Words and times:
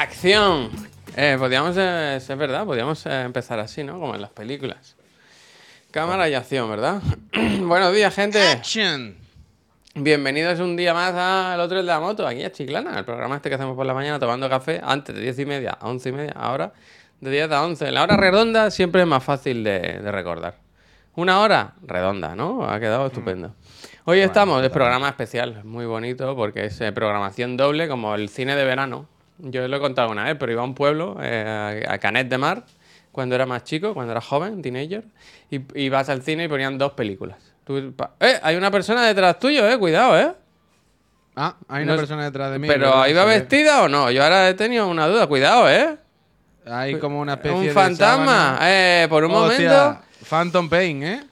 acción. 0.00 0.70
Eh, 1.16 1.36
podríamos, 1.38 1.76
eh, 1.76 2.16
es 2.16 2.28
verdad, 2.28 2.64
podríamos 2.64 3.04
eh, 3.06 3.22
empezar 3.22 3.58
así, 3.58 3.82
¿no? 3.82 3.98
Como 3.98 4.14
en 4.14 4.20
las 4.20 4.30
películas. 4.30 4.96
Cámara 5.90 6.28
y 6.28 6.34
acción, 6.34 6.70
¿verdad? 6.70 7.02
Buenos 7.60 7.94
días, 7.94 8.14
gente. 8.14 8.40
Action. 8.40 9.16
Bienvenidos 9.94 10.60
un 10.60 10.76
día 10.76 10.94
más 10.94 11.12
al 11.14 11.58
otro 11.60 11.78
de 11.78 11.82
la 11.82 11.98
moto, 11.98 12.24
aquí 12.24 12.44
a 12.44 12.52
Chiclana, 12.52 12.96
el 12.96 13.04
programa 13.04 13.36
este 13.36 13.48
que 13.48 13.56
hacemos 13.56 13.74
por 13.74 13.84
la 13.84 13.94
mañana 13.94 14.20
tomando 14.20 14.48
café, 14.48 14.80
antes 14.84 15.12
de 15.16 15.22
10 15.22 15.40
y 15.40 15.46
media 15.46 15.76
a 15.80 15.88
11 15.88 16.08
y 16.08 16.12
media, 16.12 16.32
ahora 16.36 16.72
de 17.20 17.30
10 17.30 17.50
a 17.50 17.64
11. 17.64 17.90
La 17.90 18.04
hora 18.04 18.16
redonda 18.16 18.70
siempre 18.70 19.00
es 19.00 19.08
más 19.08 19.24
fácil 19.24 19.64
de, 19.64 19.80
de 19.80 20.12
recordar. 20.12 20.54
Una 21.16 21.40
hora 21.40 21.74
redonda, 21.84 22.36
¿no? 22.36 22.64
Ha 22.70 22.78
quedado 22.78 23.08
estupendo. 23.08 23.56
Hoy 24.04 24.20
estamos, 24.20 24.62
es 24.62 24.70
programa 24.70 25.08
especial, 25.08 25.64
muy 25.64 25.86
bonito, 25.86 26.36
porque 26.36 26.66
es 26.66 26.80
eh, 26.80 26.92
programación 26.92 27.56
doble, 27.56 27.88
como 27.88 28.14
el 28.14 28.28
cine 28.28 28.54
de 28.54 28.64
verano. 28.64 29.08
Yo 29.38 29.66
lo 29.68 29.76
he 29.76 29.80
contado 29.80 30.10
una 30.10 30.24
vez, 30.24 30.36
pero 30.38 30.50
iba 30.52 30.62
a 30.62 30.64
un 30.64 30.74
pueblo, 30.74 31.16
eh, 31.22 31.84
a 31.88 31.98
Canet 31.98 32.28
de 32.28 32.38
Mar, 32.38 32.64
cuando 33.12 33.34
era 33.34 33.46
más 33.46 33.64
chico, 33.64 33.94
cuando 33.94 34.12
era 34.12 34.20
joven, 34.20 34.60
teenager, 34.62 35.04
y, 35.50 35.60
y 35.80 35.88
vas 35.88 36.08
al 36.08 36.22
cine 36.22 36.44
y 36.44 36.48
ponían 36.48 36.76
dos 36.78 36.92
películas. 36.92 37.38
Tú 37.64 37.94
¡Eh! 38.20 38.38
Hay 38.42 38.56
una 38.56 38.70
persona 38.70 39.06
detrás 39.06 39.38
tuyo, 39.38 39.68
eh, 39.68 39.78
cuidado, 39.78 40.18
eh. 40.18 40.32
Ah, 41.36 41.54
hay 41.68 41.84
una 41.84 41.92
No- 41.92 41.98
persona 41.98 42.24
detrás 42.24 42.50
de 42.50 42.58
mí. 42.58 42.66
Pero. 42.66 43.06
¿iba 43.06 43.24
vestida 43.24 43.82
o 43.82 43.88
no? 43.88 44.10
Yo 44.10 44.24
ahora 44.24 44.48
he 44.48 44.54
tenido 44.54 44.88
una 44.88 45.06
duda, 45.06 45.26
cuidado, 45.28 45.70
eh. 45.70 45.96
Hay 46.66 46.98
como 46.98 47.20
una 47.20 47.34
especie 47.34 47.56
Un 47.58 47.66
de 47.66 47.72
fantasma, 47.72 48.26
sábana. 48.26 48.58
eh, 48.62 49.06
por 49.08 49.24
un 49.24 49.30
Hostia, 49.32 49.70
momento. 49.70 50.00
Phantom 50.28 50.68
Pain, 50.68 51.02
¿eh? 51.04 51.22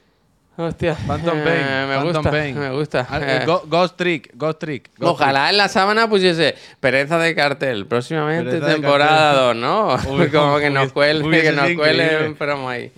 Hostia, 0.59 0.95
Phantom 1.06 1.38
eh, 1.38 1.42
Pain. 1.45 1.88
me 1.88 1.95
Phantom 1.96 2.12
gusta, 2.15 2.30
Pain. 2.30 2.59
me 2.59 2.70
gusta. 2.70 3.06
Ah, 3.10 3.19
eh. 3.20 3.38
eh, 3.42 3.45
Go- 3.45 3.65
Ghost 3.66 3.96
Trick, 3.98 4.30
Ghost 4.34 4.59
Trick. 4.59 4.91
Ghost 4.96 5.20
Ojalá 5.20 5.51
en 5.51 5.59
la 5.59 5.69
sábana 5.69 6.09
pusiese 6.09 6.55
pereza 6.80 7.18
de 7.18 7.35
cartel, 7.35 7.87
próximamente 7.87 8.45
Pereza 8.52 8.66
de 8.68 8.73
temporada 8.74 9.32
2, 9.52 9.57
¿no? 9.57 9.95
Uy, 10.09 10.29
Como 10.32 10.59
que 10.59 10.71
nos 10.71 10.85
hubiese- 10.85 10.93
cuele, 10.95 11.24
hubiese 11.24 11.51
que 11.51 11.52
nos 11.57 11.66
sido 11.66 11.79
cuele 11.79 12.02
increíble. 12.04 12.29
un 12.29 12.35
promo 12.37 12.68
ahí. 12.71 12.90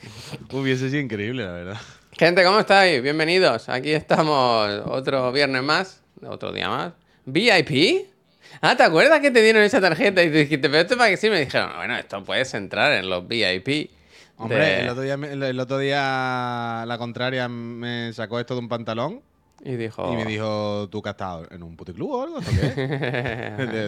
Hubiese 0.53 0.89
sido 0.89 1.01
increíble, 1.03 1.45
la 1.45 1.53
verdad. 1.53 1.77
Gente, 2.17 2.45
¿cómo 2.45 2.61
estáis? 2.61 3.03
Bienvenidos. 3.03 3.69
Aquí 3.69 3.91
estamos 3.93 4.69
otro 4.87 5.33
viernes 5.33 5.63
más, 5.63 6.01
otro 6.27 6.53
día 6.53 6.69
más. 6.69 6.93
¿VIP? 7.27 8.07
Ah, 8.61 8.77
¿te 8.77 8.83
acuerdas 8.85 9.21
que 9.21 9.31
te 9.31 9.43
dieron 9.43 9.63
esa 9.63 9.81
tarjeta 9.81 10.23
y 10.23 10.31
te 10.31 10.39
dijiste, 10.39 10.69
pero 10.69 10.83
esto 10.83 10.97
para 10.97 11.11
qué 11.11 11.17
sí? 11.17 11.29
Me 11.29 11.41
dijeron, 11.41 11.71
bueno, 11.77 11.97
esto 11.97 12.23
puedes 12.25 12.55
entrar 12.55 12.93
en 12.93 13.09
los 13.11 13.27
VIP. 13.29 13.91
Hombre, 14.39 14.59
de- 14.59 14.81
el, 14.83 14.89
otro 14.89 15.03
día, 15.03 15.15
el, 15.15 15.43
el 15.43 15.61
otro 15.61 15.79
día 15.79 16.85
la 16.87 16.97
contraria 16.99 17.49
me 17.49 18.13
sacó 18.13 18.39
esto 18.41 18.55
de 18.55 18.61
un 18.61 18.69
pantalón 18.69 19.21
Y 19.65 19.75
dijo... 19.77 20.13
y 20.13 20.17
me 20.17 20.25
dijo, 20.25 20.89
¿tú 20.91 21.03
que 21.03 21.09
has 21.09 21.15
estado 21.15 21.47
en 21.51 21.63
un 21.63 21.77
puticlub 21.77 22.11
o 22.11 22.23
algo? 22.23 22.41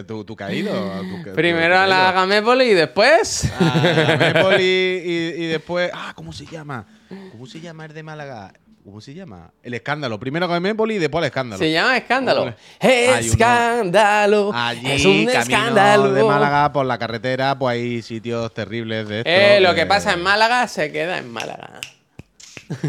¿Tú, 0.07 0.23
tú 0.25 0.35
caído? 0.35 0.71
¿Tú, 1.01 1.23
que- 1.23 1.31
Primero 1.31 1.75
tú 1.75 1.81
a 1.81 1.87
la? 1.87 2.11
Gamépoli 2.11 2.65
y 2.65 2.73
después... 2.73 3.51
Ah, 3.59 3.93
la 4.07 4.17
Mépoli 4.17 4.63
y, 4.63 5.43
y 5.43 5.45
después. 5.47 5.89
Ah, 5.93 6.11
¿cómo 6.15 6.33
se 6.33 6.45
llama? 6.45 6.85
¿Cómo 7.31 7.45
se 7.45 7.59
llama 7.61 7.85
el 7.85 7.93
de 7.93 8.03
Málaga? 8.03 8.53
¿Cómo 8.83 8.99
se 8.99 9.13
llama? 9.13 9.51
El 9.61 9.73
escándalo. 9.73 10.19
Primero 10.19 10.47
con 10.47 10.61
Mépoli 10.61 10.95
y 10.95 10.99
después 10.99 11.21
el 11.21 11.27
escándalo. 11.27 11.59
Se 11.59 11.71
llama 11.71 11.97
escándalo. 11.97 12.53
Escándalo. 12.79 14.51
Allí, 14.53 14.91
es 14.91 15.05
un 15.05 15.29
escándalo. 15.29 16.11
de 16.13 16.23
Málaga 16.23 16.73
por 16.73 16.85
la 16.85 16.97
carretera, 16.97 17.57
pues 17.57 17.73
hay 17.73 18.01
sitios 18.01 18.53
terribles 18.53 19.07
de 19.07 19.19
estos. 19.19 19.33
Eh, 19.33 19.59
lo 19.61 19.71
eh, 19.71 19.75
que 19.75 19.85
pasa 19.85 20.13
en 20.13 20.23
Málaga 20.23 20.67
se 20.67 20.91
queda 20.91 21.17
en 21.19 21.31
Málaga. 21.31 21.79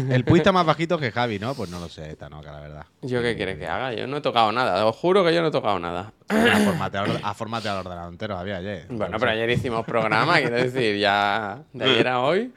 El 0.09 0.23
Puy 0.23 0.39
está 0.39 0.51
más 0.51 0.65
bajito 0.65 0.97
que 0.97 1.11
Javi, 1.11 1.39
¿no? 1.39 1.53
Pues 1.55 1.69
no 1.69 1.79
lo 1.79 1.89
sé, 1.89 2.11
esta 2.11 2.29
no, 2.29 2.41
que 2.41 2.47
la 2.47 2.59
verdad. 2.59 2.85
¿Yo 3.01 3.21
qué 3.21 3.35
quieres 3.35 3.57
que 3.57 3.67
haga? 3.67 3.93
Yo 3.93 4.07
no 4.07 4.17
he 4.17 4.21
tocado 4.21 4.51
nada. 4.51 4.85
Os 4.85 4.95
juro 4.95 5.23
que 5.23 5.33
yo 5.33 5.41
no 5.41 5.47
he 5.47 5.51
tocado 5.51 5.79
nada. 5.79 6.13
A 6.29 6.59
formatear, 6.59 7.19
a 7.21 7.33
formatear 7.33 7.75
el 7.75 7.85
ordenador 7.85 8.11
entero, 8.11 8.35
Javi, 8.37 8.51
ayer. 8.51 8.87
Bueno, 8.89 9.17
pero 9.19 9.31
ayer 9.31 9.49
hicimos 9.49 9.85
programa, 9.85 10.39
quiero 10.39 10.55
decir, 10.55 10.97
ya 10.97 11.63
de 11.73 11.85
ayer 11.85 12.07
a 12.07 12.21
hoy. 12.21 12.51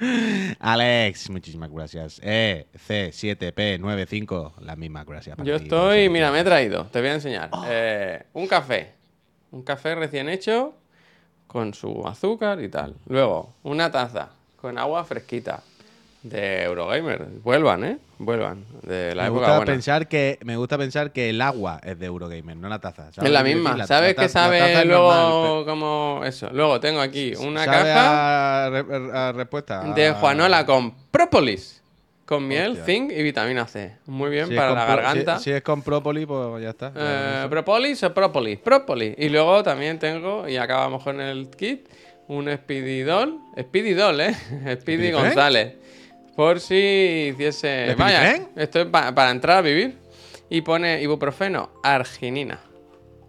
Alex, 0.61 1.31
muchísimas 1.31 1.71
gracias. 1.71 2.21
E, 2.23 2.67
C7P95, 2.89 4.59
las 4.61 4.79
mismas 4.79 5.05
gracias. 5.05 5.37
para 5.37 5.49
Yo 5.49 5.59
ti, 5.59 5.65
estoy, 5.65 6.09
mira, 6.09 6.31
me 6.31 6.41
he 6.41 6.45
traído, 6.45 6.87
te 6.87 7.00
voy 7.00 7.11
a 7.11 7.15
enseñar. 7.15 7.50
Eh, 7.67 8.23
un 8.33 8.47
café. 8.47 8.95
Un 9.50 9.62
café 9.62 9.95
recién 9.95 10.29
hecho 10.29 10.75
con 11.47 11.75
su 11.75 12.06
azúcar 12.06 12.61
y 12.62 12.69
tal. 12.69 12.95
Luego, 13.06 13.55
una 13.62 13.91
taza 13.91 14.31
con 14.56 14.79
agua 14.79 15.05
fresquita 15.05 15.62
de 16.28 16.62
Eurogamer. 16.64 17.26
Vuelvan, 17.42 17.84
¿eh? 17.84 17.98
Vuelvan. 18.19 18.64
De 18.82 19.14
la 19.14 19.22
me 19.25 19.28
época 19.28 19.41
gusta 19.41 19.56
buena. 19.59 19.72
pensar 19.72 20.09
que 20.09 20.38
me 20.44 20.56
gusta 20.56 20.78
pensar 20.78 21.12
que 21.12 21.31
el 21.31 21.41
agua 21.41 21.81
es 21.84 21.98
de 21.98 22.06
Eurogamer, 22.06 22.56
no 22.56 22.69
la 22.69 22.78
taza. 22.81 23.12
¿sabes 23.12 23.28
Es 23.28 23.31
la 23.32 23.42
misma. 23.42 23.76
La- 23.76 23.87
¿Sabes 23.87 24.16
la 24.16 24.22
que 24.22 24.28
sabe 24.28 24.84
luego 24.84 25.64
como 25.66 26.22
eso? 26.25 26.48
Luego 26.53 26.81
tengo 26.81 27.00
aquí 27.00 27.34
una 27.37 27.64
caja 27.64 28.66
a 28.66 29.28
a 29.28 29.32
respuesta 29.32 29.81
de 29.94 30.12
Juanola 30.12 30.64
con 30.66 30.94
própolis. 31.10 31.82
Con 32.25 32.48
miel, 32.48 32.72
Hostia. 32.72 32.84
zinc 32.87 33.12
y 33.12 33.22
vitamina 33.22 33.69
C. 33.69 33.98
Muy 34.06 34.31
bien 34.31 34.48
Si 34.48 34.56
para 34.56 34.72
la 34.72 34.84
garganta. 34.84 35.38
Si, 35.38 35.44
si 35.44 35.50
es 35.53 35.62
con 35.62 35.82
própolis, 35.82 36.26
pues 36.26 36.60
ya 36.60 36.70
está. 36.70 36.93
Eh, 36.97 37.47
propolis 37.48 38.03
o 38.03 38.12
própolis. 38.12 38.58
Própolis. 38.58 39.14
Y 39.16 39.28
luego 39.28 39.62
también 39.62 40.00
tengo, 40.00 40.48
y 40.48 40.56
acabamos 40.56 41.04
con 41.04 41.20
el 41.20 41.48
kit, 41.50 41.87
un 42.26 42.50
Speedidol. 42.53 43.38
Speedidol, 43.60 44.20
¿eh? 44.22 44.34
Speedy 44.34 44.76
¿Speedifren? 44.81 45.12
González. 45.12 45.75
Por 46.37 46.61
si 46.61 47.31
hiciese... 47.33 47.67
¿De 47.69 47.95
Vaya, 47.95 48.49
esto 48.57 48.81
es 48.81 48.87
pa- 48.87 49.15
para 49.15 49.31
entrar 49.31 49.57
a 49.59 49.61
vivir. 49.63 49.99
Y 50.49 50.61
pone 50.61 51.01
ibuprofeno, 51.03 51.71
arginina. 51.83 52.61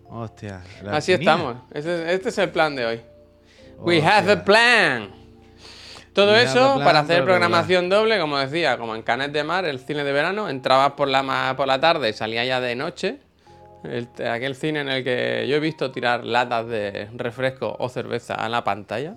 Hostia. 0.09 0.62
la 0.84 0.97
Así 0.97 1.13
arginina. 1.13 1.31
estamos. 1.34 1.57
Este, 1.73 2.13
este 2.13 2.29
es 2.29 2.38
el 2.38 2.50
plan 2.50 2.75
de 2.75 2.85
hoy. 2.85 3.01
We 3.79 4.01
have 4.01 4.31
a 4.31 4.44
plan. 4.44 5.09
Todo 6.13 6.31
We 6.34 6.44
eso 6.44 6.73
plan, 6.75 6.85
para 6.85 7.00
hacer 7.00 7.23
programación 7.23 7.90
doble, 7.90 8.19
como 8.19 8.38
decía, 8.38 8.78
como 8.78 8.95
en 8.95 9.03
Canet 9.03 9.31
de 9.31 9.44
Mar, 9.44 9.66
el 9.66 9.79
cine 9.79 10.03
de 10.03 10.12
verano, 10.12 10.50
entrabas 10.50 10.94
por 10.94 11.07
la, 11.07 11.53
por 11.56 11.68
la 11.68 11.79
tarde 11.79 12.09
y 12.09 12.13
salía 12.13 12.44
ya 12.44 12.59
de 12.59 12.75
noche. 12.75 13.19
El- 13.84 14.07
aquel 14.28 14.56
cine 14.56 14.81
en 14.81 14.89
el 14.89 15.03
que 15.03 15.45
yo 15.47 15.56
he 15.56 15.59
visto 15.59 15.91
tirar 15.91 16.25
latas 16.25 16.68
de 16.68 17.07
refresco 17.16 17.75
o 17.79 17.88
cerveza 17.89 18.34
a 18.35 18.50
la 18.50 18.63
pantalla. 18.63 19.16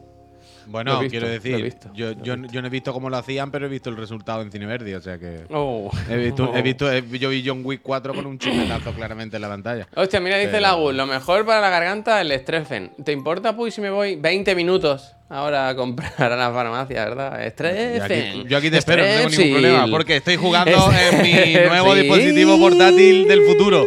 Bueno, 0.70 1.00
visto, 1.00 1.10
quiero 1.10 1.28
decir, 1.28 1.60
visto, 1.62 1.91
yo, 1.94 2.36
no 2.36 2.66
he 2.66 2.70
visto 2.70 2.92
cómo 2.92 3.10
lo 3.10 3.16
hacían, 3.16 3.50
pero 3.50 3.66
he 3.66 3.69
visto 3.69 3.91
el 3.91 3.97
resultado 3.97 4.41
en 4.42 4.53
Cine 4.53 4.66
Verde, 4.66 4.94
o 4.94 5.00
sea 5.00 5.19
que... 5.19 5.41
Oh. 5.50 5.91
He 6.08 6.16
visto, 6.16 6.54
he 6.54 6.62
visto, 6.62 6.91
he- 6.92 7.03
yo 7.19 7.31
vi 7.31 7.42
John 7.44 7.62
Wick 7.64 7.81
4 7.82 8.14
con 8.14 8.25
un 8.26 8.38
chupetazo 8.38 8.92
claramente 8.92 9.34
en 9.36 9.42
la 9.42 9.48
pantalla. 9.48 9.88
Hostia, 9.97 10.20
mira, 10.20 10.36
dice 10.36 10.50
Pero- 10.53 10.62
la 10.62 10.72
Gus, 10.75 10.94
lo 10.94 11.06
mejor 11.06 11.44
para 11.44 11.60
la 11.60 11.70
garganta 11.70 12.20
el 12.20 12.30
Strefen. 12.38 12.92
¿Te 13.04 13.10
importa, 13.10 13.56
Puy, 13.56 13.70
si 13.72 13.80
me 13.80 13.91
voy 13.91 14.14
20 14.14 14.54
minutos 14.54 15.16
ahora 15.28 15.69
a 15.69 15.75
comprar 15.75 16.32
a 16.32 16.36
la 16.36 16.53
farmacia, 16.53 17.04
verdad? 17.04 17.48
Strefen. 17.50 18.47
yo 18.47 18.56
aquí 18.56 18.70
te 18.70 18.78
espero, 18.78 19.03
no 19.03 19.09
tengo 19.09 19.28
ningún 19.28 19.50
problema, 19.60 19.86
porque 19.91 20.16
estoy 20.16 20.36
jugando 20.36 20.70
en 21.12 21.22
mi 21.22 21.54
nuevo 21.69 21.94
dispositivo 21.97 22.59
portátil 22.60 23.26
del 23.26 23.42
futuro. 23.42 23.86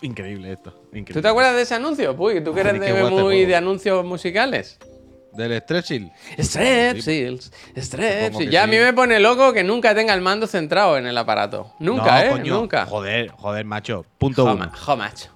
Increíble 0.00 0.52
esto, 0.52 0.70
increíble. 0.88 1.14
¿Tú 1.14 1.20
te 1.22 1.28
acuerdas 1.28 1.54
de 1.54 1.62
ese 1.62 1.74
anuncio, 1.74 2.16
Puy? 2.16 2.42
¿Tú 2.42 2.52
que 2.54 2.60
eres 2.60 2.80
de, 2.80 3.04
muy 3.04 3.44
de 3.44 3.54
anuncios 3.56 4.04
musicales? 4.04 4.78
Del. 5.34 5.62
Strepsils, 5.62 6.10
Supongo 6.38 7.80
Strepsils. 7.82 8.38
que 8.38 8.50
Ya 8.50 8.64
a 8.64 8.66
mí 8.66 8.76
me 8.78 8.92
pone 8.92 9.18
loco 9.20 9.52
que 9.52 9.64
nunca 9.64 9.94
tenga 9.94 10.14
el 10.14 10.20
mando 10.20 10.46
centrado 10.46 10.96
en 10.98 11.06
el 11.06 11.16
aparato. 11.16 11.72
Nunca, 11.78 12.04
No, 12.12 12.20
¿eh? 12.20 12.30
coño, 12.30 12.54
Nunca. 12.60 12.86
Joder, 12.86 13.30
joder, 13.30 13.64
macho. 13.64 14.04
Punto 14.18 14.44
uno. 14.44 14.70
jo, 14.78 14.96
macho. 14.96 15.28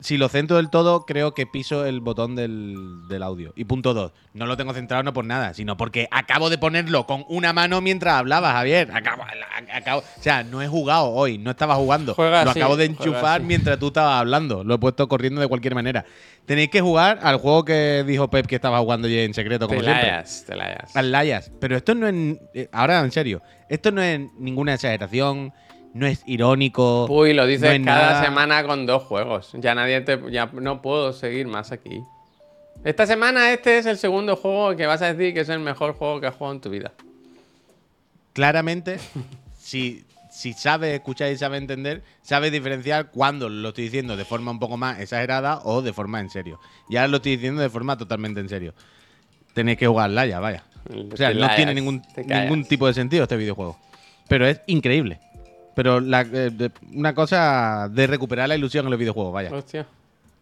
Si 0.00 0.16
lo 0.16 0.28
centro 0.30 0.56
del 0.56 0.70
todo, 0.70 1.04
creo 1.04 1.34
que 1.34 1.46
piso 1.46 1.84
el 1.84 2.00
botón 2.00 2.34
del, 2.34 3.06
del 3.08 3.22
audio. 3.22 3.52
Y 3.54 3.64
punto 3.64 3.92
dos, 3.92 4.12
no 4.32 4.46
lo 4.46 4.56
tengo 4.56 4.72
centrado 4.72 5.02
no 5.02 5.12
por 5.12 5.26
nada, 5.26 5.52
sino 5.52 5.76
porque 5.76 6.08
acabo 6.10 6.48
de 6.48 6.56
ponerlo 6.56 7.06
con 7.06 7.24
una 7.28 7.52
mano 7.52 7.80
mientras 7.82 8.14
hablaba, 8.14 8.52
Javier. 8.52 8.90
Acabo, 8.94 9.24
acabo- 9.74 10.00
o 10.00 10.22
sea, 10.22 10.42
no 10.42 10.62
he 10.62 10.68
jugado 10.68 11.10
hoy, 11.10 11.36
no 11.36 11.50
estaba 11.50 11.74
jugando. 11.74 12.14
Juega 12.14 12.44
lo 12.44 12.50
así, 12.50 12.60
acabo 12.60 12.76
de 12.76 12.86
enchufar 12.86 13.42
mientras 13.42 13.78
tú 13.78 13.88
estabas 13.88 14.20
hablando. 14.20 14.64
Lo 14.64 14.74
he 14.74 14.78
puesto 14.78 15.06
corriendo 15.06 15.40
de 15.40 15.48
cualquier 15.48 15.74
manera. 15.74 16.06
Tenéis 16.46 16.70
que 16.70 16.80
jugar 16.80 17.18
al 17.22 17.36
juego 17.36 17.64
que 17.66 18.02
dijo 18.06 18.30
Pep 18.30 18.46
que 18.46 18.54
estaba 18.56 18.78
jugando 18.80 19.06
ya 19.06 19.20
en 19.20 19.34
secreto, 19.34 19.68
como 19.68 19.80
Te 19.80 19.84
siempre. 19.84 20.06
layas, 20.10 20.44
te 20.46 20.56
layas. 20.56 20.96
Al 20.96 21.12
Layas. 21.12 21.52
Pero 21.60 21.76
esto 21.76 21.94
no 21.94 22.08
es. 22.08 22.38
eh, 22.54 22.68
Ahora, 22.72 23.00
en 23.00 23.12
serio. 23.12 23.42
Esto 23.68 23.92
no 23.92 24.00
es 24.02 24.18
ninguna 24.38 24.74
exageración. 24.74 25.52
No 25.92 26.06
es 26.06 26.22
irónico. 26.26 27.06
Uy, 27.10 27.32
lo 27.34 27.46
dices 27.46 27.78
no 27.80 27.84
cada 27.86 28.10
nada- 28.12 28.24
semana 28.24 28.64
con 28.64 28.86
dos 28.86 29.02
juegos. 29.04 29.50
Ya 29.54 29.74
nadie 29.74 30.00
te. 30.02 30.18
Ya 30.30 30.46
no 30.52 30.80
puedo 30.82 31.12
seguir 31.12 31.46
más 31.48 31.72
aquí. 31.72 32.02
Esta 32.84 33.06
semana 33.06 33.52
este 33.52 33.76
es 33.78 33.86
el 33.86 33.98
segundo 33.98 34.36
juego 34.36 34.74
que 34.76 34.86
vas 34.86 35.02
a 35.02 35.12
decir 35.12 35.34
que 35.34 35.40
es 35.40 35.48
el 35.48 35.60
mejor 35.60 35.94
juego 35.94 36.20
que 36.20 36.26
has 36.28 36.34
jugado 36.34 36.54
en 36.54 36.60
tu 36.60 36.70
vida. 36.70 36.92
claramente, 38.32 38.98
si, 39.58 40.04
si 40.30 40.52
sabe 40.52 40.94
escuchar 40.94 41.30
y 41.32 41.36
sabe 41.36 41.58
entender, 41.58 42.02
sabe 42.22 42.50
diferenciar 42.50 43.10
cuando 43.10 43.48
lo 43.48 43.68
estoy 43.70 43.84
diciendo 43.84 44.16
de 44.16 44.24
forma 44.24 44.50
un 44.50 44.58
poco 44.58 44.76
más 44.76 44.98
exagerada 45.00 45.60
o 45.64 45.82
de 45.82 45.92
forma 45.92 46.20
en 46.20 46.30
serio. 46.30 46.58
Y 46.88 46.96
ahora 46.96 47.08
lo 47.08 47.16
estoy 47.18 47.32
diciendo 47.36 47.60
de 47.60 47.68
forma 47.70 47.98
totalmente 47.98 48.40
en 48.40 48.48
serio. 48.48 48.74
Tenéis 49.54 49.78
que 49.78 49.86
jugarla 49.86 50.26
ya, 50.26 50.40
vaya. 50.40 50.64
O 51.12 51.16
sea, 51.16 51.34
no 51.34 51.54
tiene 51.56 51.74
ningún, 51.74 52.02
ningún 52.24 52.64
tipo 52.64 52.86
de 52.86 52.94
sentido 52.94 53.24
este 53.24 53.36
videojuego. 53.36 53.76
Pero 54.28 54.46
es 54.46 54.60
increíble. 54.66 55.18
Pero 55.74 56.00
la- 56.00 56.20
eh, 56.22 56.50
de- 56.52 56.70
una 56.94 57.14
cosa 57.14 57.88
de 57.90 58.06
recuperar 58.06 58.48
la 58.48 58.56
ilusión 58.56 58.84
en 58.86 58.90
los 58.90 58.98
videojuegos, 58.98 59.32
vaya. 59.32 59.50
Hostia. 59.52 59.86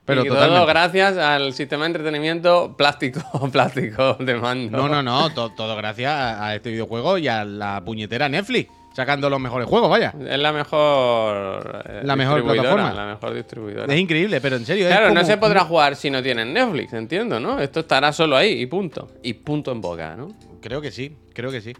Pero 0.05 0.23
y 0.23 0.29
todo 0.29 0.37
totalmente. 0.39 0.67
gracias 0.73 1.19
al 1.19 1.53
sistema 1.53 1.85
de 1.85 1.89
entretenimiento 1.89 2.75
plástico, 2.79 3.21
plástico 3.53 4.15
de 4.15 4.35
mando. 4.37 4.79
No, 4.79 4.89
no, 4.89 5.03
no, 5.03 5.31
to- 5.35 5.51
todo 5.51 5.77
gracias 5.77 6.11
a, 6.11 6.47
a 6.47 6.55
este 6.55 6.71
videojuego 6.71 7.19
y 7.19 7.29
a 7.29 7.45
la 7.45 7.83
puñetera 7.85 8.27
Netflix, 8.31 8.71
sacando 8.95 9.29
los 9.29 9.39
mejores 9.39 9.69
juegos, 9.69 9.91
vaya. 9.91 10.15
Es 10.19 10.39
la 10.39 10.51
mejor. 10.51 11.83
eh, 11.87 12.01
La 12.05 12.17
mejor 12.17 12.37
distribuidora, 12.37 12.71
plataforma. 12.73 13.05
La 13.07 13.13
mejor 13.13 13.35
distribuidora. 13.35 13.93
Es 13.93 14.01
increíble, 14.01 14.41
pero 14.41 14.57
en 14.57 14.65
serio. 14.65 14.87
es 14.89 14.93
Claro, 14.93 15.09
no 15.11 15.15
como- 15.21 15.27
se 15.27 15.37
podrá 15.37 15.61
jugar 15.65 15.95
si 15.95 16.11
no 16.11 16.23
tienen 16.23 16.55
Netflix, 16.55 16.93
entiendo, 16.95 17.39
¿no? 17.39 17.61
Esto 17.61 17.81
estará 17.81 18.11
solo 18.13 18.35
ahí 18.37 18.63
y 18.63 18.67
punto. 18.67 19.09
Y 19.23 19.35
punto 19.35 19.73
en 19.73 19.83
boca, 19.83 20.17
¿no? 20.17 20.33
Creo 20.63 20.81
que 20.81 20.91
sí, 20.91 21.15
creo 21.35 21.51
que 21.51 21.61
sí. 21.61 21.75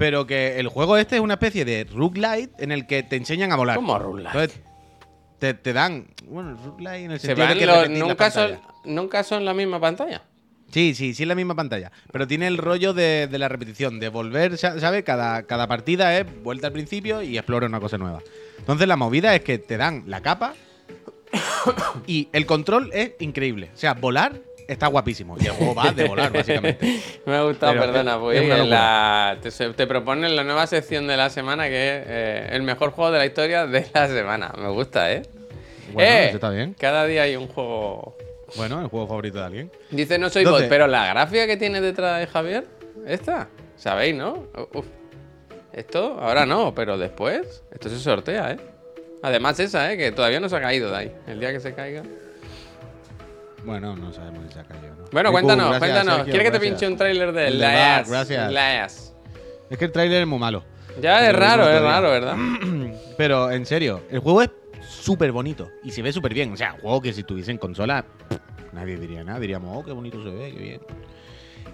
Pero 0.00 0.26
que 0.26 0.58
el 0.58 0.66
juego 0.68 0.96
este 0.96 1.16
es 1.16 1.20
una 1.20 1.34
especie 1.34 1.66
de 1.66 1.84
roguelite 1.84 2.52
en 2.58 2.72
el 2.72 2.86
que 2.86 3.02
te 3.02 3.16
enseñan 3.16 3.52
a 3.52 3.56
volar. 3.56 3.76
¿Cómo 3.76 3.98
roguelite? 3.98 4.30
Entonces, 4.32 4.60
te, 5.38 5.52
te 5.52 5.72
dan. 5.74 6.06
Bueno, 6.26 6.56
roguelite 6.64 7.04
en 7.04 7.10
el 7.12 7.20
Se 7.20 7.26
sentido 7.28 7.48
de 7.48 7.54
que 7.58 7.66
los- 7.66 7.90
nunca, 7.90 8.30
son, 8.30 8.58
nunca 8.86 9.22
son 9.22 9.44
la 9.44 9.52
misma 9.52 9.78
pantalla. 9.78 10.22
Sí, 10.72 10.94
sí, 10.94 11.12
sí, 11.12 11.24
es 11.24 11.28
la 11.28 11.34
misma 11.34 11.54
pantalla. 11.54 11.92
Pero 12.12 12.26
tiene 12.26 12.46
el 12.46 12.56
rollo 12.56 12.94
de, 12.94 13.26
de 13.26 13.38
la 13.38 13.48
repetición, 13.48 14.00
de 14.00 14.08
volver, 14.08 14.56
sa- 14.56 14.80
¿sabes? 14.80 15.04
Cada, 15.04 15.42
cada 15.42 15.66
partida 15.68 16.16
es 16.18 16.24
vuelta 16.42 16.68
al 16.68 16.72
principio 16.72 17.20
y 17.22 17.36
explora 17.36 17.66
una 17.66 17.78
cosa 17.80 17.98
nueva. 17.98 18.20
Entonces 18.58 18.88
la 18.88 18.96
movida 18.96 19.34
es 19.34 19.42
que 19.42 19.58
te 19.58 19.76
dan 19.76 20.04
la 20.06 20.22
capa 20.22 20.54
y 22.06 22.28
el 22.32 22.46
control 22.46 22.90
es 22.94 23.12
increíble. 23.20 23.70
O 23.74 23.76
sea, 23.76 23.94
volar 23.94 24.32
está 24.72 24.86
guapísimo. 24.88 25.36
Y 25.40 25.46
el 25.46 25.52
juego 25.52 25.74
va 25.74 25.90
de 25.92 26.04
volar, 26.08 26.32
básicamente. 26.32 27.00
Me 27.26 27.36
ha 27.36 27.42
gustado, 27.42 27.72
Pero 27.72 27.86
perdona, 27.86 28.12
es- 28.14 28.18
pues 28.18 28.68
la- 28.68 29.74
te, 29.76 29.86
proponen 29.86 30.36
la 30.36 30.44
nueva 30.44 30.66
sección 30.66 31.06
de 31.06 31.16
la 31.16 31.30
semana 31.30 31.68
que 31.68 31.96
es 31.98 32.04
eh, 32.06 32.48
el 32.52 32.62
mejor 32.62 32.90
juego 32.92 33.10
de 33.10 33.18
la 33.18 33.26
historia 33.26 33.66
de 33.66 33.86
la 33.92 34.08
semana. 34.08 34.52
Me 34.58 34.68
gusta, 34.70 35.12
¿eh? 35.12 35.22
Bueno, 35.92 36.08
Eh, 36.10 36.30
está 36.34 36.50
bien. 36.50 36.74
Cada 36.78 37.04
día 37.06 37.22
hay 37.22 37.36
un 37.36 37.48
juego. 37.48 38.16
Bueno, 38.56 38.80
el 38.80 38.88
juego 38.88 39.06
favorito 39.06 39.38
de 39.38 39.44
alguien. 39.44 39.70
Dice 39.90 40.18
no 40.18 40.28
soy 40.30 40.42
Entonces- 40.42 40.66
bot, 40.66 40.70
pero 40.70 40.86
la 40.86 41.06
gráfica 41.08 41.46
que 41.46 41.56
tiene 41.56 41.80
detrás 41.80 42.20
de 42.20 42.26
Javier, 42.26 42.66
esta, 43.06 43.48
¿sabéis, 43.76 44.14
no? 44.14 44.46
Uf. 44.74 44.86
Esto, 45.72 46.18
ahora 46.20 46.46
no, 46.46 46.74
pero 46.74 46.98
después, 46.98 47.62
esto 47.72 47.88
se 47.88 47.98
sortea, 48.00 48.52
¿eh? 48.52 48.56
Además 49.22 49.60
esa, 49.60 49.92
¿eh? 49.92 49.96
Que 49.96 50.10
todavía 50.10 50.40
no 50.40 50.48
se 50.48 50.56
ha 50.56 50.60
caído 50.60 50.90
de 50.90 50.96
ahí. 50.96 51.12
El 51.28 51.38
día 51.38 51.52
que 51.52 51.60
se 51.60 51.74
caiga. 51.74 52.02
Bueno, 53.64 53.96
no 53.96 54.12
sabemos 54.12 54.44
si 54.46 54.54
se 54.54 54.60
ha 54.60 54.64
caído, 54.64 54.94
¿no? 54.94 55.04
Bueno, 55.12 55.32
cuéntanos, 55.32 55.70
gracias, 55.70 55.80
cuéntanos. 55.80 56.14
Sergio, 56.16 56.32
¿Quieres 56.32 56.50
que 56.50 56.58
te 56.58 56.64
pinche 56.64 56.86
un 56.86 56.96
tráiler 56.96 57.32
de 57.32 57.42
de 57.42 57.50
Last? 57.50 58.06
Bug, 58.06 58.12
gracias. 58.12 58.52
Last. 58.52 59.14
Es 59.70 59.78
que 59.78 59.84
el 59.84 59.92
tráiler 59.92 60.22
es 60.22 60.26
muy 60.26 60.38
malo. 60.38 60.64
Ya 61.00 61.28
es 61.28 61.34
raro, 61.34 61.68
es 61.68 61.80
raro, 61.80 62.10
¿verdad? 62.10 62.36
Pero 63.16 63.50
en 63.50 63.64
serio, 63.66 64.02
el 64.10 64.20
juego 64.20 64.42
es 64.42 64.50
súper 64.88 65.32
bonito 65.32 65.70
y 65.84 65.90
se 65.90 66.02
ve 66.02 66.12
súper 66.12 66.34
bien. 66.34 66.52
O 66.52 66.56
sea, 66.56 66.74
un 66.74 66.80
juego 66.80 67.00
que 67.02 67.12
si 67.12 67.22
tuviese 67.22 67.50
en 67.50 67.58
consola, 67.58 68.04
nadie 68.72 68.96
diría 68.96 69.22
nada. 69.22 69.38
Diríamos, 69.38 69.76
oh, 69.76 69.84
qué 69.84 69.92
bonito 69.92 70.22
se 70.22 70.30
ve, 70.30 70.52
qué 70.52 70.58
bien. 70.58 70.80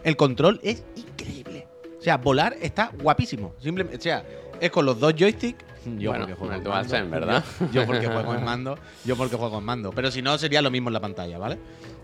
El 0.05 0.17
control 0.17 0.61
es 0.63 0.85
increíble. 0.95 1.67
O 1.99 2.03
sea, 2.03 2.19
volar 2.19 2.57
está 2.61 2.93
guapísimo. 3.03 3.55
Simplemente, 3.59 3.99
o 3.99 4.01
sea, 4.01 4.25
es 4.61 4.71
con 4.71 4.87
los 4.87 4.99
dos 4.99 5.15
joysticks. 5.15 5.65
Yo 5.99 6.11
Bueno, 6.11 6.27
porque 6.27 6.35
juego 6.35 6.55
en 6.55 6.69
mando, 6.69 7.11
¿verdad? 7.11 7.45
Yo, 7.61 7.67
yo 7.73 7.87
porque 7.87 8.07
juego 8.07 8.35
en 8.35 8.45
mando. 8.45 8.79
Yo 9.05 9.17
porque 9.17 9.37
juego 9.37 9.59
en 9.59 9.65
mando. 9.65 9.93
Pero 9.93 10.11
si 10.11 10.21
no, 10.23 10.37
sería 10.37 10.61
lo 10.63 10.71
mismo 10.71 10.89
en 10.89 10.95
la 10.95 11.01
pantalla, 11.01 11.39
¿vale? 11.39 11.59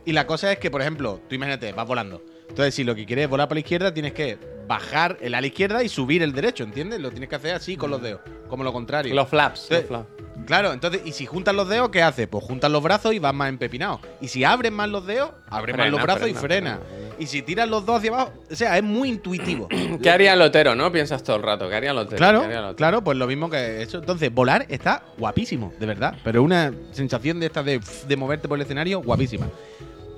Y 0.04 0.12
la 0.12 0.26
cosa 0.26 0.52
es 0.52 0.58
que, 0.58 0.70
por 0.70 0.80
ejemplo, 0.80 1.20
tú 1.28 1.34
imagínate, 1.34 1.72
vas 1.72 1.86
volando. 1.86 2.22
Entonces, 2.52 2.74
si 2.74 2.84
lo 2.84 2.94
que 2.94 3.06
quieres 3.06 3.24
es 3.24 3.30
volar 3.30 3.48
para 3.48 3.56
la 3.56 3.60
izquierda, 3.60 3.94
tienes 3.94 4.12
que 4.12 4.36
bajar 4.68 5.16
el 5.22 5.34
a 5.34 5.40
la 5.40 5.46
izquierda 5.46 5.82
y 5.82 5.88
subir 5.88 6.22
el 6.22 6.34
derecho, 6.34 6.64
¿entiendes? 6.64 7.00
Lo 7.00 7.10
tienes 7.10 7.30
que 7.30 7.36
hacer 7.36 7.54
así 7.54 7.78
con 7.78 7.90
los 7.90 8.02
dedos, 8.02 8.20
como 8.46 8.62
lo 8.62 8.74
contrario. 8.74 9.14
Los 9.14 9.28
flaps. 9.28 9.70
Los 9.70 9.84
flaps. 9.84 10.06
Claro, 10.44 10.74
entonces, 10.74 11.00
y 11.06 11.12
si 11.12 11.24
juntas 11.24 11.54
los 11.54 11.66
dedos, 11.66 11.88
¿qué 11.88 12.02
hace? 12.02 12.26
Pues 12.26 12.44
juntas 12.44 12.70
los 12.70 12.82
brazos 12.82 13.14
y 13.14 13.18
vas 13.18 13.32
más 13.32 13.48
empepinado. 13.48 14.00
Y 14.20 14.28
si 14.28 14.44
abres 14.44 14.70
más 14.70 14.90
los 14.90 15.06
dedos, 15.06 15.30
abres 15.48 15.78
más 15.78 15.90
los 15.90 16.02
brazos 16.02 16.28
y 16.28 16.34
frena. 16.34 16.78
Y 17.18 17.26
si 17.26 17.40
tiras 17.40 17.66
los 17.70 17.86
dos 17.86 17.96
hacia 17.98 18.10
abajo, 18.10 18.32
o 18.50 18.54
sea, 18.54 18.76
es 18.76 18.82
muy 18.82 19.08
intuitivo. 19.08 19.68
¿Qué 20.02 20.10
haría 20.10 20.34
el 20.34 20.42
Otero, 20.42 20.74
no? 20.74 20.92
Piensas 20.92 21.22
todo 21.22 21.36
el 21.36 21.42
rato. 21.42 21.70
¿Qué 21.70 21.76
haría 21.76 21.92
el 21.92 21.98
Otero? 21.98 22.18
claro, 22.18 22.76
claro, 22.76 23.02
pues 23.02 23.16
lo 23.16 23.26
mismo 23.26 23.48
que 23.48 23.80
eso. 23.80 23.96
Entonces, 23.96 24.30
volar 24.30 24.66
está 24.68 25.02
guapísimo, 25.16 25.72
de 25.80 25.86
verdad. 25.86 26.18
Pero 26.22 26.42
una 26.42 26.70
sensación 26.90 27.40
de 27.40 27.46
esta 27.46 27.62
de, 27.62 27.80
de 28.06 28.16
moverte 28.16 28.46
por 28.46 28.58
el 28.58 28.62
escenario, 28.62 29.00
guapísima. 29.00 29.48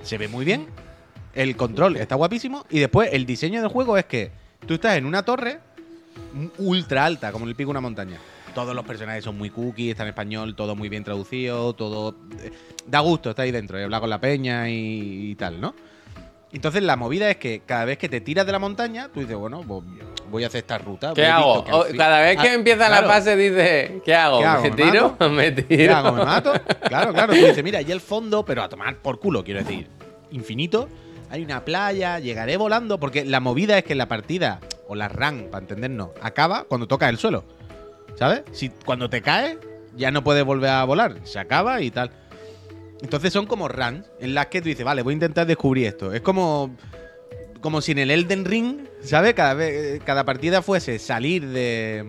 Se 0.03 0.19
ve 0.19 0.29
muy 0.29 0.45
bien, 0.45 0.67
el 1.35 1.57
control 1.57 1.97
está 1.97 2.15
guapísimo, 2.15 2.65
y 2.71 2.79
después 2.81 3.11
el 3.13 3.27
diseño 3.27 3.61
del 3.61 3.71
juego 3.71 3.97
es 3.99 4.05
que 4.07 4.31
tú 4.67 4.75
estás 4.75 4.97
en 4.97 5.07
una 5.07 5.23
torre 5.25 5.59
ultra 6.59 7.05
alta, 7.05 7.33
como 7.33 7.45
en 7.45 7.51
el 7.51 7.55
pico 7.57 7.69
de 7.69 7.73
una 7.73 7.81
montaña. 7.81 8.19
Todos 8.55 8.75
los 8.75 8.85
personajes 8.85 9.25
son 9.25 9.37
muy 9.37 9.51
cookies, 9.51 9.91
está 9.91 10.05
en 10.05 10.11
español, 10.11 10.55
todo 10.55 10.77
muy 10.77 10.89
bien 10.89 11.03
traducido, 11.05 11.73
todo. 11.75 12.17
eh, 12.43 12.53
Da 12.87 13.01
gusto 13.01 13.31
estar 13.31 13.45
ahí 13.45 13.51
dentro, 13.51 13.79
y 13.81 13.83
hablar 13.83 14.01
con 14.01 14.11
la 14.11 14.21
peña 14.21 14.69
y, 14.69 15.31
y 15.31 15.35
tal, 15.37 15.61
¿no? 15.61 15.75
Entonces 16.53 16.83
la 16.85 16.95
movida 16.97 17.29
es 17.31 17.37
que 17.39 17.63
cada 17.67 17.85
vez 17.85 17.99
que 17.99 18.09
te 18.09 18.21
tiras 18.21 18.47
de 18.47 18.53
la 18.53 18.61
montaña, 18.61 19.09
tú 19.13 19.19
dices, 19.21 19.35
bueno, 19.35 19.63
pues 19.67 19.83
voy 20.31 20.45
a 20.45 20.47
hacer 20.47 20.59
esta 20.59 20.79
ruta. 20.79 21.13
¿Qué 21.15 21.27
hago? 21.27 21.65
que 21.65 21.71
al 21.73 21.77
O- 21.79 21.85
fin- 21.85 21.97
cada 21.97 22.21
vez 22.21 22.37
que 22.41 22.49
Ah, 22.49 22.55
empieza 22.55 22.87
claro, 22.87 23.09
la 23.09 23.13
fase 23.13 23.37
dice, 23.37 24.03
¿qué 24.05 24.15
hago? 24.15 24.39
¿Qué 24.39 24.45
hago? 24.45 24.63
¿Me 24.63 24.71
¿Me 24.71 24.77
tiro? 24.77 25.11
mato? 25.11 25.31
¿Me 25.31 25.55
¿Qué 25.55 25.63
tiro? 25.63 25.97
hago? 25.97 26.13
¿Me 26.13 26.25
mato? 26.25 26.53
Claro, 26.87 27.13
claro. 27.13 27.33
Tú 27.35 27.45
dices, 27.45 27.65
mira, 27.65 27.83
y 27.83 27.91
el 27.91 28.01
fondo, 28.01 28.45
pero 28.45 28.63
a 28.63 28.69
tomar 28.69 28.97
por 28.99 29.19
culo, 29.19 29.43
quiero 29.43 29.61
decir. 29.61 29.89
Infinito. 30.31 30.89
Hay 31.35 31.43
una 31.43 31.65
playa, 31.65 32.21
llegaré 32.21 32.57
volando, 32.57 33.01
porque 33.01 33.25
la 33.25 33.41
movida 33.41 33.77
es 33.77 33.83
que 33.83 33.97
la 33.97 34.07
partida, 34.07 34.61
o 34.87 34.95
la 34.95 35.09
run, 35.09 35.49
para 35.51 35.65
entendernos, 35.65 36.11
acaba 36.23 36.63
cuando 36.63 36.87
tocas 36.87 37.09
el 37.11 37.19
suelo. 37.19 37.43
¿Sabes? 38.15 38.45
Si 38.53 38.69
cuando 38.69 39.11
te 39.11 39.21
caes, 39.21 39.59
ya 39.97 40.13
no 40.13 40.23
puedes 40.23 40.45
volver 40.45 40.71
a 40.71 40.85
volar. 40.85 41.17
Se 41.25 41.41
acaba 41.41 41.81
y 41.81 41.91
tal. 41.91 42.13
Entonces 43.03 43.33
son 43.33 43.47
como 43.47 43.67
runs 43.67 44.07
en 44.21 44.33
las 44.33 44.47
que 44.47 44.63
tú 44.63 44.69
dices, 44.69 44.85
vale, 44.85 45.03
voy 45.03 45.11
a 45.11 45.15
intentar 45.15 45.45
descubrir 45.45 45.89
esto. 45.89 46.13
Es 46.13 46.21
como. 46.21 46.77
Como 47.61 47.81
si 47.81 47.91
en 47.91 47.99
el 47.99 48.13
Elden 48.13 48.45
Ring, 48.45 48.87
¿sabes? 49.03 49.35
Cada, 49.35 49.55
vez, 49.55 50.01
cada 50.05 50.25
partida 50.25 50.63
fuese 50.63 51.01
salir 51.01 51.49
de 51.49 52.05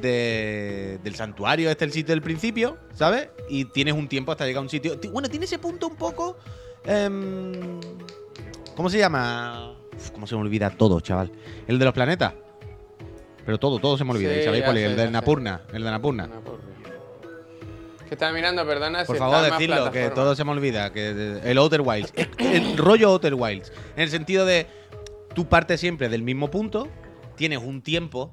de- 0.00 0.98
del 1.04 1.14
santuario, 1.14 1.70
este 1.70 1.84
es 1.84 1.90
el 1.90 1.92
sitio 1.94 2.12
del 2.14 2.22
principio, 2.22 2.78
¿sabes? 2.94 3.28
Y 3.48 3.66
tienes 3.66 3.94
un 3.94 4.08
tiempo 4.08 4.32
hasta 4.32 4.44
llegar 4.44 4.58
a 4.58 4.62
un 4.62 4.68
sitio. 4.68 4.98
Ti- 4.98 5.06
Bueno, 5.06 5.28
tiene 5.28 5.44
ese 5.44 5.60
punto 5.60 5.86
un 5.86 5.94
poco. 5.94 6.36
em, 6.84 7.78
¿Cómo 8.78 8.88
se 8.90 8.98
llama? 8.98 9.74
Uf, 9.96 10.12
¿Cómo 10.12 10.24
se 10.28 10.36
me 10.36 10.40
olvida 10.42 10.70
todo, 10.70 11.00
chaval? 11.00 11.32
El 11.66 11.80
de 11.80 11.84
los 11.84 11.92
planetas. 11.92 12.32
Pero 13.44 13.58
todo, 13.58 13.80
todo 13.80 13.98
se 13.98 14.04
me 14.04 14.12
olvida. 14.12 14.32
Sí, 14.32 14.38
¿Y 14.38 14.44
sabéis 14.44 14.60
ya 14.60 14.66
cuál 14.66 14.76
es? 14.78 14.84
sé, 14.84 14.90
El 14.90 14.96
de. 14.96 15.10
Napurna. 15.10 15.62
El 15.72 15.82
de 15.82 15.90
Napurna. 15.90 16.30
Que 18.06 18.14
estaba 18.14 18.30
mirando, 18.30 18.64
perdona. 18.64 19.04
Por 19.04 19.16
si 19.16 19.18
favor, 19.18 19.50
decidlo, 19.50 19.90
que 19.90 20.10
todo 20.10 20.36
se 20.36 20.44
me 20.44 20.52
olvida. 20.52 20.92
Que 20.92 21.40
el 21.42 21.58
Outer 21.58 21.80
Wilds. 21.80 22.12
El 22.38 22.78
rollo 22.78 23.08
Outer 23.08 23.34
Wilds. 23.34 23.72
En 23.96 24.04
el 24.04 24.10
sentido 24.10 24.46
de. 24.46 24.68
Tú 25.34 25.48
partes 25.48 25.80
siempre 25.80 26.08
del 26.08 26.22
mismo 26.22 26.48
punto. 26.48 26.86
Tienes 27.34 27.58
un 27.58 27.82
tiempo 27.82 28.32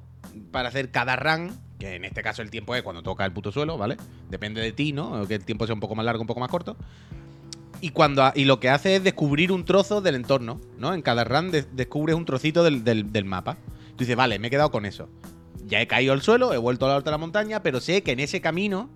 para 0.52 0.68
hacer 0.68 0.92
cada 0.92 1.16
run. 1.16 1.58
Que 1.80 1.96
en 1.96 2.04
este 2.04 2.22
caso 2.22 2.40
el 2.40 2.50
tiempo 2.50 2.76
es 2.76 2.84
cuando 2.84 3.02
toca 3.02 3.24
el 3.24 3.32
puto 3.32 3.50
suelo, 3.50 3.76
¿vale? 3.76 3.96
Depende 4.30 4.60
de 4.60 4.70
ti, 4.70 4.92
¿no? 4.92 5.26
Que 5.26 5.34
el 5.34 5.44
tiempo 5.44 5.66
sea 5.66 5.74
un 5.74 5.80
poco 5.80 5.96
más 5.96 6.06
largo, 6.06 6.20
un 6.20 6.28
poco 6.28 6.38
más 6.38 6.50
corto. 6.50 6.76
Y, 7.80 7.90
cuando, 7.90 8.32
y 8.34 8.44
lo 8.46 8.58
que 8.58 8.70
hace 8.70 8.96
es 8.96 9.04
descubrir 9.04 9.52
un 9.52 9.64
trozo 9.64 10.00
del 10.00 10.14
entorno, 10.14 10.60
¿no? 10.78 10.94
En 10.94 11.02
cada 11.02 11.24
run 11.24 11.50
de- 11.50 11.62
descubres 11.72 12.16
un 12.16 12.24
trocito 12.24 12.64
del, 12.64 12.84
del- 12.84 13.12
del 13.12 13.24
mapa. 13.24 13.58
Tú 13.90 13.98
dices, 14.04 14.16
vale, 14.16 14.38
me 14.38 14.48
he 14.48 14.50
quedado 14.50 14.70
con 14.70 14.86
eso. 14.86 15.08
Ya 15.66 15.80
he 15.80 15.86
caído 15.86 16.12
al 16.12 16.22
suelo, 16.22 16.52
he 16.54 16.58
vuelto 16.58 16.86
a 16.86 16.90
la 16.90 16.96
otra 16.96 17.10
de 17.10 17.14
la 17.14 17.18
montaña, 17.18 17.62
pero 17.62 17.80
sé 17.80 18.02
que 18.02 18.12
en 18.12 18.20
ese 18.20 18.40
camino 18.40 18.88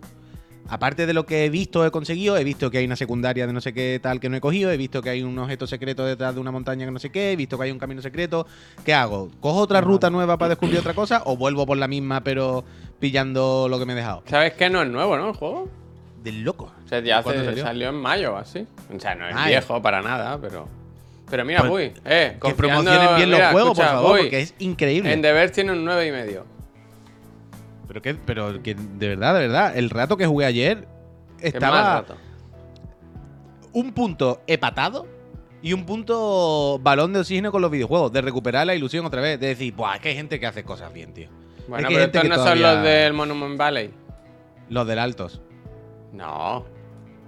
Aparte 0.72 1.04
de 1.06 1.14
lo 1.14 1.26
que 1.26 1.44
he 1.44 1.50
visto, 1.50 1.84
he 1.84 1.90
conseguido, 1.90 2.37
he 2.37 2.44
visto 2.44 2.70
que 2.70 2.78
hay 2.78 2.84
una 2.84 2.94
secundaria 2.94 3.44
de 3.44 3.52
no 3.52 3.60
sé 3.60 3.72
qué 3.75 3.99
tal 4.00 4.20
que 4.20 4.28
no 4.28 4.37
he 4.37 4.40
cogido, 4.40 4.70
he 4.70 4.76
visto 4.76 5.02
que 5.02 5.10
hay 5.10 5.20
un 5.25 5.37
objeto 5.37 5.66
secreto 5.66 6.04
detrás 6.04 6.32
de 6.37 6.40
una 6.40 6.52
montaña 6.52 6.84
que 6.87 6.92
no 6.92 7.00
sé 7.00 7.10
qué, 7.10 7.32
he 7.32 7.37
visto 7.37 7.58
que 7.58 7.64
hay 7.64 7.70
un 7.72 7.78
camino 7.80 8.00
secreto. 8.02 8.46
¿Qué 8.84 8.94
hago? 8.94 9.30
¿Cojo 9.40 9.58
otra 9.58 9.80
ruta 9.80 10.10
nueva 10.10 10.38
para 10.38 10.50
descubrir 10.50 10.78
otra 10.78 10.94
cosa 10.94 11.22
o 11.26 11.37
vuelvo 11.37 11.66
por 11.66 11.76
la 11.76 11.88
misma 11.88 12.22
pero 12.22 12.64
pillando 13.00 13.66
lo 13.68 13.80
que 13.80 13.87
me 13.87 13.94
he 13.94 13.96
dejado? 13.96 14.22
¿Sabes 14.26 14.52
que 14.52 14.70
no 14.70 14.80
es 14.82 14.88
nuevo, 14.88 15.16
no? 15.16 15.30
El 15.30 15.34
juego. 15.34 15.68
Del 16.22 16.42
loco. 16.42 16.72
O 16.84 16.88
sea, 16.88 17.00
ya 17.00 17.22
¿Cuándo 17.22 17.40
hace- 17.42 17.50
salió? 17.50 17.64
salió? 17.64 17.88
en 17.90 17.94
mayo 17.96 18.36
así. 18.36 18.66
O 18.94 19.00
sea, 19.00 19.14
no 19.14 19.26
es 19.28 19.34
Ah, 19.36 19.46
viejo 19.46 19.80
para 19.80 20.02
nada, 20.02 20.38
pero. 20.40 20.68
Pero 21.30 21.44
mira, 21.44 21.60
Pues, 21.60 21.92
Puy, 21.92 22.02
eh, 22.04 22.36
Que 22.42 22.54
promocionen 22.54 23.16
bien 23.16 23.30
mira, 23.30 23.44
los 23.44 23.52
juegos, 23.52 23.70
escucha, 23.78 23.86
por 23.92 23.96
favor, 23.96 24.10
Puy, 24.12 24.20
porque 24.22 24.40
es 24.40 24.54
increíble. 24.58 25.12
En 25.12 25.22
The 25.22 25.32
Verge 25.32 25.54
tiene 25.54 25.72
un 25.72 25.84
9 25.84 26.06
y 26.08 26.10
medio. 26.10 26.44
Pero 27.86 28.02
que, 28.02 28.14
pero 28.14 28.62
que 28.62 28.74
de 28.74 29.08
verdad, 29.08 29.34
de 29.34 29.40
verdad, 29.40 29.76
el 29.78 29.90
rato 29.90 30.16
que 30.16 30.26
jugué 30.26 30.44
ayer 30.46 30.86
Que 31.38 31.48
es 31.48 31.54
estaba 31.54 32.04
un 33.72 33.92
punto 33.92 34.42
hepatado 34.46 35.06
y 35.62 35.72
un 35.72 35.84
punto 35.86 36.78
balón 36.82 37.12
de 37.12 37.20
oxígeno 37.20 37.52
con 37.52 37.62
los 37.62 37.70
videojuegos, 37.70 38.12
de 38.12 38.20
recuperar 38.22 38.66
la 38.66 38.74
ilusión 38.74 39.04
otra 39.06 39.20
vez, 39.20 39.38
de 39.38 39.48
decir, 39.48 39.72
Buah, 39.74 39.96
es 39.96 40.00
que 40.00 40.08
hay 40.10 40.16
gente 40.16 40.40
que 40.40 40.46
hace 40.46 40.64
cosas 40.64 40.92
bien, 40.92 41.12
tío. 41.12 41.28
Bueno, 41.68 41.86
que 41.88 41.94
hay 41.94 41.94
pero 41.94 42.04
estos 42.06 42.22
que 42.22 42.28
no 42.28 42.36
son 42.36 42.60
los 42.60 42.82
del 42.82 43.12
Monument 43.12 43.56
Valley. 43.58 43.90
Los 44.68 44.86
del 44.86 44.98
Altos. 44.98 45.40
No. 46.12 46.64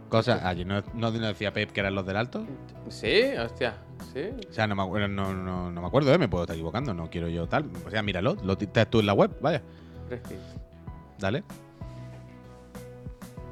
Cosas. 0.08 0.42
Allí 0.44 0.64
no, 0.64 0.82
no 0.94 1.10
decía 1.10 1.52
Pep 1.52 1.70
que 1.72 1.80
eran 1.80 1.94
los 1.94 2.04
del 2.04 2.16
Altos. 2.16 2.44
Sí, 2.88 3.22
hostia. 3.42 3.76
Sí. 4.12 4.30
O 4.48 4.52
sea, 4.52 4.66
no 4.66 4.74
me, 4.74 4.82
acuerdo, 4.82 5.08
no, 5.08 5.32
no- 5.32 5.70
no 5.70 5.80
me 5.80 5.86
acuerdo, 5.86 6.12
¿eh? 6.12 6.18
me 6.18 6.28
puedo 6.28 6.44
estar 6.44 6.54
equivocando, 6.54 6.92
no 6.92 7.08
quiero 7.08 7.28
yo 7.28 7.46
tal. 7.48 7.70
O 7.86 7.90
sea, 7.90 8.02
míralo, 8.02 8.36
lo 8.42 8.52
estás 8.52 8.90
tú 8.90 9.00
en 9.00 9.06
la 9.06 9.14
web, 9.14 9.30
vaya. 9.40 9.62
Dale. 11.18 11.44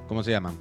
¿Cómo 0.08 0.22
se 0.22 0.32
llaman? 0.32 0.54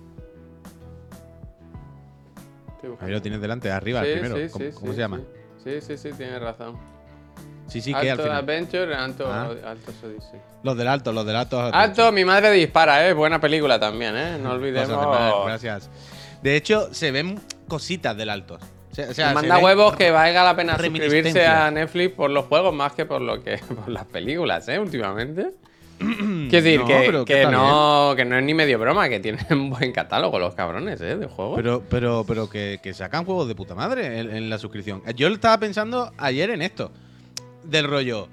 Ahí 3.01 3.11
lo 3.11 3.21
tienes 3.21 3.41
delante, 3.41 3.69
arriba, 3.71 4.01
el 4.05 4.19
primero. 4.19 4.35
¿Cómo, 4.51 4.65
cómo 4.75 4.87
sí, 4.91 4.95
se 4.95 4.99
llama? 5.01 5.19
Sí, 5.63 5.81
sí, 5.81 5.97
sí, 5.97 6.11
tienes 6.13 6.39
razón. 6.41 6.77
Sí, 7.69 7.81
sí, 7.81 7.91
que 7.93 7.99
al 7.99 8.09
Alto 8.09 8.23
final. 8.23 8.37
Adventure, 8.37 8.95
Alto, 8.95 9.27
Ah. 9.31 9.49
Alto 9.65 9.91
Odyssey. 10.03 10.39
Los 10.63 10.75
del 10.77 10.87
alto, 10.87 11.11
los 11.13 11.25
del 11.25 11.35
alto. 11.35 11.59
Alto, 11.61 12.11
mi 12.11 12.25
madre 12.25 12.51
dispara, 12.51 13.07
¿eh? 13.07 13.13
Buena 13.13 13.39
película 13.39 13.79
también, 13.79 14.15
¿eh? 14.17 14.37
No 14.41 14.51
olvidemos. 14.51 14.89
Cosas 15.05 15.45
gracias. 15.45 15.89
De 16.41 16.55
hecho, 16.55 16.93
se 16.93 17.11
ven 17.11 17.39
cositas 17.67 18.15
del 18.17 18.29
alto. 18.29 18.57
O 19.09 19.13
sea, 19.13 19.33
Manda 19.33 19.59
huevos 19.59 19.95
que 19.95 20.11
valga 20.11 20.43
la 20.43 20.55
pena 20.55 20.77
suscribirse 20.77 21.45
a 21.45 21.71
Netflix 21.71 22.15
por 22.15 22.29
los 22.31 22.45
juegos 22.45 22.73
más 22.73 22.91
que 22.93 23.05
por 23.05 23.21
lo 23.21 23.41
que 23.41 23.57
por 23.75 23.87
las 23.89 24.05
películas, 24.05 24.67
¿eh? 24.67 24.79
Últimamente. 24.79 25.51
Quiero 25.99 26.49
decir 26.49 26.79
No, 26.79 26.85
que, 26.87 27.25
que 27.25 27.45
no, 27.45 28.13
que 28.15 28.25
no 28.25 28.37
es 28.37 28.43
ni 28.43 28.53
medio 28.53 28.79
broma, 28.79 29.09
que 29.09 29.19
tienen 29.19 29.45
un 29.51 29.69
buen 29.69 29.91
catálogo 29.91 30.39
los 30.39 30.55
cabrones, 30.55 30.99
¿eh? 31.01 31.17
De 31.17 31.27
juegos. 31.27 31.55
Pero, 31.57 31.83
pero, 31.89 32.25
pero 32.27 32.49
que, 32.49 32.79
que 32.81 32.93
sacan 32.93 33.25
juegos 33.25 33.47
de 33.47 33.55
puta 33.55 33.75
madre 33.75 34.19
en, 34.19 34.35
en 34.35 34.49
la 34.49 34.57
suscripción. 34.57 35.03
Yo 35.15 35.29
lo 35.29 35.35
estaba 35.35 35.57
pensando 35.59 36.11
ayer 36.17 36.49
en 36.49 36.61
esto. 36.61 36.91
Del 37.69 37.85
rollo. 37.85 38.27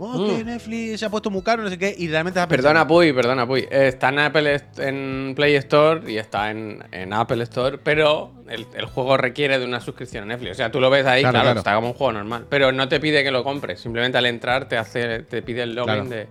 Oh, 0.00 0.26
que 0.28 0.44
Mm. 0.44 0.46
Netflix 0.46 1.00
se 1.00 1.06
ha 1.06 1.10
puesto 1.10 1.28
muy 1.28 1.42
caro, 1.42 1.62
no 1.64 1.68
sé 1.70 1.76
qué. 1.76 1.92
Y 1.98 2.06
realmente 2.06 2.40
Perdona, 2.46 2.86
Puy, 2.86 3.12
perdona, 3.12 3.46
Puy. 3.48 3.66
Está 3.68 4.10
en 4.10 4.18
Apple 4.20 4.60
en 4.78 5.32
Play 5.34 5.56
Store 5.56 6.00
y 6.10 6.18
está 6.18 6.52
en, 6.52 6.84
en 6.92 7.12
Apple 7.12 7.42
Store, 7.42 7.78
pero 7.78 8.32
el, 8.48 8.64
el 8.76 8.84
juego 8.86 9.16
requiere 9.16 9.58
de 9.58 9.64
una 9.64 9.80
suscripción 9.80 10.22
a 10.22 10.26
Netflix. 10.26 10.52
O 10.52 10.54
sea, 10.54 10.70
tú 10.70 10.78
lo 10.80 10.88
ves 10.88 11.04
ahí, 11.04 11.22
Claro, 11.22 11.32
claro, 11.32 11.44
claro. 11.46 11.58
está 11.58 11.74
como 11.74 11.88
un 11.88 11.94
juego 11.94 12.12
normal. 12.12 12.46
Pero 12.48 12.70
no 12.70 12.88
te 12.88 13.00
pide 13.00 13.24
que 13.24 13.32
lo 13.32 13.42
compres. 13.42 13.80
Simplemente 13.80 14.16
al 14.18 14.26
entrar 14.26 14.68
te 14.68 14.76
hace, 14.76 15.20
te 15.24 15.42
pide 15.42 15.62
el 15.64 15.74
login 15.74 15.94
Claro. 15.94 16.08
de, 16.10 16.28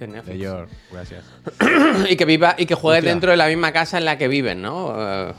de 0.00 0.06
Netflix. 0.06 0.26
De 0.38 0.44
York, 0.44 0.68
gracias. 0.92 1.24
y 2.10 2.14
que 2.16 2.24
viva, 2.26 2.56
y 2.58 2.66
que 2.66 2.74
juegues 2.74 2.98
Hostia. 3.00 3.10
dentro 3.12 3.30
de 3.30 3.38
la 3.38 3.46
misma 3.46 3.72
casa 3.72 3.96
en 3.96 4.04
la 4.04 4.18
que 4.18 4.28
viven, 4.28 4.60
¿no? 4.60 4.94
Eh, 4.98 5.32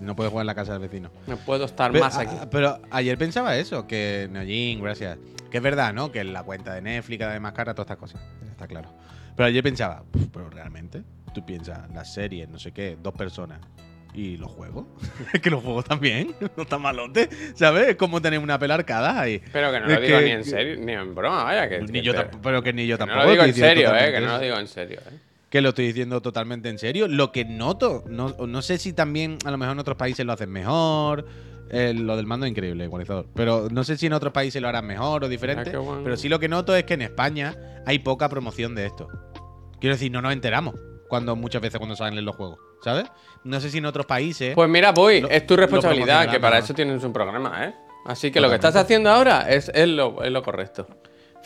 No 0.00 0.14
puedes 0.16 0.30
jugar 0.30 0.42
en 0.42 0.46
la 0.48 0.54
casa 0.54 0.72
del 0.72 0.82
vecino. 0.82 1.10
no 1.26 1.36
puedo 1.38 1.64
estar 1.64 1.90
Pero, 1.92 2.04
más 2.04 2.16
aquí. 2.18 2.34
a- 2.40 2.50
pero 2.50 2.80
ayer 2.90 3.16
pensaba 3.18 3.56
eso, 3.56 3.86
que 3.86 4.28
Nojin, 4.30 4.82
gracias. 4.82 5.18
Que 5.50 5.58
es 5.58 5.62
verdad, 5.62 5.92
¿no? 5.94 6.10
Que 6.12 6.22
la 6.24 6.42
cuenta 6.42 6.74
de 6.74 6.82
Netflix 6.82 7.26
vez 7.26 7.40
más 7.40 7.52
cara, 7.52 7.74
todas 7.74 7.86
estas 7.86 7.96
cosas. 7.98 8.20
Está 8.50 8.66
claro. 8.66 8.90
Pero 9.36 9.46
ayer 9.46 9.62
pensaba, 9.62 10.02
"Puf, 10.10 10.24
pero 10.32 10.50
realmente, 10.50 11.02
tú 11.34 11.44
piensas, 11.44 11.88
las 11.94 12.12
series, 12.12 12.48
no 12.48 12.58
sé 12.58 12.72
qué, 12.72 12.96
dos 13.02 13.14
personas. 13.14 13.60
¿Y 14.14 14.38
los 14.38 14.50
juegos? 14.50 14.86
Que 15.42 15.50
los 15.50 15.62
juegos 15.62 15.84
también, 15.84 16.34
no 16.56 16.62
están 16.62 16.80
malotes, 16.80 17.28
¿sabes? 17.54 17.88
Es 17.88 17.96
como 17.96 18.20
tener 18.22 18.38
una 18.38 18.58
pelarcada 18.58 19.20
ahí. 19.20 19.42
Pero 19.52 19.70
que 19.70 19.80
no 19.80 19.86
lo 19.86 20.00
digo 20.00 20.18
que- 20.18 20.24
ni 20.24 20.30
en 20.30 20.44
serio, 20.44 20.76
ni 20.78 20.92
en 20.92 21.14
broma, 21.14 21.44
vaya. 21.44 21.68
Que, 21.68 21.80
Ni 21.80 21.86
que 21.92 22.02
yo 22.02 22.14
te- 22.14 22.36
pero 22.42 22.62
que 22.62 22.72
ni 22.72 22.86
yo 22.86 22.96
que 22.96 23.00
tampoco. 23.00 23.20
no 23.20 23.24
lo 23.26 23.30
digo 23.32 23.44
en 23.44 23.54
serio, 23.54 23.94
eh. 23.94 24.12
Que 24.12 24.20
no 24.20 24.26
lo 24.28 24.38
digo 24.38 24.56
en 24.58 24.68
serio, 24.68 25.00
eh. 25.06 25.18
Que 25.50 25.60
lo 25.60 25.68
estoy 25.70 25.86
diciendo 25.86 26.20
totalmente 26.20 26.68
en 26.68 26.78
serio. 26.78 27.06
Lo 27.08 27.30
que 27.32 27.44
noto, 27.44 28.02
no, 28.08 28.30
no 28.46 28.62
sé 28.62 28.78
si 28.78 28.92
también 28.92 29.38
a 29.44 29.50
lo 29.50 29.58
mejor 29.58 29.74
en 29.74 29.78
otros 29.78 29.96
países 29.96 30.26
lo 30.26 30.32
hacen 30.32 30.50
mejor. 30.50 31.26
eh, 31.70 31.92
lo 31.94 32.16
del 32.16 32.26
mando 32.26 32.46
es 32.46 32.50
increíble, 32.50 32.84
igualizador. 32.84 33.26
Pero 33.34 33.68
no 33.70 33.82
sé 33.84 33.96
si 33.96 34.06
en 34.06 34.12
otros 34.12 34.32
países 34.32 34.60
lo 34.62 34.68
harán 34.68 34.86
mejor 34.86 35.24
o 35.24 35.28
diferente. 35.28 35.72
Ah, 35.74 35.78
bueno. 35.78 36.02
Pero 36.04 36.16
sí 36.16 36.28
lo 36.28 36.38
que 36.40 36.48
noto 36.48 36.74
es 36.76 36.84
que 36.84 36.94
en 36.94 37.02
España 37.02 37.82
hay 37.86 37.98
poca 38.00 38.28
promoción 38.28 38.74
de 38.74 38.86
esto. 38.86 39.08
Quiero 39.80 39.94
decir, 39.96 40.10
no 40.12 40.20
nos 40.22 40.32
enteramos 40.32 40.74
cuando 41.08 41.36
muchas 41.36 41.62
veces 41.62 41.78
cuando 41.78 41.94
salen 41.96 42.24
los 42.24 42.34
juegos, 42.36 42.58
¿sabes? 42.82 43.04
No 43.44 43.60
sé 43.60 43.70
si 43.70 43.78
en 43.78 43.86
otros 43.86 44.06
países. 44.06 44.54
Pues 44.54 44.68
mira, 44.68 44.92
Lo- 44.92 45.08
es 45.08 45.46
tu 45.46 45.56
responsabilidad, 45.56 46.28
que 46.30 46.40
para 46.40 46.58
eso 46.58 46.74
tienes 46.74 47.02
un 47.04 47.12
programa, 47.12 47.64
¿eh? 47.66 47.74
Así 48.06 48.30
que 48.32 48.40
lo 48.40 48.48
que 48.48 48.56
estás 48.56 48.74
haciendo 48.76 49.10
ahora 49.10 49.48
es, 49.50 49.70
es, 49.74 49.88
lo, 49.88 50.22
es 50.22 50.30
lo 50.32 50.42
correcto. 50.42 50.86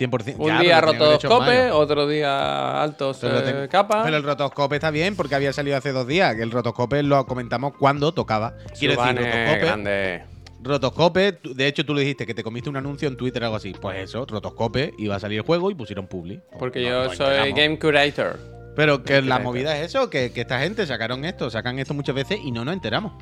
100%. 0.01 0.37
Un 0.39 0.47
Ya, 0.49 0.61
día 0.61 0.81
rotoscope, 0.81 1.71
otro 1.73 2.07
día 2.09 2.83
altos 2.83 3.19
Pero, 3.21 3.35
lo 3.35 3.41
eh, 3.41 3.43
ten- 3.53 3.69
capa. 3.69 4.03
pero 4.05 4.17
el 4.17 4.23
rotoscope 4.23 4.77
está 4.77 4.91
bien 4.91 5.15
porque 5.17 5.35
había 5.35 5.53
salido 5.53 5.77
hace 5.77 5.93
dos 5.93 6.07
días. 6.07 6.35
Que 6.35 6.43
el 6.43 6.51
rotoscope 6.51 7.03
lo 7.03 7.27
comentamos 7.27 7.73
cuando 7.79 8.13
tocaba. 8.13 8.55
Quiero 8.79 8.95
decir, 9.01 9.17
rotoscope. 9.19 9.59
grande. 9.59 10.23
Rotoscope, 10.63 11.39
de 11.43 11.67
hecho 11.67 11.85
tú 11.87 11.95
le 11.95 12.03
dijiste 12.03 12.27
que 12.27 12.35
te 12.35 12.43
comiste 12.43 12.69
un 12.69 12.77
anuncio 12.77 13.09
en 13.09 13.17
Twitter 13.17 13.43
o 13.43 13.47
algo 13.47 13.57
así. 13.57 13.73
Pues 13.81 13.99
eso, 13.99 14.27
Rotoscope, 14.27 14.93
iba 14.99 15.17
a 15.17 15.21
salir 15.21 15.39
el 15.39 15.45
juego 15.47 15.71
y 15.71 15.75
pusieron 15.75 16.07
publi. 16.07 16.41
Porque 16.59 16.81
No- 16.83 16.89
yo 16.89 17.05
no 17.09 17.15
soy. 17.15 17.53
Game 17.53 17.79
Curator. 17.79 18.39
Pero 18.77 19.03
que 19.03 19.21
la 19.23 19.39
movida 19.41 19.77
es 19.79 19.87
eso, 19.87 20.09
que, 20.11 20.33
que 20.33 20.43
esta 20.43 20.61
gente 20.61 20.87
sacaron 20.87 21.25
esto, 21.25 21.51
sacan 21.51 21.79
esto 21.79 21.93
muchas 21.95 22.15
veces 22.15 22.39
y 22.43 22.51
no 22.53 22.65
nos 22.65 22.75
enteramos. 22.75 23.13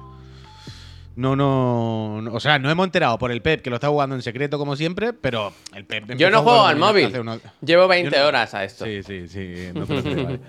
No, 1.19 1.35
no, 1.35 2.23
no- 2.23 2.33
o 2.33 2.39
sea, 2.39 2.61
no 2.61 2.71
hemos 2.71 2.87
enterado 2.87 3.19
por 3.19 3.33
el 3.33 3.43
Pep, 3.43 3.61
que 3.61 3.71
lo 3.71 3.77
está 3.77 3.89
jugando 3.89 4.15
en 4.15 4.23
secreto 4.23 4.57
como 4.57 4.77
siempre, 4.77 5.13
pero 5.13 5.53
el 5.75 5.85
Pep... 5.85 6.15
Yo 6.17 6.31
no 6.31 6.43
juego 6.45 6.65
al 6.65 6.77
móvil. 6.77 7.19
unos- 7.19 7.41
Llevo 7.61 7.89
20 7.89 8.15
Yo 8.15 8.23
no- 8.23 8.29
horas 8.29 8.55
a 8.55 8.63
esto. 8.63 8.85
Sí, 8.85 9.03
sí, 9.03 9.27
sí, 9.27 9.71
no 9.75 9.85
te 9.85 9.95
lo 9.97 10.03
creo, 10.05 10.25
vale. 10.25 10.41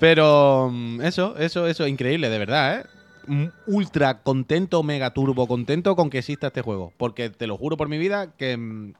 Pero 0.00 0.70
mm, 0.72 1.02
eso, 1.02 1.36
eso, 1.38 1.68
eso, 1.68 1.86
increíble, 1.86 2.28
de 2.30 2.38
verdad, 2.38 2.80
¿eh? 2.80 3.48
Ultra 3.68 4.22
contento, 4.24 4.82
mega 4.82 5.14
turbo 5.14 5.46
contento 5.46 5.94
con 5.94 6.10
que 6.10 6.18
exista 6.18 6.48
este 6.48 6.62
juego. 6.62 6.92
Porque 6.96 7.30
te 7.30 7.46
lo 7.46 7.56
juro 7.56 7.76
por 7.76 7.88
mi 7.88 7.96
vida 7.98 8.32
que 8.36 8.56
mm, 8.56 8.94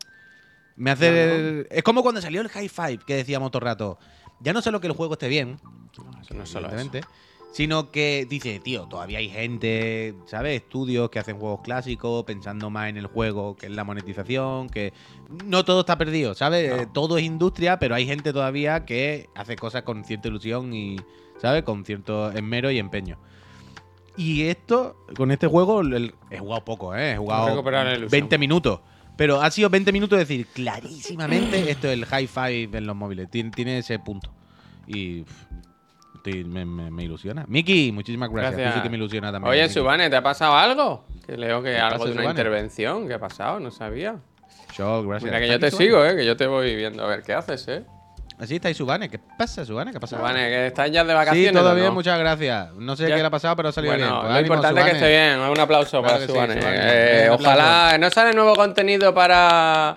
me 0.76 0.90
hace... 0.92 1.66
Es 1.70 1.82
como 1.82 2.02
cuando 2.04 2.20
salió 2.22 2.40
el 2.40 2.48
High 2.48 2.68
Five, 2.68 2.98
que 3.04 3.16
decíamos 3.16 3.50
todo 3.50 3.58
el 3.58 3.64
rato. 3.64 3.98
Ya 4.38 4.52
no 4.52 4.62
solo 4.62 4.80
que 4.80 4.86
el 4.86 4.92
juego 4.92 5.14
esté 5.14 5.26
bien, 5.26 5.58
Eso 6.20 6.34
no 6.34 6.44
es 6.44 6.48
solo 6.48 6.68
eso. 6.68 6.90
Sino 7.52 7.90
que 7.90 8.26
dice, 8.28 8.58
tío, 8.60 8.86
todavía 8.86 9.18
hay 9.18 9.28
gente, 9.28 10.14
¿sabes? 10.24 10.62
Estudios 10.62 11.10
que 11.10 11.18
hacen 11.18 11.38
juegos 11.38 11.60
clásicos, 11.62 12.24
pensando 12.24 12.70
más 12.70 12.88
en 12.88 12.96
el 12.96 13.06
juego 13.06 13.56
que 13.56 13.66
en 13.66 13.76
la 13.76 13.84
monetización, 13.84 14.70
que 14.70 14.94
no 15.44 15.62
todo 15.62 15.80
está 15.80 15.98
perdido, 15.98 16.34
¿sabes? 16.34 16.74
No. 16.74 16.88
Todo 16.88 17.18
es 17.18 17.24
industria, 17.24 17.78
pero 17.78 17.94
hay 17.94 18.06
gente 18.06 18.32
todavía 18.32 18.86
que 18.86 19.28
hace 19.34 19.56
cosas 19.56 19.82
con 19.82 20.02
cierta 20.04 20.28
ilusión 20.28 20.72
y, 20.72 20.96
¿sabes? 21.36 21.62
Con 21.62 21.84
cierto 21.84 22.32
esmero 22.32 22.70
y 22.70 22.78
empeño. 22.78 23.18
Y 24.16 24.44
esto, 24.44 24.96
con 25.14 25.30
este 25.30 25.46
juego, 25.46 25.82
he 26.30 26.38
jugado 26.38 26.64
poco, 26.64 26.96
¿eh? 26.96 27.12
He 27.12 27.16
jugado 27.18 27.50
recuperar 27.50 27.86
la 27.86 27.92
ilusión. 27.92 28.10
20 28.10 28.38
minutos. 28.38 28.80
Pero 29.14 29.42
ha 29.42 29.50
sido 29.50 29.68
20 29.68 29.92
minutos 29.92 30.18
de 30.18 30.24
decir 30.24 30.46
clarísimamente 30.54 31.70
esto 31.70 31.86
es 31.86 31.92
el 31.92 32.06
high 32.06 32.26
five 32.26 32.70
en 32.72 32.86
los 32.86 32.96
móviles. 32.96 33.30
Tiene, 33.30 33.50
tiene 33.50 33.78
ese 33.78 33.98
punto. 33.98 34.32
Y 34.86 35.24
estoy- 36.22 36.44
me, 36.44 36.64
me- 36.64 36.90
me 36.90 37.02
ilusiona. 37.04 37.44
Miki, 37.48 37.92
muchísimas 37.92 38.30
gracias. 38.30 38.52
Gracias. 38.54 38.74
Tú 38.74 38.78
sí 38.80 38.82
que 38.82 38.90
me 38.90 38.96
ilusiona 38.96 39.32
también. 39.32 39.50
Oye. 39.52 39.68
Subane, 39.68 40.08
¿te 40.10 40.16
ha 40.16 40.22
pasado 40.22 40.56
algo? 40.56 41.04
Que 41.26 41.36
leo 41.36 41.62
que 41.62 41.72
¿Qué 41.72 41.78
algo 41.78 41.98
pasa, 41.98 42.04
de 42.06 42.12
una 42.12 42.22
Subane? 42.22 42.30
intervención. 42.40 43.08
¿Qué 43.08 43.14
ha 43.14 43.18
pasado? 43.20 43.60
No 43.60 43.70
sabía. 43.70 44.16
Shock, 44.76 45.06
gracias. 45.06 45.24
Mira 45.24 45.38
que 45.38 45.44
¿Está 45.44 45.54
yo 45.54 45.60
te 45.60 45.70
Subane? 45.70 45.86
sigo, 45.86 46.04
¿eh? 46.04 46.16
Que 46.16 46.24
yo 46.26 46.36
te 46.36 46.46
voy 46.46 46.74
viendo 46.76 47.04
a 47.04 47.06
ver 47.08 47.22
qué 47.22 47.34
haces, 47.34 47.66
¿eh? 47.68 47.84
Así 48.38 48.56
está 48.56 48.72
Subane. 48.74 49.08
¿Qué 49.08 49.20
pasa, 49.38 49.64
Subane? 49.64 49.92
¿Qué 49.92 50.00
pasa? 50.00 50.16
Subane, 50.16 50.48
que 50.48 50.66
estás 50.68 50.90
ya 50.90 51.04
de 51.04 51.10
sí, 51.10 51.14
vacaciones. 51.16 51.52
todo 51.52 51.70
¿o 51.70 51.74
bien, 51.74 51.86
no? 51.88 51.92
muchas 51.92 52.18
gracias. 52.18 52.72
No 52.74 52.96
sé 52.96 53.08
Ya- 53.08 53.14
qué 53.16 53.20
le 53.20 53.26
ha 53.26 53.30
pasado, 53.30 53.54
pero 53.54 53.68
ha 53.68 53.72
salido 53.72 53.92
Bueno, 53.94 54.06
bien. 54.06 54.20
Pues 54.20 54.24
lo 54.32 54.38
ánimo, 54.38 54.54
importante 54.54 54.80
es 54.80 54.86
que 54.86 54.92
esté 54.96 55.08
bien. 55.10 55.38
Un 55.50 55.60
aplauso 55.60 56.00
Claro 56.02 56.14
para 56.14 56.26
sí, 56.26 56.32
Subane. 56.32 56.54
Eh, 56.60 57.28
ojalá. 57.30 57.98
¿No 57.98 58.10
sale 58.10 58.32
nuevo 58.32 58.54
contenido 58.56 59.14
para, 59.14 59.96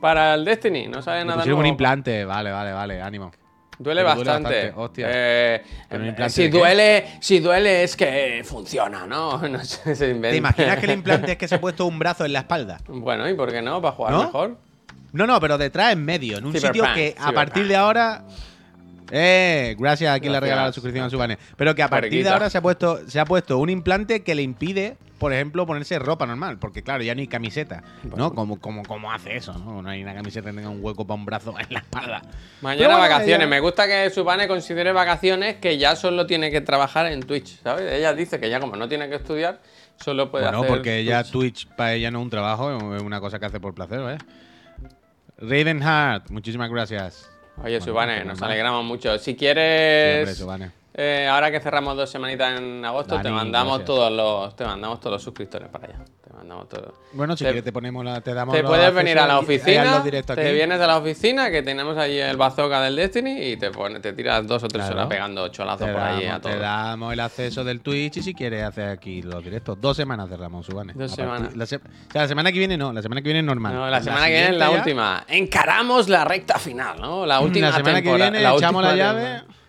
para 0.00 0.34
el 0.34 0.44
Destiny? 0.44 0.86
¿No 0.88 1.02
sale 1.02 1.20
Le 1.20 1.24
nada 1.26 1.44
nuevo? 1.44 1.60
un 1.60 1.66
implante. 1.66 2.24
Vale, 2.24 2.50
vale, 2.50 2.72
vale. 2.72 3.02
Ánimo. 3.02 3.30
Duele 3.78 4.02
bastante. 4.02 4.30
bastante, 4.32 4.72
hostia. 4.76 5.06
Eh, 5.10 5.62
¿Pero 5.88 6.00
un 6.02 6.06
eh, 6.06 6.10
implante 6.10 6.32
si 6.34 6.42
qué? 6.42 6.58
duele, 6.58 7.04
si 7.20 7.40
duele 7.40 7.82
es 7.84 7.96
que 7.96 8.42
funciona, 8.44 9.06
¿no? 9.06 9.38
No 9.48 9.64
sé, 9.64 9.96
se 9.96 10.10
inventa. 10.10 10.30
¿Te 10.30 10.36
imaginas 10.36 10.78
que 10.78 10.86
el 10.86 10.92
implante 10.92 11.32
es 11.32 11.38
que 11.38 11.48
se 11.48 11.54
ha 11.56 11.60
puesto 11.60 11.86
un 11.86 11.98
brazo 11.98 12.24
en 12.24 12.32
la 12.32 12.40
espalda? 12.40 12.78
Bueno, 12.86 13.28
¿y 13.28 13.34
por 13.34 13.50
qué 13.50 13.62
no? 13.62 13.80
Para 13.82 13.94
jugar 13.94 14.12
¿No? 14.12 14.24
mejor. 14.24 14.56
No, 15.12 15.26
no, 15.26 15.40
pero 15.40 15.58
detrás 15.58 15.92
en 15.92 16.04
medio, 16.04 16.38
en 16.38 16.46
un 16.46 16.52
Cyberpunk, 16.52 16.74
sitio 16.74 16.94
que 16.94 17.08
a 17.18 17.20
Cyberpunk. 17.28 17.34
partir 17.34 17.68
de 17.68 17.76
ahora. 17.76 18.24
Eh, 19.10 19.76
gracias 19.78 20.14
a 20.16 20.18
quien 20.20 20.32
le 20.32 20.38
ha 20.38 20.40
regalado 20.40 20.68
la 20.68 20.72
suscripción 20.72 21.04
a 21.04 21.10
Subane. 21.10 21.36
Pero 21.56 21.74
que 21.74 21.82
a 21.82 21.88
partir 21.88 22.22
de 22.24 22.30
ahora 22.30 22.48
se 22.48 22.56
ha 22.58 22.62
puesto 22.62 23.00
se 23.08 23.20
ha 23.20 23.26
puesto 23.26 23.58
un 23.58 23.68
implante 23.68 24.22
que 24.22 24.34
le 24.34 24.40
impide, 24.42 24.96
por 25.22 25.32
ejemplo, 25.32 25.64
ponerse 25.66 25.98
ropa 25.98 26.26
normal. 26.26 26.58
Porque 26.58 26.82
claro, 26.82 27.02
ya 27.02 27.14
no 27.14 27.20
hay 27.22 27.28
camiseta. 27.28 27.82
Bueno. 28.02 28.16
¿No? 28.28 28.34
¿Cómo, 28.34 28.60
cómo, 28.60 28.82
cómo 28.82 29.10
hace 29.10 29.36
eso? 29.36 29.54
¿no? 29.54 29.80
no 29.80 29.88
hay 29.88 30.02
una 30.02 30.14
camiseta 30.14 30.50
que 30.50 30.56
tenga 30.56 30.68
un 30.68 30.84
hueco 30.84 31.06
para 31.06 31.18
un 31.18 31.24
brazo 31.24 31.54
en 31.58 31.66
la 31.72 31.78
espalda. 31.78 32.22
Mañana 32.60 32.88
bueno, 32.88 33.00
vacaciones. 33.00 33.38
ella- 33.38 33.46
Me 33.46 33.60
gusta 33.60 33.86
que 33.86 34.10
Subane 34.10 34.46
considere 34.48 34.92
vacaciones 34.92 35.56
que 35.56 35.78
ya 35.78 35.96
solo 35.96 36.26
tiene 36.26 36.50
que 36.50 36.60
trabajar 36.60 37.06
en 37.06 37.22
Twitch, 37.22 37.62
¿sabes? 37.62 37.90
Ella 37.92 38.12
dice 38.12 38.38
que 38.38 38.50
ya 38.50 38.60
como 38.60 38.76
no 38.76 38.88
tiene 38.88 39.08
que 39.08 39.14
estudiar, 39.16 39.60
solo 39.96 40.30
puede 40.30 40.44
Bueno, 40.44 40.58
hacer 40.58 40.68
porque 40.70 40.98
ella 40.98 41.22
Twitch. 41.22 41.64
Twitch 41.64 41.76
para 41.76 41.94
ella 41.94 42.10
no 42.10 42.18
es 42.18 42.24
un 42.24 42.30
trabajo, 42.30 42.94
es 42.96 43.02
una 43.02 43.20
cosa 43.20 43.38
que 43.38 43.46
hace 43.46 43.60
por 43.60 43.74
placer, 43.74 44.00
¿eh? 44.00 44.18
Ravenheart, 45.38 46.30
muchísimas 46.30 46.70
gracias. 46.70 47.28
Oye, 47.58 47.78
Bueno, 47.78 47.84
Subane, 47.84 48.24
nos 48.24 48.40
alegramos 48.42 48.84
mucho. 48.84 49.18
Si 49.18 49.32
Sí, 49.32 49.36
quieres, 49.36 50.20
hombre, 50.20 50.34
Subane. 50.34 50.81
Eh, 50.94 51.26
ahora 51.30 51.50
que 51.50 51.60
cerramos 51.60 51.96
dos 51.96 52.10
semanitas 52.10 52.58
en 52.58 52.84
agosto, 52.84 53.20
te 53.20 53.30
mandamos 53.30 53.78
gracias. 53.78 53.86
todos 53.86 54.12
los, 54.12 54.56
te 54.56 54.64
mandamos 54.64 55.00
todos 55.00 55.12
los 55.14 55.22
suscriptores 55.22 55.68
para 55.68 55.86
allá. 55.86 56.04
Te 56.22 56.32
mandamos 56.34 56.68
todos. 56.68 56.94
Bueno, 57.12 57.36
si 57.36 57.44
Te- 57.44 57.50
quieres 57.50 57.64
te 57.64 57.72
ponemos 57.72 58.04
la, 58.04 58.20
te 58.20 58.32
damos 58.34 58.54
Te 58.54 58.62
puedes 58.62 58.92
venir 58.94 59.18
a 59.18 59.26
la 59.26 59.38
oficina, 59.38 60.02
te 60.02 60.18
aquí. 60.18 60.52
vienes 60.54 60.80
a 60.80 60.86
la 60.86 60.96
oficina 60.98 61.50
que 61.50 61.62
tenemos 61.62 61.96
allí 61.96 62.18
el 62.18 62.36
bazooka 62.36 62.80
del 62.82 62.96
Destiny 62.96 63.42
y 63.52 63.56
te 63.56 63.70
pones, 63.70 64.00
te 64.02 64.12
tiras 64.12 64.46
dos 64.46 64.62
o 64.62 64.68
tres 64.68 64.82
Claro. 64.84 64.96
horas 64.96 65.08
pegando 65.08 65.48
cholazos 65.48 65.88
por 65.88 66.00
allí 66.00 66.24
a 66.24 66.28
damos, 66.28 66.42
te 66.42 66.48
todos. 66.50 66.60
damos 66.60 67.12
el 67.12 67.20
acceso 67.20 67.64
del 67.64 67.80
Twitch 67.80 68.18
y 68.18 68.22
si 68.22 68.34
quieres 68.34 68.64
hacer 68.64 68.88
aquí 68.88 69.22
los 69.22 69.42
directos. 69.42 69.80
Dos 69.80 69.96
semanas 69.96 70.28
cerramos, 70.28 70.64
Subane. 70.66 70.92
Dos 70.94 71.10
semanas. 71.12 71.56
La, 71.56 71.66
se- 71.66 71.76
o 71.76 71.80
sea, 72.12 72.22
la 72.22 72.28
semana 72.28 72.52
que 72.52 72.58
viene 72.58 72.76
no, 72.76 72.92
la 72.92 73.02
semana 73.02 73.20
que 73.20 73.26
viene 73.28 73.40
es 73.40 73.44
normal. 73.46 73.74
No, 73.74 73.88
la 73.90 74.02
semana 74.02 74.26
que 74.26 74.32
viene 74.32 74.48
es 74.50 74.56
la 74.56 74.70
ya- 74.70 74.76
última. 74.78 75.24
Encaramos 75.28 76.08
la 76.08 76.24
recta 76.24 76.58
final, 76.58 77.00
¿no? 77.00 77.26
La 77.26 77.40
última 77.40 77.68
La 77.70 77.76
semana 77.76 78.02
que 78.02 78.14
viene 78.14 78.40
la 78.40 78.52
echamos 78.54 78.82
la 78.82 78.94
llave 78.96 79.20
temporada. 79.22 79.61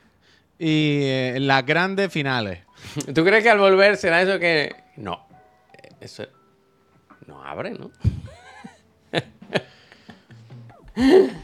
Y 0.66 1.02
eh, 1.04 1.38
las 1.42 1.66
grandes 1.66 2.12
finales. 2.12 2.60
¿Tú 3.14 3.24
crees 3.26 3.44
que 3.44 3.50
al 3.50 3.60
volver 3.60 3.98
será 3.98 4.22
eso 4.22 4.40
que.? 4.40 4.74
No. 4.98 5.28
Eso 6.00 6.26
no 7.28 7.44
abre, 7.44 7.72
¿no? 7.72 7.92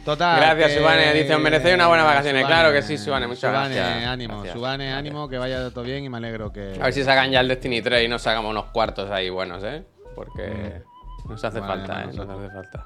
Total. 0.05 0.39
Gracias, 0.39 0.71
que- 0.73 0.77
Subane. 0.77 1.13
Dice, 1.13 1.33
os 1.35 1.41
merecéis 1.41 1.75
unas 1.75 1.87
buenas 1.87 2.05
vacaciones. 2.05 2.45
Claro 2.45 2.71
que 2.71 2.81
sí, 2.81 2.97
Subane, 2.97 3.25
muchas 3.27 3.41
Subane, 3.51 3.75
gracias. 3.75 4.07
ánimo, 4.07 4.33
Gracias. 4.35 4.53
Subane, 4.55 4.93
ánimo, 4.93 5.27
que 5.27 5.37
vaya 5.37 5.69
todo 5.71 5.83
bien 5.83 6.03
y 6.05 6.09
me 6.09 6.17
alegro 6.17 6.51
que. 6.53 6.77
A 6.79 6.83
ver 6.85 6.93
si 6.93 7.03
sacan 7.03 7.31
ya 7.31 7.39
el 7.39 7.47
Destiny 7.47 7.81
3 7.81 8.05
y 8.05 8.07
nos 8.07 8.21
sacamos 8.21 8.51
unos 8.51 8.65
cuartos 8.65 9.09
ahí 9.09 9.29
buenos, 9.29 9.63
¿eh? 9.63 9.83
Porque 10.15 10.81
nos 11.27 11.43
hace 11.43 11.59
falta, 11.61 12.03
¿eh? 12.03 12.07
Nos 12.13 12.29
hace 12.29 12.49
falta. 12.49 12.85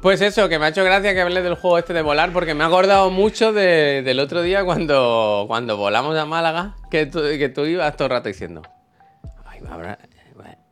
Pues 0.00 0.20
eso, 0.20 0.48
que 0.48 0.58
me 0.60 0.66
ha 0.66 0.68
hecho 0.68 0.84
gracia 0.84 1.12
que 1.12 1.20
hables 1.20 1.42
del 1.42 1.54
juego 1.56 1.78
este 1.78 1.92
de 1.92 2.02
volar, 2.02 2.32
porque 2.32 2.54
me 2.54 2.62
ha 2.62 2.68
acordado 2.68 3.10
mucho 3.10 3.52
de- 3.52 4.02
del 4.02 4.20
otro 4.20 4.42
día 4.42 4.64
cuando, 4.64 5.44
cuando 5.48 5.76
volamos 5.76 6.16
a 6.16 6.24
Málaga, 6.24 6.76
que 6.90 7.06
tú, 7.06 7.20
que 7.20 7.48
tú 7.48 7.64
ibas 7.66 7.96
todo 7.96 8.06
el 8.06 8.10
rato 8.12 8.28
diciendo, 8.28 8.62
"Ay, 9.44 9.60
habrá- 9.68 9.98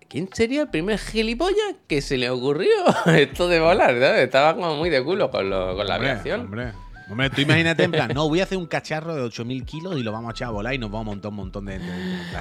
¿quién 0.08 0.28
sería 0.32 0.62
el 0.62 0.68
primer 0.68 0.98
gilipollas 0.98 1.74
que 1.88 2.00
se 2.02 2.16
le 2.18 2.30
ocurrió 2.30 2.70
esto 3.06 3.48
de 3.48 3.58
volar? 3.58 3.98
¿sabes? 3.98 4.22
Estaba 4.22 4.54
como 4.54 4.76
muy 4.76 4.90
de 4.90 5.02
culo 5.02 5.28
con, 5.30 5.50
lo- 5.50 5.74
con 5.76 5.86
la 5.88 5.96
Hombre, 5.96 6.10
aviación. 6.10 6.40
Hombre, 6.42 6.72
hombre, 7.08 7.30
tú 7.30 7.40
imagínate 7.40 7.84
en 7.84 7.92
plan, 7.92 8.10
no, 8.14 8.28
voy 8.28 8.40
a 8.40 8.44
hacer 8.44 8.58
un 8.58 8.66
cacharro 8.66 9.14
de 9.14 9.22
8000 9.22 9.64
kilos 9.64 9.96
y 9.96 10.02
lo 10.02 10.12
vamos 10.12 10.28
a 10.28 10.32
echar 10.32 10.48
a 10.48 10.50
volar 10.50 10.74
y 10.74 10.78
nos 10.78 10.90
vamos 10.90 11.06
a 11.06 11.10
montar 11.10 11.28
un 11.30 11.36
montón 11.36 11.64
de 11.66 11.72
gente. 11.78 11.92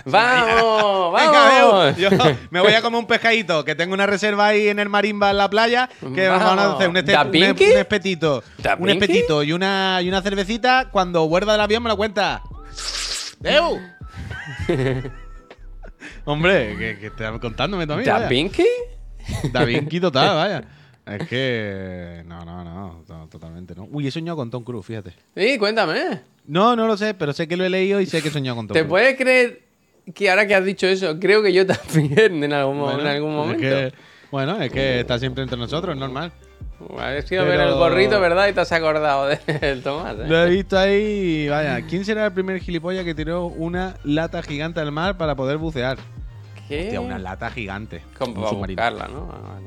¡Vamos! 0.05 1.13
Venga, 1.13 1.31
¡Vamos! 1.31 1.95
Deu, 1.95 2.09
yo 2.09 2.17
me 2.49 2.59
voy 2.61 2.73
a 2.73 2.81
comer 2.81 2.99
un 2.99 3.07
pescadito, 3.07 3.63
que 3.63 3.75
tengo 3.75 3.93
una 3.93 4.05
reserva 4.05 4.47
ahí 4.47 4.67
en 4.67 4.79
el 4.79 4.89
marimba 4.89 5.31
en 5.31 5.37
la 5.37 5.49
playa, 5.49 5.89
que 6.13 6.27
van 6.27 6.41
a 6.41 6.45
Vamos. 6.55 6.75
hacer 6.75 6.89
un, 6.89 6.97
este- 6.97 7.11
¿Da 7.11 7.23
un, 7.23 7.35
espetito. 7.35 8.43
¿Da 8.57 8.75
Un 8.79 8.89
espetito 8.89 9.43
y 9.43 9.51
una, 9.53 9.99
y 10.01 10.09
una 10.09 10.21
cervecita. 10.21 10.89
Cuando 10.91 11.27
vuelva 11.27 11.53
del 11.53 11.61
avión 11.61 11.83
me 11.83 11.89
lo 11.89 11.97
cuenta. 11.97 12.41
¡Deu! 13.39 13.79
Hombre, 16.25 16.75
que, 16.77 16.99
que 16.99 17.07
estás 17.07 17.39
contándome 17.39 17.85
también. 17.85 18.07
¿Da. 18.09 18.27
Pinky? 18.27 18.65
Da 19.51 19.63
Vinci 19.63 19.99
total, 19.99 20.35
vaya. 20.35 20.63
Es 21.05 21.27
que. 21.27 22.23
No, 22.25 22.43
no, 22.45 22.63
no, 22.63 23.03
to- 23.05 23.27
totalmente 23.29 23.75
no. 23.75 23.87
Uy, 23.91 24.07
he 24.07 24.11
soñado 24.11 24.35
con 24.37 24.49
Tom 24.49 24.63
Cruise, 24.63 24.85
fíjate. 24.85 25.13
Sí, 25.35 25.57
cuéntame. 25.57 26.21
No, 26.47 26.75
no 26.75 26.87
lo 26.87 26.97
sé, 26.97 27.13
pero 27.13 27.31
sé 27.33 27.47
que 27.47 27.55
lo 27.57 27.63
he 27.63 27.69
leído 27.69 28.01
y 28.01 28.05
sé 28.05 28.21
que 28.21 28.29
he 28.29 28.31
soñado 28.31 28.55
con 28.57 28.67
Tom 28.67 28.73
¿Te 28.73 28.79
Cruise. 28.81 28.89
puedes 28.89 29.15
creer 29.17 29.61
que 30.13 30.29
ahora 30.29 30.45
que 30.47 30.55
has 30.55 30.65
dicho 30.65 30.87
eso, 30.87 31.19
creo 31.19 31.41
que 31.43 31.53
yo 31.53 31.65
también 31.67 32.43
en 32.43 32.53
algún, 32.53 32.79
Bueno, 32.79 33.01
en 33.01 33.07
algún 33.07 33.31
es 33.31 33.35
momento? 33.37 33.61
que- 33.61 33.93
bueno, 34.31 34.59
es 34.61 34.71
que 34.71 34.99
está 34.99 35.17
siempre 35.19 35.43
entre 35.43 35.57
nosotros, 35.57 35.93
es 35.93 35.99
normal. 35.99 36.31
Has 36.99 37.31
ido 37.31 37.43
a 37.43 37.45
ver 37.45 37.59
el 37.61 37.73
gorrito, 37.75 38.19
¿verdad? 38.19 38.49
Y 38.49 38.53
te 38.53 38.59
has 38.61 38.71
acordado 38.71 39.27
del 39.61 39.81
Tomás. 39.81 40.15
¿eh? 40.19 40.25
Lo 40.27 40.43
he 40.43 40.49
visto 40.49 40.77
ahí 40.77 41.47
vaya. 41.47 41.81
¿Quién 41.87 42.03
será 42.03 42.25
el 42.25 42.33
primer 42.33 42.59
gilipollas 42.59 43.05
que 43.05 43.15
tiró 43.15 43.45
una 43.45 43.95
lata 44.03 44.43
gigante 44.43 44.81
al 44.81 44.91
mar 44.91 45.15
para 45.17 45.35
poder 45.35 45.57
bucear? 45.57 45.97
¿Qué? 46.67 46.81
Hostia, 46.85 46.99
una 46.99 47.17
lata 47.17 47.49
gigante. 47.49 48.01
Como 48.17 48.33
para 48.43 48.51
buscarla, 48.57 49.07
¿no? 49.07 49.29
Ah, 49.31 49.59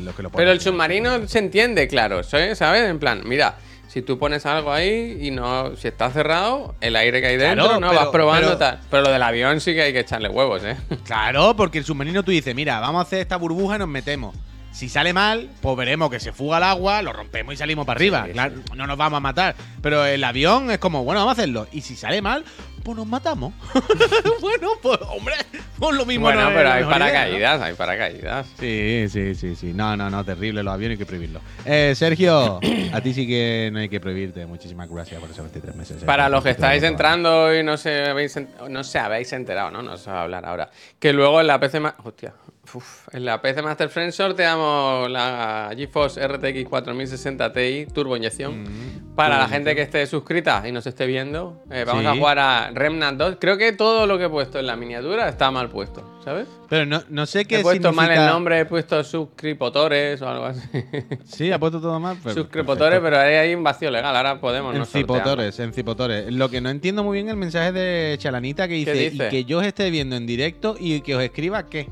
lo 0.00 0.14
que 0.14 0.22
lo 0.22 0.30
Pero 0.30 0.50
el 0.52 0.60
submarino 0.60 1.26
se 1.28 1.38
entiende, 1.38 1.88
claro, 1.88 2.22
¿sabes? 2.22 2.60
En 2.60 2.98
plan, 2.98 3.22
mira, 3.24 3.56
si 3.88 4.02
tú 4.02 4.18
pones 4.18 4.44
algo 4.46 4.72
ahí 4.72 5.18
y 5.22 5.30
no, 5.30 5.74
si 5.76 5.88
está 5.88 6.10
cerrado, 6.10 6.74
el 6.80 6.96
aire 6.96 7.20
que 7.20 7.28
hay 7.28 7.36
Claro, 7.36 7.62
dentro, 7.62 7.80
no 7.80 7.88
pero- 7.88 8.00
vas 8.00 8.08
probando 8.10 8.46
pero- 8.48 8.58
tal. 8.58 8.80
Pero 8.90 9.02
lo 9.04 9.10
del 9.10 9.22
avión 9.22 9.60
sí 9.60 9.72
que 9.74 9.82
hay 9.82 9.92
que 9.92 10.00
echarle 10.00 10.28
huevos, 10.28 10.62
¿eh? 10.64 10.76
Claro, 11.04 11.54
porque 11.56 11.78
el 11.78 11.84
submarino 11.84 12.22
tú 12.22 12.30
dices, 12.30 12.54
mira, 12.54 12.80
vamos 12.80 12.98
a 13.00 13.02
hacer 13.02 13.20
esta 13.20 13.36
burbuja 13.36 13.76
y 13.76 13.78
nos 13.78 13.88
metemos. 13.88 14.34
Si 14.76 14.90
sale 14.90 15.14
mal, 15.14 15.48
pues 15.62 15.74
veremos 15.74 16.10
que 16.10 16.20
se 16.20 16.34
fuga 16.34 16.58
el 16.58 16.64
agua, 16.64 17.00
lo 17.00 17.10
rompemos 17.10 17.54
y 17.54 17.56
salimos 17.56 17.86
para 17.86 17.96
arriba. 17.96 18.24
Sí, 18.26 18.32
claro, 18.32 18.56
no 18.74 18.86
nos 18.86 18.98
vamos 18.98 19.16
a 19.16 19.20
matar. 19.20 19.56
Pero 19.80 20.04
el 20.04 20.22
avión 20.22 20.70
es 20.70 20.76
como, 20.76 21.02
bueno, 21.02 21.20
vamos 21.20 21.38
a 21.38 21.40
hacerlo. 21.40 21.66
Y 21.72 21.80
si 21.80 21.96
sale 21.96 22.20
mal, 22.20 22.44
pues 22.84 22.94
nos 22.94 23.06
matamos. 23.06 23.54
bueno, 24.42 24.68
pues 24.82 24.98
hombre, 25.08 25.34
pues 25.78 25.96
lo 25.96 26.04
mismo. 26.04 26.26
bueno, 26.26 26.42
no 26.42 26.54
pero 26.54 26.70
hay 26.70 26.84
mejor 26.84 26.96
idea, 26.96 27.06
¿no? 27.06 27.08
paracaídas, 27.08 27.62
hay 27.62 27.74
paracaídas. 27.74 28.46
Sí, 28.60 29.06
sí, 29.08 29.34
sí, 29.34 29.56
sí. 29.56 29.72
No, 29.72 29.96
no, 29.96 30.10
no, 30.10 30.22
terrible 30.26 30.62
los 30.62 30.74
aviones, 30.74 30.96
hay 30.96 30.98
que 30.98 31.06
prohibirlo. 31.06 31.40
Eh, 31.64 31.94
Sergio, 31.96 32.60
a 32.92 33.00
ti 33.00 33.14
sí 33.14 33.26
que 33.26 33.70
no 33.72 33.78
hay 33.78 33.88
que 33.88 33.98
prohibirte. 33.98 34.44
Muchísimas 34.44 34.90
gracias 34.90 35.18
por 35.18 35.30
esos 35.30 35.42
23 35.42 35.74
meses. 35.74 36.04
Para 36.04 36.28
los 36.28 36.44
que 36.44 36.50
estáis 36.50 36.82
entrando 36.82 37.58
y 37.58 37.62
no 37.62 37.78
se 37.78 38.10
habéis, 38.10 38.38
no 38.68 38.84
se 38.84 38.98
habéis 38.98 39.32
enterado, 39.32 39.70
¿no? 39.70 39.80
No 39.80 39.96
se 39.96 40.10
va 40.10 40.20
a 40.20 40.22
hablar 40.24 40.44
ahora. 40.44 40.68
Que 40.98 41.14
luego 41.14 41.40
en 41.40 41.46
la 41.46 41.58
PC 41.58 41.80
Hostia. 42.04 42.34
Uf, 42.74 43.08
en 43.12 43.24
la 43.24 43.40
PC 43.40 43.62
Master 43.62 43.88
Friend 43.88 44.10
sorteamos 44.12 45.10
la 45.10 45.70
GeForce 45.76 46.26
RTX 46.26 46.68
4060 46.68 47.52
Ti 47.52 47.86
Turbo 47.92 48.16
Inyección. 48.16 48.62
Mm, 48.64 49.14
Para 49.16 49.38
la 49.38 49.48
gente 49.48 49.74
que 49.74 49.80
esté 49.80 50.06
suscrita 50.06 50.62
y 50.68 50.72
nos 50.72 50.86
esté 50.86 51.06
viendo, 51.06 51.62
eh, 51.70 51.84
vamos 51.86 52.02
Sí. 52.02 52.08
a 52.08 52.14
jugar 52.14 52.38
a 52.38 52.70
Remnant 52.74 53.18
2. 53.18 53.36
Creo 53.40 53.56
que 53.56 53.72
todo 53.72 54.06
lo 54.06 54.18
que 54.18 54.24
he 54.24 54.28
puesto 54.28 54.58
en 54.58 54.66
la 54.66 54.76
miniatura 54.76 55.26
está 55.28 55.50
mal 55.50 55.70
puesto, 55.70 56.20
¿sabes? 56.22 56.46
Pero 56.68 56.84
no, 56.84 57.02
no 57.08 57.24
sé 57.24 57.46
qué 57.46 57.60
He 57.60 57.62
puesto 57.62 57.92
mal 57.94 58.10
el 58.10 58.26
nombre, 58.26 58.60
he 58.60 58.64
puesto 58.66 59.02
suscriptores 59.04 60.20
o 60.20 60.28
algo 60.28 60.44
así. 60.46 60.60
Sí, 61.24 61.50
ha 61.50 61.58
puesto 61.58 61.80
todo 61.80 61.98
mal. 61.98 62.18
pero- 62.22 62.34
suscriptores, 62.34 63.00
pero 63.00 63.18
hay 63.18 63.34
ahí 63.36 63.54
un 63.54 63.62
vacío 63.64 63.90
legal. 63.90 64.14
Ahora 64.14 64.38
podemos. 64.40 64.74
Encipotores, 64.76 65.58
encipotores. 65.60 66.30
Lo 66.32 66.50
que 66.50 66.60
no 66.60 66.68
entiendo 66.68 67.02
muy 67.04 67.14
bien 67.14 67.28
es 67.28 67.32
el 67.32 67.38
mensaje 67.38 67.72
de 67.72 68.16
Chalanita 68.18 68.68
que 68.68 68.74
dice, 68.74 68.92
dice? 68.92 69.26
y 69.28 69.30
que 69.30 69.44
yo 69.44 69.58
os 69.60 69.64
esté 69.64 69.88
viendo 69.90 70.16
en 70.16 70.26
directo 70.26 70.76
y 70.78 71.00
que 71.00 71.14
os 71.16 71.22
escriba 71.22 71.66
qué. 71.66 71.88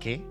¿Qué? 0.00 0.22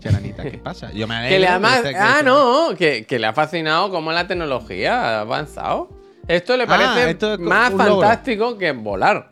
Chalanita, 0.00 0.42
¿qué 0.42 0.58
pasa? 0.58 0.90
Yo 0.92 1.06
me 1.06 1.14
Que 1.28 1.38
le 1.38 1.46
ha 1.48 1.54
alegro 1.56 1.82
que 1.90 1.96
Ah, 1.96 2.20
no, 2.24 2.74
que, 2.76 3.04
que 3.06 3.18
le 3.18 3.26
ha 3.28 3.32
fascinado 3.32 3.90
cómo 3.90 4.10
la 4.12 4.26
tecnología 4.26 5.00
ha 5.00 5.20
avanzado. 5.20 5.88
Esto 6.28 6.56
le 6.56 6.64
Ah, 6.64 6.66
parece 6.66 7.10
esto 7.10 7.32
es 7.34 7.38
co- 7.38 7.44
más 7.44 7.72
logro. 7.72 8.00
fantástico 8.00 8.58
que 8.58 8.72
volar. 8.72 9.30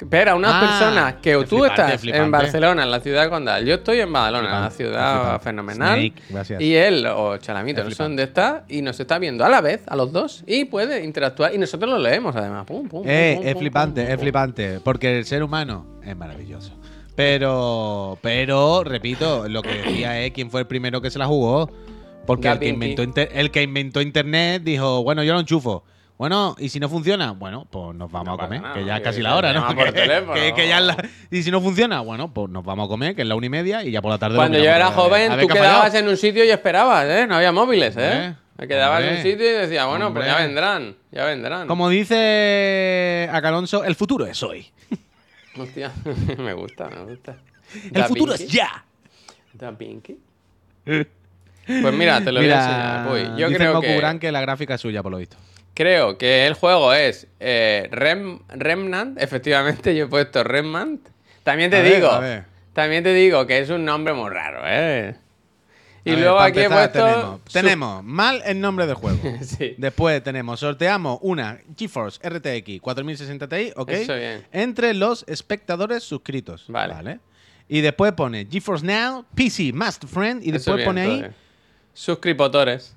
Espera, 0.00 0.34
unas 0.34 0.52
Ah, 0.54 0.60
personas 0.60 1.14
que 1.22 1.34
tú 1.44 1.58
flipante, 1.60 1.94
estás 1.94 2.04
en. 2.04 2.30
Barcelona, 2.32 2.82
en 2.82 2.90
la 2.90 2.98
ciudad 2.98 3.28
condal, 3.30 3.64
yo 3.64 3.74
estoy 3.74 4.00
en 4.00 4.12
Badalona, 4.12 4.48
Flipante, 4.48 4.64
la 4.64 4.70
ciudad 5.20 5.40
fenomenal. 5.40 6.12
Snake. 6.28 6.56
Y 6.64 6.74
él, 6.74 7.06
o 7.06 7.36
Chalamito, 7.36 7.84
no 7.84 7.90
sé 7.92 8.02
dónde 8.02 8.24
está, 8.24 8.64
y 8.68 8.82
nos 8.82 8.98
está 8.98 9.20
viendo 9.20 9.44
a 9.44 9.48
la 9.48 9.60
vez, 9.60 9.82
a 9.86 9.94
los 9.94 10.10
dos, 10.10 10.42
y 10.44 10.64
puede 10.64 11.04
interactuar. 11.04 11.54
Y 11.54 11.58
nosotros 11.58 11.88
lo 11.88 11.98
leemos 11.98 12.34
además. 12.34 12.66
Pum, 12.66 12.88
pum, 12.88 13.04
Eh, 13.06 13.34
pum, 13.36 13.46
es 13.46 13.56
flipante, 13.56 14.12
es 14.12 14.18
flipante. 14.20 14.80
Porque 14.82 15.16
el 15.18 15.24
ser 15.24 15.44
humano 15.44 15.86
es 16.04 16.16
maravilloso. 16.16 16.72
Pero, 17.14 18.18
pero, 18.22 18.84
repito, 18.84 19.48
lo 19.48 19.62
que 19.62 19.74
decía 19.74 20.20
es 20.20 20.32
quién 20.32 20.50
fue 20.50 20.62
el 20.62 20.66
primero 20.66 21.00
que 21.00 21.10
se 21.10 21.18
la 21.18 21.26
jugó. 21.26 21.70
Porque 22.26 22.48
el 22.48 22.58
que, 22.60 22.68
inventó 22.68 23.02
inter- 23.02 23.30
el 23.34 23.50
que 23.50 23.62
inventó 23.62 24.00
internet 24.00 24.62
dijo, 24.62 25.02
bueno, 25.02 25.22
yo 25.24 25.32
lo 25.34 25.40
enchufo. 25.40 25.84
Bueno, 26.18 26.54
y 26.58 26.68
si 26.68 26.78
no 26.78 26.88
funciona, 26.88 27.32
bueno, 27.32 27.66
pues 27.68 27.96
nos 27.96 28.08
vamos 28.12 28.28
No 28.28 28.34
a 28.34 28.38
comer, 28.46 28.62
nada, 28.62 28.74
que 28.74 28.84
ya 28.84 28.98
es 28.98 29.02
casi 29.02 29.22
la 29.22 29.34
hora, 29.34 29.52
¿no? 29.52 29.66
por 29.74 29.86
Que- 29.92 29.92
teléfono. 29.92 30.34
que- 30.34 30.54
que 30.54 30.68
ya 30.68 30.80
la- 30.80 30.96
y 31.32 31.42
si 31.42 31.50
no 31.50 31.60
funciona, 31.60 32.00
bueno, 32.00 32.32
pues 32.32 32.48
nos 32.48 32.64
vamos 32.64 32.84
a 32.86 32.88
comer, 32.88 33.16
que 33.16 33.22
es 33.22 33.28
la 33.28 33.34
una 33.34 33.46
y 33.46 33.48
media, 33.48 33.82
y 33.82 33.90
ya 33.90 34.00
por 34.00 34.12
la 34.12 34.18
tarde. 34.18 34.36
Cuando 34.36 34.56
yo 34.58 34.70
era 34.70 34.86
joven, 34.92 35.32
tú 35.40 35.48
quedabas 35.48 35.92
en 35.94 36.06
un 36.06 36.16
sitio 36.16 36.44
y 36.44 36.50
esperabas, 36.50 37.06
¿eh? 37.08 37.26
No 37.26 37.34
había 37.36 37.50
móviles, 37.50 37.96
¿eh? 37.98 38.10
Hombre, 38.12 38.36
Te 38.56 38.68
quedabas 38.68 39.00
en 39.00 39.08
un 39.08 39.14
hombre, 39.16 39.30
sitio 39.32 39.46
y 39.50 39.52
decías, 39.54 39.86
bueno, 39.88 40.12
pues 40.12 40.24
ya 40.26 40.32
hombre. 40.32 40.46
vendrán, 40.46 40.96
ya 41.10 41.24
vendrán. 41.24 41.66
Como 41.66 41.88
dice 41.88 43.28
Acalonso, 43.32 43.82
el 43.82 43.96
futuro 43.96 44.24
es 44.26 44.40
hoy. 44.44 44.66
Hostia, 45.58 45.92
me 46.38 46.52
gusta, 46.54 46.88
me 46.88 47.04
gusta. 47.04 47.36
El 47.84 47.90
Da 47.92 48.08
futuro 48.08 48.32
Vinci. 48.32 48.44
es 48.44 48.52
ya. 48.52 48.84
Da 49.52 49.70
Vinci. 49.70 50.18
Pues 51.64 51.94
mira, 51.94 52.20
te 52.24 52.32
lo 52.32 52.40
voy 52.40 52.50
a 52.50 52.56
enseñar. 52.56 53.06
Voy. 53.06 53.40
Yo 53.40 53.46
dice 53.48 53.58
creo 53.60 53.80
que, 53.80 54.18
que 54.20 54.32
la 54.32 54.40
gráfica 54.40 54.74
es 54.74 54.80
suya, 54.80 55.00
por 55.00 55.12
lo 55.12 55.18
visto. 55.18 55.36
creo 55.74 56.18
que 56.18 56.44
el 56.48 56.54
juego 56.54 56.92
es 56.92 57.28
eh, 57.38 57.88
Rem- 57.92 58.40
Remnant. 58.48 59.16
Efectivamente, 59.22 59.94
yo 59.94 60.06
he 60.06 60.08
puesto 60.08 60.42
Remnant. 60.42 61.06
También 61.44 61.70
te 61.70 61.76
A 61.76 61.82
digo, 61.84 62.18
ver. 62.20 62.46
también 62.72 63.04
te 63.04 63.14
digo 63.14 63.46
que 63.46 63.60
es 63.60 63.70
un 63.70 63.84
nombre 63.84 64.12
muy 64.12 64.28
raro, 64.30 64.62
¿eh? 64.66 65.14
Y 66.04 66.10
A 66.10 66.16
luego 66.16 66.40
aquí 66.40 66.58
he 66.58 66.64
empezar, 66.64 66.90
puesto. 66.92 67.08
Tenemos, 67.08 67.40
su- 67.46 67.52
tenemos 67.52 68.04
mal 68.04 68.42
el 68.44 68.60
nombre 68.60 68.86
del 68.86 68.96
juego. 68.96 69.18
Sí. 69.42 69.74
Después 69.78 70.22
tenemos, 70.22 70.58
sorteamos 70.60 71.18
una 71.22 71.58
GeForce 71.76 72.18
RTX 72.28 72.80
4060 72.80 73.48
Ti, 73.48 73.72
¿ok? 73.76 73.88
Eso 73.90 74.14
bien. 74.16 74.44
Entre 74.52 74.94
los 74.94 75.24
espectadores 75.28 76.02
suscritos. 76.02 76.64
Vale. 76.68 77.20
Y 77.68 77.80
después 77.80 78.12
pone 78.12 78.46
GeForce 78.50 78.84
Now, 78.84 79.24
PC 79.34 79.72
Master 79.72 80.08
Friend, 80.08 80.42
y 80.42 80.46
Eso 80.48 80.52
después 80.54 80.76
bien, 80.76 80.86
pone 80.88 81.00
ahí. 81.02 81.26
Suscriptores. 81.94 82.94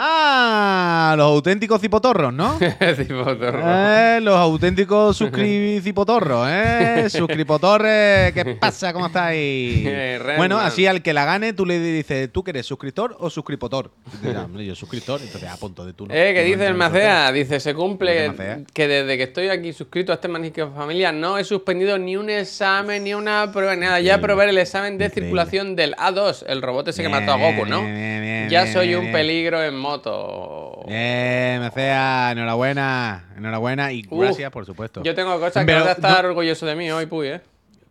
¡Ah! 0.00 1.14
Los 1.16 1.26
auténticos 1.26 1.80
cipotorros, 1.80 2.32
¿no? 2.32 2.56
Tipo 2.96 3.36
torro. 3.36 3.60
Eh, 3.64 4.20
los 4.22 4.36
auténticos 4.36 5.20
suscri- 5.20 5.80
cipotorros, 5.82 6.46
¿eh? 6.48 7.06
Suscriptores, 7.10 8.32
¿qué 8.32 8.56
pasa? 8.60 8.92
¿Cómo 8.92 9.06
estáis? 9.06 9.86
Eh, 10.00 10.20
bueno, 10.36 10.58
así 10.58 10.86
al 10.86 11.02
que 11.02 11.12
la 11.12 11.24
gane, 11.24 11.52
tú 11.52 11.66
le 11.66 11.80
dices, 11.80 12.30
¿tú 12.32 12.44
que 12.44 12.50
eres 12.50 12.66
suscriptor 12.66 13.16
o? 13.18 13.28
Y 13.28 14.26
dirá, 14.26 14.44
"Hombre, 14.44 14.64
yo 14.64 14.74
suscriptor, 14.74 15.20
entonces 15.20 15.48
a 15.48 15.56
punto 15.56 15.84
de 15.84 15.92
tú. 15.92 16.06
no. 16.06 16.14
Eh, 16.14 16.32
que 16.34 16.44
dice 16.44 16.66
el 16.66 16.74
Macea, 16.74 17.32
dice, 17.32 17.58
se 17.60 17.74
cumple 17.74 18.32
que 18.72 18.86
desde 18.88 19.16
que 19.16 19.22
estoy 19.24 19.48
aquí 19.48 19.72
suscrito 19.72 20.12
a 20.12 20.16
este 20.16 20.28
Magnífico 20.28 20.70
Familia 20.76 21.10
no 21.12 21.38
he 21.38 21.44
suspendido 21.44 21.98
ni 21.98 22.16
un 22.16 22.30
examen, 22.30 23.02
ni 23.04 23.14
una 23.14 23.50
prueba, 23.52 23.74
ni 23.74 23.82
nada. 23.82 24.00
Ya 24.00 24.20
probé 24.20 24.48
el 24.50 24.58
examen 24.58 24.98
de 24.98 25.06
Increíble. 25.06 25.26
circulación 25.28 25.76
del 25.76 25.94
A2, 25.96 26.44
el 26.46 26.62
robot 26.62 26.88
ese 26.88 27.02
que 27.02 27.08
Bien, 27.08 27.20
mató 27.24 27.32
a 27.32 27.36
Goku, 27.50 27.66
¿no? 27.66 27.80
bien, 27.82 27.94
bien, 27.96 28.22
bien, 28.22 28.50
ya 28.50 28.66
soy 28.72 28.94
un 28.94 29.10
peligro 29.12 29.62
en 29.62 29.74
moto. 29.90 30.84
Eh, 30.88 31.58
Macea, 31.60 32.32
enhorabuena, 32.32 33.32
enhorabuena 33.36 33.92
y 33.92 34.06
Uf, 34.10 34.20
gracias, 34.20 34.50
por 34.50 34.64
supuesto. 34.66 35.02
Yo 35.02 35.14
tengo 35.14 35.38
cosas 35.40 35.64
que 35.64 35.74
vas 35.74 35.86
a 35.86 35.92
estar 35.92 36.22
no- 36.24 36.28
orgulloso 36.30 36.66
de 36.66 36.74
mí 36.74 36.90
hoy, 36.90 37.06
Puy, 37.06 37.28
¿eh? 37.28 37.40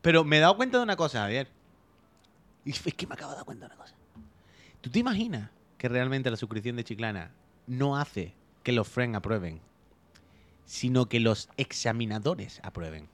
Pero 0.01 0.23
me 0.23 0.37
he 0.37 0.39
dado 0.39 0.55
cuenta 0.55 0.77
de 0.77 0.83
una 0.83 0.95
cosa, 0.95 1.19
Javier. 1.21 1.47
Y 2.65 2.71
es 2.71 2.81
que 2.81 3.07
me 3.07 3.13
acabo 3.15 3.31
de 3.31 3.37
dar 3.37 3.45
cuenta 3.45 3.67
de 3.67 3.73
una 3.73 3.81
cosa. 3.83 3.93
¿Tú 4.81 4.89
te 4.89 4.99
imaginas 4.99 5.49
que 5.77 5.89
realmente 5.89 6.29
la 6.29 6.37
suscripción 6.37 6.75
de 6.75 6.83
Chiclana 6.83 7.31
no 7.65 7.97
hace 7.97 8.33
que 8.63 8.71
los 8.71 8.87
friends 8.87 9.17
aprueben, 9.17 9.59
sino 10.65 11.07
que 11.07 11.19
los 11.19 11.49
examinadores 11.57 12.59
aprueben? 12.63 13.07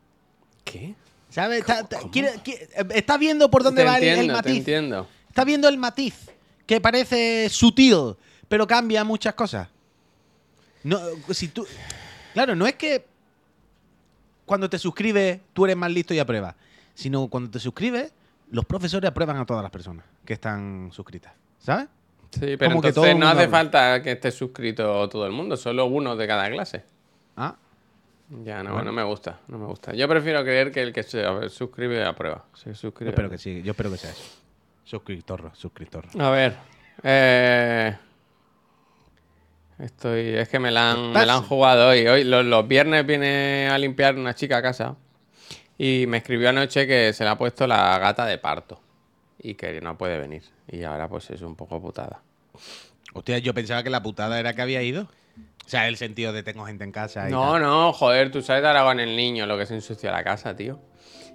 ¿Qué? 0.63 0.95
¿Sabes? 1.29 1.61
Está, 1.61 1.81
está- 1.81 1.99
quiere- 2.11 2.33
quiere- 2.43 2.65
eh, 2.75 2.85
está 2.95 3.17
viendo 3.17 3.49
por 3.49 3.63
dónde 3.63 3.81
te 3.83 3.87
va 3.87 3.97
el- 3.97 4.03
el, 4.03 4.09
entiendo, 4.09 4.33
te 4.33 4.37
matiz. 4.37 4.57
entiendo. 4.59 5.07
Está 5.29 5.43
viendo 5.45 5.67
el 5.67 5.77
matiz, 5.77 6.15
que 6.67 6.79
parece 6.79 7.49
sutil, 7.49 8.15
pero 8.53 8.67
cambia 8.67 9.03
muchas 9.03 9.33
cosas. 9.33 9.67
No, 10.83 10.99
si 11.31 11.47
tú, 11.47 11.65
claro, 12.35 12.53
no 12.55 12.67
es 12.67 12.75
que 12.75 13.03
cuando 14.45 14.69
te 14.69 14.77
suscribes 14.77 15.39
tú 15.53 15.65
eres 15.65 15.75
más 15.75 15.89
listo 15.91 16.13
y 16.13 16.19
apruebas, 16.19 16.53
sino 16.93 17.27
cuando 17.29 17.49
te 17.49 17.57
suscribes, 17.57 18.13
los 18.51 18.63
profesores 18.65 19.09
aprueban 19.09 19.37
a 19.37 19.45
todas 19.47 19.63
las 19.63 19.71
personas 19.71 20.05
que 20.23 20.33
están 20.33 20.91
suscritas, 20.91 21.33
¿sabes? 21.57 21.87
Sí, 22.29 22.55
pero 22.57 22.79
que 22.79 22.89
entonces 22.89 23.15
no 23.17 23.27
hace 23.27 23.45
habla. 23.45 23.49
falta 23.57 24.03
que 24.03 24.11
esté 24.11 24.29
suscrito 24.29 25.09
todo 25.09 25.25
el 25.25 25.31
mundo, 25.31 25.57
solo 25.57 25.85
uno 25.87 26.15
de 26.15 26.27
cada 26.27 26.47
clase. 26.51 26.83
Ah, 27.35 27.55
Ya, 28.43 28.61
no, 28.61 28.73
Bueno. 28.73 28.85
no 28.85 28.91
me 28.93 29.01
gusta, 29.03 29.39
no 29.47 29.57
me 29.57 29.65
gusta. 29.65 29.95
Yo 29.95 30.07
prefiero 30.07 30.43
creer 30.43 30.71
que 30.71 30.83
el 30.83 30.93
que 30.93 31.01
se 31.01 31.27
ver, 31.27 31.49
suscribe 31.49 32.05
aprueba. 32.05 32.45
Se 32.53 32.69
yo 32.69 32.75
suscribe. 32.75 33.09
espero 33.09 33.31
que 33.31 33.39
sí, 33.39 33.63
yo 33.63 33.71
espero 33.71 33.89
que 33.89 33.97
sea 33.97 34.11
eso. 34.11 34.23
Suscriptor, 34.83 35.49
suscriptor. 35.55 36.05
A 36.19 36.29
ver. 36.29 36.55
Eh... 37.01 37.97
Estoy. 39.79 40.35
Es 40.35 40.49
que 40.49 40.59
me 40.59 40.71
la 40.71 40.91
han, 40.91 41.11
me 41.11 41.25
la 41.25 41.35
han 41.35 41.43
jugado 41.43 41.89
hoy. 41.89 42.07
Hoy 42.07 42.23
los, 42.23 42.45
los 42.45 42.67
viernes 42.67 43.05
viene 43.05 43.69
a 43.69 43.77
limpiar 43.77 44.15
una 44.15 44.33
chica 44.35 44.57
a 44.57 44.61
casa. 44.61 44.95
Y 45.77 46.05
me 46.07 46.17
escribió 46.17 46.49
anoche 46.49 46.85
que 46.87 47.11
se 47.13 47.23
le 47.23 47.29
ha 47.31 47.37
puesto 47.37 47.65
la 47.67 47.97
gata 47.97 48.25
de 48.25 48.37
parto. 48.37 48.79
Y 49.39 49.55
que 49.55 49.81
no 49.81 49.97
puede 49.97 50.19
venir. 50.19 50.43
Y 50.67 50.83
ahora 50.83 51.07
pues 51.09 51.29
es 51.31 51.41
un 51.41 51.55
poco 51.55 51.81
putada. 51.81 52.21
Hostia, 53.13 53.39
yo 53.39 53.53
pensaba 53.53 53.83
que 53.83 53.89
la 53.89 54.01
putada 54.01 54.39
era 54.39 54.53
que 54.53 54.61
había 54.61 54.81
ido. 54.81 55.09
O 55.65 55.69
sea, 55.69 55.87
el 55.87 55.97
sentido 55.97 56.33
de 56.33 56.43
tengo 56.43 56.65
gente 56.65 56.83
en 56.83 56.91
casa 56.91 57.27
y 57.27 57.31
No, 57.31 57.53
tal. 57.53 57.61
no, 57.61 57.93
joder, 57.93 58.31
tú 58.31 58.41
sabes 58.41 58.63
ahora 58.65 58.83
con 58.83 58.99
el 58.99 59.15
niño 59.15 59.45
lo 59.45 59.57
que 59.57 59.65
se 59.65 59.73
ensucia 59.73 60.11
la 60.11 60.23
casa, 60.23 60.55
tío. 60.55 60.79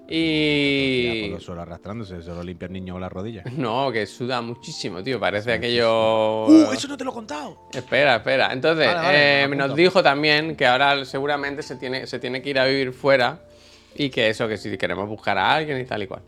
Y. 0.08 1.22
por 1.22 1.30
los 1.32 1.44
suelos 1.44 1.62
arrastrándose, 1.62 2.22
solo 2.22 2.42
limpia 2.42 2.66
el 2.66 2.72
niño 2.72 2.94
con 2.94 3.02
las 3.02 3.12
rodillas. 3.12 3.44
No, 3.52 3.92
que 3.92 4.06
suda 4.06 4.40
muchísimo, 4.40 5.02
tío. 5.02 5.20
Parece 5.20 5.52
aquello. 5.52 6.46
¡Uh, 6.46 6.72
eso 6.72 6.88
no 6.88 6.96
te 6.96 7.04
lo 7.04 7.10
he 7.10 7.14
contado! 7.14 7.68
Espera, 7.72 8.16
espera. 8.16 8.52
Entonces, 8.52 8.86
Vale, 8.86 9.00
vale, 9.00 9.42
eh, 9.44 9.48
nos 9.48 9.74
dijo 9.74 10.02
también 10.02 10.56
que 10.56 10.66
ahora 10.66 11.04
seguramente 11.04 11.62
se 11.62 11.76
tiene, 11.76 12.06
se 12.06 12.18
tiene 12.18 12.40
que 12.40 12.50
ir 12.50 12.58
a 12.58 12.64
vivir 12.64 12.92
fuera 12.92 13.42
y 13.94 14.10
que 14.10 14.28
eso, 14.28 14.48
que 14.48 14.56
si 14.56 14.76
queremos 14.78 15.08
buscar 15.08 15.36
a 15.36 15.54
alguien 15.54 15.78
y 15.80 15.84
tal 15.84 16.02
y 16.02 16.06
cual. 16.06 16.22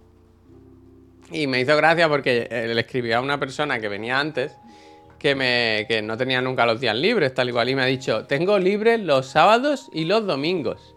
Y 1.30 1.46
me 1.46 1.60
hizo 1.60 1.76
gracia 1.76 2.08
porque 2.08 2.48
eh, 2.50 2.66
le 2.74 2.80
escribió 2.80 3.18
a 3.18 3.20
una 3.20 3.38
persona 3.38 3.78
que 3.78 3.88
venía 3.88 4.18
antes 4.18 4.52
que, 5.20 5.34
me, 5.34 5.84
que 5.86 6.02
no 6.02 6.16
tenía 6.16 6.40
nunca 6.40 6.66
los 6.66 6.80
días 6.80 6.96
libres, 6.96 7.32
tal 7.34 7.50
y 7.50 7.52
cual, 7.52 7.68
y 7.68 7.74
me 7.76 7.82
ha 7.82 7.86
dicho, 7.86 8.26
tengo 8.26 8.58
libres 8.58 8.98
los 9.00 9.26
sábados 9.26 9.88
y 9.92 10.06
los 10.06 10.26
domingos. 10.26 10.96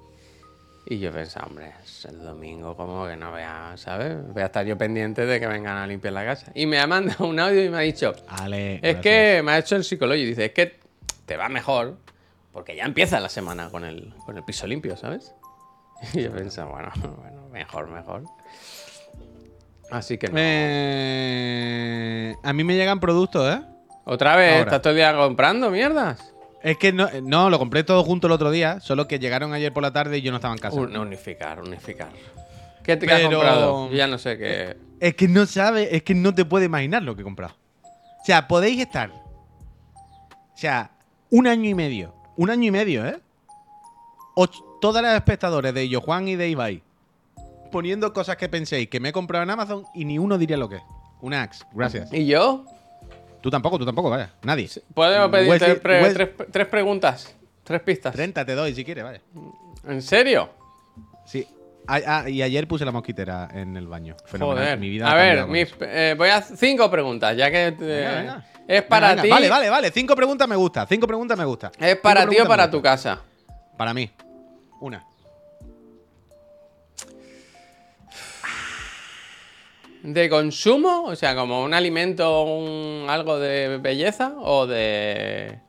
Y 0.88 1.00
yo 1.00 1.12
pensaba, 1.12 1.48
hombre, 1.48 1.74
es 2.06 2.14
el 2.14 2.24
domingo, 2.24 2.76
como 2.76 3.08
que 3.08 3.16
no 3.16 3.32
vea, 3.32 3.74
¿sabes? 3.76 4.18
Voy 4.34 4.42
a 4.42 4.48
estar 4.48 4.66
yo 4.66 4.78
pendiente 4.78 5.26
de 5.26 5.40
que 5.40 5.48
vengan 5.48 5.78
a 5.78 5.88
limpiar 5.88 6.14
la 6.14 6.26
casa. 6.26 6.52
Y 6.54 6.66
me 6.66 6.80
ha 6.80 6.88
mandado 6.88 7.26
un 7.26 7.40
audio 7.40 7.64
y 7.64 7.70
me 7.70 7.78
ha 7.78 7.82
dicho, 7.82 8.14
Ale, 8.28 8.76
es 8.76 8.82
gracias. 8.82 9.02
que 9.02 9.42
me 9.44 9.52
ha 9.52 9.58
hecho 9.60 9.76
el 9.76 9.84
psicólogo 9.84 10.16
y 10.16 10.26
dice, 10.26 10.46
es 10.46 10.52
que 10.52 10.80
te 11.26 11.38
va 11.38 11.50
mejor 11.50 11.98
porque 12.52 12.76
ya 12.76 12.86
empieza 12.86 13.20
la 13.20 13.30
semana 13.30 13.70
con 13.70 13.84
el, 13.84 14.14
con 14.26 14.38
el 14.38 14.44
piso 14.44 14.68
limpio, 14.68 14.98
¿sabes? 14.98 15.34
Y 16.14 16.24
yo 16.24 16.32
pensaba, 16.32 16.72
bueno, 16.72 16.92
bueno, 17.22 17.48
mejor, 17.52 17.88
mejor. 17.90 18.24
Así 19.90 20.18
que 20.18 20.28
no. 20.28 20.34
Eh, 20.38 22.34
a 22.44 22.54
mí 22.54 22.64
me 22.64 22.76
llegan 22.76 23.00
productos, 23.00 23.56
¿eh? 23.56 23.62
Otra 24.06 24.36
vez, 24.36 24.52
ahora. 24.52 24.64
estás 24.64 24.82
todo 24.82 24.92
el 24.92 24.98
día 24.98 25.16
comprando 25.16 25.70
mierdas. 25.70 26.33
Es 26.64 26.78
que 26.78 26.94
no, 26.94 27.08
no, 27.22 27.50
lo 27.50 27.60
compré 27.60 27.84
todo 27.84 28.04
junto 28.04 28.28
el 28.28 28.34
otro 28.34 28.50
día, 28.50 28.80
solo 28.80 29.08
que 29.08 29.20
llegaron 29.20 29.54
ayer 29.54 29.74
por 29.74 29.84
la 29.84 29.92
tarde 29.92 30.18
y 30.18 30.22
yo 30.22 30.32
no 30.32 30.38
estaba 30.38 30.54
en 30.54 30.60
casa. 30.62 30.78
Un- 30.80 30.96
unificar, 30.96 31.62
unificar. 31.62 32.10
¿Qué 32.84 32.96
te 32.98 33.06
has 33.12 33.20
Pero- 33.20 33.30
comprado? 33.32 33.90
Yo 33.90 33.96
ya 33.96 34.08
no 34.08 34.18
sé 34.18 34.38
qué. 34.38 34.78
Es 35.00 35.16
que 35.16 35.28
no 35.28 35.46
sabe, 35.46 35.96
es 35.96 36.04
que 36.04 36.16
no 36.16 36.34
te 36.34 36.46
puede 36.46 36.66
imaginar 36.66 37.04
lo 37.04 37.16
que 37.16 37.22
he 37.22 37.24
comprado. 37.26 37.54
O 37.84 38.26
sea, 38.26 38.48
podéis 38.48 38.80
estar. 38.80 39.12
O 39.12 40.56
sea, 40.58 40.92
un 41.30 41.48
año 41.48 41.70
y 41.70 41.74
medio. 41.76 42.14
Un 42.38 42.50
año 42.50 42.64
y 42.68 42.72
medio, 42.72 43.06
¿eh? 43.06 43.20
Och- 44.36 44.64
todas 44.82 45.04
las 45.04 45.16
espectadores 45.16 45.74
de 45.74 45.88
Yo 45.90 46.00
Juan 46.02 46.28
y 46.28 46.36
de 46.36 46.50
Ibai 46.50 46.82
poniendo 47.72 48.14
cosas 48.14 48.38
que 48.38 48.48
penséis 48.50 48.88
que 48.88 49.00
me 49.00 49.10
he 49.10 49.12
comprado 49.12 49.44
en 49.44 49.50
Amazon 49.50 49.84
y 49.96 50.06
ni 50.06 50.20
uno 50.20 50.38
diría 50.38 50.58
lo 50.58 50.70
que 50.70 50.76
es. 50.78 50.84
Una 51.22 51.42
Axe, 51.42 51.64
gracias. 51.74 52.12
¿Y 52.14 52.26
yo? 52.28 52.66
Tú 53.44 53.50
tampoco, 53.52 53.78
tú 53.78 53.86
tampoco, 53.86 54.10
vaya. 54.10 54.32
Nadie. 54.44 54.70
¿Podemos 54.94 55.30
pedir 55.30 55.50
Wesley- 55.52 55.60
tres, 55.60 55.80
pre- 55.80 56.14
tres- 56.14 56.30
tres 56.50 56.68
preguntas? 56.68 57.36
Tres 57.66 57.82
pistas. 57.82 58.14
30 58.14 58.46
te 58.46 58.56
doy 58.56 58.74
si 58.74 58.86
quieres, 58.86 59.04
vaya. 59.04 59.20
¿En 59.86 60.02
serio? 60.02 60.50
Sí. 61.26 61.46
Ah, 61.86 62.24
y 62.30 62.42
ayer 62.42 62.66
puse 62.70 62.86
la 62.86 62.94
mosquitera 62.94 63.50
en 63.54 63.76
el 63.76 63.86
baño. 63.88 64.16
Fenomenal. 64.24 64.64
Joder. 64.64 64.80
Mi 64.80 64.88
vida 64.88 65.12
a 65.12 65.16
ver, 65.16 65.46
mis- 65.48 65.76
eh, 65.82 66.16
voy 66.18 66.30
a 66.30 66.38
hacer 66.38 66.56
cinco 66.56 66.90
preguntas, 66.90 67.36
ya 67.36 67.52
que 67.52 67.68
eh, 67.68 67.72
Venga, 67.78 68.16
venga. 68.16 68.46
es 68.66 68.82
para 68.84 69.10
Venga, 69.10 69.22
ti. 69.24 69.30
Vale, 69.30 69.50
vale, 69.50 69.70
vale. 69.70 69.92
Cinco 69.92 70.16
preguntas 70.16 70.48
me 70.48 70.56
gusta. 70.56 70.86
Cinco 70.88 71.06
preguntas 71.06 71.38
me 71.38 71.44
gusta. 71.44 71.70
¿Es 71.78 71.98
para 71.98 72.26
ti 72.26 72.38
o 72.40 72.48
para 72.48 72.72
tu 72.72 72.82
casa? 72.82 73.20
Para 73.78 73.94
mí. 73.94 74.10
Una. 74.80 75.06
¿De 80.04 80.30
consumo? 80.30 81.06
O 81.06 81.16
sea, 81.16 81.34
como 81.34 81.64
un 81.64 81.74
alimento, 81.74 82.44
un, 82.44 83.10
algo 83.10 83.40
de 83.40 83.78
belleza 83.78 84.34
o 84.38 84.68
de... 84.68 85.60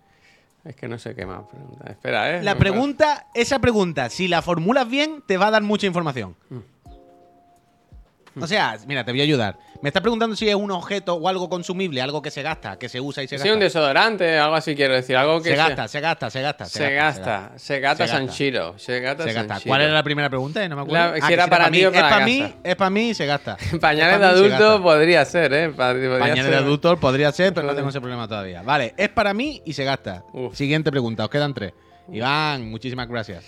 Es 0.65 0.75
que 0.75 0.89
no 0.89 0.99
sé 0.99 1.15
qué 1.15 1.25
más 1.25 1.43
preguntar. 1.47 1.91
Espera, 1.93 2.37
¿eh? 2.37 2.43
La 2.43 2.57
pregunta, 2.57 3.27
esa 3.35 3.61
pregunta, 3.61 4.11
si 4.11 4.27
la 4.27 4.43
formulas 4.43 4.89
bien, 4.89 5.23
te 5.25 5.37
va 5.37 5.47
a 5.47 5.51
dar 5.53 5.63
mucha 5.63 5.87
información. 5.87 6.35
Mm. 6.51 8.43
O 8.43 8.47
sea, 8.49 8.77
mira, 8.89 9.05
te 9.05 9.13
voy 9.13 9.21
a 9.21 9.25
ayudar. 9.25 9.59
Me 9.85 9.91
estás 9.91 10.01
preguntando 10.01 10.35
si 10.35 10.49
es 10.49 10.55
un 10.55 10.71
objeto 10.71 11.13
o 11.13 11.29
algo 11.29 11.47
consumible, 11.51 12.01
algo 12.01 12.23
que 12.23 12.31
se 12.31 12.41
gasta, 12.41 12.79
que 12.79 12.89
se 12.89 13.03
usa 13.03 13.23
y 13.23 13.29
se 13.29 13.37
parece- 13.37 13.43
Sí, 13.43 13.49
un 13.51 13.57
gasta. 13.61 13.65
desodorante, 13.65 14.39
algo 14.39 14.55
así 14.57 14.75
quiero 14.75 14.95
decir. 14.95 15.15
Algo 15.15 15.43
que 15.43 15.51
Se 15.51 15.57
gasta, 15.57 15.87
se 15.89 16.01
gasta, 16.01 16.31
se 16.31 16.41
gasta. 16.41 16.65
Se 16.65 16.95
gasta, 16.95 17.53
se 17.59 17.81
gasta 17.81 18.07
Se 18.07 18.13
gasta. 18.13 18.27
Sanchiro. 18.27 18.79
Se 18.79 19.01
gasta 19.01 19.25
Se 19.25 19.33
gasta. 19.35 19.59
¿Cuál 19.67 19.83
era 19.83 19.93
la 19.93 20.03
primera 20.03 20.31
pregunta? 20.31 20.67
No 20.71 20.77
me 20.77 20.83
acuerdo. 20.83 21.13
La- 21.17 21.19
Ah, 21.23 21.27
si 21.27 21.33
era 21.35 21.49
para 21.49 21.69
mí. 21.69 21.85
o 21.85 21.89
Es 21.89 21.95
para 21.95 22.03
para 22.09 22.17
casa. 22.21 22.25
mí, 22.25 22.55
es 22.65 22.77
para 22.77 22.89
mí 22.91 23.11
y 23.11 23.15
se 23.15 23.27
gasta. 23.27 23.59
Pañales 23.81 24.15
Es 24.15 24.21
de 24.21 24.27
adulto 24.27 24.59
gasta. 24.69 24.83
podría 24.83 25.25
ser, 25.27 25.53
¿eh? 25.53 25.69
Podría 25.69 26.19
Pañales 26.19 26.47
de 26.51 26.57
adulto 26.57 26.97
podría 26.99 27.31
ser, 27.33 27.53
pero 27.53 27.67
no 27.67 27.75
tengo 27.75 27.91
ese 27.91 28.01
problema 28.01 28.27
todavía. 28.27 28.63
Vale, 28.63 28.95
es 28.97 29.11
para 29.11 29.35
mí 29.35 29.61
y 29.67 29.75
se 29.75 29.85
gasta. 29.85 30.25
Uf. 30.33 30.57
Siguiente 30.57 30.91
pregunta, 30.91 31.25
os 31.25 31.31
quedan 31.31 31.53
tres. 31.53 31.75
Iván, 32.11 32.71
muchísimas 32.71 33.07
gracias. 33.07 33.45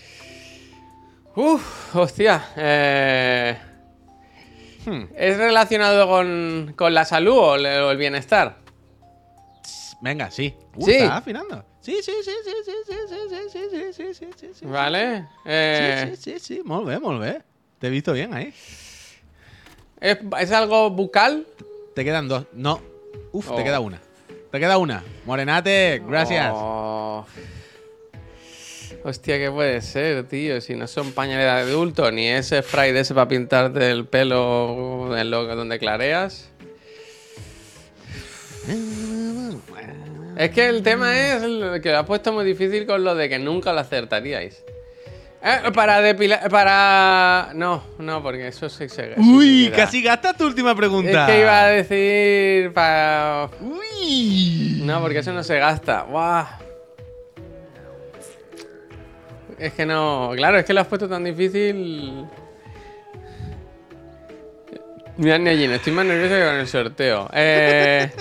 Uf, 1.34 1.96
hostia. 1.96 2.44
eh, 2.56 3.56
Hmm. 4.86 5.06
¿Es 5.16 5.36
relacionado 5.36 6.06
con, 6.08 6.72
con 6.76 6.94
la 6.94 7.04
salud 7.04 7.36
o, 7.36 7.54
el 7.56 7.96
bienestar? 7.96 8.56
Venga, 10.00 10.30
sí. 10.30 10.54
Uh, 10.76 10.84
Sí. 10.84 10.92
¿Estás 10.92 11.18
afinando? 11.18 11.64
Sí, 11.80 11.98
sí, 12.02 12.12
sí, 12.24 12.30
sí, 12.44 12.50
sí, 12.64 12.72
sí, 12.86 12.94
sí, 13.08 13.16
sí, 13.28 13.38
sí, 13.50 13.92
sí, 13.92 13.92
sí, 13.92 14.14
sí, 14.14 14.30
sí, 14.36 14.50
sí. 14.54 14.66
¿Vale? 14.66 15.26
Eh, 15.44 16.06
Sí, 16.10 16.16
sí, 16.16 16.38
sí, 16.38 16.38
sí, 16.56 16.62
molt 16.64 16.86
bé, 16.86 16.98
molt 16.98 17.20
bé. 17.20 17.42
Te 17.78 17.88
he 17.88 17.90
visto 17.90 18.12
bien 18.12 18.32
ahí. 18.34 18.52
¿es, 20.00 20.18
es 20.40 20.52
algo 20.52 20.90
bucal? 20.90 21.46
Te 21.94 22.04
quedan 22.04 22.28
dos. 22.28 22.46
No. 22.52 22.80
Uf, 23.32 23.50
Oh. 23.50 23.56
te 23.56 23.64
queda 23.64 23.80
una. 23.80 24.00
Te 24.50 24.60
queda 24.60 24.78
una. 24.78 25.02
Morenate, 25.24 26.02
gracias. 26.06 26.52
Oh. 26.54 27.26
Hostia, 29.06 29.38
¿qué 29.38 29.52
puede 29.52 29.82
ser, 29.82 30.24
tío? 30.24 30.60
Si 30.60 30.74
no 30.74 30.88
son 30.88 31.12
pañales 31.12 31.44
de 31.44 31.50
adulto, 31.72 32.10
ni 32.10 32.26
ese 32.26 32.60
spray 32.60 32.90
de 32.90 33.00
ese 33.00 33.14
para 33.14 33.28
pintarte 33.28 33.88
el 33.88 34.04
pelo 34.04 35.16
en 35.16 35.30
lo 35.30 35.46
donde 35.54 35.78
clareas. 35.78 36.50
Es 40.36 40.50
que 40.50 40.66
el 40.66 40.82
tema 40.82 41.16
es 41.16 41.40
que 41.80 41.92
lo 41.92 41.98
ha 41.98 42.04
puesto 42.04 42.32
muy 42.32 42.44
difícil 42.44 42.84
con 42.84 43.04
lo 43.04 43.14
de 43.14 43.28
que 43.28 43.38
nunca 43.38 43.72
lo 43.72 43.78
acertaríais. 43.78 44.64
Eh, 45.40 45.70
para 45.72 46.00
depilar. 46.00 46.50
Para. 46.50 47.52
No, 47.54 47.84
no, 48.00 48.20
porque 48.24 48.48
eso 48.48 48.68
sí 48.68 48.88
se. 48.88 49.14
sí 49.14 49.20
Uy, 49.20 49.64
se 49.66 49.70
casi 49.70 50.02
gastas 50.02 50.36
tu 50.36 50.46
última 50.46 50.74
pregunta. 50.74 51.26
Es 51.28 51.32
que 51.32 51.40
iba 51.42 51.62
a 51.62 51.66
decir. 51.68 52.72
Para. 52.72 53.50
Uy. 53.60 54.80
No, 54.82 55.00
porque 55.00 55.20
eso 55.20 55.32
no 55.32 55.44
se 55.44 55.60
gasta. 55.60 56.00
¡Guau! 56.10 56.65
Es 59.58 59.72
que 59.72 59.86
no. 59.86 60.32
Claro, 60.36 60.58
es 60.58 60.64
que 60.64 60.72
lo 60.72 60.80
has 60.80 60.86
puesto 60.86 61.08
tan 61.08 61.24
difícil. 61.24 62.26
Mira, 65.16 65.38
Neojin, 65.38 65.72
estoy 65.72 65.92
más 65.94 66.04
nervioso 66.04 66.34
que 66.34 66.44
con 66.44 66.54
el 66.56 66.68
sorteo. 66.68 67.30
Eh, 67.32 68.10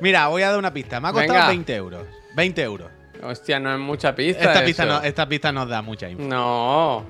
Mira, 0.00 0.28
voy 0.28 0.42
a 0.42 0.50
dar 0.50 0.58
una 0.58 0.72
pista. 0.72 1.00
Me 1.00 1.08
ha 1.08 1.12
costado 1.12 1.32
Venga. 1.32 1.48
20 1.48 1.74
euros. 1.74 2.02
20 2.36 2.62
euros. 2.62 2.88
hostia, 3.22 3.58
no 3.58 3.72
es 3.72 3.80
mucha 3.80 4.14
pista. 4.14 4.44
Esta 4.44 4.64
pista, 4.64 4.84
no, 4.86 5.02
esta 5.02 5.28
pista 5.28 5.50
nos 5.50 5.68
da 5.68 5.82
mucha 5.82 6.08
info. 6.08 6.22
No. 6.22 7.04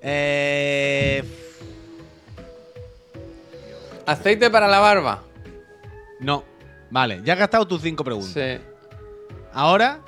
Eh, 0.00 1.22
Aceite 4.06 4.50
para 4.50 4.66
la 4.66 4.78
barba. 4.78 5.22
No. 6.20 6.42
Vale, 6.90 7.20
ya 7.24 7.34
has 7.34 7.38
gastado 7.38 7.66
tus 7.66 7.82
cinco 7.82 8.02
preguntas. 8.02 8.32
Sí. 8.32 8.58
Ahora 9.52 10.00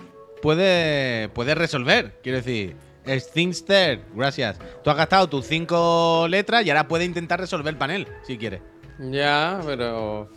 puedes, 0.45 1.29
puedes 1.31 1.57
resolver. 1.57 2.13
Quiero 2.23 2.37
decir, 2.37 2.77
Stingster, 3.09 4.03
gracias. 4.15 4.59
Tú 4.85 4.91
has 4.91 4.97
gastado 4.97 5.27
tus 5.27 5.47
cinco 5.47 6.27
letras 6.29 6.67
y 6.67 6.71
ahora 6.71 6.87
puedes 6.87 7.07
intentar 7.07 7.41
resolver 7.41 7.73
el 7.73 7.79
panel, 7.79 8.07
si 8.27 8.37
quieres. 8.37 8.61
Ya, 8.99 9.59
pero. 9.65 10.29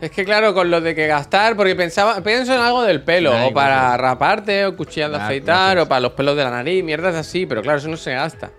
Es 0.00 0.10
que 0.10 0.24
claro, 0.24 0.54
con 0.54 0.70
lo 0.70 0.80
de 0.80 0.94
que 0.94 1.06
gastar, 1.06 1.54
porque 1.54 1.76
pensaba, 1.76 2.22
pienso 2.22 2.54
en 2.54 2.60
algo 2.62 2.82
del 2.82 3.02
pelo, 3.02 3.32
o 3.48 3.52
para 3.52 3.94
raparte, 3.98 4.64
o 4.64 4.74
cuchillas 4.74 5.10
de 5.10 5.16
Ah, 5.18 5.24
afeitar, 5.26 5.72
gracias. 5.72 5.84
o 5.84 5.88
para 5.90 6.00
los 6.00 6.12
pelos 6.12 6.34
de 6.38 6.44
la 6.44 6.50
nariz, 6.50 6.82
mierdas 6.82 7.14
así, 7.14 7.44
pero 7.44 7.60
claro, 7.60 7.76
eso 7.78 7.88
no 7.88 7.98
se 7.98 8.14
gasta. 8.14 8.50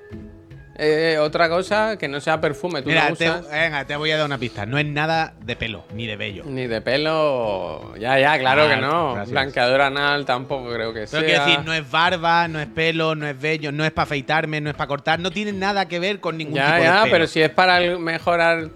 Eh, 0.84 1.20
otra 1.20 1.48
cosa 1.48 1.96
que 1.96 2.08
no 2.08 2.20
sea 2.20 2.42
perfume, 2.42 2.82
tú 2.82 2.90
Mira, 2.90 3.08
no 3.12 3.16
te, 3.16 3.30
usas 3.30 3.48
venga, 3.52 3.86
te 3.86 3.96
voy 3.96 4.10
a 4.10 4.18
dar 4.18 4.26
una 4.26 4.40
pista. 4.40 4.66
No 4.66 4.80
es 4.80 4.86
nada 4.88 5.36
de 5.40 5.56
pelo, 5.56 5.84
ni 5.94 6.08
de 6.08 6.16
vello. 6.16 6.44
ni 6.44 6.66
de 6.66 6.82
pelo. 6.82 7.94
Ya, 8.00 8.18
ya, 8.18 8.40
claro 8.40 8.64
Ah, 8.64 8.70
que 8.76 8.82
no. 8.82 9.14
gracias. 9.14 9.30
Blanqueador 9.32 9.82
anal 9.82 10.26
tampoco 10.26 10.74
creo 10.74 10.92
que 10.92 11.06
sea. 11.06 11.20
Pero 11.20 11.30
quiero 11.30 11.46
decir, 11.46 11.66
no 11.66 11.74
es 11.74 11.92
barba, 11.92 12.48
no 12.48 12.60
es 12.60 12.66
pelo, 12.66 13.14
no 13.14 13.28
es 13.28 13.40
vello, 13.40 13.72
no 13.72 13.86
es 13.86 13.92
para 13.92 14.06
afeitarme, 14.06 14.60
no 14.60 14.72
es 14.72 14.76
para 14.76 14.88
cortar, 14.88 15.20
no 15.20 15.30
tiene 15.30 15.54
nada 15.54 15.88
que 15.88 16.00
ver 16.00 16.20
con 16.20 16.36
ningún 16.36 16.56
Ya, 16.56 16.66
tipo 16.66 16.78
de 16.78 16.84
ya, 16.86 17.02
pelo. 17.04 17.12
pero 17.14 17.28
si 17.28 17.42
es 17.44 17.52
para 17.52 17.80
mejorar. 18.00 18.70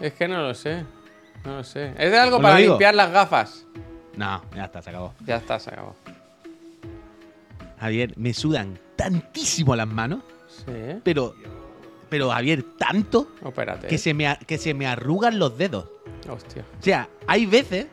Es 0.00 0.14
que 0.14 0.28
no 0.28 0.40
lo 0.40 0.54
sé. 0.54 0.84
No 1.44 1.56
lo 1.58 1.64
sé. 1.64 1.92
Es 1.98 2.10
de 2.12 2.18
algo 2.18 2.36
¿Os 2.36 2.42
lo 2.42 2.48
para 2.48 2.56
digo? 2.56 2.72
limpiar 2.72 2.94
las 2.94 3.10
gafas. 3.12 3.66
No, 4.16 4.42
ya 4.54 4.64
está, 4.64 4.80
se 4.80 4.88
acabó. 4.88 5.12
Ya 5.26 5.36
está, 5.36 5.58
se 5.58 5.68
acabó. 5.68 5.94
Javier, 7.78 8.14
me 8.16 8.32
sudan 8.32 8.78
tantísimo 8.96 9.76
las 9.76 9.86
manos, 9.86 10.20
Sí. 10.66 11.00
pero, 11.04 11.34
pero 12.08 12.30
Javier, 12.30 12.64
tanto 12.78 13.28
que 13.88 13.98
se, 13.98 14.14
me, 14.14 14.36
que 14.46 14.58
se 14.58 14.74
me 14.74 14.86
arrugan 14.86 15.38
los 15.38 15.56
dedos. 15.56 15.86
Hostia. 16.28 16.64
O 16.80 16.82
sea, 16.82 17.08
hay 17.26 17.46
veces 17.46 17.86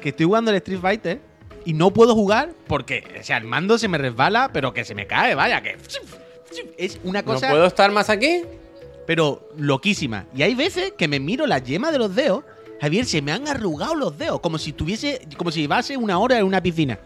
que 0.00 0.10
estoy 0.10 0.26
jugando 0.26 0.50
el 0.50 0.56
Street 0.58 0.80
Fighter 0.80 1.20
y 1.64 1.72
no 1.72 1.92
puedo 1.92 2.14
jugar 2.14 2.52
porque, 2.66 3.04
o 3.20 3.22
sea, 3.24 3.36
el 3.38 3.44
mando 3.44 3.78
se 3.78 3.88
me 3.88 3.98
resbala, 3.98 4.50
pero 4.52 4.72
que 4.72 4.84
se 4.84 4.94
me 4.94 5.06
cae, 5.06 5.34
vaya, 5.34 5.62
que... 5.62 5.76
Es 6.78 7.00
una 7.04 7.20
¿No 7.22 7.26
cosa, 7.26 7.50
puedo 7.50 7.66
estar 7.66 7.90
más 7.90 8.08
aquí? 8.08 8.42
pero 9.06 9.48
loquísima. 9.56 10.26
Y 10.34 10.42
hay 10.42 10.54
veces 10.54 10.92
que 10.98 11.06
me 11.08 11.20
miro 11.20 11.46
la 11.46 11.58
yema 11.58 11.92
de 11.92 11.98
los 11.98 12.14
dedos, 12.14 12.44
Javier, 12.80 13.06
se 13.06 13.22
me 13.22 13.32
han 13.32 13.48
arrugado 13.48 13.94
los 13.94 14.18
dedos, 14.18 14.40
como 14.40 14.58
si 14.58 14.72
tuviese, 14.72 15.20
como 15.36 15.50
si 15.50 15.60
llevase 15.60 15.96
una 15.96 16.18
hora 16.18 16.38
en 16.38 16.44
una 16.44 16.60
piscina. 16.60 16.98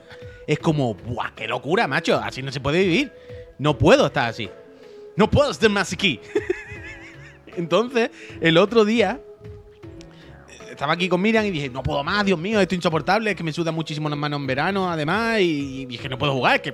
Es 0.47 0.59
como, 0.59 0.95
¡buah, 0.95 1.33
qué 1.37 1.47
locura, 1.47 1.87
macho! 1.87 2.17
Así 2.17 2.43
no 2.43 2.51
se 2.51 2.61
puede 2.61 2.81
vivir. 2.81 3.13
No 3.59 3.77
puedo 3.79 4.07
estar 4.07 4.29
así. 4.29 4.49
No 5.21 5.31
puedo 5.31 5.51
estar 5.51 5.69
más 5.69 5.93
aquí. 5.93 6.19
Entonces, 7.55 8.11
el 8.41 8.57
otro 8.57 8.87
día, 8.87 9.21
estaba 10.71 10.95
aquí 10.95 11.11
con 11.11 11.21
Miriam 11.21 11.45
y 11.45 11.51
dije, 11.51 11.69
no 11.69 11.83
puedo 11.83 12.03
más, 12.03 12.25
Dios 12.25 12.39
mío, 12.39 12.59
esto 12.59 12.75
es 12.75 12.79
insoportable, 12.79 13.33
es 13.33 13.37
que 13.37 13.43
me 13.45 13.53
sudan 13.53 13.75
muchísimo 13.75 14.09
las 14.09 14.19
manos 14.19 14.41
en 14.41 14.47
verano, 14.47 14.91
además, 14.91 15.41
y, 15.41 15.87
y 15.91 15.95
es 15.95 16.01
que 16.01 16.09
no 16.09 16.17
puedo 16.17 16.33
jugar, 16.33 16.57
es 16.57 16.63
que 16.63 16.73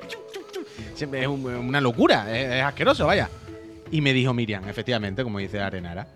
es 1.20 1.26
un- 1.26 1.44
una 1.44 1.80
locura, 1.80 2.24
es, 2.38 2.54
es 2.54 2.62
asqueroso, 2.62 3.04
vaya. 3.08 3.28
Y 3.90 4.00
me 4.00 4.12
dijo 4.12 4.32
Miriam, 4.32 4.68
efectivamente, 4.68 5.24
como 5.24 5.40
dice 5.40 5.58
Arenara, 5.58 6.06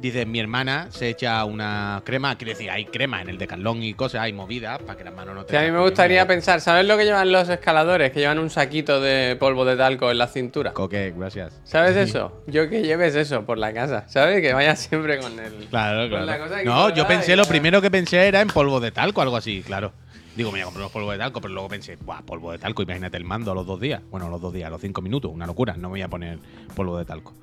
dice, 0.00 0.26
mi 0.26 0.40
hermana 0.40 0.88
se 0.90 1.08
echa 1.08 1.44
una 1.44 2.02
crema, 2.04 2.36
quiere 2.36 2.52
decir, 2.52 2.70
hay 2.70 2.86
crema 2.86 3.20
en 3.20 3.28
el 3.28 3.38
decalón 3.38 3.82
y 3.82 3.94
cosas, 3.94 4.22
hay 4.22 4.32
movidas 4.32 4.78
para 4.80 4.96
que 4.96 5.04
las 5.04 5.14
manos 5.14 5.34
no 5.34 5.44
te... 5.44 5.52
Sí, 5.52 5.56
a 5.56 5.62
mí 5.62 5.70
me 5.70 5.80
gustaría 5.80 6.26
pensar, 6.26 6.60
¿sabes 6.60 6.86
lo 6.86 6.96
que 6.96 7.04
llevan 7.04 7.30
los 7.30 7.48
escaladores? 7.48 8.10
Que 8.10 8.20
llevan 8.20 8.38
un 8.38 8.50
saquito 8.50 9.00
de 9.00 9.36
polvo 9.36 9.64
de 9.64 9.76
talco 9.76 10.10
en 10.10 10.18
la 10.18 10.26
cintura. 10.26 10.72
Coque, 10.72 11.12
gracias. 11.16 11.60
¿Sabes 11.64 11.96
eso? 11.96 12.42
Yo 12.46 12.68
que 12.68 12.82
lleves 12.82 13.14
eso 13.14 13.44
por 13.44 13.58
la 13.58 13.72
casa, 13.72 14.08
¿sabes? 14.08 14.40
Que 14.40 14.52
vayas 14.52 14.78
siempre 14.80 15.18
con 15.18 15.38
el... 15.38 15.66
Claro, 15.68 16.08
Con 16.10 16.26
la 16.26 16.36
claro. 16.36 16.50
cosa 16.50 16.62
No, 16.64 16.94
yo 16.94 17.06
pensé, 17.06 17.36
lo 17.36 17.44
primero 17.44 17.82
que 17.82 17.90
pensé 17.90 18.26
era 18.26 18.40
en 18.40 18.48
polvo 18.48 18.80
de 18.80 18.90
talco, 18.92 19.20
algo 19.20 19.36
así, 19.36 19.62
claro. 19.62 19.92
Digo, 20.36 20.50
me 20.52 20.58
voy 20.58 20.60
a 20.60 20.64
comprar 20.64 20.82
unos 20.82 20.92
polvos 20.92 21.12
de 21.12 21.18
talco, 21.18 21.40
pero 21.40 21.52
luego 21.52 21.68
pensé, 21.68 21.96
¡buah, 21.96 22.22
polvo 22.22 22.52
de 22.52 22.58
talco! 22.58 22.82
Imagínate 22.82 23.16
el 23.16 23.24
mando 23.24 23.50
a 23.50 23.54
los 23.54 23.66
dos 23.66 23.80
días. 23.80 24.00
Bueno, 24.10 24.26
a 24.26 24.30
los 24.30 24.40
dos 24.40 24.54
días, 24.54 24.68
a 24.68 24.70
los 24.70 24.80
cinco 24.80 25.02
minutos, 25.02 25.30
una 25.34 25.44
locura. 25.46 25.74
No 25.74 25.88
me 25.88 25.94
voy 25.94 26.02
a 26.02 26.08
poner 26.08 26.38
polvo 26.74 26.96
de 26.96 27.04
talco. 27.04 27.34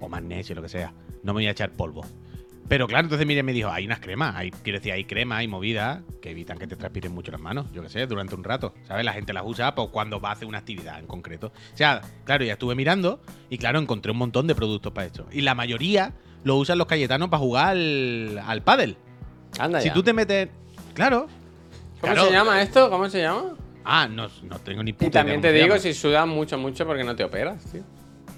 O 0.00 0.08
magnesio, 0.08 0.54
lo 0.54 0.62
que 0.62 0.68
sea. 0.68 0.92
No 1.22 1.32
me 1.32 1.38
voy 1.38 1.46
a 1.46 1.50
echar 1.50 1.70
polvo. 1.72 2.04
Pero 2.68 2.86
claro, 2.86 3.04
entonces 3.06 3.26
Miriam 3.26 3.46
me 3.46 3.54
dijo, 3.54 3.70
hay 3.70 3.86
unas 3.86 3.98
cremas, 3.98 4.36
hay, 4.36 4.50
quiero 4.50 4.78
decir, 4.78 4.92
hay 4.92 5.04
cremas, 5.04 5.38
hay 5.38 5.48
movidas 5.48 6.00
que 6.20 6.30
evitan 6.32 6.58
que 6.58 6.66
te 6.66 6.76
transpiren 6.76 7.12
mucho 7.12 7.32
las 7.32 7.40
manos, 7.40 7.64
yo 7.72 7.80
qué 7.82 7.88
sé, 7.88 8.06
durante 8.06 8.34
un 8.34 8.44
rato, 8.44 8.74
¿sabes? 8.86 9.06
La 9.06 9.14
gente 9.14 9.32
las 9.32 9.42
usa 9.46 9.74
pues, 9.74 9.88
cuando 9.90 10.20
va 10.20 10.28
a 10.28 10.32
hacer 10.32 10.46
una 10.46 10.58
actividad 10.58 10.98
en 10.98 11.06
concreto. 11.06 11.46
O 11.46 11.76
sea, 11.76 12.02
claro, 12.24 12.44
ya 12.44 12.52
estuve 12.52 12.74
mirando 12.74 13.22
y 13.48 13.56
claro, 13.56 13.78
encontré 13.78 14.12
un 14.12 14.18
montón 14.18 14.46
de 14.46 14.54
productos 14.54 14.92
para 14.92 15.06
esto. 15.06 15.26
Y 15.32 15.40
la 15.40 15.54
mayoría 15.54 16.12
lo 16.44 16.56
usan 16.56 16.76
los 16.76 16.86
cayetanos 16.86 17.30
para 17.30 17.40
jugar 17.40 17.68
al, 17.68 18.38
al 18.46 18.62
pádel. 18.62 18.98
Anda 19.58 19.80
Si 19.80 19.88
ya. 19.88 19.94
tú 19.94 20.02
te 20.02 20.12
metes... 20.12 20.50
Claro. 20.92 21.26
¿Cómo 22.02 22.12
claro. 22.12 22.26
se 22.28 22.32
llama 22.34 22.60
esto? 22.60 22.90
¿Cómo 22.90 23.08
se 23.08 23.22
llama? 23.22 23.54
Ah, 23.82 24.06
no, 24.10 24.28
no 24.42 24.58
tengo 24.58 24.82
ni 24.82 24.92
puta 24.92 25.06
Y 25.06 25.10
también 25.10 25.40
idea 25.40 25.50
te 25.52 25.56
digo 25.56 25.68
llama. 25.68 25.78
si 25.80 25.94
sudas 25.94 26.26
mucho, 26.26 26.58
mucho 26.58 26.86
porque 26.86 27.02
no 27.02 27.16
te 27.16 27.24
operas, 27.24 27.64
tío. 27.72 27.82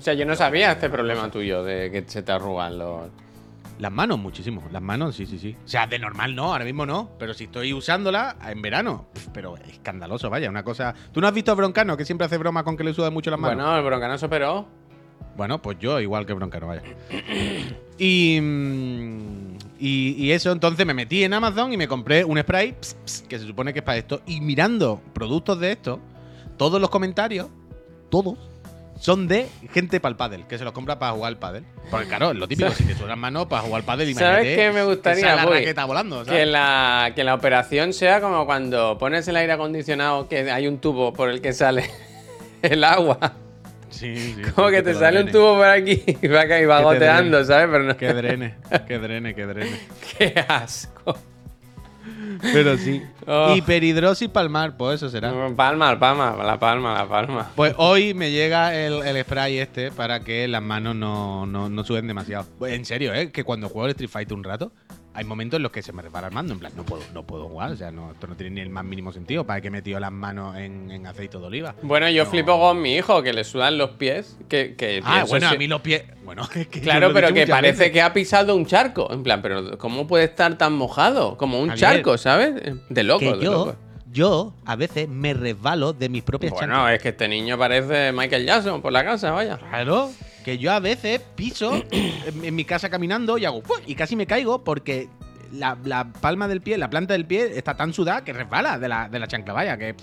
O 0.01 0.03
sea, 0.03 0.15
yo 0.15 0.25
no 0.25 0.35
sabía 0.35 0.73
este 0.73 0.89
problema 0.89 1.31
tuyo 1.31 1.63
de 1.63 1.91
que 1.91 2.05
se 2.07 2.23
te 2.23 2.33
arrugan 2.33 2.79
los... 2.79 3.11
Las 3.79 3.93
manos, 3.93 4.19
muchísimo. 4.19 4.63
Las 4.73 4.81
manos, 4.81 5.15
sí, 5.15 5.27
sí, 5.27 5.39
sí. 5.39 5.55
O 5.63 5.69
sea, 5.69 5.87
de 5.87 5.99
normal 5.99 6.35
no, 6.35 6.53
ahora 6.53 6.65
mismo 6.65 6.87
no. 6.87 7.11
Pero 7.19 7.35
si 7.35 7.45
estoy 7.45 7.75
usándola 7.75 8.37
en 8.47 8.63
verano. 8.63 9.09
pf, 9.13 9.29
Pero 9.33 9.59
escandaloso, 9.59 10.31
vaya, 10.31 10.49
una 10.49 10.63
cosa. 10.63 10.95
¿Tú 11.13 11.21
no 11.21 11.29
has 11.29 11.35
visto 11.35 11.53
a 11.53 11.55
Broncano 11.55 11.99
que 11.99 12.07
siempre 12.07 12.25
hace 12.25 12.39
broma 12.39 12.65
con 12.65 12.79
que 12.79 12.85
le 12.85 12.95
suda 12.95 13.11
mucho 13.11 13.31
las 13.31 13.39
manos? 13.39 13.57
Bueno, 13.57 13.77
el 13.77 13.85
broncano 13.85 14.17
se 14.17 14.25
operó. 14.25 14.67
Bueno, 15.37 15.61
pues 15.61 15.79
yo 15.79 16.01
igual 16.01 16.25
que 16.25 16.33
Broncano, 16.33 16.69
vaya. 16.69 16.83
Y, 17.99 18.41
mm, 18.41 19.59
y, 19.79 20.13
y 20.13 20.33
eso, 20.33 20.53
entonces 20.53 20.87
me 20.87 20.95
metí 20.95 21.23
en 21.23 21.35
Amazon 21.35 21.71
y 21.75 21.77
me 21.77 21.87
compré 21.87 22.25
un 22.25 22.39
spray 22.39 22.73
ps, 22.73 22.95
ps, 23.05 23.25
que 23.29 23.39
se 23.39 23.47
supone 23.47 23.75
que 23.75 23.81
es 23.81 23.85
para 23.85 23.99
esto. 23.99 24.23
Y 24.25 24.41
mirando 24.41 25.03
productos 25.13 25.61
de 25.61 25.73
esto, 25.73 26.01
todos 26.57 26.81
los 26.81 26.89
comentarios, 26.89 27.49
todos, 28.09 28.39
son 29.01 29.27
de 29.29 29.49
gente 29.73 29.99
para 29.99 30.11
el 30.11 30.17
pádel, 30.17 30.47
que 30.47 30.59
se 30.59 30.65
los 30.65 30.73
compra 30.75 30.99
para 30.99 31.13
jugar 31.13 31.29
al 31.33 31.39
pádel. 31.39 31.65
Porque 31.91 32.07
claro, 32.07 32.31
es 32.33 32.37
lo 32.37 32.47
típico, 32.47 32.71
si 32.71 32.85
te 32.85 32.95
sudan 32.95 33.09
las 33.09 33.19
manos 33.19 33.47
para 33.47 33.63
jugar 33.63 33.81
al 33.81 33.85
pádel, 33.87 34.15
¿Sabes 34.15 34.45
imagínate 34.45 34.57
qué 34.57 34.71
me 34.73 34.85
gustaría, 34.85 35.31
que 35.31 35.37
la 35.37 35.43
Puy? 35.47 35.53
raqueta 35.55 35.85
volando, 35.87 36.19
Que 36.21 36.27
¿sabes? 36.27 36.49
la, 36.49 37.13
que 37.15 37.25
la 37.25 37.35
operación 37.35 37.93
sea 37.95 38.21
como 38.21 38.45
cuando 38.45 38.99
pones 38.99 39.27
el 39.27 39.37
aire 39.37 39.55
acondicionado 39.55 40.29
que 40.29 40.51
hay 40.51 40.69
un 40.69 40.79
tubo 40.79 41.13
por 41.15 41.31
el 41.31 41.41
que 41.41 41.53
sale 41.55 41.91
el 42.63 42.85
agua. 42.85 43.19
Sí, 43.89 44.15
sí, 44.17 44.43
Como 44.55 44.69
que 44.69 44.83
te 44.83 44.95
sale 44.95 45.23
un 45.23 45.31
tubo 45.33 45.57
por 45.57 45.67
aquí 45.67 46.05
y 46.23 46.29
va, 46.29 46.43
acá 46.43 46.61
y 46.61 46.65
va 46.67 46.81
goteando. 46.83 47.43
¿sabes? 47.45 47.69
Pero 47.73 47.85
no. 47.85 47.97
Que 47.97 48.13
drene, 48.13 48.55
que 48.87 48.99
drene, 48.99 49.35
que 49.35 49.47
drene. 49.47 49.81
Qué 50.19 50.45
asco. 50.47 51.17
Pero 52.41 52.77
sí. 52.77 53.03
Oh. 53.27 53.55
Hiperhidrosis 53.55 54.29
palmar, 54.29 54.77
pues 54.77 54.97
eso 54.97 55.09
será. 55.09 55.33
Palma, 55.57 55.99
palma, 55.99 56.37
la 56.43 56.59
palma, 56.59 56.95
la 56.95 57.09
palma. 57.09 57.51
Pues 57.55 57.75
hoy 57.77 58.15
me 58.15 58.31
llega 58.31 58.75
el, 58.75 59.03
el 59.03 59.23
spray 59.25 59.59
este 59.59 59.91
para 59.91 60.21
que 60.21 60.47
las 60.49 60.63
manos 60.63 60.95
no, 60.95 61.47
no, 61.47 61.69
no 61.69 61.85
suben 61.85 62.07
demasiado. 62.07 62.47
Pues 62.59 62.75
en 62.75 62.85
serio, 62.85 63.15
¿eh? 63.15 63.31
Que 63.31 63.45
cuando 63.45 63.69
juego 63.69 63.87
el 63.87 63.93
Street 63.93 64.11
Fighter 64.11 64.37
un 64.37 64.45
rato, 64.45 64.73
hay 65.13 65.25
momentos 65.25 65.57
en 65.59 65.63
los 65.65 65.73
que 65.73 65.83
se 65.83 65.93
me 65.93 66.03
resbala 66.03 66.29
el 66.29 66.33
mando. 66.35 66.53
En 66.53 66.61
plan, 66.61 66.73
no 66.77 66.85
puedo, 66.85 67.03
no 67.13 67.25
puedo 67.25 67.49
jugar. 67.49 67.73
O 67.73 67.77
sea, 67.77 67.91
no, 67.91 68.13
esto 68.13 68.27
no 68.27 68.37
tiene 68.37 68.55
ni 68.57 68.61
el 68.61 68.71
más 68.71 68.85
mínimo 68.85 69.13
sentido. 69.13 69.45
¿Para 69.45 69.61
que 69.61 69.69
he 69.69 69.71
metido 69.71 69.99
las 69.99 70.13
manos 70.13 70.57
en, 70.57 70.91
en 70.91 71.07
aceite 71.07 71.39
de 71.39 71.45
oliva? 71.45 71.75
Bueno, 71.83 72.09
yo 72.11 72.25
No. 72.25 72.31
flipo 72.31 72.59
con 72.59 72.81
mi 72.81 72.95
hijo, 72.95 73.23
que 73.23 73.33
le 73.33 73.43
sudan 73.45 73.77
los 73.79 73.91
pies. 73.91 74.37
Que, 74.49 74.77
que 74.77 75.01
Ah, 75.05 75.25
bueno, 75.29 75.49
si- 75.49 75.55
a 75.55 75.59
mí 75.59 75.67
los 75.67 75.81
pies. 75.81 76.05
Bueno, 76.25 76.43
es 76.55 76.69
que 76.69 76.79
yo 76.81 76.85
Claro, 76.85 77.13
pero 77.13 77.33
que 77.35 77.47
parece 77.47 77.79
veces. 77.79 77.93
que 77.93 78.03
ha 78.03 78.13
pisado 78.13 78.55
un 78.55 78.67
charco. 78.67 79.13
En 79.13 79.23
plan, 79.23 79.43
pero 79.43 79.77
¿cómo 79.79 80.07
puede 80.07 80.25
estar 80.25 80.57
tan 80.57 80.75
mojado? 80.75 81.37
Como 81.37 81.59
un 81.61 81.69
Javier, 81.71 81.81
charco, 81.97 82.17
¿sabes? 82.19 82.55
De 82.89 83.03
loco, 83.03 83.19
Que 83.21 83.33
de 83.37 83.45
yo, 83.45 83.53
loco. 83.53 83.77
yo 84.13 84.55
a 84.65 84.77
veces 84.77 85.09
me 85.09 85.35
resbalo 85.35 85.93
de 85.93 86.09
mis 86.09 86.23
propias 86.23 86.53
chanclas. 86.53 86.69
Bueno, 86.79 86.89
es 86.89 87.03
que 87.03 87.09
este 87.09 87.27
niño 87.27 87.59
parece 87.59 88.13
Michael 88.13 88.47
Jackson 88.47 88.81
por 88.81 88.93
la 88.93 89.05
casa, 89.05 89.33
vaya. 89.33 89.57
Claro, 89.59 90.11
que 90.45 90.59
yo 90.59 90.73
a 90.73 90.81
veces 90.81 91.21
piso 91.35 91.85
en, 91.91 92.45
en 92.45 92.55
mi 92.55 92.65
casa 92.65 92.89
caminando 92.89 93.39
y 93.39 93.45
hago 93.45 93.63
¡pum! 93.63 93.79
y 93.87 93.95
casi 93.95 94.17
me 94.17 94.27
caigo 94.27 94.65
porque 94.65 95.09
la, 95.53 95.77
la 95.85 96.05
palma 96.13 96.49
del 96.49 96.61
pie, 96.61 96.79
la 96.79 96.91
planta 96.91 97.15
del 97.15 97.27
pie 97.27 97.57
está 97.57 97.77
tan 97.77 97.93
sudada 97.93 98.25
que 98.25 98.33
resbala 98.33 98.79
de 98.79 98.89
la, 98.89 99.09
de 99.09 99.19
la 99.19 99.27
chancla, 99.27 99.53
vaya, 99.53 99.77
que 99.77 99.95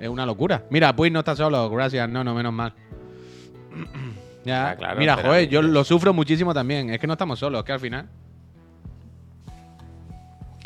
es 0.00 0.08
una 0.08 0.26
locura. 0.26 0.64
Mira, 0.70 0.94
pues 0.94 1.10
no 1.12 1.20
está 1.20 1.36
solo, 1.36 1.68
gracias, 1.70 2.08
no, 2.08 2.24
no, 2.24 2.34
menos 2.34 2.52
mal. 2.52 2.72
ya, 4.44 4.70
Ah, 4.70 4.76
claro, 4.76 4.98
mira, 4.98 5.16
joder, 5.16 5.48
yo 5.48 5.62
lo 5.62 5.84
sufro 5.84 6.12
muchísimo 6.12 6.54
también. 6.54 6.90
Es 6.90 6.98
que 6.98 7.06
no 7.06 7.14
estamos 7.14 7.38
solos, 7.38 7.64
que 7.64 7.72
al 7.72 7.80
final. 7.80 8.08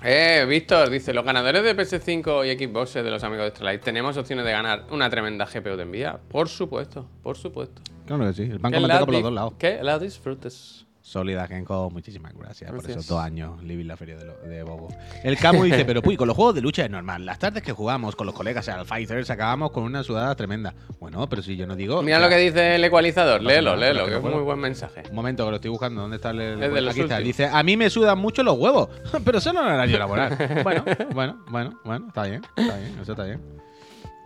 Eh, 0.03 0.47
Víctor, 0.49 0.91
dice, 0.91 1.13
los 1.13 1.25
ganadores 1.25 1.63
de 1.65 1.77
PS5 1.77 2.47
y 2.47 2.67
Xbox 2.67 2.95
de 2.95 3.11
los 3.11 3.25
amigos 3.25 3.45
de 3.45 3.49
Extralight, 3.49 3.83
¿tenemos 3.83 4.17
opciones 4.17 4.45
de 4.45 4.53
ganar 4.53 4.85
una 4.91 5.11
tremenda 5.11 5.45
GPU 5.45 5.77
de 5.77 5.85
Nvidia? 5.85 6.21
Por 6.29 6.49
supuesto, 6.49 7.09
por 7.23 7.37
supuesto. 7.37 7.83
Claro 8.09 8.25
que 8.27 8.33
sí, 8.33 8.43
el 8.43 8.59
pan 8.59 8.73
con 8.73 8.83
manteca 8.83 9.05
por 9.05 9.15
los 9.15 9.23
dos 9.23 9.33
lados. 9.33 9.53
Que 9.59 9.81
la 9.83 9.99
disfrutes. 10.01 10.85
Sólida 11.01 11.47
Genko, 11.47 11.89
muchísimas 11.89 12.35
gracias, 12.35 12.71
por 12.71 12.85
esos 12.91 13.07
dos 13.07 13.19
años 13.19 13.63
living 13.63 13.87
la 13.87 13.97
feria 13.97 14.15
de, 14.17 14.27
lo- 14.27 14.37
de 14.43 14.63
Bobo. 14.63 14.89
El 15.25 15.39
Camu 15.39 15.65
dice, 15.65 15.87
pero 15.87 16.03
puy, 16.03 16.19
con 16.19 16.29
los 16.29 16.37
juegos 16.37 16.55
de 16.55 16.61
lucha 16.61 16.85
es 16.85 16.91
normal. 16.91 17.25
Las 17.25 17.39
tardes 17.39 17.63
que 17.63 17.73
jugamos 17.73 18.15
con 18.15 18.27
los 18.27 18.35
colegas 18.35 18.69
al 18.69 18.85
Fighters 18.85 19.31
acabamos 19.31 19.71
con 19.71 19.85
una 19.85 20.03
sudada 20.03 20.35
tremenda. 20.35 20.75
Bueno, 21.01 21.27
pero 21.27 21.41
si 21.41 21.57
yo 21.57 21.67
no 21.67 21.77
digo. 21.77 22.03
Mira 22.03 22.19
o 22.19 22.21
lo 22.21 22.29
que 22.29 22.37
dice 22.37 22.75
el 22.75 22.85
ecualizador. 22.85 23.43
Léelo, 23.43 23.75
léelo, 23.75 24.05
que 24.05 24.17
es 24.19 24.23
un 24.23 24.33
muy 24.33 24.43
buen 24.43 24.59
mensaje. 24.59 25.03
Un 25.09 25.15
momento, 25.17 25.47
que 25.47 25.51
lo 25.51 25.57
estoy 25.57 25.71
buscando. 25.71 26.03
¿Dónde 26.03 26.17
está 26.17 26.29
el.? 26.31 26.41
el- 26.43 26.63
Es 26.65 26.75
de 26.75 26.81
los 26.83 26.91
aquí 26.91 27.01
está. 27.01 27.19
Dice: 27.21 27.47
A 27.51 27.63
mí 27.63 27.79
me 27.79 27.89
sudan 27.89 28.19
mucho 28.19 28.43
los 28.43 28.59
huevos, 28.59 28.91
pero 29.25 29.39
eso 29.39 29.51
no 29.55 29.61
es 29.67 29.67
horario 29.67 29.99
laboral. 29.99 30.61
bueno, 30.63 30.85
bueno, 31.15 31.39
bueno, 31.49 31.81
bueno, 31.87 32.09
está 32.09 32.25
bien, 32.25 32.43
está 32.55 32.77
bien, 32.77 32.99
eso 33.01 33.13
está 33.13 33.25
bien. 33.25 33.41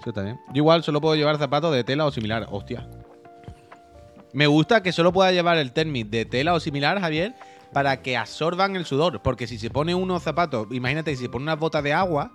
Eso 0.00 0.10
está 0.10 0.22
bien. 0.22 0.36
Yo 0.48 0.54
igual 0.56 0.82
solo 0.82 1.00
puedo 1.00 1.14
llevar 1.14 1.38
zapatos 1.38 1.72
de 1.72 1.84
tela 1.84 2.06
o 2.06 2.10
similar. 2.10 2.48
Hostia. 2.50 2.88
Me 4.32 4.46
gusta 4.46 4.82
que 4.82 4.92
solo 4.92 5.12
pueda 5.12 5.30
llevar 5.32 5.58
el 5.58 5.72
Termit 5.72 6.08
de 6.08 6.24
tela 6.24 6.54
o 6.54 6.60
similar, 6.60 7.00
Javier, 7.00 7.34
para 7.72 8.02
que 8.02 8.16
absorban 8.16 8.76
el 8.76 8.84
sudor. 8.86 9.20
Porque 9.22 9.46
si 9.46 9.58
se 9.58 9.70
pone 9.70 9.94
unos 9.94 10.22
zapatos, 10.22 10.68
imagínate 10.70 11.14
si 11.16 11.22
se 11.24 11.28
pone 11.28 11.42
unas 11.44 11.58
botas 11.58 11.82
de 11.82 11.92
agua, 11.92 12.32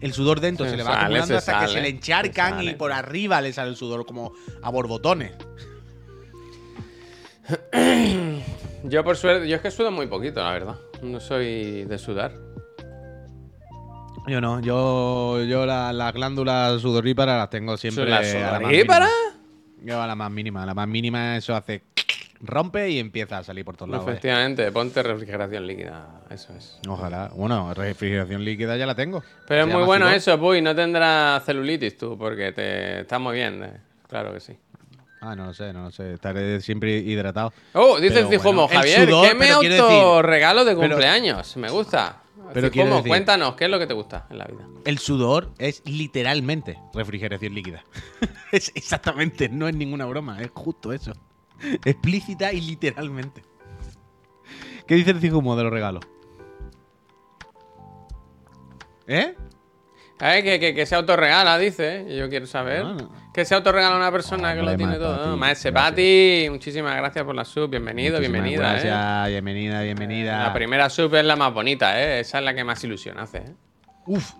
el 0.00 0.12
sudor 0.12 0.40
dentro 0.40 0.64
Se 0.66 0.72
se, 0.72 0.76
le 0.78 0.82
va 0.82 0.90
sale, 0.90 1.02
acumulando 1.04 1.36
hasta 1.36 1.60
que 1.60 1.68
se 1.68 1.80
le 1.80 1.88
encharcan 1.88 2.58
se 2.58 2.64
y 2.64 2.74
por 2.74 2.92
arriba 2.92 3.40
le 3.40 3.52
sale 3.52 3.70
el 3.70 3.76
sudor 3.76 4.04
como 4.06 4.32
a 4.62 4.70
borbotones. 4.70 5.32
Yo 8.84 9.02
por 9.04 9.16
suerte, 9.16 9.48
yo 9.48 9.56
es 9.56 9.62
que 9.62 9.70
sudo 9.70 9.90
muy 9.90 10.06
poquito, 10.06 10.42
la 10.42 10.50
verdad. 10.50 10.76
No 11.02 11.18
soy 11.20 11.84
de 11.84 11.98
sudar. 11.98 12.32
Yo 14.26 14.40
no, 14.40 14.60
yo, 14.60 15.42
yo 15.44 15.66
la- 15.66 15.92
las 15.92 16.12
glándulas 16.14 16.80
sudoríparas 16.80 17.36
las 17.38 17.50
tengo 17.50 17.76
siempre. 17.76 18.06
¿La 18.08 18.18
a 18.18 18.22
Yo 19.84 20.00
a 20.02 20.06
la 20.06 20.14
más 20.14 20.30
mínima. 20.30 20.64
La 20.66 20.74
más 20.74 20.88
mínima, 20.88 21.36
eso 21.36 21.54
hace. 21.54 21.82
Rompe 22.40 22.90
y 22.90 22.98
empieza 22.98 23.38
a 23.38 23.44
salir 23.44 23.64
por 23.64 23.76
todos 23.76 23.90
lados. 23.90 24.04
vaya. 24.04 24.18
Efectivamente, 24.18 24.70
ponte 24.72 25.02
refrigeración 25.02 25.66
líquida. 25.66 26.20
Eso 26.30 26.52
es. 26.54 26.78
Ojalá. 26.88 27.30
Bueno, 27.34 27.72
refrigeración 27.72 28.44
líquida 28.44 28.76
ya 28.76 28.84
la 28.86 28.94
tengo. 28.94 29.22
Pero 29.46 29.62
es 29.64 29.72
muy 29.72 29.82
bueno 29.84 30.08
eso, 30.10 30.38
Puy. 30.38 30.60
No 30.60 30.74
tendrás 30.74 31.44
celulitis 31.44 31.96
tú, 31.96 32.18
porque 32.18 32.52
te 32.52 33.00
estás 33.00 33.20
muy 33.20 33.36
bien. 33.36 33.62
eh. 33.62 33.72
Claro 34.08 34.32
que 34.34 34.40
sí. 34.40 34.56
Ah, 35.22 35.34
no 35.34 35.46
lo 35.46 35.54
sé, 35.54 35.72
no 35.72 35.84
lo 35.84 35.90
sé. 35.90 36.14
Estaré 36.14 36.60
siempre 36.60 36.98
hidratado. 36.98 37.52
Oh, 37.72 37.98
dice 37.98 38.14
Pero 38.14 38.26
el 38.28 38.32
Cijumo, 38.32 38.66
bueno, 38.66 38.78
Javier, 38.78 39.08
¿qué 39.08 39.34
me 39.34 39.50
autorregalo 39.50 40.64
de 40.66 40.74
pero- 40.76 40.88
cumpleaños? 40.88 41.56
Me 41.56 41.70
gusta. 41.70 42.20
Pero 42.54 42.70
decir- 42.70 43.08
cuéntanos, 43.08 43.54
¿qué 43.56 43.64
es 43.64 43.70
lo 43.70 43.78
que 43.78 43.86
te 43.86 43.94
gusta 43.94 44.26
en 44.30 44.38
la 44.38 44.46
vida? 44.46 44.66
El 44.84 44.98
sudor 44.98 45.52
es 45.58 45.82
literalmente 45.84 46.78
refrigeración 46.94 47.54
líquida. 47.54 47.84
es 48.52 48.72
exactamente, 48.74 49.48
no 49.48 49.68
es 49.68 49.74
ninguna 49.74 50.06
broma, 50.06 50.40
es 50.40 50.50
justo 50.54 50.92
eso. 50.92 51.12
Explícita 51.84 52.52
y 52.52 52.60
literalmente. 52.60 53.42
¿Qué 54.86 54.94
dice 54.94 55.10
el 55.10 55.20
Cijumo 55.20 55.56
de 55.56 55.64
los 55.64 55.72
regalos? 55.72 56.04
¿Eh? 59.06 59.34
Ver, 60.24 60.42
que, 60.42 60.58
que, 60.58 60.74
que 60.74 60.86
se 60.86 60.94
autorregala, 60.94 61.58
dice. 61.58 61.96
¿eh? 62.00 62.06
Y 62.08 62.16
Yo 62.16 62.28
quiero 62.30 62.46
saber. 62.46 62.84
Que 63.34 63.44
se 63.44 63.54
autorregala 63.54 63.96
una 63.96 64.10
persona 64.10 64.54
que 64.54 64.62
lo 64.62 64.74
tiene 64.76 64.96
todo. 64.96 65.36
Maese. 65.36 65.70
Pati, 65.72 66.46
muchísimas 66.50 66.96
gracias 66.96 67.24
por 67.24 67.34
la 67.34 67.44
sub. 67.44 67.68
Bienvenido, 67.68 68.16
Muchísimas 68.16 68.42
bienvenida. 68.42 68.68
¿eh? 68.78 68.80
Gracias, 68.86 69.28
bienvenida, 69.28 69.82
bienvenida. 69.82 70.42
La 70.44 70.54
primera 70.54 70.88
sub 70.88 71.14
es 71.14 71.24
la 71.24 71.36
más 71.36 71.52
bonita, 71.52 72.00
¿eh? 72.02 72.20
Esa 72.20 72.38
es 72.38 72.44
la 72.44 72.54
que 72.54 72.64
más 72.64 72.82
ilusión 72.84 73.18
hace, 73.18 73.38
¿eh? 73.38 73.54
Uf. 74.06 74.32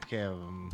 Es 0.00 0.06
que, 0.06 0.28
um, 0.28 0.70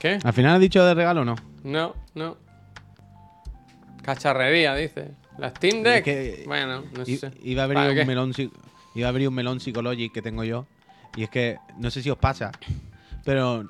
¿Qué? 0.00 0.18
¿Al 0.22 0.32
final 0.32 0.54
has 0.54 0.60
dicho 0.60 0.82
de 0.84 0.94
regalo 0.94 1.22
o 1.22 1.24
no? 1.24 1.34
No, 1.64 1.94
no. 2.14 2.38
Cacharrería, 4.02 4.74
dice. 4.74 5.10
Las 5.36 5.52
Steam 5.52 5.82
Deck. 5.82 5.96
Es 5.98 6.02
que- 6.04 6.44
bueno, 6.46 6.84
no 6.96 7.04
sé. 7.04 7.32
Iba 7.42 7.64
a 7.64 7.68
¿Para 7.68 7.90
un 7.90 8.06
melón 8.06 8.32
iba 8.98 9.08
a 9.08 9.10
abrir 9.10 9.28
un 9.28 9.34
melón 9.34 9.60
psicológico 9.60 10.12
que 10.12 10.22
tengo 10.22 10.44
yo 10.44 10.66
y 11.16 11.22
es 11.22 11.30
que 11.30 11.58
no 11.76 11.90
sé 11.90 12.02
si 12.02 12.10
os 12.10 12.18
pasa, 12.18 12.50
pero 13.24 13.64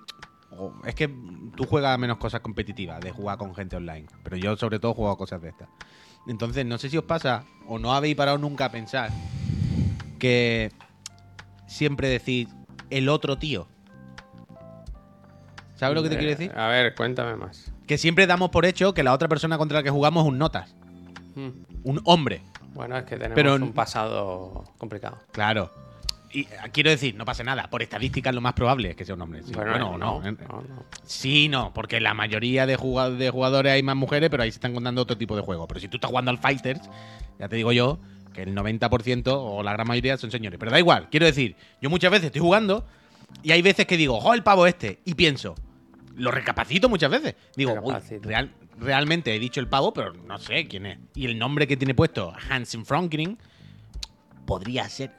o- 0.51 0.73
es 0.87 0.95
que 0.95 1.09
tú 1.57 1.65
juegas 1.67 1.95
a 1.95 1.99
menos 1.99 2.17
cosas 2.19 2.41
competitivas 2.41 3.01
de 3.01 3.11
jugar 3.11 3.39
con 3.39 3.55
gente 3.55 3.77
online, 3.77 4.07
pero 4.23 4.37
yo 4.37 4.57
sobre 4.57 4.79
todo 4.79 4.95
juego 4.95 5.11
a 5.13 5.17
cosas 5.19 5.41
de 5.43 5.51
estas. 5.51 5.69
Entonces, 6.27 6.67
no 6.67 6.79
sé 6.79 6.91
si 6.91 6.97
os 6.99 7.05
pasa 7.05 7.45
o 7.67 7.79
no 7.79 7.95
habéis 7.95 8.17
parado 8.17 8.39
nunca 8.39 8.67
a 8.67 8.71
pensar 8.73 9.11
que 10.19 10.73
siempre 11.67 12.09
decís 12.09 12.49
el 12.91 13.09
otro 13.09 13.39
tío. 13.39 13.69
¿Sabes 15.77 15.95
lo 15.95 16.03
que 16.03 16.09
te 16.09 16.17
quiero 16.17 16.33
Eh, 16.33 16.37
decir? 16.37 16.53
A 16.59 16.69
ver, 16.69 16.95
cuéntame 16.95 17.37
más. 17.37 17.73
Que 17.87 17.99
siempre 17.99 18.27
damos 18.27 18.51
por 18.51 18.67
hecho 18.67 18.95
que 18.95 19.03
la 19.03 19.13
otra 19.13 19.29
persona 19.29 19.57
contra 19.59 19.79
la 19.79 19.83
que 19.85 19.91
jugamos 19.91 20.25
es 20.25 20.29
un 20.29 20.39
notas, 20.39 20.75
Mm. 21.37 21.49
un 21.85 22.01
hombre. 22.05 22.43
Bueno, 22.79 22.97
es 22.97 23.05
que 23.05 23.17
tenemos 23.17 23.35
Pero- 23.35 23.55
un 23.57 23.73
pasado 23.73 24.63
complicado. 24.79 25.19
Claro. 25.33 25.73
Y 26.31 26.43
eh, 26.43 26.49
quiero 26.73 26.91
decir, 26.91 27.17
no 27.17 27.25
pasa 27.25 27.43
nada. 27.43 27.69
Por 27.69 27.83
estadística, 27.83 28.31
lo 28.31 28.41
más 28.41 28.53
probable 28.53 28.91
es 28.91 28.97
que 28.97 29.05
sea 29.05 29.17
un 29.17 29.23
hombre. 29.23 29.43
Sí, 29.43 29.53
bueno, 29.53 29.73
bueno, 29.73 29.99
no, 29.99 30.21
no. 30.21 30.31
no, 30.31 30.63
no. 30.63 30.85
Sí, 31.03 31.49
no, 31.49 31.73
porque 31.75 31.99
la 32.01 32.15
mayoría 32.15 32.67
de, 32.67 32.77
jugad- 32.77 33.17
de 33.17 33.31
jugadores 33.31 33.73
hay 33.73 33.83
más 33.83 33.97
mujeres, 33.97 34.31
pero 34.31 34.45
ahí 34.45 34.53
se 34.53 34.59
están 34.59 34.75
contando 34.75 35.03
otro 35.03 35.19
tipo 35.19 35.35
de 35.35 35.43
juegos. 35.43 35.67
Pero 35.67 35.81
si 35.81 35.89
tú 35.89 35.97
estás 35.97 36.09
jugando 36.11 36.31
al 36.31 36.39
Fighters, 36.39 36.81
ya 37.41 37.49
te 37.49 37.57
digo 37.57 37.73
yo 37.73 37.99
que 38.33 38.43
el 38.45 38.55
90% 38.55 39.33
o 39.35 39.63
la 39.65 39.73
gran 39.73 39.89
mayoría 39.89 40.17
son 40.17 40.31
señores. 40.31 40.57
Pero 40.61 40.71
da 40.71 40.79
igual, 40.79 41.09
quiero 41.11 41.27
decir, 41.27 41.57
yo 41.83 41.91
muchas 41.91 42.13
veces 42.13 42.27
estoy 42.27 42.43
jugando 42.43 42.87
y 43.43 43.51
hay 43.51 43.63
veces 43.63 43.87
que 43.87 43.97
digo, 43.97 44.21
¡jo, 44.21 44.35
el 44.35 44.45
pavo 44.45 44.67
este! 44.69 45.01
Y 45.05 45.15
pienso, 45.15 45.57
lo 46.15 46.31
recapacito 46.31 46.89
muchas 46.89 47.11
veces. 47.11 47.35
Digo, 47.57 47.75
uy, 47.83 47.95
real- 48.23 48.53
realmente 48.79 49.35
he 49.35 49.39
dicho 49.39 49.61
el 49.61 49.69
pavo, 49.69 49.93
pero 49.93 50.13
no 50.13 50.39
sé 50.39 50.67
quién 50.67 50.87
es. 50.87 50.99
Y 51.15 51.27
el 51.27 51.39
nombre 51.39 51.67
que 51.67 51.77
tiene 51.77 51.95
puesto, 51.95 52.33
Hansen 52.49 52.85
Franklin, 52.85 53.39
podría 54.47 54.89
ser 54.89 55.13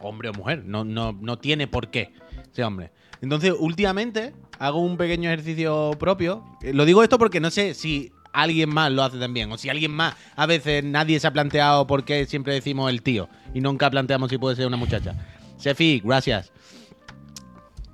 hombre 0.00 0.28
o 0.28 0.32
mujer. 0.32 0.64
No, 0.64 0.84
no, 0.84 1.12
no 1.12 1.38
tiene 1.38 1.66
por 1.66 1.90
qué 1.90 2.12
ser 2.52 2.64
hombre. 2.64 2.92
Entonces, 3.20 3.54
últimamente 3.58 4.32
hago 4.58 4.80
un 4.80 4.96
pequeño 4.96 5.30
ejercicio 5.30 5.90
propio. 5.98 6.44
Eh, 6.62 6.72
Lo 6.72 6.84
digo 6.84 7.02
esto 7.02 7.18
porque 7.18 7.40
no 7.40 7.50
sé 7.50 7.74
si 7.74 8.12
alguien 8.32 8.68
más 8.68 8.92
lo 8.92 9.02
hace 9.02 9.18
también. 9.18 9.50
O 9.50 9.58
si 9.58 9.68
alguien 9.68 9.90
más, 9.90 10.14
a 10.36 10.46
veces 10.46 10.84
nadie 10.84 11.18
se 11.18 11.26
ha 11.26 11.32
planteado 11.32 11.86
por 11.86 12.04
qué 12.04 12.26
siempre 12.26 12.54
decimos 12.54 12.90
el 12.90 13.02
tío. 13.02 13.28
Y 13.54 13.60
nunca 13.60 13.90
planteamos 13.90 14.30
si 14.30 14.38
puede 14.38 14.56
ser 14.56 14.66
una 14.66 14.76
muchacha. 14.76 15.14
Sefi, 15.56 16.00
gracias. 16.04 16.52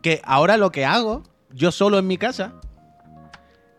Que 0.02 0.20
ahora 0.24 0.58
lo 0.58 0.70
que 0.70 0.84
hago, 0.84 1.22
yo 1.50 1.72
solo 1.72 1.98
en 1.98 2.06
mi 2.06 2.18
casa, 2.18 2.60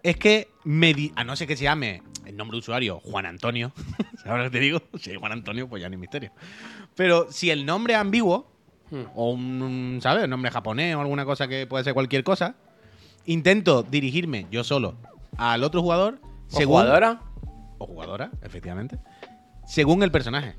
es 0.10 0.18
que 0.18 0.50
me 0.64 0.94
di- 0.94 1.12
a 1.16 1.24
no 1.24 1.36
ser 1.36 1.48
que 1.48 1.56
se 1.58 1.64
llame 1.64 2.02
el 2.26 2.36
nombre 2.38 2.56
de 2.56 2.60
usuario 2.60 3.00
Juan 3.02 3.26
Antonio, 3.26 3.72
¿sabes 4.24 4.38
lo 4.40 4.44
que 4.46 4.58
te 4.58 4.60
digo? 4.60 4.82
Si 5.00 5.12
es 5.12 5.18
Juan 5.18 5.32
Antonio, 5.32 5.68
pues 5.68 5.82
ya 5.82 5.90
ni 5.90 5.98
misterio. 5.98 6.32
Pero 6.96 7.28
si 7.32 7.50
el 7.52 7.66
nombre 7.66 7.94
es 7.94 8.00
ambiguo, 8.00 8.54
Hmm. 8.92 9.02
o 9.16 9.32
un, 9.32 10.00
¿sabes? 10.04 10.26
Un 10.26 10.30
nombre 10.30 10.52
japonés 10.52 10.96
o 10.96 11.02
alguna 11.02 11.26
cosa 11.26 11.48
que 11.48 11.66
puede 11.66 11.84
ser 11.84 11.96
cualquier 11.96 12.24
cosa, 12.24 12.54
intento 13.26 13.82
dirigirme 13.82 14.46
yo 14.52 14.64
solo 14.64 14.96
al 15.38 15.64
otro 15.64 15.82
jugador, 15.82 16.20
¿O 16.22 16.56
según, 16.56 16.82
jugadora? 16.82 17.20
o 17.80 17.88
jugadora, 17.88 18.30
efectivamente, 18.44 19.00
según 19.66 20.04
el 20.04 20.12
personaje. 20.12 20.56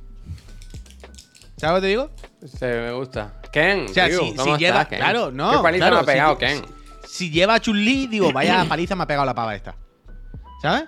¿Sabes 1.57 1.75
lo 1.75 1.75
que 1.77 1.81
te 1.83 1.87
digo? 1.87 2.11
Se 2.47 2.67
me 2.67 2.93
gusta. 2.93 3.41
Ken, 3.53 3.85
O 3.85 3.89
sea, 3.89 4.09
tío, 4.09 4.19
si, 4.21 4.35
¿cómo 4.35 4.55
si 4.57 4.61
lleva. 4.65 4.83
estás, 4.83 4.89
Ken? 4.89 4.99
Claro, 4.99 5.31
no. 5.31 5.51
¿Qué 5.53 5.59
paliza 5.63 5.87
claro, 5.87 5.97
me 5.97 6.03
ha 6.03 6.07
pegado, 6.07 6.33
si, 6.35 6.39
Ken? 6.41 6.63
Si 7.07 7.31
lleva 7.31 7.55
a 7.55 7.61
Chun-Li, 7.61 8.09
digo, 8.09 8.33
vaya 8.33 8.65
paliza 8.69 8.95
me 8.97 9.05
ha 9.05 9.07
pegado 9.07 9.27
la 9.27 9.35
pava 9.35 9.55
esta. 9.55 9.75
¿Sabes? 10.61 10.85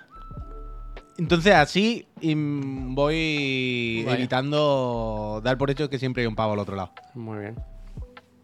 Entonces 1.17 1.53
así 1.53 2.07
voy 2.21 4.03
Vaya. 4.05 4.17
evitando 4.17 5.41
dar 5.43 5.57
por 5.57 5.69
hecho 5.69 5.89
que 5.89 5.99
siempre 5.99 6.23
hay 6.23 6.27
un 6.27 6.35
pavo 6.35 6.53
al 6.53 6.59
otro 6.59 6.75
lado. 6.75 6.93
Muy 7.13 7.39
bien. 7.39 7.55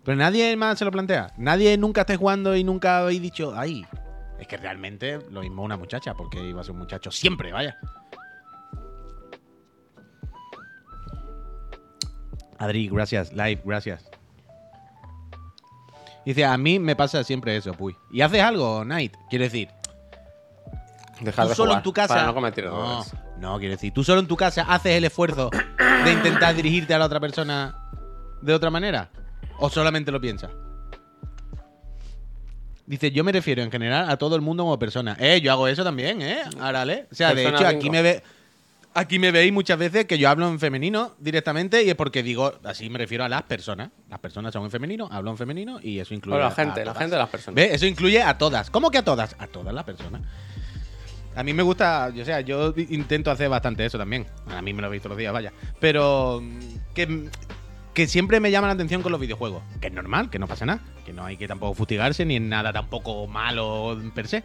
Pero 0.04 0.18
nadie 0.18 0.56
más 0.58 0.78
se 0.78 0.86
lo 0.86 0.92
plantea. 0.92 1.34
Nadie 1.38 1.78
nunca 1.78 2.02
esté 2.02 2.18
jugando 2.18 2.56
y 2.56 2.64
nunca 2.64 3.00
habéis 3.00 3.22
dicho, 3.22 3.54
ay, 3.56 3.86
es 4.40 4.48
que 4.48 4.58
realmente 4.58 5.20
lo 5.32 5.42
mismo 5.42 5.64
una 5.64 5.78
muchacha, 5.78 6.14
porque 6.14 6.40
iba 6.48 6.62
a 6.62 6.64
ser 6.64 6.74
un 6.74 6.80
muchacho 6.80 7.10
siempre, 7.12 7.52
vaya. 7.52 7.78
Adri, 12.58 12.90
gracias. 12.90 13.34
Live, 13.34 13.62
gracias. 13.66 14.06
Dice, 16.26 16.44
a 16.44 16.58
mí 16.58 16.80
me 16.80 16.96
pasa 16.96 17.24
siempre 17.24 17.56
eso, 17.56 17.74
puy. 17.74 17.96
¿Y 18.12 18.22
haces 18.22 18.42
algo, 18.42 18.84
Night? 18.84 19.14
Quiero 19.30 19.44
decir, 19.44 19.70
Dejar 21.22 21.46
tú 21.46 21.50
de 21.50 21.56
solo 21.56 21.68
jugar 21.70 21.80
en 21.80 21.84
tu 21.84 21.94
casa. 21.94 22.14
Para 22.14 22.26
no 22.26 22.34
cometer 22.34 22.66
no, 22.66 23.06
no, 23.40 23.60
quiero 23.60 23.74
decir, 23.74 23.94
tú 23.94 24.04
solo 24.04 24.20
en 24.20 24.28
tu 24.28 24.36
casa 24.36 24.64
haces 24.68 24.94
el 24.94 25.06
esfuerzo 25.06 25.50
de 26.04 26.12
intentar 26.12 26.56
dirigirte 26.56 26.94
a 26.94 27.00
la 27.00 27.06
otra 27.06 27.20
persona 27.20 27.76
de 28.42 28.54
otra 28.54 28.70
manera. 28.70 29.10
¿O 29.58 29.70
solamente 29.70 30.12
lo 30.12 30.20
piensas? 30.20 30.52
Dice, 32.86 33.12
yo 33.12 33.24
me 33.24 33.32
refiero 33.32 33.64
en 33.64 33.72
general 33.72 34.10
a 34.10 34.18
todo 34.18 34.36
el 34.36 34.42
mundo 34.42 34.64
como 34.64 34.78
persona. 34.78 35.16
Eh, 35.20 35.42
yo 35.42 35.52
hago 35.52 35.68
eso 35.68 35.84
también, 35.84 36.22
¿eh? 36.22 36.42
Árale. 36.60 37.08
O 37.12 37.16
sea, 37.16 37.34
de 37.34 37.48
hecho, 37.48 37.58
cinco. 37.58 37.70
aquí 37.70 37.90
me 37.90 38.02
ve. 38.02 38.24
Aquí 38.98 39.20
me 39.20 39.30
veis 39.32 39.52
muchas 39.52 39.78
veces 39.78 40.06
que 40.06 40.18
yo 40.18 40.30
hablo 40.30 40.48
en 40.48 40.58
femenino 40.58 41.16
directamente 41.20 41.84
y 41.84 41.90
es 41.90 41.96
porque 41.96 42.24
digo, 42.24 42.54
así 42.64 42.90
me 42.90 42.98
refiero 42.98 43.26
a 43.26 43.30
las 43.30 43.44
personas. 43.44 43.90
Las 44.10 44.20
personas 44.20 44.54
son 44.54 44.64
en 44.64 44.72
femenino, 44.72 45.10
hablo 45.12 45.32
en 45.32 45.38
femenino 45.38 45.80
y 45.82 46.00
eso 46.00 46.14
incluye 46.14 46.38
O 46.38 46.40
la 46.40 46.48
a 46.48 46.52
gente, 46.52 46.80
la 46.80 46.94
todas. 46.94 46.98
gente 47.00 47.16
de 47.16 47.22
las 47.22 47.30
personas. 47.30 47.56
¿Ves? 47.56 47.74
Eso 47.74 47.86
incluye 47.88 48.24
a 48.24 48.38
todas. 48.38 48.70
¿Cómo 48.70 48.90
que 48.92 48.98
a 49.00 49.04
todas? 49.04 49.36
A 49.38 49.48
todas 49.48 49.74
las 49.74 49.84
personas. 49.84 50.22
A 51.36 51.44
mí 51.44 51.54
me 51.54 51.62
gusta, 51.62 52.10
o 52.18 52.24
sea, 52.24 52.40
yo 52.40 52.74
intento 52.78 53.30
hacer 53.32 53.50
bastante 53.50 53.86
eso 53.86 53.98
también. 53.98 54.26
A 54.48 54.62
mí 54.62 54.72
me 54.74 54.82
lo 54.82 54.88
he 54.88 54.92
visto 54.92 55.10
los 55.10 55.18
días, 55.18 55.34
vaya. 55.34 55.52
Pero 55.82 56.40
mm, 56.42 56.60
que, 56.94 57.30
que 57.94 58.08
siempre 58.08 58.40
me 58.40 58.50
llama 58.50 58.68
la 58.68 58.74
atención 58.76 59.02
con 59.02 59.12
los 59.12 59.20
videojuegos. 59.20 59.62
Que 59.82 59.88
es 59.88 59.94
normal, 59.94 60.30
que 60.30 60.40
no 60.40 60.48
pasa 60.48 60.66
nada. 60.66 60.80
Que 61.06 61.12
no 61.12 61.26
hay 61.26 61.36
que 61.36 61.50
tampoco 61.50 61.74
fustigarse 61.74 62.24
ni 62.24 62.38
en 62.38 62.48
nada 62.48 62.72
tampoco 62.72 63.28
malo 63.28 64.02
per 64.16 64.30
se. 64.30 64.42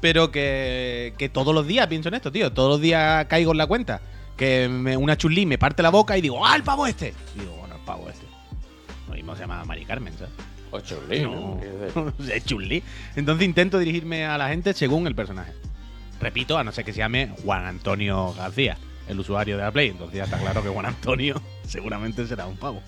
Pero 0.00 0.30
que, 0.30 1.14
que 1.18 1.28
todos 1.28 1.54
los 1.54 1.66
días 1.66 1.86
pienso 1.86 2.08
en 2.08 2.14
esto, 2.14 2.30
tío. 2.30 2.52
Todos 2.52 2.68
los 2.70 2.80
días 2.80 3.24
caigo 3.26 3.52
en 3.52 3.58
la 3.58 3.66
cuenta. 3.66 4.00
Que 4.36 4.68
me- 4.68 4.96
una 4.96 5.16
chulí 5.16 5.46
me 5.46 5.58
parte 5.58 5.82
la 5.82 5.90
boca 5.90 6.18
y 6.18 6.20
digo, 6.20 6.44
¡ah, 6.44 6.56
el 6.56 6.62
pavo 6.62 6.86
este! 6.86 7.14
Y 7.36 7.40
digo, 7.40 7.52
bueno, 7.56 7.76
el 7.76 7.80
pavo 7.82 8.08
este. 8.08 8.26
Lo 9.08 9.14
mismo 9.14 9.34
se 9.34 9.42
llama 9.42 9.64
Mari 9.64 9.84
Carmen, 9.84 10.12
¿sabes? 10.18 10.32
O 10.70 10.80
chulí, 10.80 11.20
¿no? 11.22 11.60
No, 11.94 12.12
es 12.32 12.44
chulí. 12.44 12.82
Entonces 13.16 13.46
intento 13.46 13.78
dirigirme 13.78 14.26
a 14.26 14.36
la 14.36 14.48
gente 14.48 14.74
según 14.74 15.06
el 15.06 15.14
personaje. 15.14 15.52
Repito, 16.20 16.58
a 16.58 16.64
no 16.64 16.72
ser 16.72 16.84
que 16.84 16.92
se 16.92 16.98
llame 16.98 17.30
Juan 17.44 17.64
Antonio 17.64 18.34
García, 18.36 18.76
el 19.08 19.20
usuario 19.20 19.56
de 19.56 19.62
la 19.62 19.70
Play. 19.70 19.88
Entonces 19.90 20.16
ya 20.16 20.24
está 20.24 20.38
claro 20.38 20.62
que 20.62 20.68
Juan 20.68 20.86
Antonio 20.86 21.40
seguramente 21.66 22.26
será 22.26 22.46
un 22.46 22.56
pavo. 22.56 22.82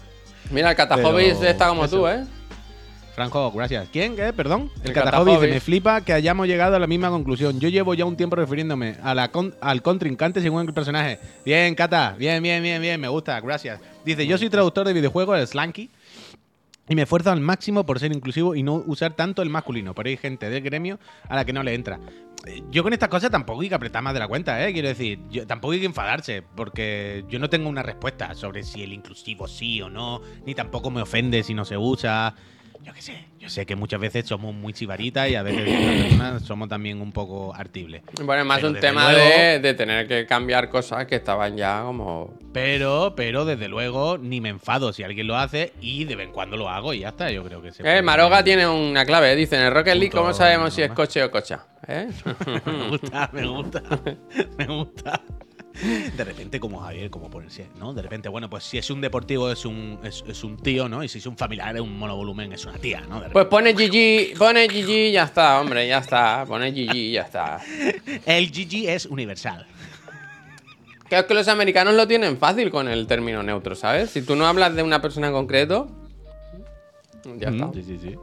Mira, 0.50 0.70
el 0.70 0.76
Catahobis 0.76 1.34
Pero 1.38 1.50
está 1.50 1.68
como 1.68 1.84
eso. 1.84 1.96
tú, 1.98 2.08
¿eh? 2.08 2.24
Franco, 3.16 3.50
gracias. 3.50 3.88
¿Quién? 3.90 4.14
¿Qué? 4.14 4.30
Perdón. 4.34 4.70
El, 4.82 4.88
El 4.90 4.92
Catahobis 4.92 5.40
dice, 5.40 5.50
me 5.54 5.60
flipa 5.60 6.02
que 6.02 6.12
hayamos 6.12 6.46
llegado 6.46 6.76
a 6.76 6.78
la 6.78 6.86
misma 6.86 7.08
conclusión. 7.08 7.58
Yo 7.58 7.70
llevo 7.70 7.94
ya 7.94 8.04
un 8.04 8.14
tiempo 8.14 8.36
refiriéndome 8.36 8.96
a 9.02 9.14
la 9.14 9.32
con- 9.32 9.54
al 9.62 9.80
contrincante 9.80 10.42
según 10.42 10.68
el 10.68 10.74
personaje. 10.74 11.18
Bien, 11.44 11.74
Cata. 11.74 12.14
Bien, 12.18 12.42
bien, 12.42 12.62
bien, 12.62 12.80
bien. 12.82 13.00
Me 13.00 13.08
gusta. 13.08 13.40
Gracias. 13.40 13.80
Dice, 14.04 14.26
yo 14.26 14.36
soy 14.36 14.50
traductor 14.50 14.86
de 14.86 14.92
videojuegos, 14.92 15.38
el 15.40 15.46
Slanky. 15.46 15.88
Y 16.88 16.94
me 16.94 17.02
esfuerzo 17.02 17.32
al 17.32 17.40
máximo 17.40 17.84
por 17.86 17.98
ser 17.98 18.12
inclusivo 18.12 18.54
y 18.54 18.62
no 18.62 18.74
usar 18.86 19.14
tanto 19.14 19.40
el 19.42 19.48
masculino. 19.48 19.94
Pero 19.94 20.08
hay 20.10 20.18
gente 20.18 20.50
del 20.50 20.62
gremio 20.62 21.00
a 21.28 21.34
la 21.36 21.44
que 21.46 21.52
no 21.54 21.62
le 21.62 21.72
entra. 21.74 21.98
Eh, 22.46 22.62
Yo 22.70 22.82
con 22.82 22.92
estas 22.92 23.08
cosas 23.08 23.30
tampoco 23.30 23.62
hay 23.62 23.70
que 23.70 23.74
apretar 23.74 24.02
más 24.02 24.12
de 24.12 24.20
la 24.20 24.28
cuenta, 24.28 24.62
¿eh? 24.68 24.72
Quiero 24.74 24.88
decir, 24.88 25.18
yo, 25.30 25.46
tampoco 25.46 25.72
hay 25.72 25.80
que 25.80 25.86
enfadarse, 25.86 26.42
porque 26.54 27.24
yo 27.30 27.38
no 27.38 27.48
tengo 27.48 27.68
una 27.68 27.82
respuesta 27.82 28.34
sobre 28.34 28.62
si 28.62 28.82
el 28.82 28.92
inclusivo 28.92 29.48
sí 29.48 29.80
o 29.80 29.88
no, 29.88 30.20
ni 30.44 30.54
tampoco 30.54 30.90
me 30.90 31.00
ofende 31.00 31.42
si 31.42 31.54
no 31.54 31.64
se 31.64 31.76
usa. 31.78 32.34
Yo 32.84 32.92
qué 32.92 33.02
sé, 33.02 33.24
yo 33.38 33.48
sé 33.48 33.66
que 33.66 33.76
muchas 33.76 34.00
veces 34.00 34.26
somos 34.26 34.54
muy 34.54 34.72
chivaritas 34.72 35.28
y 35.28 35.34
a 35.34 35.42
veces 35.42 35.62
personas 36.08 36.42
somos 36.42 36.68
también 36.68 37.00
un 37.00 37.12
poco 37.12 37.54
artibles. 37.54 38.02
Bueno, 38.22 38.42
es 38.42 38.46
más 38.46 38.56
Pero 38.58 38.68
un 38.70 38.80
tema 38.80 39.12
luego- 39.12 39.28
de, 39.38 39.58
de 39.60 39.74
tener 39.74 40.06
que 40.08 40.26
cambiar 40.26 40.68
cosas 40.68 41.06
que 41.06 41.16
estaban 41.16 41.56
ya 41.56 41.82
como. 41.82 42.34
Pero, 42.52 43.14
pero 43.16 43.44
desde 43.44 43.68
luego 43.68 44.18
ni 44.18 44.40
me 44.40 44.48
enfado 44.48 44.92
si 44.92 45.02
alguien 45.02 45.26
lo 45.26 45.36
hace 45.36 45.72
y 45.80 46.04
de 46.04 46.16
vez 46.16 46.26
en 46.28 46.32
cuando 46.32 46.56
lo 46.56 46.68
hago 46.70 46.94
y 46.94 47.00
ya 47.00 47.08
está, 47.08 47.30
yo 47.30 47.44
creo 47.44 47.60
que 47.60 47.72
se 47.72 47.82
Eh, 47.98 48.02
Maroga 48.02 48.42
tiene 48.42 48.66
una 48.66 49.04
clave, 49.04 49.32
¿eh? 49.32 49.36
dice 49.36 49.56
en 49.56 49.62
el 49.62 49.72
Rocket 49.72 49.94
League, 49.96 50.10
¿cómo 50.10 50.32
sabemos 50.32 50.72
si 50.74 50.82
es 50.82 50.90
coche 50.92 51.22
o 51.22 51.30
cocha? 51.30 51.66
¿Eh? 51.86 52.08
me 52.66 52.88
gusta, 52.88 53.30
me 53.32 53.46
gusta, 53.46 53.82
me 54.58 54.66
gusta. 54.66 55.20
De 56.16 56.24
repente, 56.24 56.58
como 56.58 56.80
Javier, 56.80 57.10
como 57.10 57.28
ponerse, 57.30 57.66
¿no? 57.78 57.92
De 57.92 58.02
repente, 58.02 58.28
bueno, 58.28 58.48
pues 58.48 58.64
si 58.64 58.78
es 58.78 58.88
un 58.90 59.00
deportivo 59.00 59.50
es 59.50 59.64
un, 59.64 59.98
es, 60.02 60.24
es 60.26 60.42
un 60.44 60.56
tío, 60.56 60.88
¿no? 60.88 61.04
Y 61.04 61.08
si 61.08 61.18
es 61.18 61.26
un 61.26 61.36
familiar 61.36 61.74
es 61.76 61.82
un 61.82 61.98
monovolumen, 61.98 62.52
es 62.52 62.64
una 62.64 62.78
tía, 62.78 63.02
¿no? 63.02 63.22
Pues 63.32 63.46
pone 63.46 63.72
GG, 63.74 64.38
pone 64.38 64.66
GG 64.66 64.88
y 64.88 65.12
ya 65.12 65.24
está, 65.24 65.60
hombre, 65.60 65.86
ya 65.86 65.98
está. 65.98 66.44
Pone 66.46 66.70
GG 66.70 66.94
y 66.94 67.12
ya 67.12 67.22
está. 67.22 67.60
El 68.24 68.50
GG 68.50 68.88
es 68.88 69.06
universal. 69.06 69.66
Creo 71.08 71.26
que 71.26 71.34
los 71.34 71.46
americanos 71.48 71.94
lo 71.94 72.08
tienen 72.08 72.36
fácil 72.38 72.70
con 72.70 72.88
el 72.88 73.06
término 73.06 73.42
neutro, 73.42 73.74
¿sabes? 73.76 74.10
Si 74.10 74.22
tú 74.22 74.34
no 74.34 74.46
hablas 74.46 74.74
de 74.74 74.82
una 74.82 75.00
persona 75.00 75.28
en 75.28 75.34
concreto, 75.34 75.88
ya 77.38 77.50
está. 77.50 77.66
Mm, 77.66 77.74
Sí, 77.74 77.82
sí, 77.82 77.98
sí. 78.02 78.16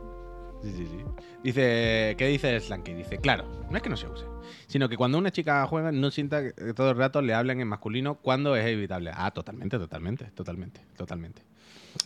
Sí, 0.63 0.71
sí, 0.75 0.87
sí. 0.87 0.97
Dice, 1.43 2.15
¿qué 2.17 2.27
dice 2.27 2.59
Slanky? 2.59 2.93
Dice, 2.93 3.17
claro, 3.17 3.45
no 3.69 3.75
es 3.75 3.83
que 3.83 3.89
no 3.89 3.97
se 3.97 4.07
use, 4.07 4.23
sino 4.67 4.87
que 4.87 4.95
cuando 4.95 5.17
una 5.17 5.29
chica 5.29 5.65
juega 5.67 5.91
no 5.91 6.09
sienta 6.09 6.41
que 6.53 6.73
todo 6.73 6.91
el 6.91 6.97
rato 6.97 7.21
le 7.21 7.33
hablen 7.33 7.59
en 7.59 7.67
masculino 7.67 8.15
cuando 8.15 8.55
es 8.55 8.65
evitable. 8.65 9.11
Ah, 9.13 9.31
totalmente, 9.31 9.77
totalmente, 9.77 10.25
totalmente, 10.33 10.79
totalmente. 10.95 11.41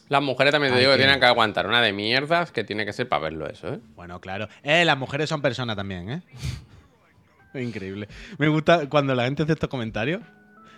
Las 0.10 0.24
mujeres 0.24 0.52
también 0.52 0.74
te 0.74 0.80
digo 0.80 0.92
que 0.92 0.98
que- 0.98 1.04
tienen 1.04 1.20
que 1.20 1.26
aguantar 1.28 1.68
una 1.68 1.82
de 1.82 1.94
mierdas 1.94 2.52
que 2.52 2.64
tiene 2.64 2.84
que 2.86 2.94
ser 2.94 3.08
para 3.08 3.22
verlo 3.24 3.48
eso, 3.48 3.76
¿eh? 3.76 3.80
Bueno, 3.96 4.20
claro. 4.20 4.48
Eh, 4.64 4.84
las 4.86 4.98
mujeres 4.98 5.30
son 5.30 5.42
personas 5.42 5.76
también, 5.76 6.10
¿eh? 6.10 6.22
Increíble. 7.54 8.08
Me 8.38 8.48
gusta 8.48 8.90
cuando 8.90 9.14
la 9.16 9.26
gente 9.26 9.44
hace 9.44 9.54
estos 9.54 9.70
comentarios. 9.70 10.22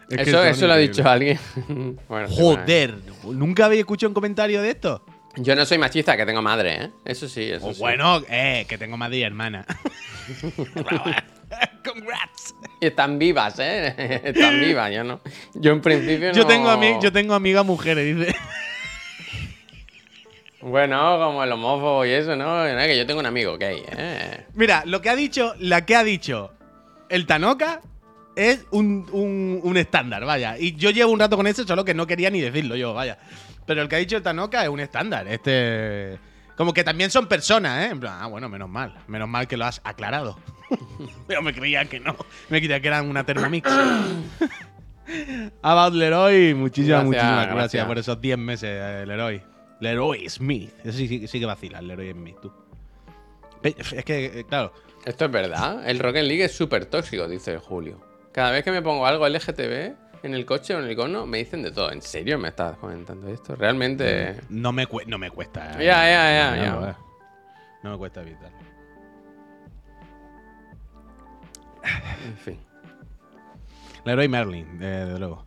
Es 0.09 0.27
eso 0.27 0.43
eso 0.43 0.67
lo 0.67 0.73
ha 0.73 0.77
dicho 0.77 1.07
alguien. 1.07 1.37
bueno. 2.09 2.27
Joder, 2.29 2.95
¿nunca 3.23 3.65
habéis 3.65 3.79
escuchado 3.81 4.09
un 4.09 4.13
comentario 4.15 4.61
de 4.61 4.71
esto? 4.71 5.03
Yo 5.35 5.55
no 5.55 5.65
soy 5.65 5.77
machista, 5.77 6.17
que 6.17 6.25
tengo 6.25 6.41
madre, 6.41 6.83
¿eh? 6.85 6.89
Eso 7.05 7.27
sí, 7.29 7.43
eso 7.43 7.67
O 7.67 7.73
sí. 7.73 7.79
bueno, 7.79 8.21
eh, 8.29 8.65
que 8.67 8.77
tengo 8.77 8.97
madre 8.97 9.17
y 9.17 9.23
hermana. 9.23 9.65
Congrats. 11.83 12.53
Y 12.81 12.87
están 12.87 13.17
vivas, 13.17 13.55
¿eh? 13.59 14.21
están 14.23 14.59
vivas, 14.59 14.91
yo 14.91 15.03
no. 15.03 15.21
Yo 15.55 15.71
en 15.71 15.81
principio 15.81 16.29
no. 16.29 16.33
Yo 16.33 16.45
tengo, 16.45 16.69
ami- 16.69 17.01
yo 17.01 17.11
tengo 17.11 17.33
amigas 17.33 17.65
mujeres, 17.65 18.15
dice. 18.17 18.35
Bueno, 20.61 21.17
como 21.19 21.43
el 21.43 21.51
homófobo 21.51 22.05
y 22.05 22.11
eso, 22.11 22.35
¿no? 22.35 22.45
No, 22.45 22.65
es 22.79 22.87
que 22.87 22.97
yo 22.97 23.05
tengo 23.05 23.19
un 23.21 23.25
amigo 23.25 23.57
gay, 23.57 23.81
¿eh? 23.91 24.45
Mira, 24.55 24.83
lo 24.85 25.01
que 25.01 25.09
ha 25.09 25.15
dicho, 25.15 25.53
la 25.59 25.85
que 25.85 25.95
ha 25.95 26.03
dicho 26.03 26.51
el 27.07 27.25
Tanoka 27.25 27.81
es 28.35 28.65
un, 28.71 29.07
un- 29.13 29.61
un 29.63 29.77
estándar, 29.77 30.25
vaya. 30.25 30.57
Y 30.59 30.75
yo 30.75 30.89
llevo 30.91 31.11
un 31.13 31.19
rato 31.19 31.37
con 31.37 31.47
eso, 31.47 31.65
solo 31.65 31.85
que 31.85 31.93
no 31.93 32.05
quería 32.07 32.29
ni 32.29 32.41
decirlo 32.41 32.75
yo, 32.75 32.93
vaya. 32.93 33.17
Pero 33.69 33.83
el 33.83 33.87
que 33.87 33.97
ha 33.97 33.99
dicho 33.99 34.19
Tanoka 34.19 34.63
es 34.63 34.69
un 34.69 34.79
estándar. 34.79 35.27
Este. 35.27 36.17
Como 36.57 36.73
que 36.73 36.83
también 36.83 37.11
son 37.11 37.27
personas, 37.27 37.85
¿eh? 37.85 37.89
En 37.91 37.99
plan, 37.99 38.17
ah, 38.19 38.25
bueno, 38.25 38.49
menos 38.49 38.67
mal. 38.67 38.95
Menos 39.07 39.29
mal 39.29 39.47
que 39.47 39.57
lo 39.57 39.65
has 39.65 39.79
aclarado. 39.83 40.39
Yo 41.29 41.41
me 41.43 41.53
creía 41.53 41.85
que 41.85 41.99
no. 41.99 42.15
Me 42.49 42.57
creía 42.59 42.81
que 42.81 42.87
eran 42.87 43.07
una 43.07 43.23
Thermomix. 43.23 43.69
About 45.61 45.93
Leroy, 45.93 46.53
muchísimas, 46.55 47.03
Gracias, 47.03 47.05
muchísimas 47.05 47.35
gracias, 47.45 47.55
gracias. 47.55 47.85
por 47.85 47.97
esos 47.99 48.19
10 48.21 48.37
meses, 48.39 48.69
eh, 48.71 49.03
Leroy. 49.05 49.41
Leroy 49.81 50.27
Smith. 50.29 50.71
Eso 50.83 50.97
sí, 50.97 51.07
sí, 51.07 51.27
sí 51.27 51.39
que 51.39 51.45
vacila, 51.45 51.77
el 51.79 51.87
Leroy 51.87 52.11
Smith, 52.11 52.35
tú. 52.41 52.51
Ve- 53.63 53.75
Es 53.77 54.03
que, 54.03 54.25
eh, 54.25 54.45
claro, 54.49 54.73
Esto 55.05 55.25
es 55.25 55.31
verdad. 55.31 55.87
El 55.89 55.99
Rocket 55.99 56.23
League 56.25 56.43
es 56.43 56.53
súper 56.55 56.85
tóxico, 56.85 57.27
dice 57.27 57.57
Julio. 57.59 58.01
Cada 58.31 58.51
vez 58.51 58.63
que 58.63 58.71
me 58.71 58.81
pongo 58.81 59.05
algo 59.05 59.27
LGTB 59.27 59.93
en 60.23 60.33
el 60.33 60.45
coche 60.45 60.75
o 60.75 60.79
en 60.79 60.85
el 60.85 60.91
icono, 60.91 61.25
me 61.25 61.37
dicen 61.39 61.61
de 61.63 61.71
todo. 61.71 61.91
¿En 61.91 62.01
serio 62.01 62.37
me 62.37 62.49
estás 62.49 62.77
comentando 62.77 63.27
esto? 63.29 63.55
Realmente. 63.55 64.39
no 64.49 64.71
me, 64.71 64.87
no 65.07 65.17
me 65.17 65.29
cuesta. 65.31 65.73
Ya, 65.73 65.79
ya, 65.79 66.07
ya, 66.07 66.55
evitarlo, 66.55 66.81
ya. 66.85 66.91
eh. 66.91 66.95
No 67.83 67.91
me 67.91 67.97
cuesta 67.97 68.21
evitarlo. 68.21 68.57
En 72.25 72.37
fin. 72.37 72.59
Leroy 74.05 74.27
Merlin, 74.27 74.67
eh, 74.81 75.05
desde 75.05 75.19
luego. 75.19 75.45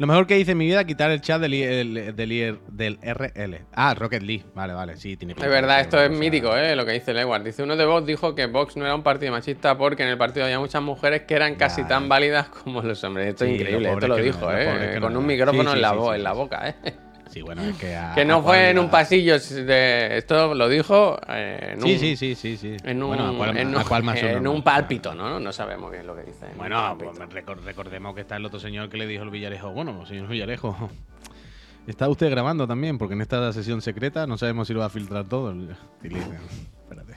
Lo 0.00 0.06
mejor 0.06 0.26
que 0.26 0.38
hice 0.38 0.52
en 0.52 0.58
mi 0.58 0.64
vida 0.64 0.82
quitar 0.84 1.10
el 1.10 1.20
chat 1.20 1.42
del, 1.42 2.16
del, 2.16 2.58
del 2.72 2.98
RL. 3.02 3.66
Ah, 3.74 3.92
Rocket 3.92 4.22
League. 4.22 4.46
Vale, 4.54 4.72
vale, 4.72 4.96
sí, 4.96 5.14
tiene 5.18 5.34
Es 5.34 5.38
verdad, 5.38 5.78
esto 5.78 6.02
es 6.02 6.10
mítico, 6.10 6.56
¿eh? 6.56 6.74
Lo 6.74 6.86
que 6.86 6.92
dice 6.92 7.12
Lewart. 7.12 7.44
Dice, 7.44 7.62
uno 7.62 7.76
de 7.76 7.84
Vox 7.84 8.06
dijo 8.06 8.34
que 8.34 8.46
Vox 8.46 8.78
no 8.78 8.86
era 8.86 8.94
un 8.94 9.02
partido 9.02 9.30
machista 9.30 9.76
porque 9.76 10.02
en 10.02 10.08
el 10.08 10.16
partido 10.16 10.46
había 10.46 10.58
muchas 10.58 10.80
mujeres 10.80 11.24
que 11.28 11.34
eran 11.34 11.56
casi 11.56 11.84
tan 11.84 12.08
válidas 12.08 12.48
como 12.48 12.80
los 12.80 13.04
hombres. 13.04 13.26
Esto 13.26 13.44
es 13.44 13.60
increíble, 13.60 13.92
esto 13.92 14.08
lo 14.08 14.16
dijo, 14.16 14.50
¿eh? 14.50 14.96
Con 15.02 15.14
un 15.14 15.26
micrófono 15.26 15.74
en, 15.74 15.82
la, 15.82 15.92
en 16.14 16.22
la 16.22 16.32
boca, 16.32 16.66
¿eh? 16.70 16.94
Sí, 17.30 17.42
bueno, 17.42 17.62
es 17.62 17.76
que. 17.76 17.94
a- 17.94 18.12
Que 18.14 18.22
a 18.22 18.24
no 18.24 18.42
fue 18.42 18.70
en 18.70 18.78
un 18.80 18.90
pasillo 18.90 19.38
de... 19.38 20.18
Esto 20.18 20.52
lo 20.54 20.68
dijo 20.68 21.16
eh, 21.28 21.74
en 21.74 21.78
un... 21.78 21.84
Sí, 21.88 21.98
sí, 21.98 22.16
sí, 22.16 22.34
sí, 22.34 22.56
sí. 22.56 22.76
En 22.82 23.00
un, 23.02 23.08
bueno, 23.10 23.28
a 23.28 23.36
cuál, 23.36 23.56
en 23.56 23.72
a 23.74 23.78
un- 23.78 23.84
cuál 23.84 24.02
más 24.02 24.18
en 24.18 24.38
uno, 24.38 24.50
un 24.50 24.58
¿no? 24.58 24.64
pálpito, 24.64 25.14
¿no? 25.14 25.38
No 25.38 25.52
sabemos 25.52 25.92
bien 25.92 26.06
lo 26.06 26.16
que 26.16 26.22
dice. 26.22 26.46
en 26.46 26.52
un 26.52 26.58
Bueno, 26.58 26.96
pues 26.98 27.16
recor- 27.30 27.60
recordemos 27.62 28.14
que 28.16 28.22
está 28.22 28.36
el 28.36 28.44
otro 28.44 28.58
señor 28.58 28.88
que 28.88 28.96
le 28.96 29.06
dijo 29.06 29.22
al 29.22 29.30
Villarejo, 29.30 29.70
bueno, 29.70 30.04
señor 30.06 30.26
Villarejo, 30.26 30.90
está 31.86 32.08
usted 32.08 32.28
grabando 32.30 32.66
también, 32.66 32.98
porque 32.98 33.14
en 33.14 33.20
esta 33.20 33.52
sesión 33.52 33.80
secreta 33.80 34.26
no 34.26 34.36
sabemos 34.36 34.66
si 34.66 34.74
lo 34.74 34.80
va 34.80 34.86
a 34.86 34.90
filtrar 34.90 35.24
todo. 35.26 35.52
Y 35.54 36.08
le 36.08 36.18
dicen, 36.18 36.38
espérate. 36.82 37.14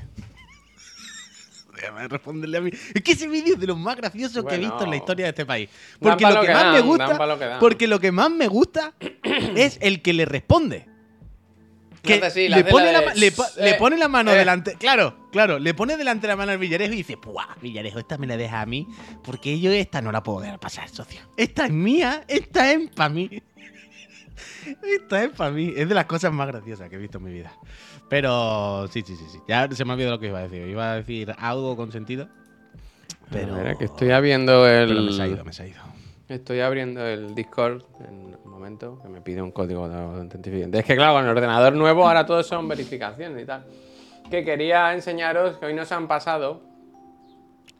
Déjame 1.84 2.08
responderle 2.08 2.58
a 2.58 2.62
mí. 2.62 2.72
Es 2.94 3.02
que 3.02 3.12
ese 3.12 3.28
vídeo 3.28 3.56
es 3.56 3.60
de 3.60 3.68
los 3.68 3.78
más 3.78 3.98
graciosos 3.98 4.46
que 4.46 4.56
he 4.56 4.58
visto 4.58 4.84
en 4.84 4.90
la 4.90 4.96
historia 4.96 5.26
de 5.26 5.30
este 5.30 5.46
país. 5.46 5.70
Porque 6.00 6.24
lo 6.26 6.40
que, 6.40 6.48
que 6.48 6.54
más 6.54 6.64
dan, 6.64 6.74
me 6.74 6.82
gusta, 6.82 7.26
lo 7.26 7.40
que 7.40 7.50
porque 7.60 7.88
lo 7.88 8.00
que 8.00 8.12
más 8.12 8.32
me 8.32 8.48
gusta 8.48 8.94
es 9.56 9.78
el 9.82 10.02
que 10.02 10.14
le 10.14 10.26
responde. 10.26 10.88
Que 12.02 12.20
pone 12.70 12.92
la 12.92 13.02
la, 13.02 13.14
de, 13.14 13.28
eh, 13.28 13.34
le 13.60 13.74
pone 13.76 13.98
la 13.98 14.10
mano 14.10 14.32
eh. 14.32 14.36
delante. 14.36 14.76
Claro, 14.76 15.30
claro. 15.32 15.58
Le 15.58 15.74
pone 15.74 15.96
delante 15.96 16.28
la 16.28 16.36
mano 16.36 16.52
al 16.52 16.58
Villarejo 16.58 16.94
y 16.94 16.98
dice: 16.98 17.16
¡Puah! 17.16 17.56
Villarejo, 17.62 18.00
esta 18.00 18.18
me 18.18 18.28
la 18.28 18.36
deja 18.36 18.60
a 18.60 18.66
mí. 18.66 18.88
Porque 19.24 19.58
yo 19.60 19.72
esta 19.72 20.02
no 20.02 20.12
la 20.12 20.22
puedo 20.22 20.42
dejar 20.42 20.60
pasar, 20.60 20.90
socio. 20.90 21.22
Esta 21.38 21.66
es 21.66 21.72
mía, 21.72 22.26
esta 22.28 22.72
es 22.72 22.90
para 22.92 23.10
mí. 23.10 23.42
Esta 24.84 25.24
es 25.24 25.32
para 25.32 25.52
mí. 25.52 25.74
Es 25.76 25.88
de 25.88 25.96
las 25.96 26.06
cosas 26.06 26.34
más 26.34 26.48
graciosas 26.48 26.90
que 26.90 26.96
he 26.96 27.00
visto 27.00 27.18
en 27.18 27.24
mi 27.26 27.32
vida. 27.32 27.54
Pero 28.10 28.88
sí, 28.90 29.02
sí, 29.06 29.16
sí, 29.16 29.26
sí. 29.32 29.40
Ya 29.48 29.68
se 29.72 29.86
me 29.86 29.92
ha 29.92 29.94
olvidado 29.94 30.16
lo 30.16 30.20
que 30.20 30.28
iba 30.28 30.40
a 30.40 30.44
decir. 30.44 30.68
Iba 30.68 30.92
a 30.92 30.96
decir 30.96 31.34
algo 31.38 31.76
con 31.76 31.92
sentido. 31.92 32.28
Pero. 33.32 33.56
Mira, 33.56 33.76
que 33.76 33.86
estoy 33.86 34.12
abriendo 34.12 34.64
pero 34.64 35.02
me 35.02 35.12
se 35.12 35.22
ha 35.22 35.26
el... 35.26 35.32
ido, 35.34 35.46
me 35.46 35.54
se 35.54 35.64
ha 35.64 35.68
ido. 35.68 35.82
Estoy 36.30 36.60
abriendo 36.62 37.06
el 37.06 37.36
Discord 37.36 37.84
en 38.08 38.36
un 38.44 38.52
momento 38.52 39.00
que 39.02 39.10
me 39.10 39.22
pide 39.22 39.42
un 39.42 39.52
código 39.52 39.88
de 39.90 39.96
autentificación. 39.96 40.74
Es 40.76 40.86
que 40.86 40.96
claro, 40.96 41.14
con 41.16 41.24
el 41.26 41.30
ordenador 41.32 41.74
nuevo 41.74 42.08
ahora 42.08 42.26
todo 42.26 42.42
son 42.44 42.68
verificaciones 42.68 43.44
y 43.44 43.46
tal. 43.46 43.66
Que 44.30 44.44
quería 44.46 44.94
enseñaros 44.94 45.58
que 45.58 45.66
hoy 45.66 45.74
nos 45.74 45.92
han 45.92 46.08
pasado 46.08 46.62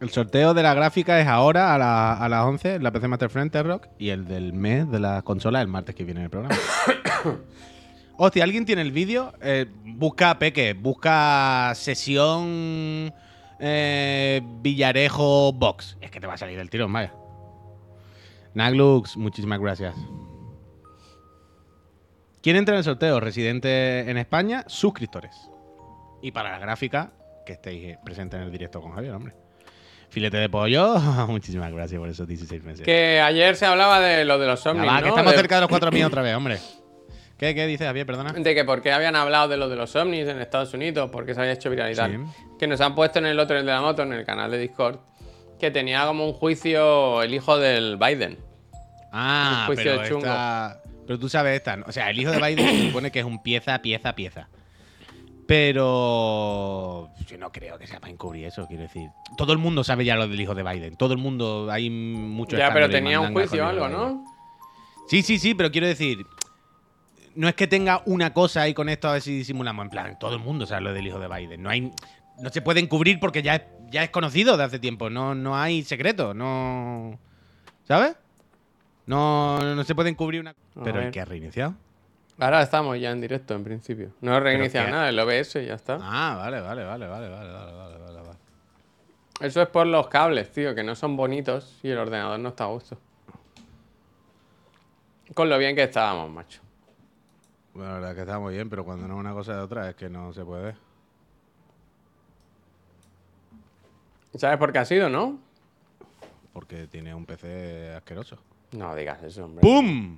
El 0.02 0.10
sorteo 0.10 0.54
de 0.54 0.62
la 0.62 0.74
gráfica 0.74 1.20
es 1.22 1.28
ahora 1.28 1.74
a, 1.74 1.78
la- 1.78 2.14
a 2.18 2.28
las 2.30 2.44
11 2.46 2.76
en 2.76 2.84
la 2.84 2.92
PC 2.92 3.08
Master 3.08 3.30
Friend 3.30 3.56
Rock 3.64 3.88
y 3.98 4.10
el 4.10 4.26
del 4.28 4.52
mes 4.54 4.90
de 4.92 5.00
la 5.00 5.22
consola 5.22 5.62
el 5.62 5.68
martes 5.70 5.96
que 5.96 6.04
viene 6.04 6.20
en 6.20 6.26
el 6.26 6.30
programa. 6.30 6.56
Hostia, 8.18 8.44
¿alguien 8.44 8.66
tiene 8.66 8.82
el 8.84 8.92
vídeo? 8.92 9.34
Eh, 9.42 9.66
busca 9.86 10.38
Peque, 10.38 10.74
busca 10.74 11.74
sesión 11.76 13.12
eh, 13.60 14.42
Villarejo 14.62 15.52
Box. 15.54 15.98
Es 16.00 16.12
que 16.12 16.20
te 16.20 16.28
va 16.28 16.34
a 16.36 16.38
salir 16.38 16.60
el 16.60 16.70
tirón, 16.70 16.94
vaya. 16.94 17.14
Naglux, 18.54 19.18
muchísimas 19.18 19.60
gracias. 19.60 19.96
¿Quién 22.42 22.56
entra 22.58 22.76
en 22.76 22.80
el 22.80 22.84
sorteo? 22.84 23.20
Residente 23.20 24.10
en 24.10 24.18
España, 24.18 24.64
suscriptores. 24.68 25.50
Y 26.22 26.32
para 26.32 26.52
la 26.52 26.60
gráfica, 26.60 27.14
que 27.46 27.54
estéis 27.54 27.84
eh, 27.86 28.00
presentes 28.04 28.38
en 28.38 28.46
el 28.46 28.52
directo 28.52 28.80
con 28.82 28.92
Javier, 28.94 29.14
hombre. 29.14 29.34
Filete 30.10 30.38
de 30.38 30.50
pollo, 30.50 31.00
muchísimas 31.28 31.72
gracias 31.72 32.00
por 32.00 32.10
esos 32.10 32.28
16 32.28 32.64
meses. 32.64 32.86
Que 32.86 33.20
ayer 33.20 33.56
se 33.56 33.66
hablaba 33.66 34.00
de 34.00 34.24
lo 34.26 34.38
de 34.38 34.46
los 34.48 34.64
Ya 34.64 34.72
ovnis, 34.72 34.88
va, 34.88 34.98
¿no? 34.98 35.02
que 35.04 35.10
estamos 35.10 35.32
De- 35.32 35.38
cerca 35.38 35.56
de 35.56 35.62
los 35.62 35.70
4.000 35.72 36.06
otra 36.06 36.22
vez, 36.22 36.36
hombre. 36.36 36.60
¿Qué, 37.44 37.56
qué 37.56 37.68
dice 37.68 37.86
Javier? 37.86 38.06
Perdona. 38.06 38.32
De 38.32 38.56
que 38.56 38.64
por 38.64 38.82
qué 38.82 38.92
habían 38.94 39.16
hablado 39.18 39.50
de 39.50 39.58
lo 39.58 39.68
de 39.68 39.76
los 39.76 39.94
ovnis 39.98 40.28
en 40.30 40.40
Estados 40.40 40.74
Unidos, 40.74 41.10
porque 41.12 41.34
se 41.34 41.42
había 41.42 41.52
hecho 41.54 41.70
viral 41.70 41.92
y 41.92 41.96
tal. 41.96 42.12
Sí. 42.12 42.48
Que 42.58 42.68
nos 42.68 42.80
han 42.80 42.96
puesto 42.96 43.20
en 43.20 43.26
el 43.26 43.38
otro, 43.38 43.58
el 43.58 43.66
de 43.66 43.72
la 43.74 43.82
moto, 43.82 44.04
en 44.04 44.14
el 44.14 44.24
canal 44.26 44.50
de 44.50 44.58
Discord, 44.60 45.00
que 45.60 45.70
tenía 45.70 46.06
como 46.06 46.26
un 46.26 46.32
juicio 46.34 47.22
el 47.22 47.34
hijo 47.34 47.58
del 47.58 47.98
Biden. 47.98 48.38
Ah, 49.12 49.66
Un 49.68 49.76
juicio 49.76 49.92
pero 49.98 50.08
chungo. 50.08 50.26
esta- 50.26 50.82
Pero 51.06 51.20
tú 51.20 51.28
sabes 51.28 51.58
esta, 51.58 51.76
¿no? 51.76 51.86
O 51.86 51.92
sea, 51.92 52.10
el 52.10 52.18
hijo 52.18 52.32
de 52.32 52.38
Biden 52.40 52.66
se 52.66 52.88
supone 52.88 53.12
que 53.12 53.20
es 53.20 53.26
un 53.26 53.44
pieza, 53.44 53.82
pieza, 53.82 54.16
pieza. 54.16 54.48
Pero 55.46 57.10
yo 57.28 57.38
no 57.38 57.52
creo 57.52 57.78
que 57.78 57.88
sea 57.88 58.00
para 58.00 58.12
encubrir 58.12 58.46
eso, 58.46 58.66
quiero 58.68 58.84
decir. 58.84 59.10
Todo 59.38 59.52
el 59.54 59.60
mundo 59.60 59.84
sabe 59.84 60.06
ya 60.06 60.16
lo 60.16 60.28
del 60.28 60.40
hijo 60.40 60.56
de 60.56 60.64
Biden. 60.64 60.96
Todo 60.96 61.14
el 61.14 61.20
mundo, 61.20 61.68
hay 61.70 61.90
mucho 61.90 62.58
ya, 62.58 62.72
pero 62.74 62.90
tenía 62.90 63.20
un 63.20 63.34
juicio 63.34 63.64
o 63.66 63.68
algo. 63.68 63.88
¿no? 63.90 64.24
Sí, 65.08 65.22
sí, 65.22 65.38
sí, 65.40 65.54
pero 65.54 65.70
quiero 65.72 65.88
decir, 65.88 66.26
no 67.36 67.48
es 67.48 67.56
que 67.56 67.68
tenga 67.68 68.02
una 68.06 68.34
cosa 68.34 68.62
ahí 68.62 68.74
con 68.74 68.90
esto 68.90 69.08
a 69.10 69.14
ver 69.14 69.22
si 69.22 69.38
disimulamos. 69.38 69.84
En 69.86 69.90
plan, 69.90 70.20
todo 70.20 70.34
el 70.36 70.40
mundo 70.40 70.66
sabe 70.66 70.82
lo 70.82 70.94
del 70.94 71.08
hijo 71.08 71.20
de 71.20 71.28
Biden. 71.28 71.62
No 71.64 71.70
hay, 71.70 71.92
no 72.40 72.50
se 72.50 72.62
puede 72.62 72.80
encubrir 72.80 73.20
porque 73.20 73.42
ya 73.42 73.56
es, 73.56 73.62
ya 73.90 74.04
es 74.04 74.10
conocido 74.10 74.58
de 74.58 74.64
hace 74.64 74.80
tiempo. 74.80 75.10
No, 75.10 75.36
no 75.36 75.58
hay 75.58 75.84
secreto, 75.84 76.34
no, 76.34 77.20
¿sabes? 77.88 78.16
No, 79.06 79.76
no 79.76 79.84
se 79.84 79.96
puede 79.96 80.10
encubrir 80.10 80.42
una. 80.42 80.52
A 80.52 80.84
Pero 80.84 80.98
el 81.00 81.06
ver. 81.06 81.12
que 81.12 81.22
ha 81.22 81.26
reiniciado. 81.26 81.76
Ahora 82.40 82.62
estamos 82.62 83.00
ya 83.00 83.12
en 83.12 83.22
directo, 83.22 83.54
en 83.54 83.64
principio. 83.64 84.12
No 84.22 84.36
he 84.36 84.40
reiniciado 84.40 84.90
nada, 84.90 85.10
el 85.10 85.20
OBS 85.20 85.54
ya 85.54 85.76
está. 85.76 86.00
Ah, 86.02 86.36
vale, 86.38 86.62
vale, 86.62 86.84
vale, 86.84 87.06
vale, 87.08 87.30
vale, 87.30 87.52
vale, 87.52 87.72
vale, 87.74 87.98
vale, 87.98 88.22
vale. 88.22 88.38
Eso 89.40 89.62
es 89.62 89.68
por 89.68 89.86
los 89.86 90.08
cables, 90.08 90.52
tío, 90.52 90.74
que 90.74 90.84
no 90.84 90.96
son 90.96 91.16
bonitos 91.16 91.80
y 91.84 91.90
el 91.90 91.98
ordenador 91.98 92.40
no 92.40 92.50
está 92.50 92.64
a 92.64 92.68
gusto. 92.68 92.98
Con 95.34 95.50
lo 95.50 95.58
bien 95.58 95.76
que 95.76 95.84
estábamos, 95.84 96.30
macho. 96.32 96.62
Bueno, 97.74 97.90
la 97.90 97.96
verdad 97.96 98.12
es 98.12 98.16
que 98.16 98.22
está 98.22 98.40
muy 98.40 98.54
bien, 98.54 98.70
pero 98.70 98.86
cuando 98.86 99.08
no 99.08 99.16
es 99.16 99.20
una 99.20 99.34
cosa 99.34 99.56
de 99.56 99.62
otra 99.62 99.90
es 99.90 99.96
que 99.96 100.10
no 100.10 100.32
se 100.34 100.44
puede. 100.46 100.76
¿Sabes 104.36 104.58
por 104.58 104.72
qué 104.72 104.80
ha 104.80 104.86
sido, 104.86 105.10
no? 105.10 105.40
Porque 106.54 106.88
tiene 106.88 107.14
un 107.14 107.26
PC 107.26 107.94
asqueroso. 107.96 108.38
No 108.72 108.96
digas 108.96 109.22
eso, 109.24 109.46
hombre. 109.46 109.62
¡Pum! 109.62 110.18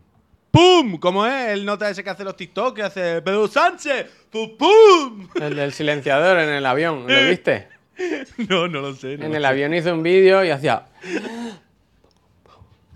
¡Pum! 0.51 0.97
¿Cómo 0.99 1.25
es? 1.25 1.49
El 1.49 1.65
nota 1.65 1.89
ese 1.89 2.03
que 2.03 2.09
hace 2.09 2.23
los 2.23 2.35
TikTok 2.37 2.75
que 2.75 2.83
hace 2.83 3.21
Pedro 3.21 3.47
Sánchez. 3.47 4.27
¡Pum! 4.31 4.51
¡Pum! 4.57 5.27
El 5.35 5.55
del 5.55 5.73
silenciador 5.73 6.39
en 6.39 6.49
el 6.49 6.65
avión, 6.65 7.05
¿lo 7.07 7.27
viste? 7.29 7.69
No, 8.49 8.67
no 8.67 8.81
lo 8.81 8.93
sé. 8.93 9.17
no 9.17 9.23
En 9.25 9.31
lo 9.31 9.37
el 9.37 9.43
sé. 9.43 9.47
avión 9.47 9.73
hizo 9.73 9.93
un 9.93 10.03
vídeo 10.03 10.43
y 10.43 10.49
hacía. 10.49 10.85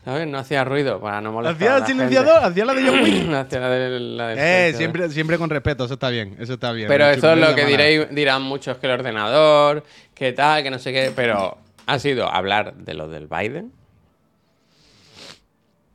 ¿Sabes? 0.09 0.27
No 0.27 0.39
hacía 0.39 0.63
ruido 0.63 0.99
para 0.99 1.21
no 1.21 1.31
molestar. 1.31 1.55
¿Hacía 1.55 1.77
el 1.77 1.85
silenciador? 1.85 2.43
¿Hacía 2.43 2.65
la 2.65 2.73
de 2.73 2.81
John 2.83 2.99
Wick? 3.03 3.29
Hacía 3.31 3.59
la 3.59 3.69
del 3.69 4.19
Eh, 4.39 4.73
siempre, 4.75 5.07
siempre 5.09 5.37
con 5.37 5.51
respeto, 5.51 5.85
eso 5.85 5.93
está 5.93 6.09
bien, 6.09 6.35
eso 6.39 6.53
está 6.53 6.71
bien. 6.71 6.87
Pero 6.87 7.05
No 7.05 7.11
eso 7.11 7.31
es 7.33 7.37
lo 7.37 7.53
que 7.53 7.65
diréis, 7.65 8.09
dirán 8.09 8.41
muchos 8.41 8.77
que 8.77 8.87
el 8.87 8.93
ordenador, 8.93 9.83
que 10.15 10.33
tal, 10.33 10.63
que 10.63 10.71
no 10.71 10.79
sé 10.79 10.91
qué. 10.91 11.11
Pero 11.15 11.59
ha 11.85 11.99
sido 11.99 12.27
hablar 12.27 12.73
de 12.73 12.95
lo 12.95 13.07
del 13.07 13.27
Biden. 13.27 13.71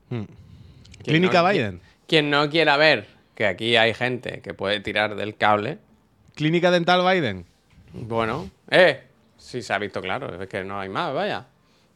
Quien 0.08 0.28
Clínica 1.02 1.42
no- 1.42 1.48
Biden. 1.48 1.80
Quien 2.06 2.30
no 2.30 2.48
quiera 2.50 2.76
ver 2.76 3.08
que 3.34 3.46
aquí 3.46 3.74
hay 3.76 3.94
gente 3.94 4.40
que 4.42 4.54
puede 4.54 4.78
tirar 4.78 5.16
del 5.16 5.36
cable, 5.36 5.78
Clínica 6.36 6.70
Dental 6.70 7.02
Biden. 7.02 7.46
bueno, 7.92 8.48
eh, 8.70 9.02
si 9.38 9.60
se 9.60 9.72
ha 9.72 9.78
visto 9.78 10.00
claro, 10.00 10.40
es 10.40 10.48
que 10.48 10.62
no 10.62 10.78
hay 10.78 10.88
más, 10.88 11.12
vaya. 11.12 11.46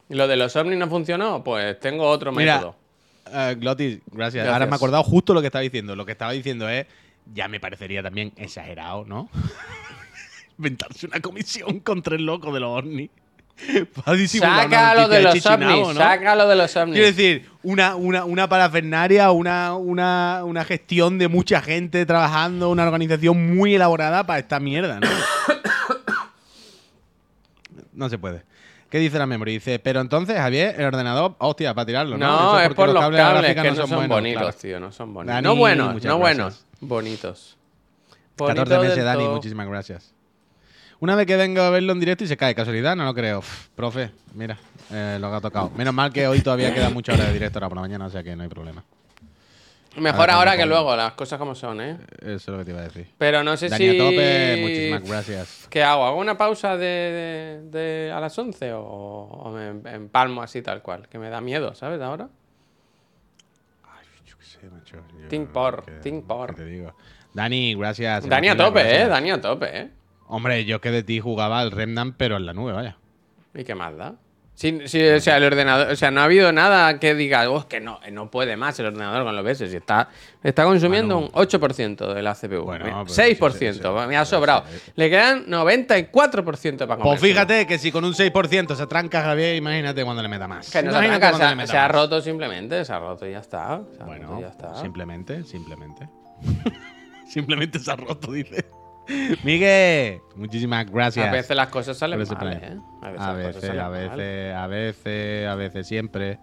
Y 0.09 0.15
lo 0.15 0.27
de 0.27 0.37
los 0.37 0.55
ovnis 0.55 0.77
no 0.77 0.87
funcionó, 0.89 1.43
pues 1.43 1.79
tengo 1.79 2.07
otro 2.07 2.31
Mira, 2.31 2.55
método. 2.55 2.75
eh, 3.31 3.55
Glotis, 3.59 3.99
gracias. 4.07 4.15
Gracias. 4.15 4.47
Ahora 4.47 4.65
me 4.65 4.71
he 4.71 4.75
acordado 4.75 5.03
justo 5.03 5.33
lo 5.33 5.41
que 5.41 5.47
estaba 5.47 5.61
diciendo. 5.61 5.95
Lo 5.95 6.05
que 6.05 6.13
estaba 6.13 6.31
diciendo 6.31 6.67
es, 6.67 6.87
ya 7.33 7.47
me 7.47 7.59
parecería 7.59 8.01
también 8.01 8.33
exagerado, 8.35 9.05
¿no? 9.05 9.29
Inventarse 10.57 11.05
una 11.05 11.19
comisión 11.19 11.79
contra 11.79 12.15
el 12.15 12.25
loco 12.25 12.51
de 12.51 12.59
los 12.59 12.79
ovnis. 12.79 13.09
Para 14.05 14.17
disimular 14.17 14.67
una 14.67 14.77
Saca 14.77 14.95
lo 14.95 15.01
noticia 15.01 15.57
de 15.57 15.65
los 15.65 15.73
ovnis, 15.73 15.87
¿no? 15.95 16.01
saca 16.01 16.35
lo 16.35 16.47
de 16.47 16.55
los 16.55 16.75
ovnis. 16.77 16.93
Quiero 16.93 17.07
decir, 17.07 17.49
una, 17.61 17.95
una, 17.97 18.23
una 18.25 18.47
parafernaria, 18.49 19.29
una, 19.31 19.75
una, 19.75 20.43
una 20.45 20.63
gestión 20.65 21.19
de 21.19 21.27
mucha 21.27 21.61
gente 21.61 22.05
trabajando, 22.05 22.69
una 22.69 22.83
organización 22.83 23.53
muy 23.55 23.75
elaborada 23.75 24.25
para 24.25 24.39
esta 24.39 24.59
mierda, 24.61 24.99
¿no? 25.01 25.09
no 27.93 28.09
se 28.09 28.17
puede. 28.17 28.43
¿Qué 28.89 28.97
dice 28.97 29.19
la 29.19 29.27
memoria? 29.27 29.53
Dice, 29.53 29.77
pero 29.77 30.01
entonces, 30.01 30.35
Javier, 30.35 30.75
el 30.79 30.85
ordenador, 30.85 31.35
hostia, 31.37 31.73
para 31.75 31.85
tirarlo, 31.85 32.17
¿no? 32.17 32.27
No, 32.27 32.59
es 32.59 32.73
por 32.73 32.89
los 32.89 33.09
cables, 33.11 33.55
que 33.55 33.69
no 33.69 33.75
son, 33.75 33.89
buenos, 33.89 34.07
bonitos, 34.09 34.41
claro. 34.41 34.57
tío, 34.59 34.79
no 34.79 34.91
son 34.91 35.13
bonitos. 35.13 35.35
Dani, 35.35 35.45
no 35.47 35.55
buenos, 35.55 36.03
no 36.03 36.17
buenos, 36.17 36.65
bonitos. 36.81 37.57
14 38.35 38.63
Bonito 38.63 38.81
meses, 38.81 39.03
Dani, 39.03 39.23
todo. 39.23 39.35
muchísimas 39.35 39.67
gracias. 39.67 40.13
Una 41.01 41.15
vez 41.15 41.27
que 41.27 41.37
vengo 41.37 41.61
a 41.61 41.69
verlo 41.69 41.93
en 41.93 41.99
directo 41.99 42.23
y 42.23 42.27
se 42.27 42.35
cae, 42.35 42.55
casualidad, 42.55 42.95
no 42.95 43.05
lo 43.05 43.13
creo. 43.13 43.39
Uf, 43.39 43.67
profe, 43.75 44.11
mira, 44.33 44.57
eh, 44.91 45.17
lo 45.21 45.29
que 45.29 45.35
ha 45.35 45.41
tocado. 45.41 45.71
Menos 45.77 45.93
mal 45.93 46.11
que 46.11 46.27
hoy 46.27 46.41
todavía 46.41 46.73
queda 46.73 46.89
mucha 46.89 47.13
hora 47.13 47.25
de 47.25 47.33
directo 47.33 47.59
ahora 47.59 47.69
por 47.69 47.77
la 47.77 47.81
mañana, 47.81 48.07
o 48.07 48.09
sea 48.09 48.23
que 48.23 48.35
no 48.35 48.43
hay 48.43 48.49
problema. 48.49 48.83
Mejor 49.97 50.29
Ahora 50.29 50.55
que 50.55 50.65
luego, 50.65 50.95
las 50.95 51.13
cosas 51.13 51.39
como 51.39 51.55
son, 51.55 51.81
¿eh? 51.81 51.97
Eso 52.21 52.29
es 52.35 52.47
lo 52.47 52.57
que 52.59 52.65
te 52.65 52.71
iba 52.71 52.79
a 52.79 52.83
decir. 52.83 53.07
Pero 53.17 53.43
no 53.43 53.57
sé 53.57 53.69
Dani 53.69 53.89
si... 53.89 53.95
a 53.99 54.03
tope, 54.03 54.57
muchísimas 54.61 55.03
gracias. 55.09 55.67
¿Qué 55.69 55.83
hago? 55.83 56.05
¿Hago 56.05 56.17
una 56.19 56.37
pausa 56.37 56.77
de, 56.77 56.85
de- 56.85 57.61
de- 57.69 58.11
a 58.11 58.19
las 58.19 58.37
11 58.37 58.73
o, 58.73 58.81
o 58.81 59.51
me 59.51 59.69
empalmo 59.91 60.41
así 60.43 60.61
tal 60.61 60.81
cual? 60.81 61.07
Que 61.09 61.17
me 61.17 61.29
da 61.29 61.41
miedo, 61.41 61.73
¿sabes? 61.75 61.99
Ahora. 62.01 62.29
Yo 64.25 64.37
qué 64.37 64.45
sé, 64.45 64.69
macho. 64.69 64.97
Think 65.27 65.49
por, 65.49 65.83
¿qué- 65.85 65.91
think 66.01 66.25
por. 66.25 66.53
te 66.55 66.65
digo? 66.65 66.93
Dani, 67.33 67.75
gracias. 67.75 68.27
Dani 68.27 68.49
a 68.49 68.55
tope, 68.57 69.01
¿eh? 69.01 69.07
Dani 69.07 69.31
a 69.31 69.41
tope, 69.41 69.69
¿eh? 69.77 69.89
Hombre, 70.27 70.65
yo 70.65 70.79
que 70.81 70.91
de 70.91 71.01
ti 71.03 71.19
jugaba 71.19 71.59
al 71.59 71.71
Remnant, 71.71 72.15
pero 72.15 72.37
en 72.37 72.45
la 72.45 72.53
nube, 72.53 72.73
vaya. 72.73 72.97
¿Y 73.55 73.63
qué 73.63 73.73
más 73.75 73.97
da? 73.97 74.15
Sí, 74.59 74.77
sí, 74.87 75.01
o 75.07 75.21
sea, 75.21 75.37
el 75.37 75.45
ordenador, 75.45 75.89
o 75.89 75.95
sea, 75.95 76.11
no 76.11 76.19
ha 76.19 76.25
habido 76.25 76.51
nada 76.51 76.99
que 76.99 77.15
diga, 77.15 77.49
oh, 77.49 77.65
que 77.69 77.79
no, 77.79 78.01
no 78.11 78.29
puede 78.29 78.57
más 78.57 78.77
el 78.81 78.87
ordenador 78.87 79.23
con 79.23 79.33
los. 79.33 79.57
Si 79.57 79.63
está, 79.63 80.09
está 80.43 80.65
consumiendo 80.65 81.17
un 81.17 81.29
8% 81.29 82.13
de 82.13 82.21
la 82.21 82.35
CPU. 82.35 82.63
Bueno, 82.65 82.83
Mira, 82.83 83.03
pero 83.05 83.13
6%, 83.13 83.55
ese- 83.55 83.69
ese- 83.69 84.07
me 84.07 84.17
ha 84.17 84.25
sobrado. 84.25 84.65
Le 84.97 85.09
quedan 85.09 85.45
94% 85.47 86.77
para 86.79 86.97
comer. 86.97 87.03
Pues 87.03 87.21
fíjate 87.21 87.65
que 87.67 87.79
si 87.79 87.89
con 87.89 88.03
un 88.03 88.13
6% 88.13 88.75
se 88.75 88.85
tranca 88.87 89.21
Javier, 89.21 89.55
imagínate 89.55 90.03
cuando 90.03 90.21
le 90.21 90.27
meta 90.27 90.49
más. 90.49 90.69
Que 90.69 90.83
no 90.83 90.91
se 90.91 90.97
ha, 91.07 91.65
se 91.65 91.77
ha 91.77 91.87
roto 91.87 92.19
simplemente, 92.19 92.83
se 92.83 92.91
ha 92.91 92.99
roto 92.99 93.25
y 93.25 93.31
ya 93.31 93.39
está. 93.39 93.81
Bueno, 94.05 94.41
ya 94.41 94.47
está. 94.49 94.75
simplemente, 94.81 95.45
simplemente. 95.45 96.09
simplemente 97.29 97.79
se 97.79 97.89
ha 97.91 97.95
roto, 97.95 98.33
dice. 98.33 98.65
Miguel, 99.43 100.21
muchísimas 100.35 100.89
gracias. 100.89 101.27
A 101.27 101.31
veces 101.31 101.55
las 101.55 101.67
cosas 101.69 101.97
salen 101.97 102.19
mal. 102.19 102.53
¿eh? 102.53 102.77
A 103.01 103.09
veces, 103.09 103.21
a 103.21 103.33
veces, 103.33 104.53
a 104.53 104.67
veces, 104.67 105.47
a 105.47 105.55
veces, 105.55 105.87
siempre. 105.87 106.39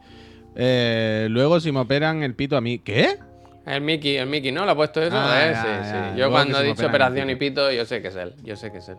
Eh, 0.54 1.26
luego 1.30 1.60
si 1.60 1.70
me 1.70 1.80
operan 1.80 2.22
el 2.22 2.34
pito 2.34 2.56
a 2.56 2.60
mí. 2.60 2.78
¿Qué? 2.78 3.18
El 3.66 3.80
Mickey, 3.80 4.16
el 4.16 4.26
Mickey, 4.28 4.52
¿no? 4.52 4.64
¿Le 4.64 4.70
ha 4.72 4.74
puesto 4.76 5.02
eso? 5.02 5.16
Ah, 5.16 5.48
Eh, 5.48 5.50
ya, 5.52 5.62
sí, 5.62 5.68
ya. 5.68 5.84
sí. 5.84 5.92
Luego 5.92 6.18
Yo 6.18 6.30
cuando 6.30 6.60
he 6.60 6.64
dicho 6.64 6.86
operación 6.86 7.30
y 7.30 7.34
pito, 7.36 7.70
yo 7.72 7.84
sé 7.84 8.00
que 8.00 8.08
es 8.08 8.16
él. 8.16 8.34
Yo 8.42 8.56
sé 8.56 8.70
que 8.70 8.78
es 8.78 8.88
él. 8.88 8.96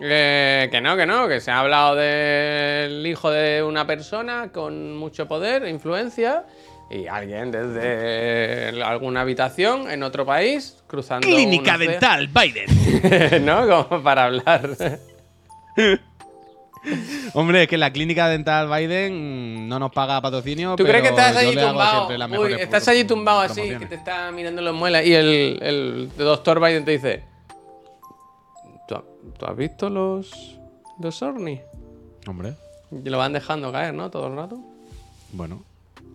Eh, 0.00 0.68
que 0.70 0.80
no, 0.80 0.96
que 0.96 1.06
no, 1.06 1.26
que 1.26 1.40
se 1.40 1.50
ha 1.50 1.60
hablado 1.60 1.96
del 1.96 3.04
hijo 3.06 3.30
de 3.30 3.62
una 3.62 3.86
persona 3.86 4.50
con 4.52 4.96
mucho 4.96 5.26
poder, 5.26 5.64
e 5.64 5.70
influencia, 5.70 6.44
y 6.90 7.06
alguien 7.06 7.50
desde 7.50 8.82
alguna 8.82 9.20
habitación 9.22 9.90
en 9.90 10.02
otro 10.02 10.24
país, 10.24 10.82
cruzando. 10.86 11.26
Clínica 11.26 11.76
Dental 11.76 12.28
Biden. 12.28 13.44
¿No? 13.44 13.86
Como 13.88 14.02
para 14.02 14.24
hablar. 14.26 14.70
Hombre, 17.34 17.64
es 17.64 17.68
que 17.68 17.76
la 17.76 17.92
clínica 17.92 18.28
dental 18.28 18.68
Biden 18.68 19.68
no 19.68 19.78
nos 19.78 19.90
paga 19.92 20.20
patrocinio. 20.22 20.76
¿Tú 20.76 20.84
crees 20.84 21.02
que 21.02 21.08
estás 21.10 21.36
allí 21.36 21.54
tumbado? 21.56 22.08
Uy, 22.40 22.54
estás 22.54 22.88
allí 22.88 23.04
tumbado 23.04 23.40
así, 23.40 23.62
que 23.78 23.86
te 23.86 23.96
está 23.96 24.30
mirando 24.30 24.62
los 24.62 24.74
muelas 24.74 25.04
y 25.04 25.12
el, 25.14 25.58
el 25.60 26.10
doctor 26.16 26.60
Biden 26.60 26.84
te 26.84 26.92
dice: 26.92 27.24
¿Tú, 28.86 28.94
ha- 28.94 29.04
tú 29.38 29.46
has 29.46 29.56
visto 29.56 29.90
los, 29.90 30.56
los 31.00 31.20
ovnis? 31.22 31.60
Hombre, 32.26 32.54
Y 32.92 33.08
lo 33.10 33.18
van 33.18 33.32
dejando 33.34 33.70
caer, 33.72 33.92
¿no? 33.92 34.10
Todo 34.10 34.28
el 34.28 34.36
rato. 34.36 34.58
bueno. 35.32 35.62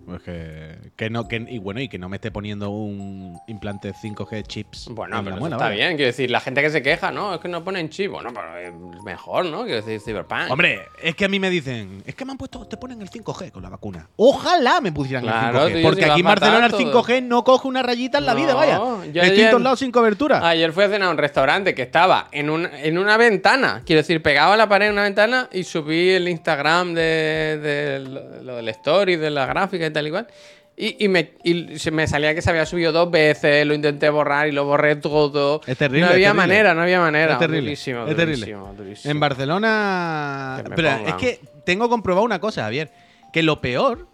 Pues 0.05 0.21
que, 0.21 0.75
que 0.95 1.09
no, 1.09 1.27
que, 1.27 1.45
y 1.47 1.57
bueno, 1.59 1.79
y 1.79 1.87
que 1.87 1.97
no 1.97 2.09
me 2.09 2.17
esté 2.17 2.29
poniendo 2.31 2.69
un 2.69 3.39
implante 3.47 3.93
5G 3.93 4.43
chips. 4.45 4.89
Bueno, 4.91 5.17
en 5.19 5.23
pero 5.23 5.29
la 5.29 5.35
eso 5.37 5.39
muela, 5.39 5.55
está 5.55 5.69
bien. 5.69 5.95
Quiero 5.95 6.07
decir, 6.07 6.29
la 6.29 6.39
gente 6.41 6.61
que 6.61 6.69
se 6.69 6.81
queja, 6.81 7.11
¿no? 7.11 7.33
Es 7.35 7.39
que 7.39 7.47
no 7.47 7.63
ponen 7.63 7.89
chip. 7.89 8.11
Bueno, 8.11 8.31
pero 8.33 8.57
es 8.57 8.73
mejor, 9.05 9.45
¿no? 9.45 9.63
Quiero 9.63 9.77
decir, 9.81 9.99
Cyberpunk. 10.01 10.51
Hombre, 10.51 10.81
es 11.01 11.15
que 11.15 11.25
a 11.25 11.29
mí 11.29 11.39
me 11.39 11.49
dicen, 11.49 12.03
es 12.05 12.15
que 12.15 12.25
me 12.25 12.31
han 12.31 12.37
puesto, 12.37 12.65
te 12.67 12.75
ponen 12.77 13.01
el 13.01 13.09
5G 13.09 13.51
con 13.51 13.63
la 13.63 13.69
vacuna. 13.69 14.09
Ojalá 14.17 14.81
me 14.81 14.91
pusieran 14.91 15.23
Claro, 15.23 15.67
el 15.67 15.73
tío, 15.73 15.75
5G. 15.75 15.77
si 15.79 15.83
Porque 15.83 16.05
aquí 16.05 16.19
en 16.19 16.25
Barcelona 16.25 16.65
el 16.65 16.71
todo. 16.73 17.03
5G 17.03 17.23
no 17.23 17.43
coge 17.43 17.67
una 17.67 17.81
rayita 17.83 18.17
en 18.17 18.25
la 18.25 18.33
vida, 18.33 18.53
vaya. 18.55 18.77
yo 18.77 19.03
Estoy 19.03 19.19
en 19.21 19.31
ayer- 19.31 19.49
todos 19.51 19.63
lados 19.63 19.79
sin 19.79 19.91
cobertura. 19.91 20.47
Ayer 20.47 20.71
fui 20.73 20.83
a 20.83 20.89
cenar 20.89 21.07
a 21.07 21.11
un 21.11 21.17
restaurante 21.17 21.73
que 21.73 21.81
estaba 21.83 22.27
en, 22.31 22.49
un- 22.49 22.65
en 22.65 22.97
una 22.97 23.15
ventana. 23.17 23.83
Quiero 23.85 24.01
decir, 24.01 24.21
pegado 24.21 24.53
a 24.53 24.57
la 24.57 24.67
pared 24.67 24.87
en 24.87 24.93
una 24.93 25.03
ventana 25.03 25.47
y 25.51 25.63
subí 25.63 26.09
el 26.09 26.27
Instagram 26.27 26.93
de, 26.93 27.59
de 27.61 27.99
lo, 27.99 28.43
lo 28.43 28.55
del 28.57 28.67
story, 28.69 29.15
de 29.15 29.29
la 29.29 29.45
gráfica 29.45 29.85
y 29.87 29.92
tal 29.93 30.07
y 30.07 30.11
cual. 30.11 30.27
Y, 30.75 31.05
y 31.05 31.07
me, 31.07 31.33
y 31.43 31.77
se 31.77 31.91
me 31.91 32.07
salía 32.07 32.33
que 32.33 32.41
se 32.41 32.49
había 32.49 32.65
subido 32.65 32.91
dos 32.91 33.11
veces, 33.11 33.63
lo 33.67 33.75
intenté 33.75 34.09
borrar 34.09 34.47
y 34.47 34.51
lo 34.51 34.65
borré 34.65 34.95
todo. 34.95 35.61
Es 35.67 35.77
terrible, 35.77 36.01
No 36.01 36.07
había 36.07 36.29
terrible. 36.29 36.33
manera, 36.47 36.73
no 36.73 36.81
había 36.81 36.99
manera. 36.99 37.33
Es 37.33 37.39
terrible. 37.39 37.61
Durísimo, 37.69 38.07
es 38.07 38.15
terrible. 38.15 38.45
durísimo, 38.47 38.73
durísimo. 38.73 39.11
En 39.11 39.19
Barcelona. 39.19 40.63
Pero 40.75 40.89
es 40.89 41.13
que 41.15 41.39
tengo 41.65 41.87
comprobado 41.89 42.25
una 42.25 42.39
cosa, 42.39 42.63
Javier. 42.63 42.91
Que 43.31 43.43
lo 43.43 43.61
peor 43.61 44.07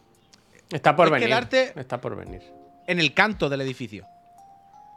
Está 0.71 0.95
por 0.95 1.07
es 1.07 1.11
venir. 1.13 1.27
quedarte- 1.29 1.73
Está 1.79 1.99
por 2.01 2.15
venir. 2.15 2.41
en 2.87 2.99
el 2.99 3.13
canto 3.13 3.49
del 3.49 3.61
edificio. 3.61 4.05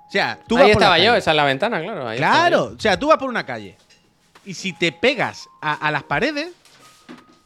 O 0.09 0.11
sea, 0.13 0.39
tú 0.47 0.57
vas 0.57 0.65
Ahí 0.65 0.73
por 0.73 0.81
la 0.81 0.87
estaba 0.87 0.99
yo, 0.99 1.05
calle. 1.07 1.19
esa 1.19 1.31
es 1.31 1.37
la 1.37 1.45
ventana, 1.45 1.81
claro. 1.81 2.09
ahí 2.09 2.17
estaba 2.17 2.33
Claro, 2.49 2.65
o 2.77 2.81
sea, 2.81 2.99
tú 2.99 3.07
vas 3.09 3.17
por 3.19 3.29
una 3.31 3.47
calle 3.47 3.77
y 4.45 4.53
si 4.55 4.73
te 4.75 4.93
pegas 4.93 5.49
a, 5.63 5.75
a 5.75 5.91
las 5.91 6.03
paredes, 6.03 6.51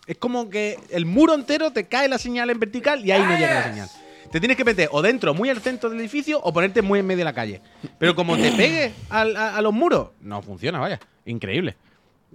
es 0.06 0.16
como 0.18 0.48
que 0.50 0.78
el 0.90 1.06
muro 1.06 1.34
entero 1.34 1.70
te 1.72 1.84
cae 1.86 2.08
la 2.08 2.18
señal 2.18 2.50
en 2.50 2.60
vertical 2.60 3.04
y 3.04 3.10
ahí 3.10 3.22
no 3.22 3.36
llega 3.36 3.54
la 3.54 3.64
señal. 3.64 3.88
Te 4.30 4.40
tienes 4.40 4.56
que 4.56 4.64
meter 4.64 4.88
o 4.92 5.02
dentro, 5.02 5.34
muy 5.34 5.48
al 5.50 5.60
centro 5.60 5.88
del 5.88 6.00
edificio, 6.00 6.40
o 6.42 6.52
ponerte 6.52 6.82
muy 6.82 6.98
en 6.98 7.06
medio 7.06 7.18
de 7.18 7.24
la 7.24 7.32
calle. 7.32 7.60
Pero 7.98 8.14
como 8.14 8.36
te 8.36 8.50
pegues 8.52 8.92
al- 9.08 9.36
a, 9.36 9.56
a 9.56 9.62
los 9.62 9.72
muros, 9.72 10.08
no 10.20 10.42
funciona, 10.42 10.78
vaya. 10.80 10.98
Increíble. 11.24 11.76